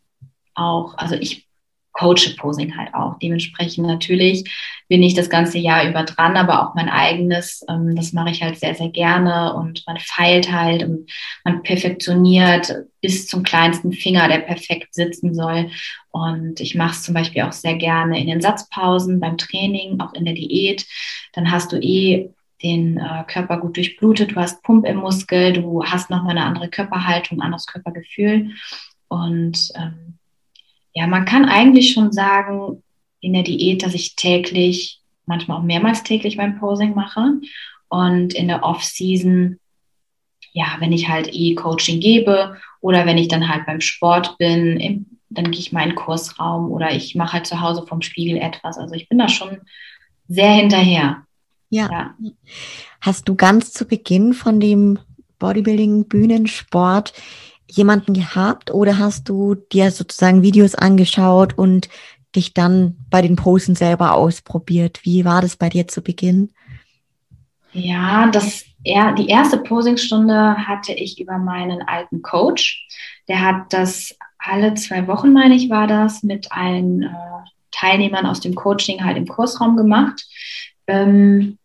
auch, 0.55 0.97
also 0.97 1.15
ich 1.15 1.47
coache 1.93 2.35
Posing 2.37 2.75
halt 2.75 2.93
auch. 2.93 3.17
Dementsprechend 3.19 3.87
natürlich 3.87 4.43
bin 4.89 5.01
ich 5.01 5.13
das 5.13 5.29
ganze 5.29 5.57
Jahr 5.57 5.87
über 5.87 6.03
dran, 6.03 6.35
aber 6.35 6.61
auch 6.61 6.75
mein 6.75 6.89
eigenes, 6.89 7.63
ähm, 7.69 7.95
das 7.95 8.13
mache 8.13 8.31
ich 8.31 8.43
halt 8.43 8.59
sehr, 8.59 8.75
sehr 8.75 8.89
gerne 8.89 9.53
und 9.53 9.83
man 9.87 9.97
feilt 9.97 10.51
halt 10.51 10.83
und 10.83 11.09
man 11.43 11.63
perfektioniert 11.63 12.73
bis 13.01 13.27
zum 13.27 13.43
kleinsten 13.43 13.93
Finger, 13.93 14.27
der 14.27 14.39
perfekt 14.39 14.93
sitzen 14.93 15.33
soll. 15.33 15.69
Und 16.11 16.59
ich 16.59 16.75
mache 16.75 16.91
es 16.91 17.03
zum 17.03 17.13
Beispiel 17.13 17.43
auch 17.43 17.51
sehr 17.51 17.75
gerne 17.75 18.19
in 18.19 18.27
den 18.27 18.41
Satzpausen, 18.41 19.19
beim 19.19 19.37
Training, 19.37 19.99
auch 19.99 20.13
in 20.13 20.25
der 20.25 20.33
Diät. 20.33 20.85
Dann 21.33 21.51
hast 21.51 21.71
du 21.71 21.77
eh 21.77 22.29
den 22.63 22.97
äh, 22.97 23.23
Körper 23.27 23.57
gut 23.57 23.75
durchblutet, 23.77 24.31
du 24.31 24.35
hast 24.37 24.63
Pump 24.63 24.85
im 24.85 24.97
Muskel, 24.97 25.53
du 25.53 25.83
hast 25.83 26.09
nochmal 26.09 26.37
eine 26.37 26.45
andere 26.45 26.69
Körperhaltung, 26.69 27.41
anderes 27.41 27.67
Körpergefühl. 27.67 28.51
Und 29.09 29.69
ähm, 29.75 30.17
ja, 30.93 31.07
man 31.07 31.25
kann 31.25 31.45
eigentlich 31.45 31.93
schon 31.93 32.11
sagen, 32.11 32.83
in 33.19 33.33
der 33.33 33.43
Diät, 33.43 33.83
dass 33.83 33.93
ich 33.93 34.15
täglich, 34.15 34.99
manchmal 35.25 35.57
auch 35.57 35.63
mehrmals 35.63 36.03
täglich 36.03 36.37
beim 36.37 36.59
Posing 36.59 36.93
mache. 36.93 37.39
Und 37.87 38.33
in 38.33 38.47
der 38.47 38.63
Off-Season, 38.63 39.59
ja, 40.51 40.75
wenn 40.79 40.91
ich 40.91 41.07
halt 41.07 41.29
E-Coaching 41.31 41.99
gebe 41.99 42.57
oder 42.81 43.05
wenn 43.05 43.17
ich 43.17 43.27
dann 43.27 43.47
halt 43.47 43.65
beim 43.65 43.81
Sport 43.81 44.37
bin, 44.37 44.77
im, 44.79 45.05
dann 45.29 45.51
gehe 45.51 45.61
ich 45.61 45.71
mal 45.71 45.83
in 45.83 45.89
den 45.89 45.95
Kursraum 45.95 46.71
oder 46.71 46.93
ich 46.93 47.15
mache 47.15 47.33
halt 47.33 47.47
zu 47.47 47.61
Hause 47.61 47.85
vom 47.87 48.01
Spiegel 48.01 48.37
etwas. 48.37 48.77
Also 48.77 48.93
ich 48.93 49.09
bin 49.09 49.17
da 49.17 49.29
schon 49.29 49.61
sehr 50.27 50.51
hinterher. 50.51 51.25
Ja. 51.69 51.89
ja. 51.91 52.15
Hast 53.01 53.27
du 53.27 53.35
ganz 53.35 53.71
zu 53.71 53.85
Beginn 53.85 54.33
von 54.33 54.59
dem 54.59 54.99
Bodybuilding-Bühnensport 55.39 57.13
jemanden 57.75 58.13
gehabt 58.13 58.71
oder 58.71 58.99
hast 58.99 59.29
du 59.29 59.55
dir 59.55 59.91
sozusagen 59.91 60.43
Videos 60.43 60.75
angeschaut 60.75 61.57
und 61.57 61.89
dich 62.35 62.53
dann 62.53 62.97
bei 63.09 63.21
den 63.21 63.35
Posen 63.35 63.75
selber 63.75 64.13
ausprobiert? 64.13 64.99
Wie 65.03 65.25
war 65.25 65.41
das 65.41 65.55
bei 65.55 65.69
dir 65.69 65.87
zu 65.87 66.01
Beginn? 66.01 66.51
Ja, 67.71 68.27
das, 68.27 68.65
er, 68.83 69.13
die 69.13 69.27
erste 69.27 69.57
Posingstunde 69.57 70.55
hatte 70.67 70.93
ich 70.93 71.19
über 71.19 71.37
meinen 71.37 71.81
alten 71.81 72.21
Coach. 72.21 72.87
Der 73.27 73.41
hat 73.41 73.73
das 73.73 74.15
alle 74.37 74.75
zwei 74.75 75.07
Wochen, 75.07 75.33
meine 75.33 75.55
ich, 75.55 75.69
war 75.69 75.87
das, 75.87 76.21
mit 76.21 76.51
allen 76.51 77.03
äh, 77.03 77.09
Teilnehmern 77.71 78.27
aus 78.27 78.39
dem 78.39 78.53
Coaching 78.53 79.03
halt 79.03 79.17
im 79.17 79.27
Kursraum 79.27 79.77
gemacht. 79.77 80.25
Ähm, 80.85 81.57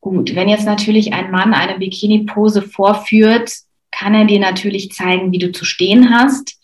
gut, 0.00 0.34
wenn 0.34 0.48
jetzt 0.48 0.66
natürlich 0.66 1.12
ein 1.12 1.30
Mann 1.30 1.54
eine 1.54 1.78
Bikini-Pose 1.78 2.62
vorführt, 2.62 3.52
kann 3.98 4.14
er 4.14 4.24
dir 4.24 4.38
natürlich 4.38 4.92
zeigen, 4.92 5.32
wie 5.32 5.38
du 5.38 5.52
zu 5.52 5.64
stehen 5.64 6.10
hast. 6.10 6.58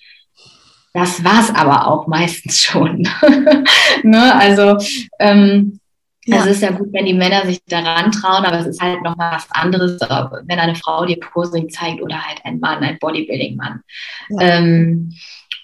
Das 0.92 1.24
war 1.24 1.40
es 1.40 1.50
aber 1.50 1.88
auch 1.88 2.06
meistens 2.06 2.60
schon. 2.60 3.08
ne? 4.04 4.34
Also 4.36 4.78
ähm, 5.18 5.80
ja. 6.24 6.38
es 6.38 6.46
ist 6.46 6.62
ja 6.62 6.70
gut, 6.70 6.92
wenn 6.92 7.06
die 7.06 7.14
Männer 7.14 7.44
sich 7.44 7.60
daran 7.66 8.12
trauen, 8.12 8.44
aber 8.44 8.60
es 8.60 8.66
ist 8.66 8.80
halt 8.80 9.02
noch 9.02 9.18
was 9.18 9.50
anderes, 9.50 10.00
wenn 10.00 10.58
eine 10.60 10.76
Frau 10.76 11.04
dir 11.04 11.18
Posing 11.18 11.68
zeigt 11.68 12.00
oder 12.00 12.24
halt 12.24 12.40
ein 12.44 12.60
Mann, 12.60 12.84
ein 12.84 12.98
Bodybuilding-Mann. 13.00 13.80
Ja. 14.30 14.40
Ähm, 14.40 15.12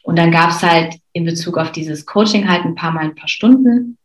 und 0.02 0.18
dann 0.18 0.32
gab 0.32 0.50
es 0.50 0.62
halt 0.62 0.96
in 1.12 1.24
Bezug 1.24 1.56
auf 1.56 1.70
dieses 1.70 2.04
Coaching 2.04 2.48
halt 2.48 2.64
ein 2.64 2.74
paar 2.74 2.90
Mal 2.90 3.04
ein 3.04 3.14
paar 3.14 3.28
Stunden. 3.28 3.96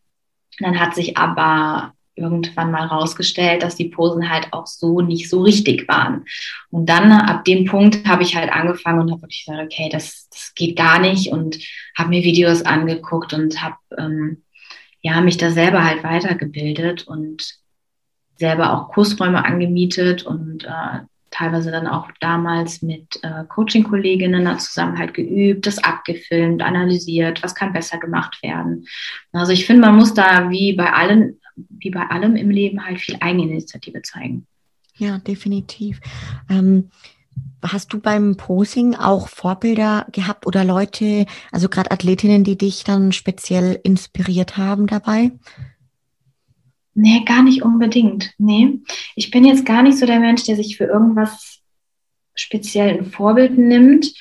Dann 0.59 0.79
hat 0.79 0.93
sich 0.93 1.17
aber 1.17 1.94
irgendwann 2.15 2.71
mal 2.71 2.85
rausgestellt, 2.85 3.63
dass 3.63 3.75
die 3.75 3.89
Posen 3.89 4.29
halt 4.29 4.47
auch 4.51 4.67
so 4.67 5.01
nicht 5.01 5.29
so 5.29 5.41
richtig 5.41 5.87
waren. 5.87 6.25
Und 6.71 6.87
dann 6.87 7.11
ab 7.11 7.45
dem 7.45 7.65
Punkt 7.65 8.07
habe 8.07 8.23
ich 8.23 8.35
halt 8.35 8.51
angefangen 8.51 9.01
und 9.01 9.11
habe 9.11 9.23
wirklich 9.23 9.45
gesagt, 9.45 9.63
okay, 9.63 9.89
das, 9.91 10.29
das 10.29 10.53
geht 10.55 10.77
gar 10.77 10.99
nicht 10.99 11.31
und 11.31 11.57
habe 11.97 12.09
mir 12.09 12.23
Videos 12.23 12.63
angeguckt 12.63 13.33
und 13.33 13.61
habe 13.61 13.75
ähm, 13.97 14.43
ja 15.01 15.21
mich 15.21 15.37
da 15.37 15.51
selber 15.51 15.83
halt 15.83 16.03
weitergebildet 16.03 17.07
und 17.07 17.59
selber 18.37 18.73
auch 18.73 18.89
Kursräume 18.89 19.45
angemietet 19.45 20.23
und 20.23 20.65
äh, 20.65 20.99
teilweise 21.31 21.69
dann 21.69 21.87
auch 21.87 22.09
damals 22.21 22.81
mit 22.81 23.19
äh, 23.23 23.43
Coaching-Kolleginnen 23.49 24.57
zusammen 24.59 24.97
halt 24.97 25.13
geübt, 25.13 25.67
das 25.67 25.83
abgefilmt, 25.83 26.61
analysiert, 26.61 27.43
was 27.43 27.55
kann 27.55 27.73
besser 27.73 27.97
gemacht 27.97 28.41
werden. 28.41 28.87
Also 29.33 29.51
ich 29.51 29.65
finde, 29.65 29.81
man 29.81 29.97
muss 29.97 30.13
da 30.13 30.49
wie 30.49 30.73
bei 30.73 30.93
allen 30.93 31.39
wie 31.55 31.89
bei 31.89 32.07
allem 32.07 32.35
im 32.35 32.49
Leben 32.49 32.85
halt 32.85 32.99
viel 32.99 33.17
Eigeninitiative 33.19 34.01
zeigen. 34.01 34.45
Ja, 34.97 35.19
definitiv. 35.19 35.99
Ähm, 36.49 36.89
hast 37.61 37.93
du 37.93 37.99
beim 37.99 38.37
Posing 38.37 38.95
auch 38.95 39.27
Vorbilder 39.27 40.07
gehabt 40.11 40.47
oder 40.47 40.63
Leute, 40.63 41.25
also 41.51 41.69
gerade 41.69 41.91
Athletinnen, 41.91 42.43
die 42.43 42.57
dich 42.57 42.83
dann 42.83 43.11
speziell 43.11 43.79
inspiriert 43.83 44.57
haben 44.57 44.87
dabei? 44.87 45.31
Nee, 46.93 47.23
gar 47.25 47.43
nicht 47.43 47.61
unbedingt. 47.61 48.33
Nee. 48.37 48.79
Ich 49.15 49.31
bin 49.31 49.43
jetzt 49.43 49.65
gar 49.65 49.83
nicht 49.83 49.97
so 49.97 50.05
der 50.05 50.19
Mensch, 50.19 50.43
der 50.45 50.55
sich 50.55 50.77
für 50.77 50.85
irgendwas 50.85 51.59
speziell 52.35 52.97
ein 52.97 53.05
Vorbild 53.05 53.57
nimmt. 53.57 54.13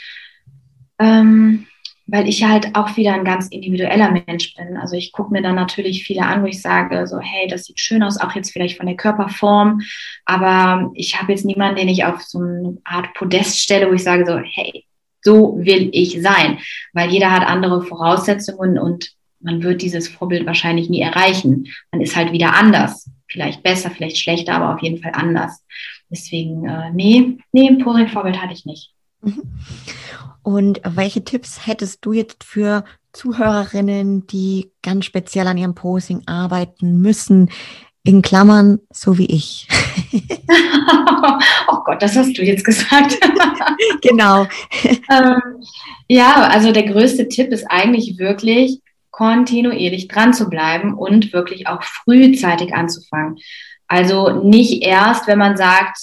Ähm, 0.99 1.67
weil 2.07 2.29
ich 2.29 2.45
halt 2.45 2.75
auch 2.75 2.97
wieder 2.97 3.15
ein 3.15 3.25
ganz 3.25 3.49
individueller 3.49 4.11
Mensch 4.11 4.55
bin. 4.55 4.77
Also 4.77 4.97
ich 4.97 5.13
gucke 5.13 5.33
mir 5.33 5.43
dann 5.43 5.55
natürlich 5.55 6.05
viele 6.05 6.23
an, 6.23 6.43
wo 6.43 6.47
ich 6.47 6.61
sage, 6.61 7.07
so, 7.07 7.19
hey, 7.19 7.49
das 7.49 7.65
sieht 7.65 7.81
schön 7.81 8.03
aus, 8.03 8.21
auch 8.21 8.35
jetzt 8.35 8.53
vielleicht 8.53 8.77
von 8.77 8.87
der 8.87 8.97
Körperform, 8.97 9.81
aber 10.25 10.91
ich 10.95 11.21
habe 11.21 11.33
jetzt 11.33 11.45
niemanden, 11.45 11.77
den 11.77 11.89
ich 11.89 12.05
auf 12.05 12.23
so 12.23 12.39
eine 12.39 12.79
Art 12.85 13.15
Podest 13.15 13.59
stelle, 13.59 13.89
wo 13.89 13.95
ich 13.95 14.03
sage, 14.03 14.27
so, 14.27 14.39
hey, 14.39 14.85
so 15.23 15.57
will 15.59 15.89
ich 15.93 16.21
sein, 16.21 16.59
weil 16.93 17.11
jeder 17.11 17.31
hat 17.31 17.47
andere 17.47 17.83
Voraussetzungen 17.83 18.79
und 18.79 19.13
man 19.41 19.63
wird 19.63 19.83
dieses 19.83 20.09
Vorbild 20.09 20.47
wahrscheinlich 20.47 20.89
nie 20.89 21.01
erreichen. 21.01 21.69
Man 21.93 22.01
ist 22.01 22.17
halt 22.17 22.33
wieder 22.33 22.55
anders. 22.55 23.11
Vielleicht 23.29 23.63
besser, 23.63 23.91
vielleicht 23.91 24.19
schlechter, 24.19 24.55
aber 24.55 24.75
auf 24.75 24.83
jeden 24.83 25.03
Fall 25.03 25.13
anders. 25.15 25.63
Deswegen, 26.11 26.67
äh, 26.67 26.91
nee, 26.93 27.39
nee, 27.53 27.69
ein 27.69 27.79
Posing-Vorbild 27.79 28.41
hatte 28.41 28.55
ich 28.55 28.65
nicht. 28.65 28.93
Mhm. 29.21 29.43
Und 30.45 30.83
welche 30.85 31.25
Tipps 31.25 31.67
hättest 31.67 32.05
du 32.05 32.13
jetzt 32.13 32.45
für 32.45 32.85
Zuhörerinnen, 33.15 34.27
die 34.27 34.71
ganz 34.83 35.07
speziell 35.07 35.47
an 35.47 35.57
ihrem 35.57 35.75
Posing 35.75 36.23
arbeiten 36.27 37.01
müssen? 37.01 37.51
In 38.07 38.21
Klammern, 38.21 38.81
so 38.93 39.17
wie 39.17 39.25
ich. 39.25 39.67
oh 41.69 41.79
Gott, 41.87 42.03
das 42.03 42.15
hast 42.15 42.37
du 42.37 42.43
jetzt 42.43 42.63
gesagt. 42.63 43.19
genau. 44.03 44.47
ähm, 45.11 45.41
ja, 46.09 46.35
also 46.49 46.71
der 46.71 46.83
größte 46.83 47.29
Tipp 47.29 47.51
ist 47.51 47.65
eigentlich 47.71 48.19
wirklich, 48.19 48.83
kontinuierlich 49.11 50.09
dran 50.09 50.35
zu 50.35 50.51
bleiben 50.51 50.93
und 50.93 51.33
wirklich 51.33 51.67
auch 51.67 51.83
frühzeitig 51.83 52.75
anzufangen. 52.75 53.39
Also 53.87 54.43
nicht 54.43 54.83
erst, 54.83 55.27
wenn 55.27 55.39
man 55.39 55.57
sagt, 55.57 55.97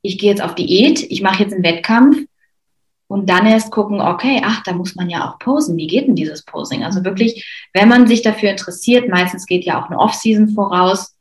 ich 0.00 0.18
gehe 0.18 0.30
jetzt 0.30 0.42
auf 0.42 0.56
Diät, 0.56 1.00
ich 1.08 1.22
mache 1.22 1.44
jetzt 1.44 1.52
einen 1.52 1.62
Wettkampf 1.62 2.16
und 3.12 3.28
dann 3.28 3.46
erst 3.46 3.70
gucken, 3.70 4.00
okay, 4.00 4.40
ach, 4.44 4.62
da 4.64 4.72
muss 4.72 4.94
man 4.94 5.10
ja 5.10 5.28
auch 5.28 5.38
posen. 5.38 5.76
Wie 5.76 5.86
geht 5.86 6.08
denn 6.08 6.16
dieses 6.16 6.44
Posing? 6.44 6.82
Also 6.82 7.04
wirklich, 7.04 7.68
wenn 7.72 7.88
man 7.88 8.06
sich 8.06 8.22
dafür 8.22 8.50
interessiert, 8.50 9.08
meistens 9.08 9.46
geht 9.46 9.64
ja 9.64 9.80
auch 9.80 9.88
eine 9.88 9.98
Off-Season 9.98 10.48
voraus, 10.48 11.14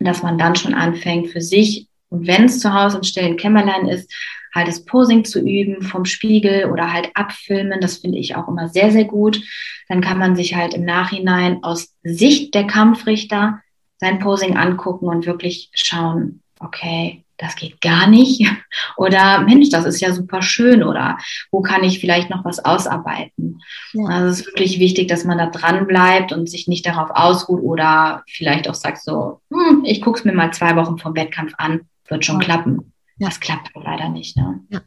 dass 0.00 0.22
man 0.22 0.38
dann 0.38 0.56
schon 0.56 0.74
anfängt 0.74 1.28
für 1.28 1.40
sich 1.40 1.86
und 2.10 2.26
wenn 2.26 2.44
es 2.44 2.60
zu 2.60 2.74
Hause 2.74 2.98
im 2.98 3.04
stillen 3.04 3.36
Kämmerlein 3.36 3.88
ist, 3.88 4.12
halt 4.52 4.68
das 4.68 4.84
Posing 4.84 5.24
zu 5.24 5.40
üben 5.40 5.82
vom 5.82 6.04
Spiegel 6.04 6.66
oder 6.70 6.92
halt 6.92 7.10
abfilmen. 7.14 7.80
Das 7.80 7.98
finde 7.98 8.18
ich 8.18 8.34
auch 8.34 8.48
immer 8.48 8.68
sehr, 8.68 8.90
sehr 8.90 9.04
gut. 9.04 9.40
Dann 9.88 10.00
kann 10.00 10.18
man 10.18 10.34
sich 10.36 10.56
halt 10.56 10.74
im 10.74 10.84
Nachhinein 10.84 11.62
aus 11.62 11.94
Sicht 12.02 12.54
der 12.54 12.66
Kampfrichter 12.66 13.60
sein 13.98 14.18
Posing 14.18 14.56
angucken 14.56 15.06
und 15.06 15.26
wirklich 15.26 15.70
schauen, 15.72 16.42
okay, 16.58 17.24
das 17.40 17.56
geht 17.56 17.80
gar 17.80 18.06
nicht. 18.06 18.46
Oder 18.96 19.40
Mensch, 19.40 19.70
das 19.70 19.84
ist 19.84 20.00
ja 20.00 20.12
super 20.12 20.42
schön. 20.42 20.82
Oder 20.82 21.18
wo 21.50 21.62
kann 21.62 21.82
ich 21.82 21.98
vielleicht 21.98 22.30
noch 22.30 22.44
was 22.44 22.64
ausarbeiten? 22.64 23.60
Ja. 23.92 24.04
Also 24.06 24.28
es 24.28 24.40
ist 24.40 24.46
wirklich 24.46 24.78
wichtig, 24.78 25.08
dass 25.08 25.24
man 25.24 25.38
da 25.38 25.46
dran 25.46 25.86
bleibt 25.86 26.32
und 26.32 26.48
sich 26.48 26.68
nicht 26.68 26.86
darauf 26.86 27.10
ausruht 27.10 27.62
oder 27.62 28.22
vielleicht 28.28 28.68
auch 28.68 28.74
sagt 28.74 29.02
so, 29.02 29.40
hm, 29.50 29.84
ich 29.84 30.02
gucke 30.02 30.18
es 30.18 30.24
mir 30.24 30.32
mal 30.32 30.52
zwei 30.52 30.76
Wochen 30.76 30.98
vom 30.98 31.16
Wettkampf 31.16 31.54
an, 31.56 31.80
wird 32.08 32.24
schon 32.24 32.40
ja. 32.40 32.44
klappen. 32.44 32.92
Ja. 33.18 33.28
Das 33.28 33.40
klappt 33.40 33.70
leider 33.74 34.08
nicht. 34.08 34.36
Ne? 34.36 34.60
Ja. 34.68 34.80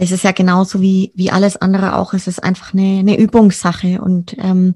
Es 0.00 0.12
ist 0.12 0.22
ja 0.22 0.30
genauso 0.30 0.80
wie, 0.80 1.12
wie 1.16 1.30
alles 1.30 1.56
andere 1.56 1.96
auch. 1.96 2.14
Es 2.14 2.28
ist 2.28 2.42
einfach 2.42 2.72
eine, 2.72 3.00
eine 3.00 3.18
Übungssache. 3.18 4.00
Und 4.00 4.36
ähm, 4.38 4.74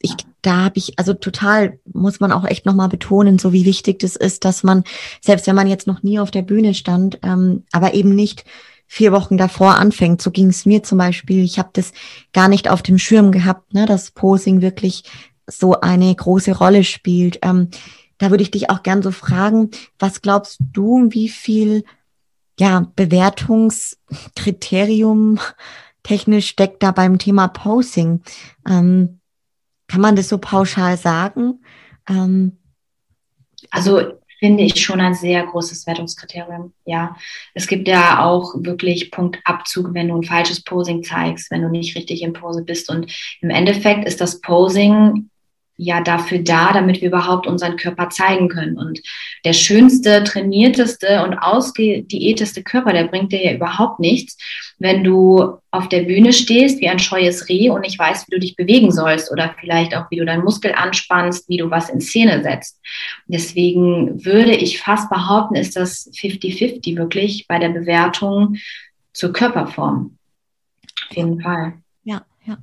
ich, 0.00 0.14
da 0.42 0.64
habe 0.64 0.78
ich, 0.78 0.98
also 0.98 1.14
total, 1.14 1.78
muss 1.92 2.20
man 2.20 2.32
auch 2.32 2.44
echt 2.44 2.66
nochmal 2.66 2.88
betonen, 2.88 3.38
so 3.38 3.52
wie 3.52 3.64
wichtig 3.64 3.98
das 3.98 4.16
ist, 4.16 4.44
dass 4.44 4.62
man, 4.62 4.84
selbst 5.20 5.46
wenn 5.46 5.56
man 5.56 5.66
jetzt 5.66 5.86
noch 5.86 6.02
nie 6.02 6.18
auf 6.18 6.30
der 6.30 6.42
Bühne 6.42 6.74
stand, 6.74 7.18
ähm, 7.22 7.64
aber 7.72 7.94
eben 7.94 8.14
nicht 8.14 8.44
vier 8.86 9.12
Wochen 9.12 9.36
davor 9.36 9.76
anfängt. 9.76 10.22
So 10.22 10.30
ging 10.30 10.48
es 10.48 10.64
mir 10.64 10.82
zum 10.82 10.98
Beispiel. 10.98 11.44
Ich 11.44 11.58
habe 11.58 11.70
das 11.74 11.92
gar 12.32 12.48
nicht 12.48 12.70
auf 12.70 12.82
dem 12.82 12.98
Schirm 12.98 13.32
gehabt, 13.32 13.74
ne, 13.74 13.84
dass 13.84 14.12
Posing 14.12 14.62
wirklich 14.62 15.04
so 15.46 15.80
eine 15.80 16.14
große 16.14 16.56
Rolle 16.56 16.84
spielt. 16.84 17.40
Ähm, 17.42 17.68
da 18.16 18.30
würde 18.30 18.42
ich 18.42 18.50
dich 18.50 18.70
auch 18.70 18.82
gern 18.82 19.02
so 19.02 19.10
fragen, 19.10 19.70
was 19.98 20.22
glaubst 20.22 20.58
du, 20.72 21.08
wie 21.10 21.28
viel 21.28 21.84
ja, 22.58 22.90
Bewertungskriterium 22.96 25.38
technisch 26.02 26.48
steckt 26.48 26.82
da 26.82 26.90
beim 26.90 27.18
Thema 27.18 27.48
Posing. 27.48 28.22
Ähm, 28.66 29.17
kann 29.88 30.00
man 30.00 30.16
das 30.16 30.28
so 30.28 30.38
pauschal 30.38 30.96
sagen? 30.96 31.64
Ähm, 32.08 32.58
also 33.70 34.18
finde 34.38 34.62
ich 34.62 34.80
schon 34.80 35.00
ein 35.00 35.14
sehr 35.14 35.44
großes 35.44 35.86
Wertungskriterium. 35.86 36.72
Ja, 36.84 37.16
es 37.54 37.66
gibt 37.66 37.88
ja 37.88 38.24
auch 38.24 38.54
wirklich 38.56 39.10
Punktabzug, 39.10 39.94
wenn 39.94 40.08
du 40.08 40.16
ein 40.16 40.24
falsches 40.24 40.62
Posing 40.62 41.02
zeigst, 41.02 41.50
wenn 41.50 41.62
du 41.62 41.68
nicht 41.68 41.96
richtig 41.96 42.22
im 42.22 42.34
Pose 42.34 42.62
bist. 42.62 42.88
Und 42.88 43.12
im 43.40 43.50
Endeffekt 43.50 44.06
ist 44.06 44.20
das 44.20 44.40
Posing 44.40 45.30
ja 45.78 46.02
dafür 46.02 46.40
da, 46.40 46.72
damit 46.72 47.00
wir 47.00 47.08
überhaupt 47.08 47.46
unseren 47.46 47.76
Körper 47.76 48.10
zeigen 48.10 48.48
können. 48.48 48.76
Und 48.76 49.00
der 49.44 49.52
schönste, 49.52 50.24
trainierteste 50.24 51.22
und 51.22 51.38
ausgediäteste 51.38 52.62
Körper, 52.64 52.92
der 52.92 53.04
bringt 53.04 53.32
dir 53.32 53.42
ja 53.42 53.54
überhaupt 53.54 54.00
nichts, 54.00 54.36
wenn 54.78 55.04
du 55.04 55.56
auf 55.70 55.88
der 55.88 56.02
Bühne 56.02 56.32
stehst 56.32 56.80
wie 56.80 56.88
ein 56.88 56.98
scheues 56.98 57.48
Reh 57.48 57.70
und 57.70 57.82
nicht 57.82 57.98
weißt, 57.98 58.26
wie 58.26 58.34
du 58.34 58.40
dich 58.40 58.56
bewegen 58.56 58.90
sollst 58.90 59.30
oder 59.30 59.54
vielleicht 59.60 59.94
auch, 59.94 60.10
wie 60.10 60.16
du 60.16 60.24
deinen 60.24 60.44
Muskel 60.44 60.72
anspannst, 60.72 61.48
wie 61.48 61.58
du 61.58 61.70
was 61.70 61.88
in 61.88 62.00
Szene 62.00 62.42
setzt. 62.42 62.80
Deswegen 63.26 64.24
würde 64.24 64.56
ich 64.56 64.80
fast 64.80 65.08
behaupten, 65.08 65.54
ist 65.54 65.76
das 65.76 66.10
50-50 66.12 66.96
wirklich 66.96 67.46
bei 67.46 67.60
der 67.60 67.68
Bewertung 67.68 68.56
zur 69.12 69.32
Körperform. 69.32 70.18
Auf 71.08 71.16
jeden 71.16 71.40
Fall. 71.40 71.74
Ja, 72.02 72.22
ja. 72.44 72.58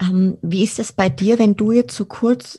Ähm, 0.00 0.38
wie 0.42 0.64
ist 0.64 0.78
es 0.78 0.92
bei 0.92 1.08
dir, 1.08 1.38
wenn 1.38 1.56
du 1.56 1.72
jetzt 1.72 1.96
so 1.96 2.04
kurz, 2.04 2.58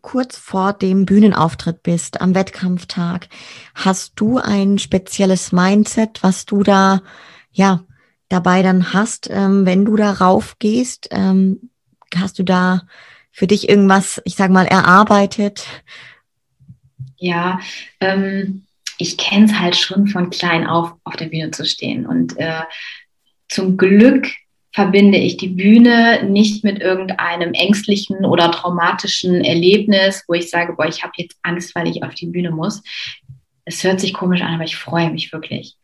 kurz 0.00 0.36
vor 0.36 0.72
dem 0.72 1.04
Bühnenauftritt 1.06 1.82
bist, 1.82 2.20
am 2.20 2.34
Wettkampftag? 2.34 3.28
Hast 3.74 4.12
du 4.16 4.38
ein 4.38 4.78
spezielles 4.78 5.52
Mindset, 5.52 6.22
was 6.22 6.46
du 6.46 6.62
da, 6.62 7.02
ja, 7.52 7.84
dabei 8.28 8.62
dann 8.62 8.92
hast, 8.92 9.28
ähm, 9.30 9.66
wenn 9.66 9.84
du 9.84 9.96
da 9.96 10.12
raufgehst? 10.12 11.08
Ähm, 11.10 11.70
hast 12.14 12.38
du 12.38 12.42
da 12.42 12.82
für 13.30 13.46
dich 13.46 13.68
irgendwas, 13.68 14.20
ich 14.24 14.34
sag 14.34 14.50
mal, 14.50 14.66
erarbeitet? 14.66 15.66
Ja, 17.16 17.60
ähm, 18.00 18.66
ich 18.98 19.16
kenne 19.16 19.46
es 19.46 19.58
halt 19.58 19.76
schon 19.76 20.08
von 20.08 20.30
klein 20.30 20.66
auf, 20.66 20.94
auf 21.04 21.16
der 21.16 21.26
Bühne 21.26 21.50
zu 21.50 21.64
stehen. 21.64 22.06
Und 22.06 22.36
äh, 22.36 22.62
zum 23.48 23.76
Glück 23.76 24.28
verbinde 24.78 25.18
ich 25.18 25.36
die 25.36 25.48
Bühne 25.48 26.22
nicht 26.22 26.62
mit 26.62 26.80
irgendeinem 26.80 27.52
ängstlichen 27.52 28.24
oder 28.24 28.52
traumatischen 28.52 29.44
Erlebnis, 29.44 30.22
wo 30.28 30.34
ich 30.34 30.50
sage, 30.50 30.74
boah, 30.74 30.86
ich 30.86 31.02
habe 31.02 31.14
jetzt 31.16 31.36
Angst, 31.42 31.74
weil 31.74 31.88
ich 31.88 32.04
auf 32.04 32.14
die 32.14 32.26
Bühne 32.26 32.52
muss. 32.52 32.84
Es 33.64 33.82
hört 33.82 33.98
sich 33.98 34.14
komisch 34.14 34.40
an, 34.40 34.54
aber 34.54 34.62
ich 34.62 34.76
freue 34.76 35.10
mich 35.10 35.32
wirklich. 35.32 35.76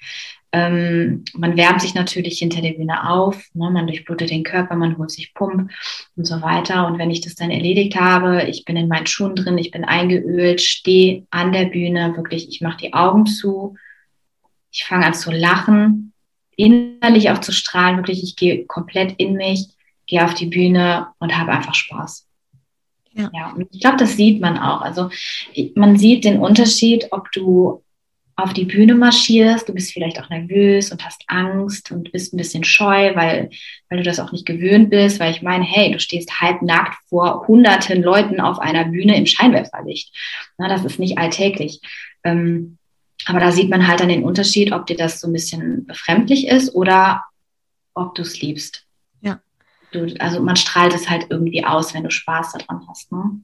Ähm, 0.53 1.25
man 1.35 1.57
wärmt 1.57 1.81
sich 1.81 1.97
natürlich 1.97 2.39
hinter 2.39 2.62
der 2.62 2.75
Bühne 2.75 3.11
auf, 3.11 3.35
ne? 3.55 3.69
man 3.69 3.89
durchblutet 3.89 4.31
den 4.31 4.45
Körper, 4.45 4.77
man 4.77 4.97
holt 4.97 5.11
sich 5.11 5.35
Pump 5.35 5.73
und 6.15 6.25
so 6.25 6.41
weiter. 6.41 6.87
Und 6.87 6.97
wenn 6.99 7.11
ich 7.11 7.21
das 7.21 7.35
dann 7.35 7.51
erledigt 7.51 7.97
habe, 7.97 8.45
ich 8.45 8.65
bin 8.65 8.77
in 8.77 8.87
meinen 8.87 9.09
Schuhen 9.09 9.35
drin, 9.35 9.59
ich 9.59 9.73
bin 9.73 9.85
eingeölt, 9.85 10.61
stehe 10.61 11.27
an 11.31 11.53
der 11.53 11.65
Bühne, 11.65 12.15
wirklich, 12.15 12.49
ich 12.49 12.61
mache 12.61 12.77
die 12.77 12.95
Augen 12.95 13.27
zu, 13.27 13.75
ich 14.71 14.85
fange 14.85 15.05
an 15.05 15.15
zu 15.15 15.33
lachen 15.33 16.14
innerlich 16.57 17.31
auch 17.31 17.39
zu 17.39 17.53
strahlen, 17.53 17.97
wirklich, 17.97 18.23
ich 18.23 18.37
gehe 18.37 18.65
komplett 18.67 19.15
in 19.19 19.35
mich, 19.35 19.69
gehe 20.07 20.25
auf 20.25 20.35
die 20.35 20.47
Bühne 20.47 21.09
und 21.19 21.37
habe 21.37 21.53
einfach 21.53 21.75
Spaß. 21.75 22.27
Ja. 23.13 23.31
ja, 23.33 23.53
und 23.53 23.69
ich 23.73 23.81
glaube, 23.81 23.97
das 23.97 24.17
sieht 24.17 24.41
man 24.41 24.59
auch. 24.59 24.81
Also 24.81 25.09
man 25.77 25.97
sieht 25.97 26.25
den 26.25 26.41
Unterschied, 26.41 27.09
ob 27.13 27.31
du 27.31 27.85
auf 28.37 28.53
die 28.53 28.65
Bühne 28.65 28.97
marschierst, 28.97 29.69
du 29.69 29.73
bist 29.73 29.93
vielleicht 29.93 30.21
auch 30.21 30.29
nervös 30.29 30.91
und 30.91 31.05
hast 31.05 31.23
Angst 31.29 31.93
und 31.93 32.11
bist 32.11 32.35
ein 32.35 32.37
bisschen 32.37 32.65
scheu, 32.65 33.15
weil, 33.15 33.51
weil 33.89 33.99
du 33.99 34.03
das 34.03 34.19
auch 34.19 34.33
nicht 34.33 34.45
gewöhnt 34.45 34.91
bist, 34.91 35.21
weil 35.21 35.31
ich 35.31 35.43
meine, 35.43 35.65
hey, 35.65 35.93
du 35.93 36.01
stehst 36.01 36.41
halbnackt 36.41 36.97
vor 37.09 37.47
hunderten 37.47 38.03
Leuten 38.03 38.41
auf 38.41 38.59
einer 38.59 38.87
Bühne 38.87 39.17
im 39.17 39.27
Scheinwerferlicht. 39.27 40.13
Na, 40.59 40.69
das 40.69 40.85
ist 40.85 40.99
nicht 40.99 41.17
alltäglich. 41.17 41.81
Ähm, 42.25 42.79
aber 43.27 43.41
da 43.41 43.53
sieht 43.53 43.71
man 43.71 43.87
halt 43.87 44.01
dann 44.01 44.09
den 44.09 44.25
Unterschied, 44.25 44.73
ob 44.73 44.87
dir 44.87 44.97
das 44.97 45.21
so 45.21 45.27
ein 45.27 45.33
bisschen 45.33 45.87
befremdlich 45.87 46.49
ist 46.49 46.75
oder 46.75 47.25
ob 47.95 48.15
du 48.15 48.23
es 48.23 48.41
liebst. 48.41 48.87
Ja. 49.21 49.41
Du, 49.93 50.15
also 50.19 50.41
man 50.41 50.57
strahlt 50.57 50.95
es 50.95 51.09
halt 51.09 51.27
irgendwie 51.31 51.65
aus, 51.65 51.95
wenn 51.95 52.05
du 52.05 52.11
Spaß 52.11 52.53
daran 52.53 52.87
hast. 52.89 53.13
Ne? 53.13 53.41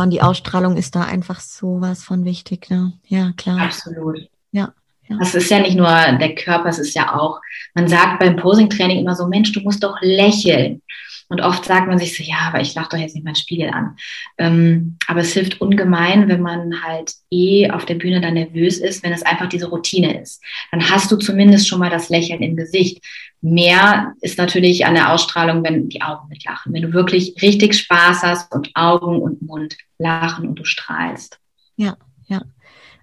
und 0.00 0.10
die 0.10 0.22
Ausstrahlung 0.22 0.76
ist 0.76 0.94
da 0.94 1.02
einfach 1.02 1.40
so 1.40 1.80
was 1.80 2.02
von 2.02 2.24
wichtig. 2.24 2.70
Ne? 2.70 2.94
Ja, 3.06 3.32
klar. 3.32 3.60
Absolut. 3.60 4.28
Ja. 4.50 4.72
Das 5.08 5.34
ist 5.34 5.50
ja 5.50 5.58
nicht 5.58 5.76
nur 5.76 5.88
der 5.88 6.34
Körper, 6.34 6.68
es 6.68 6.78
ist 6.78 6.94
ja 6.94 7.14
auch, 7.18 7.40
man 7.74 7.88
sagt 7.88 8.18
beim 8.20 8.36
Posing-Training 8.36 9.00
immer 9.00 9.14
so, 9.14 9.26
Mensch, 9.26 9.52
du 9.52 9.60
musst 9.60 9.82
doch 9.82 9.96
lächeln. 10.00 10.82
Und 11.28 11.40
oft 11.40 11.64
sagt 11.64 11.88
man 11.88 11.98
sich 11.98 12.14
so, 12.14 12.22
ja, 12.22 12.40
aber 12.48 12.60
ich 12.60 12.74
lache 12.74 12.90
doch 12.90 12.98
jetzt 12.98 13.14
nicht 13.14 13.24
meinen 13.24 13.36
Spiegel 13.36 13.70
an. 13.70 13.96
Ähm, 14.36 14.98
aber 15.06 15.20
es 15.20 15.32
hilft 15.32 15.62
ungemein, 15.62 16.28
wenn 16.28 16.42
man 16.42 16.82
halt 16.82 17.14
eh 17.30 17.70
auf 17.70 17.86
der 17.86 17.94
Bühne 17.94 18.20
dann 18.20 18.34
nervös 18.34 18.76
ist, 18.76 19.02
wenn 19.02 19.14
es 19.14 19.22
einfach 19.22 19.48
diese 19.48 19.70
Routine 19.70 20.20
ist. 20.20 20.42
Dann 20.72 20.90
hast 20.90 21.10
du 21.10 21.16
zumindest 21.16 21.68
schon 21.68 21.78
mal 21.78 21.88
das 21.88 22.10
Lächeln 22.10 22.42
im 22.42 22.54
Gesicht. 22.54 23.02
Mehr 23.40 24.12
ist 24.20 24.36
natürlich 24.36 24.84
an 24.84 24.92
der 24.92 25.10
Ausstrahlung, 25.10 25.64
wenn 25.64 25.88
die 25.88 26.02
Augen 26.02 26.28
mitlachen. 26.28 26.74
Wenn 26.74 26.82
du 26.82 26.92
wirklich 26.92 27.34
richtig 27.40 27.78
Spaß 27.78 28.22
hast 28.22 28.54
und 28.54 28.70
Augen 28.74 29.22
und 29.22 29.40
Mund 29.40 29.78
lachen 29.96 30.46
und 30.46 30.58
du 30.58 30.64
strahlst. 30.64 31.40
Ja, 31.76 31.96
ja, 32.28 32.42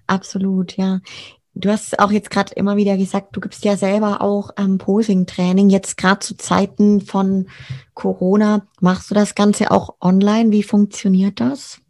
absolut, 0.06 0.76
ja. 0.76 1.00
Du 1.60 1.70
hast 1.70 1.98
auch 1.98 2.10
jetzt 2.10 2.30
gerade 2.30 2.54
immer 2.54 2.76
wieder 2.76 2.96
gesagt, 2.96 3.36
du 3.36 3.40
gibst 3.40 3.64
ja 3.64 3.76
selber 3.76 4.22
auch 4.22 4.50
ähm, 4.56 4.78
Posing-Training. 4.78 5.68
Jetzt 5.68 5.96
gerade 5.96 6.20
zu 6.20 6.36
Zeiten 6.36 7.00
von 7.02 7.48
Corona, 7.94 8.66
machst 8.80 9.10
du 9.10 9.14
das 9.14 9.34
Ganze 9.34 9.70
auch 9.70 9.96
online? 10.00 10.52
Wie 10.52 10.62
funktioniert 10.62 11.38
das? 11.40 11.80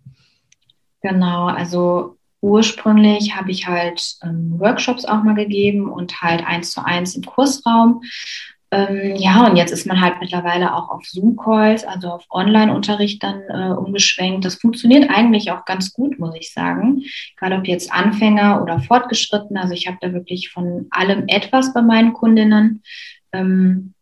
Genau, 1.02 1.46
also 1.46 2.16
ursprünglich 2.40 3.36
habe 3.36 3.50
ich 3.50 3.66
halt 3.66 4.16
ähm, 4.22 4.58
Workshops 4.58 5.04
auch 5.04 5.22
mal 5.22 5.34
gegeben 5.34 5.90
und 5.90 6.20
halt 6.20 6.44
eins 6.44 6.72
zu 6.72 6.84
eins 6.84 7.14
im 7.14 7.22
Kursraum. 7.22 8.02
Ähm, 8.72 9.16
ja, 9.16 9.46
und 9.46 9.56
jetzt 9.56 9.72
ist 9.72 9.86
man 9.86 10.00
halt 10.00 10.14
mittlerweile 10.20 10.74
auch 10.74 10.90
auf 10.90 11.04
Zoom-Calls, 11.04 11.84
also 11.84 12.08
auf 12.08 12.24
Online-Unterricht 12.30 13.22
dann 13.22 13.42
äh, 13.48 13.74
umgeschwenkt. 13.74 14.44
Das 14.44 14.54
funktioniert 14.56 15.10
eigentlich 15.10 15.50
auch 15.50 15.64
ganz 15.64 15.92
gut, 15.92 16.18
muss 16.18 16.34
ich 16.36 16.52
sagen. 16.52 17.02
Gerade 17.36 17.56
ob 17.56 17.66
jetzt 17.66 17.92
Anfänger 17.92 18.62
oder 18.62 18.80
Fortgeschritten. 18.80 19.56
Also 19.56 19.74
ich 19.74 19.86
habe 19.86 19.98
da 20.00 20.12
wirklich 20.12 20.50
von 20.50 20.86
allem 20.90 21.24
etwas 21.26 21.74
bei 21.74 21.82
meinen 21.82 22.12
Kundinnen. 22.12 22.82
Ähm, 23.32 23.94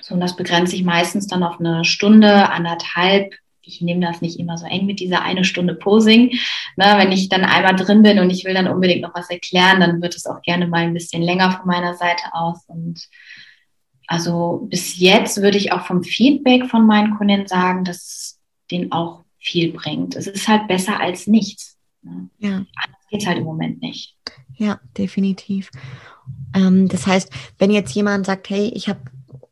So, 0.00 0.14
und 0.14 0.20
das 0.20 0.36
begrenzt 0.36 0.70
sich 0.70 0.84
meistens 0.84 1.26
dann 1.26 1.42
auf 1.42 1.58
eine 1.58 1.84
Stunde, 1.84 2.50
anderthalb. 2.50 3.34
Ich 3.62 3.82
nehme 3.82 4.06
das 4.06 4.22
nicht 4.22 4.38
immer 4.38 4.56
so 4.56 4.64
eng 4.64 4.86
mit 4.86 5.00
dieser 5.00 5.22
eine 5.22 5.42
Stunde 5.44 5.74
Posing. 5.74 6.30
Ne, 6.76 6.94
wenn 6.96 7.12
ich 7.12 7.28
dann 7.28 7.44
einmal 7.44 7.74
drin 7.74 8.02
bin 8.02 8.20
und 8.20 8.30
ich 8.30 8.44
will 8.44 8.54
dann 8.54 8.68
unbedingt 8.68 9.02
noch 9.02 9.14
was 9.14 9.28
erklären, 9.28 9.80
dann 9.80 10.00
wird 10.00 10.14
es 10.14 10.24
auch 10.26 10.40
gerne 10.42 10.68
mal 10.68 10.82
ein 10.82 10.94
bisschen 10.94 11.22
länger 11.22 11.50
von 11.50 11.66
meiner 11.66 11.94
Seite 11.94 12.22
aus. 12.32 12.64
Und 12.68 13.08
also 14.08 14.66
bis 14.70 14.98
jetzt 14.98 15.40
würde 15.42 15.58
ich 15.58 15.70
auch 15.70 15.86
vom 15.86 16.02
Feedback 16.02 16.66
von 16.66 16.86
meinen 16.86 17.16
Kunden 17.16 17.46
sagen, 17.46 17.84
dass 17.84 17.96
es 17.96 18.40
denen 18.70 18.90
auch 18.90 19.22
viel 19.38 19.72
bringt. 19.72 20.16
Es 20.16 20.26
ist 20.26 20.48
halt 20.48 20.66
besser 20.66 20.98
als 20.98 21.26
nichts. 21.26 21.76
Ne? 22.02 22.30
Ja. 22.38 22.50
Anders 22.50 23.06
geht 23.10 23.26
halt 23.26 23.38
im 23.38 23.44
Moment 23.44 23.82
nicht. 23.82 24.16
Ja, 24.56 24.80
definitiv. 24.96 25.70
Ähm, 26.54 26.88
das 26.88 27.06
heißt, 27.06 27.30
wenn 27.58 27.70
jetzt 27.70 27.94
jemand 27.94 28.24
sagt, 28.24 28.48
hey, 28.48 28.72
ich 28.74 28.88
habe 28.88 29.00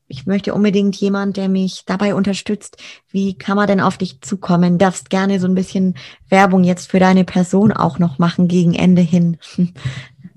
ich 0.08 0.24
möchte 0.24 0.54
unbedingt 0.54 0.94
jemand, 0.96 1.36
der 1.36 1.48
mich 1.48 1.82
dabei 1.84 2.14
unterstützt. 2.14 2.76
Wie 3.10 3.36
kann 3.36 3.56
man 3.56 3.66
denn 3.66 3.80
auf 3.80 3.98
dich 3.98 4.20
zukommen? 4.20 4.78
Darfst 4.78 5.10
gerne 5.10 5.40
so 5.40 5.48
ein 5.48 5.56
bisschen 5.56 5.94
Werbung 6.28 6.62
jetzt 6.62 6.90
für 6.90 7.00
deine 7.00 7.24
Person 7.24 7.72
auch 7.72 7.98
noch 7.98 8.18
machen 8.18 8.46
gegen 8.46 8.74
Ende 8.74 9.02
hin. 9.02 9.38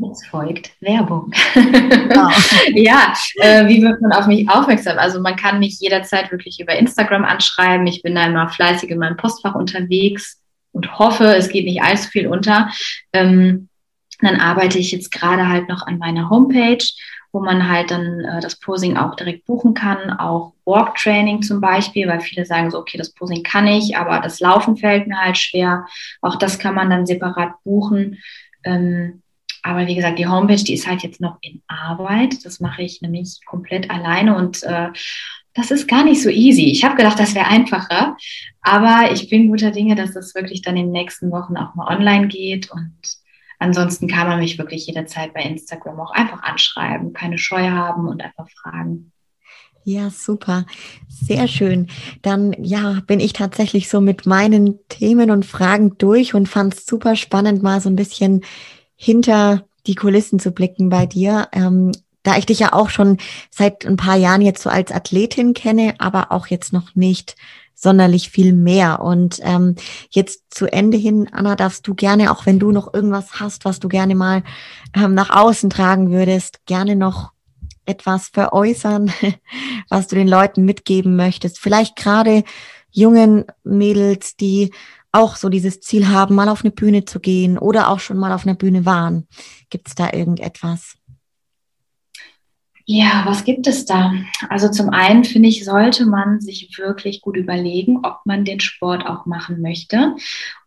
Jetzt 0.02 0.28
folgt 0.28 0.72
Werbung. 0.80 1.34
Wow. 1.56 2.52
ja, 2.74 3.14
äh, 3.36 3.68
wie 3.68 3.82
wird 3.82 4.00
man 4.02 4.14
auf 4.14 4.28
mich 4.28 4.50
aufmerksam? 4.50 4.98
Also 4.98 5.20
man 5.20 5.36
kann 5.36 5.60
mich 5.60 5.78
jederzeit 5.82 6.32
wirklich 6.32 6.58
über 6.62 6.74
Instagram 6.74 7.26
anschreiben. 7.26 7.86
Ich 7.86 8.02
bin 8.02 8.16
da 8.16 8.26
immer 8.26 8.48
fleißig 8.48 8.90
in 8.90 9.00
meinem 9.00 9.18
Postfach 9.18 9.56
unterwegs 9.56 10.42
und 10.72 10.98
hoffe, 10.98 11.36
es 11.36 11.50
geht 11.50 11.66
nicht 11.66 11.82
allzu 11.82 12.10
viel 12.10 12.28
unter. 12.28 12.70
Ähm, 13.12 13.68
dann 14.22 14.40
arbeite 14.40 14.80
ich 14.80 14.94
jetzt 14.94 15.12
gerade 15.12 15.50
halt 15.50 15.68
noch 15.68 15.86
an 15.86 15.98
meiner 15.98 16.30
Homepage, 16.30 16.86
wo 17.34 17.42
man 17.42 17.70
halt 17.70 17.92
dann 17.92 18.22
äh, 18.22 18.40
das 18.40 18.58
Posing 18.58 18.96
auch 18.96 19.16
direkt 19.16 19.46
buchen 19.46 19.74
kann, 19.74 20.12
auch 20.12 20.54
Walk-Training 20.64 21.42
zum 21.42 21.60
Beispiel, 21.60 22.08
weil 22.08 22.22
viele 22.22 22.46
sagen 22.46 22.72
so, 22.72 22.80
okay, 22.80 22.98
das 22.98 23.14
Posing 23.14 23.44
kann 23.44 23.68
ich, 23.68 23.98
aber 23.98 24.22
das 24.22 24.40
Laufen 24.40 24.78
fällt 24.78 25.08
mir 25.08 25.18
halt 25.18 25.38
schwer. 25.38 25.86
Auch 26.22 26.38
das 26.38 26.58
kann 26.58 26.76
man 26.76 26.90
dann 26.90 27.06
separat 27.06 27.62
buchen. 27.66 28.18
Ähm, 28.64 29.22
aber 29.64 29.88
wie 29.88 29.96
gesagt, 29.96 30.20
die 30.20 30.28
Homepage, 30.28 30.64
die 30.64 30.74
ist 30.74 30.88
halt 30.88 31.04
jetzt 31.04 31.22
noch 31.22 31.38
in 31.42 31.62
Arbeit. 31.68 32.46
Das 32.46 32.60
mache 32.60 32.84
ich 32.84 33.02
nämlich 33.02 33.40
komplett 33.46 33.90
alleine 33.90 34.36
und 34.36 34.64
äh, 34.64 34.90
das 35.54 35.72
ist 35.72 35.88
gar 35.88 36.04
nicht 36.04 36.22
so 36.22 36.30
easy. 36.30 36.66
Ich 36.66 36.84
habe 36.84 36.96
gedacht, 36.96 37.20
das 37.20 37.36
wäre 37.36 37.48
einfacher, 37.48 38.16
aber 38.62 39.12
ich 39.12 39.30
bin 39.30 39.50
guter 39.50 39.72
Dinge, 39.72 39.96
dass 39.96 40.14
das 40.14 40.36
wirklich 40.36 40.62
dann 40.62 40.78
in 40.78 40.86
den 40.86 40.92
nächsten 40.92 41.32
Wochen 41.32 41.58
auch 41.58 41.76
mal 41.76 41.94
online 41.94 42.28
geht 42.28 42.72
und 42.72 42.96
ansonsten 43.58 44.08
kann 44.08 44.28
man 44.28 44.40
mich 44.40 44.58
wirklich 44.58 44.88
jederzeit 44.88 45.34
bei 45.34 45.42
Instagram 45.42 46.00
auch 46.00 46.12
einfach 46.12 46.44
anschreiben, 46.44 47.14
keine 47.14 47.38
Scheu 47.38 47.70
haben 47.70 48.08
und 48.08 48.22
einfach 48.22 48.48
fragen. 48.50 49.12
Ja, 49.86 50.10
super. 50.10 50.66
Sehr 51.08 51.48
schön. 51.48 51.88
Dann 52.22 52.56
ja, 52.60 53.02
bin 53.08 53.20
ich 53.20 53.34
tatsächlich 53.34 53.90
so 53.90 54.02
mit 54.02 54.26
meinen 54.26 54.78
Themen 54.88 55.32
und 55.32 55.46
Fragen 55.46 55.98
durch 55.98 56.34
und 56.34 56.48
fand 56.48 56.76
es 56.76 56.86
super 56.86 57.16
spannend, 57.16 57.64
mal 57.64 57.82
so 57.82 57.90
ein 57.90 57.96
bisschen 57.96 58.44
hinter 59.02 59.66
die 59.88 59.96
Kulissen 59.96 60.40
zu 60.40 60.52
blicken 60.52 60.90
bei 60.90 61.06
dir. 61.06 61.48
Ähm, 61.54 61.94
da 62.22 62.38
ich 62.38 62.46
dich 62.46 62.60
ja 62.60 62.74
auch 62.74 62.90
schon 62.90 63.18
seit 63.50 63.86
ein 63.86 63.96
paar 63.96 64.18
Jahren 64.18 64.42
jetzt 64.42 64.62
so 64.62 64.70
als 64.70 64.92
Athletin 64.92 65.54
kenne, 65.54 65.96
aber 66.00 66.34
auch 66.34 66.48
jetzt 66.48 66.74
noch 66.74 66.94
nicht 66.94 67.38
sonderlich 67.74 68.30
viel 68.30 68.54
mehr. 68.54 69.02
Und 69.02 69.40
ähm, 69.42 69.76
jetzt 70.10 70.54
zu 70.54 70.66
Ende 70.66 70.98
hin, 70.98 71.30
Anna, 71.32 71.56
darfst 71.56 71.88
du 71.88 71.96
gerne, 71.96 72.30
auch 72.30 72.46
wenn 72.46 72.60
du 72.60 72.72
noch 72.72 72.94
irgendwas 72.94 73.40
hast, 73.40 73.64
was 73.64 73.80
du 73.80 73.88
gerne 73.88 74.16
mal 74.16 74.44
ähm, 74.94 75.14
nach 75.14 75.30
außen 75.30 75.70
tragen 75.70 76.12
würdest, 76.12 76.66
gerne 76.66 76.98
noch 76.98 77.32
etwas 77.86 78.28
veräußern, 78.28 79.14
was 79.90 80.08
du 80.08 80.18
den 80.18 80.28
Leuten 80.28 80.66
mitgeben 80.66 81.16
möchtest. 81.16 81.58
Vielleicht 81.58 81.96
gerade 81.96 82.44
jungen 82.92 83.46
Mädels, 83.64 84.36
die 84.36 84.72
auch 85.12 85.36
so 85.36 85.50
dieses 85.50 85.82
Ziel 85.82 86.08
haben, 86.08 86.36
mal 86.36 86.50
auf 86.50 86.64
eine 86.64 86.72
Bühne 86.72 87.06
zu 87.06 87.20
gehen 87.20 87.58
oder 87.58 87.90
auch 87.90 88.00
schon 88.00 88.18
mal 88.18 88.32
auf 88.32 88.46
einer 88.46 88.56
Bühne 88.56 88.86
waren. 88.86 89.28
Gibt 89.70 89.88
es 89.88 89.96
da 89.96 90.12
irgendetwas? 90.14 90.96
Ja, 92.86 93.24
was 93.26 93.44
gibt 93.44 93.68
es 93.68 93.86
da? 93.86 94.14
Also 94.50 94.70
zum 94.70 94.90
einen 94.90 95.24
finde 95.24 95.48
ich, 95.48 95.64
sollte 95.64 96.08
man 96.08 96.42
sich 96.42 96.76
wirklich 96.80 97.22
gut 97.22 97.38
überlegen, 97.38 98.00
ob 98.04 98.22
man 98.26 98.46
den 98.46 98.60
Sport 98.60 99.06
auch 99.06 99.28
machen 99.28 99.62
möchte 99.62 100.16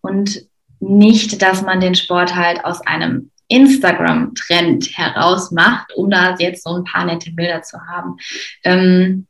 und 0.02 0.46
nicht, 0.78 1.42
dass 1.42 1.62
man 1.62 1.80
den 1.80 1.96
Sport 1.96 2.36
halt 2.36 2.64
aus 2.64 2.80
einem 2.82 3.32
Instagram-Trend 3.48 4.96
heraus 4.96 5.50
macht, 5.50 5.94
um 5.96 6.10
da 6.10 6.36
jetzt 6.38 6.64
so 6.64 6.74
ein 6.74 6.84
paar 6.84 7.04
nette 7.04 7.32
Bilder 7.32 7.62
zu 7.62 7.78
haben. 7.86 8.16
Ähm, 8.64 9.26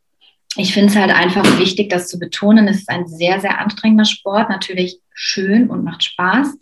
ich 0.56 0.74
finde 0.74 0.90
es 0.90 0.96
halt 0.96 1.10
einfach 1.10 1.58
wichtig, 1.58 1.88
das 1.88 2.08
zu 2.08 2.18
betonen. 2.18 2.68
Es 2.68 2.78
ist 2.78 2.88
ein 2.88 3.06
sehr, 3.06 3.40
sehr 3.40 3.58
anstrengender 3.58 4.04
Sport, 4.04 4.50
natürlich 4.50 4.98
schön 5.14 5.70
und 5.70 5.84
macht 5.84 6.04
Spaß. 6.04 6.56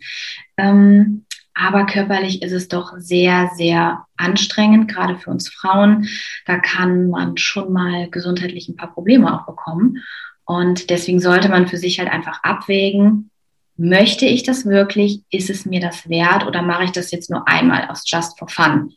Ähm, 0.57 1.25
aber 1.53 1.85
körperlich 1.85 2.41
ist 2.41 2.53
es 2.53 2.69
doch 2.69 2.93
sehr, 2.97 3.51
sehr 3.55 4.05
anstrengend, 4.15 4.87
gerade 4.87 5.17
für 5.17 5.29
uns 5.29 5.49
Frauen. 5.49 6.07
Da 6.45 6.57
kann 6.59 7.09
man 7.09 7.35
schon 7.37 7.73
mal 7.73 8.09
gesundheitlich 8.09 8.69
ein 8.69 8.77
paar 8.77 8.93
Probleme 8.93 9.33
auch 9.33 9.45
bekommen. 9.45 9.97
Und 10.45 10.89
deswegen 10.89 11.19
sollte 11.19 11.49
man 11.49 11.67
für 11.67 11.77
sich 11.77 11.99
halt 11.99 12.09
einfach 12.09 12.41
abwägen, 12.43 13.29
möchte 13.77 14.25
ich 14.25 14.43
das 14.43 14.65
wirklich? 14.65 15.21
Ist 15.29 15.49
es 15.49 15.65
mir 15.65 15.81
das 15.81 16.07
wert 16.07 16.45
oder 16.45 16.61
mache 16.61 16.85
ich 16.85 16.91
das 16.91 17.11
jetzt 17.11 17.29
nur 17.29 17.47
einmal 17.47 17.89
aus 17.89 18.03
Just 18.05 18.39
for 18.39 18.47
Fun? 18.47 18.93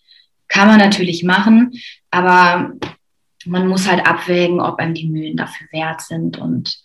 Kann 0.49 0.69
man 0.69 0.79
natürlich 0.79 1.25
machen, 1.25 1.73
aber 2.11 2.73
man 3.47 3.69
muss 3.69 3.89
halt 3.89 4.07
abwägen, 4.07 4.61
ob 4.61 4.79
einem 4.79 4.95
die 4.95 5.09
Mühen 5.09 5.37
dafür 5.37 5.67
wert 5.73 6.01
sind. 6.01 6.39
Und 6.39 6.81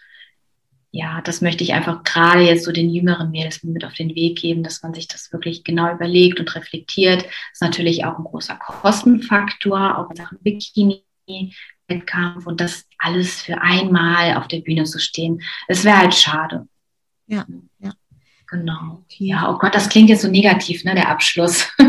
ja, 0.92 1.22
das 1.22 1.42
möchte 1.42 1.64
ich 1.64 1.74
einfach 1.74 2.04
gerade 2.04 2.42
jetzt 2.42 2.66
so 2.66 2.72
den 2.72 2.90
jüngeren 2.90 3.32
Mädels 3.32 3.64
mit 3.64 3.86
auf 3.86 3.94
den 3.94 4.16
Weg 4.16 4.40
geben, 4.40 4.64
dass 4.64 4.82
man 4.84 4.94
sich 4.94 5.08
das 5.08 5.32
wirklich 5.32 5.64
genau 5.64 5.92
überlegt 5.94 6.40
und 6.40 6.56
reflektiert. 6.56 7.24
Das 7.24 7.32
ist 7.54 7.62
natürlich 7.62 8.06
auch 8.06 8.18
ein 8.18 8.24
großer 8.24 8.56
Kostenfaktor, 8.56 9.98
auch 9.98 10.10
in 10.10 10.16
Sachen 10.16 10.40
Bikini. 10.42 11.04
Wettkampf 11.90 12.46
und 12.46 12.62
das 12.62 12.86
alles 12.98 13.42
für 13.42 13.62
einmal 13.62 14.38
auf 14.38 14.48
der 14.48 14.60
Bühne 14.60 14.84
zu 14.84 15.00
stehen. 15.00 15.42
Es 15.68 15.84
wäre 15.84 15.98
halt 15.98 16.14
schade. 16.14 16.68
Ja, 17.28 17.46
ja. 17.80 17.94
Genau. 18.48 19.04
Ja, 19.18 19.52
oh 19.52 19.60
Gott, 19.60 19.76
das 19.76 19.90
klingt 19.90 20.10
jetzt 20.10 20.24
so 20.24 20.28
negativ, 20.28 20.84
ne, 20.84 20.96
der 20.96 21.10
Abschluss. 21.10 21.68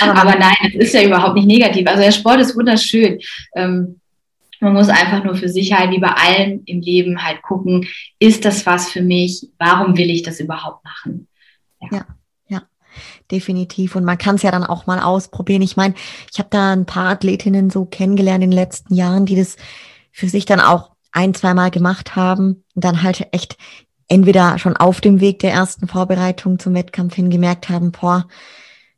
Aber, 0.00 0.20
Aber 0.20 0.38
nein, 0.38 0.56
es 0.74 0.86
ist 0.86 0.94
ja 0.94 1.04
überhaupt 1.04 1.34
nicht 1.34 1.46
negativ. 1.46 1.86
Also 1.86 2.02
der 2.02 2.12
Sport 2.12 2.40
ist 2.40 2.56
wunderschön. 2.56 3.20
Ähm, 3.54 4.00
man 4.60 4.72
muss 4.72 4.88
einfach 4.88 5.22
nur 5.22 5.36
für 5.36 5.48
Sicherheit, 5.48 5.90
wie 5.90 5.98
bei 5.98 6.10
allem 6.10 6.62
im 6.66 6.80
Leben, 6.80 7.22
halt 7.22 7.42
gucken, 7.42 7.86
ist 8.18 8.44
das 8.44 8.64
was 8.66 8.90
für 8.90 9.02
mich? 9.02 9.48
Warum 9.58 9.96
will 9.96 10.10
ich 10.10 10.22
das 10.22 10.40
überhaupt 10.40 10.84
machen? 10.84 11.28
Ja. 11.80 11.88
ja, 11.98 12.06
ja 12.48 12.62
definitiv. 13.30 13.96
Und 13.96 14.04
man 14.04 14.18
kann 14.18 14.36
es 14.36 14.42
ja 14.42 14.50
dann 14.50 14.64
auch 14.64 14.86
mal 14.86 15.00
ausprobieren. 15.00 15.62
Ich 15.62 15.76
meine, 15.76 15.94
ich 16.32 16.38
habe 16.38 16.48
da 16.50 16.72
ein 16.72 16.86
paar 16.86 17.10
Athletinnen 17.10 17.70
so 17.70 17.84
kennengelernt 17.84 18.42
in 18.44 18.50
den 18.50 18.58
letzten 18.58 18.94
Jahren, 18.94 19.26
die 19.26 19.36
das 19.36 19.56
für 20.10 20.28
sich 20.28 20.46
dann 20.46 20.60
auch 20.60 20.92
ein, 21.12 21.34
zweimal 21.34 21.70
gemacht 21.70 22.16
haben 22.16 22.64
und 22.74 22.84
dann 22.84 23.02
halt 23.02 23.26
echt 23.32 23.56
entweder 24.08 24.58
schon 24.58 24.76
auf 24.76 25.00
dem 25.00 25.20
Weg 25.20 25.40
der 25.40 25.52
ersten 25.52 25.88
Vorbereitung 25.88 26.58
zum 26.58 26.74
Wettkampf 26.74 27.14
hin 27.14 27.30
gemerkt 27.30 27.68
haben, 27.68 27.92
boah, 27.92 28.26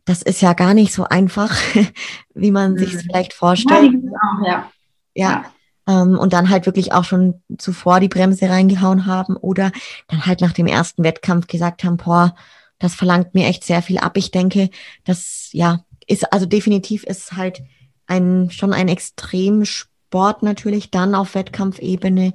das 0.08 0.22
ist 0.22 0.40
ja 0.40 0.54
gar 0.54 0.72
nicht 0.72 0.92
so 0.92 1.04
einfach, 1.04 1.54
wie 2.34 2.50
man 2.50 2.72
mhm. 2.72 2.78
sich 2.78 2.94
es 2.94 3.02
vielleicht 3.02 3.34
vorstellt. 3.34 3.92
Ja, 3.92 4.46
ja. 4.46 4.70
ja. 5.14 5.44
Ähm, 5.86 6.18
und 6.18 6.32
dann 6.32 6.48
halt 6.48 6.64
wirklich 6.64 6.92
auch 6.92 7.04
schon 7.04 7.42
zuvor 7.58 8.00
die 8.00 8.08
Bremse 8.08 8.48
reingehauen 8.48 9.04
haben 9.04 9.36
oder 9.36 9.70
dann 10.08 10.24
halt 10.24 10.40
nach 10.40 10.52
dem 10.52 10.66
ersten 10.66 11.04
Wettkampf 11.04 11.46
gesagt 11.46 11.84
haben, 11.84 11.98
boah, 11.98 12.34
das 12.78 12.94
verlangt 12.94 13.34
mir 13.34 13.46
echt 13.46 13.64
sehr 13.64 13.82
viel 13.82 13.98
ab. 13.98 14.16
Ich 14.16 14.30
denke, 14.30 14.70
das 15.04 15.50
ja 15.52 15.80
ist 16.06 16.32
also 16.32 16.46
definitiv 16.46 17.04
ist 17.04 17.34
halt 17.34 17.62
ein 18.06 18.50
schon 18.50 18.72
ein 18.72 18.88
Extremsport 18.88 20.42
natürlich 20.42 20.90
dann 20.90 21.14
auf 21.14 21.34
Wettkampfebene, 21.34 22.32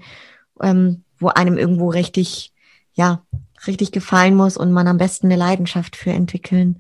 ähm, 0.62 1.04
wo 1.18 1.30
einem 1.30 1.58
irgendwo 1.58 1.90
richtig 1.90 2.54
ja 2.94 3.24
richtig 3.66 3.92
gefallen 3.92 4.36
muss 4.36 4.58
und 4.58 4.72
man 4.72 4.88
am 4.88 4.98
besten 4.98 5.28
eine 5.28 5.38
Leidenschaft 5.38 5.96
für 5.96 6.12
entwickeln 6.12 6.80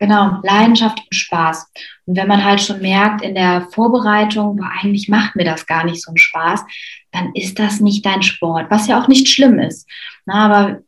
Genau, 0.00 0.38
Leidenschaft 0.42 0.98
und 0.98 1.14
Spaß. 1.14 1.70
Und 2.06 2.16
wenn 2.16 2.26
man 2.26 2.42
halt 2.42 2.62
schon 2.62 2.80
merkt 2.80 3.22
in 3.22 3.34
der 3.34 3.68
Vorbereitung, 3.70 4.56
boah, 4.56 4.70
eigentlich 4.82 5.08
macht 5.10 5.36
mir 5.36 5.44
das 5.44 5.66
gar 5.66 5.84
nicht 5.84 6.02
so 6.02 6.10
einen 6.10 6.16
Spaß, 6.16 6.64
dann 7.12 7.32
ist 7.34 7.58
das 7.58 7.80
nicht 7.80 8.06
dein 8.06 8.22
Sport, 8.22 8.70
was 8.70 8.88
ja 8.88 9.00
auch 9.00 9.08
nicht 9.08 9.28
schlimm 9.28 9.58
ist. 9.58 9.86
Na, 10.24 10.46
aber 10.46 10.80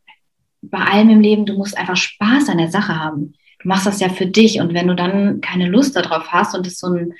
bei 0.63 0.79
allem 0.79 1.11
im 1.11 1.21
Leben, 1.21 1.45
du 1.45 1.53
musst 1.53 1.77
einfach 1.77 1.95
Spaß 1.95 2.49
an 2.49 2.57
der 2.57 2.71
Sache 2.71 2.97
haben. 2.97 3.35
Du 3.59 3.67
machst 3.67 3.85
das 3.85 3.99
ja 3.99 4.09
für 4.09 4.25
dich 4.25 4.59
und 4.59 4.73
wenn 4.73 4.87
du 4.87 4.95
dann 4.95 5.41
keine 5.41 5.69
Lust 5.69 5.95
darauf 5.95 6.31
hast 6.31 6.55
und 6.55 6.65
es 6.65 6.79
so 6.79 6.87
ein, 6.87 7.13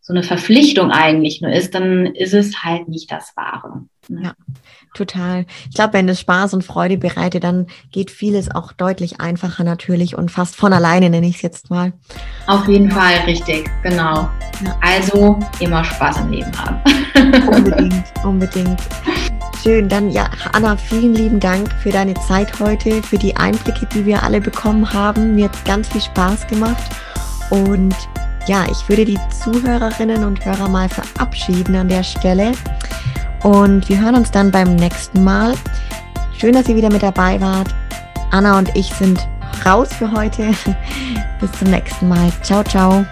so 0.00 0.14
eine 0.14 0.22
Verpflichtung 0.22 0.90
eigentlich 0.92 1.42
nur 1.42 1.52
ist, 1.52 1.74
dann 1.74 2.06
ist 2.06 2.32
es 2.32 2.64
halt 2.64 2.88
nicht 2.88 3.12
das 3.12 3.36
Wahre. 3.36 3.82
Ne? 4.08 4.22
Ja, 4.24 4.34
total. 4.94 5.46
Ich 5.68 5.74
glaube, 5.74 5.94
wenn 5.94 6.08
es 6.08 6.20
Spaß 6.20 6.54
und 6.54 6.64
Freude 6.64 6.96
bereitet, 6.96 7.44
dann 7.44 7.66
geht 7.92 8.10
vieles 8.10 8.50
auch 8.50 8.72
deutlich 8.72 9.20
einfacher 9.20 9.64
natürlich 9.64 10.16
und 10.16 10.30
fast 10.30 10.56
von 10.56 10.72
alleine 10.72 11.10
nenne 11.10 11.26
ich 11.26 11.36
es 11.36 11.42
jetzt 11.42 11.70
mal. 11.70 11.92
Auf 12.46 12.66
jeden 12.68 12.90
Fall, 12.90 13.14
richtig, 13.26 13.70
genau. 13.82 14.28
Ja. 14.64 14.78
Also 14.80 15.38
immer 15.60 15.84
Spaß 15.84 16.20
im 16.20 16.30
Leben 16.30 16.52
haben. 16.58 16.80
Unbedingt, 17.48 18.04
unbedingt. 18.24 18.80
Schön, 19.62 19.88
dann 19.88 20.10
ja, 20.10 20.28
Anna, 20.52 20.76
vielen 20.76 21.14
lieben 21.14 21.40
Dank 21.40 21.72
für 21.82 21.90
deine 21.90 22.14
Zeit 22.14 22.60
heute, 22.60 23.02
für 23.02 23.16
die 23.16 23.34
Einblicke, 23.36 23.86
die 23.94 24.04
wir 24.04 24.22
alle 24.22 24.40
bekommen 24.40 24.92
haben. 24.92 25.34
Mir 25.36 25.46
hat 25.46 25.64
ganz 25.64 25.88
viel 25.88 26.02
Spaß 26.02 26.46
gemacht 26.48 26.82
und 27.50 27.94
ja, 28.46 28.66
ich 28.70 28.86
würde 28.90 29.06
die 29.06 29.18
Zuhörerinnen 29.30 30.22
und 30.22 30.44
Hörer 30.44 30.68
mal 30.68 30.88
verabschieden 30.88 31.76
an 31.76 31.88
der 31.88 32.02
Stelle. 32.02 32.52
Und 33.44 33.86
wir 33.90 34.00
hören 34.00 34.16
uns 34.16 34.30
dann 34.30 34.50
beim 34.50 34.74
nächsten 34.74 35.22
Mal. 35.22 35.54
Schön, 36.38 36.54
dass 36.54 36.66
ihr 36.66 36.76
wieder 36.76 36.90
mit 36.90 37.02
dabei 37.02 37.38
wart. 37.40 37.68
Anna 38.30 38.58
und 38.58 38.74
ich 38.74 38.92
sind 38.94 39.20
raus 39.66 39.92
für 39.92 40.10
heute. 40.10 40.50
Bis 41.40 41.52
zum 41.52 41.70
nächsten 41.70 42.08
Mal. 42.08 42.32
Ciao, 42.42 42.64
ciao. 42.64 43.04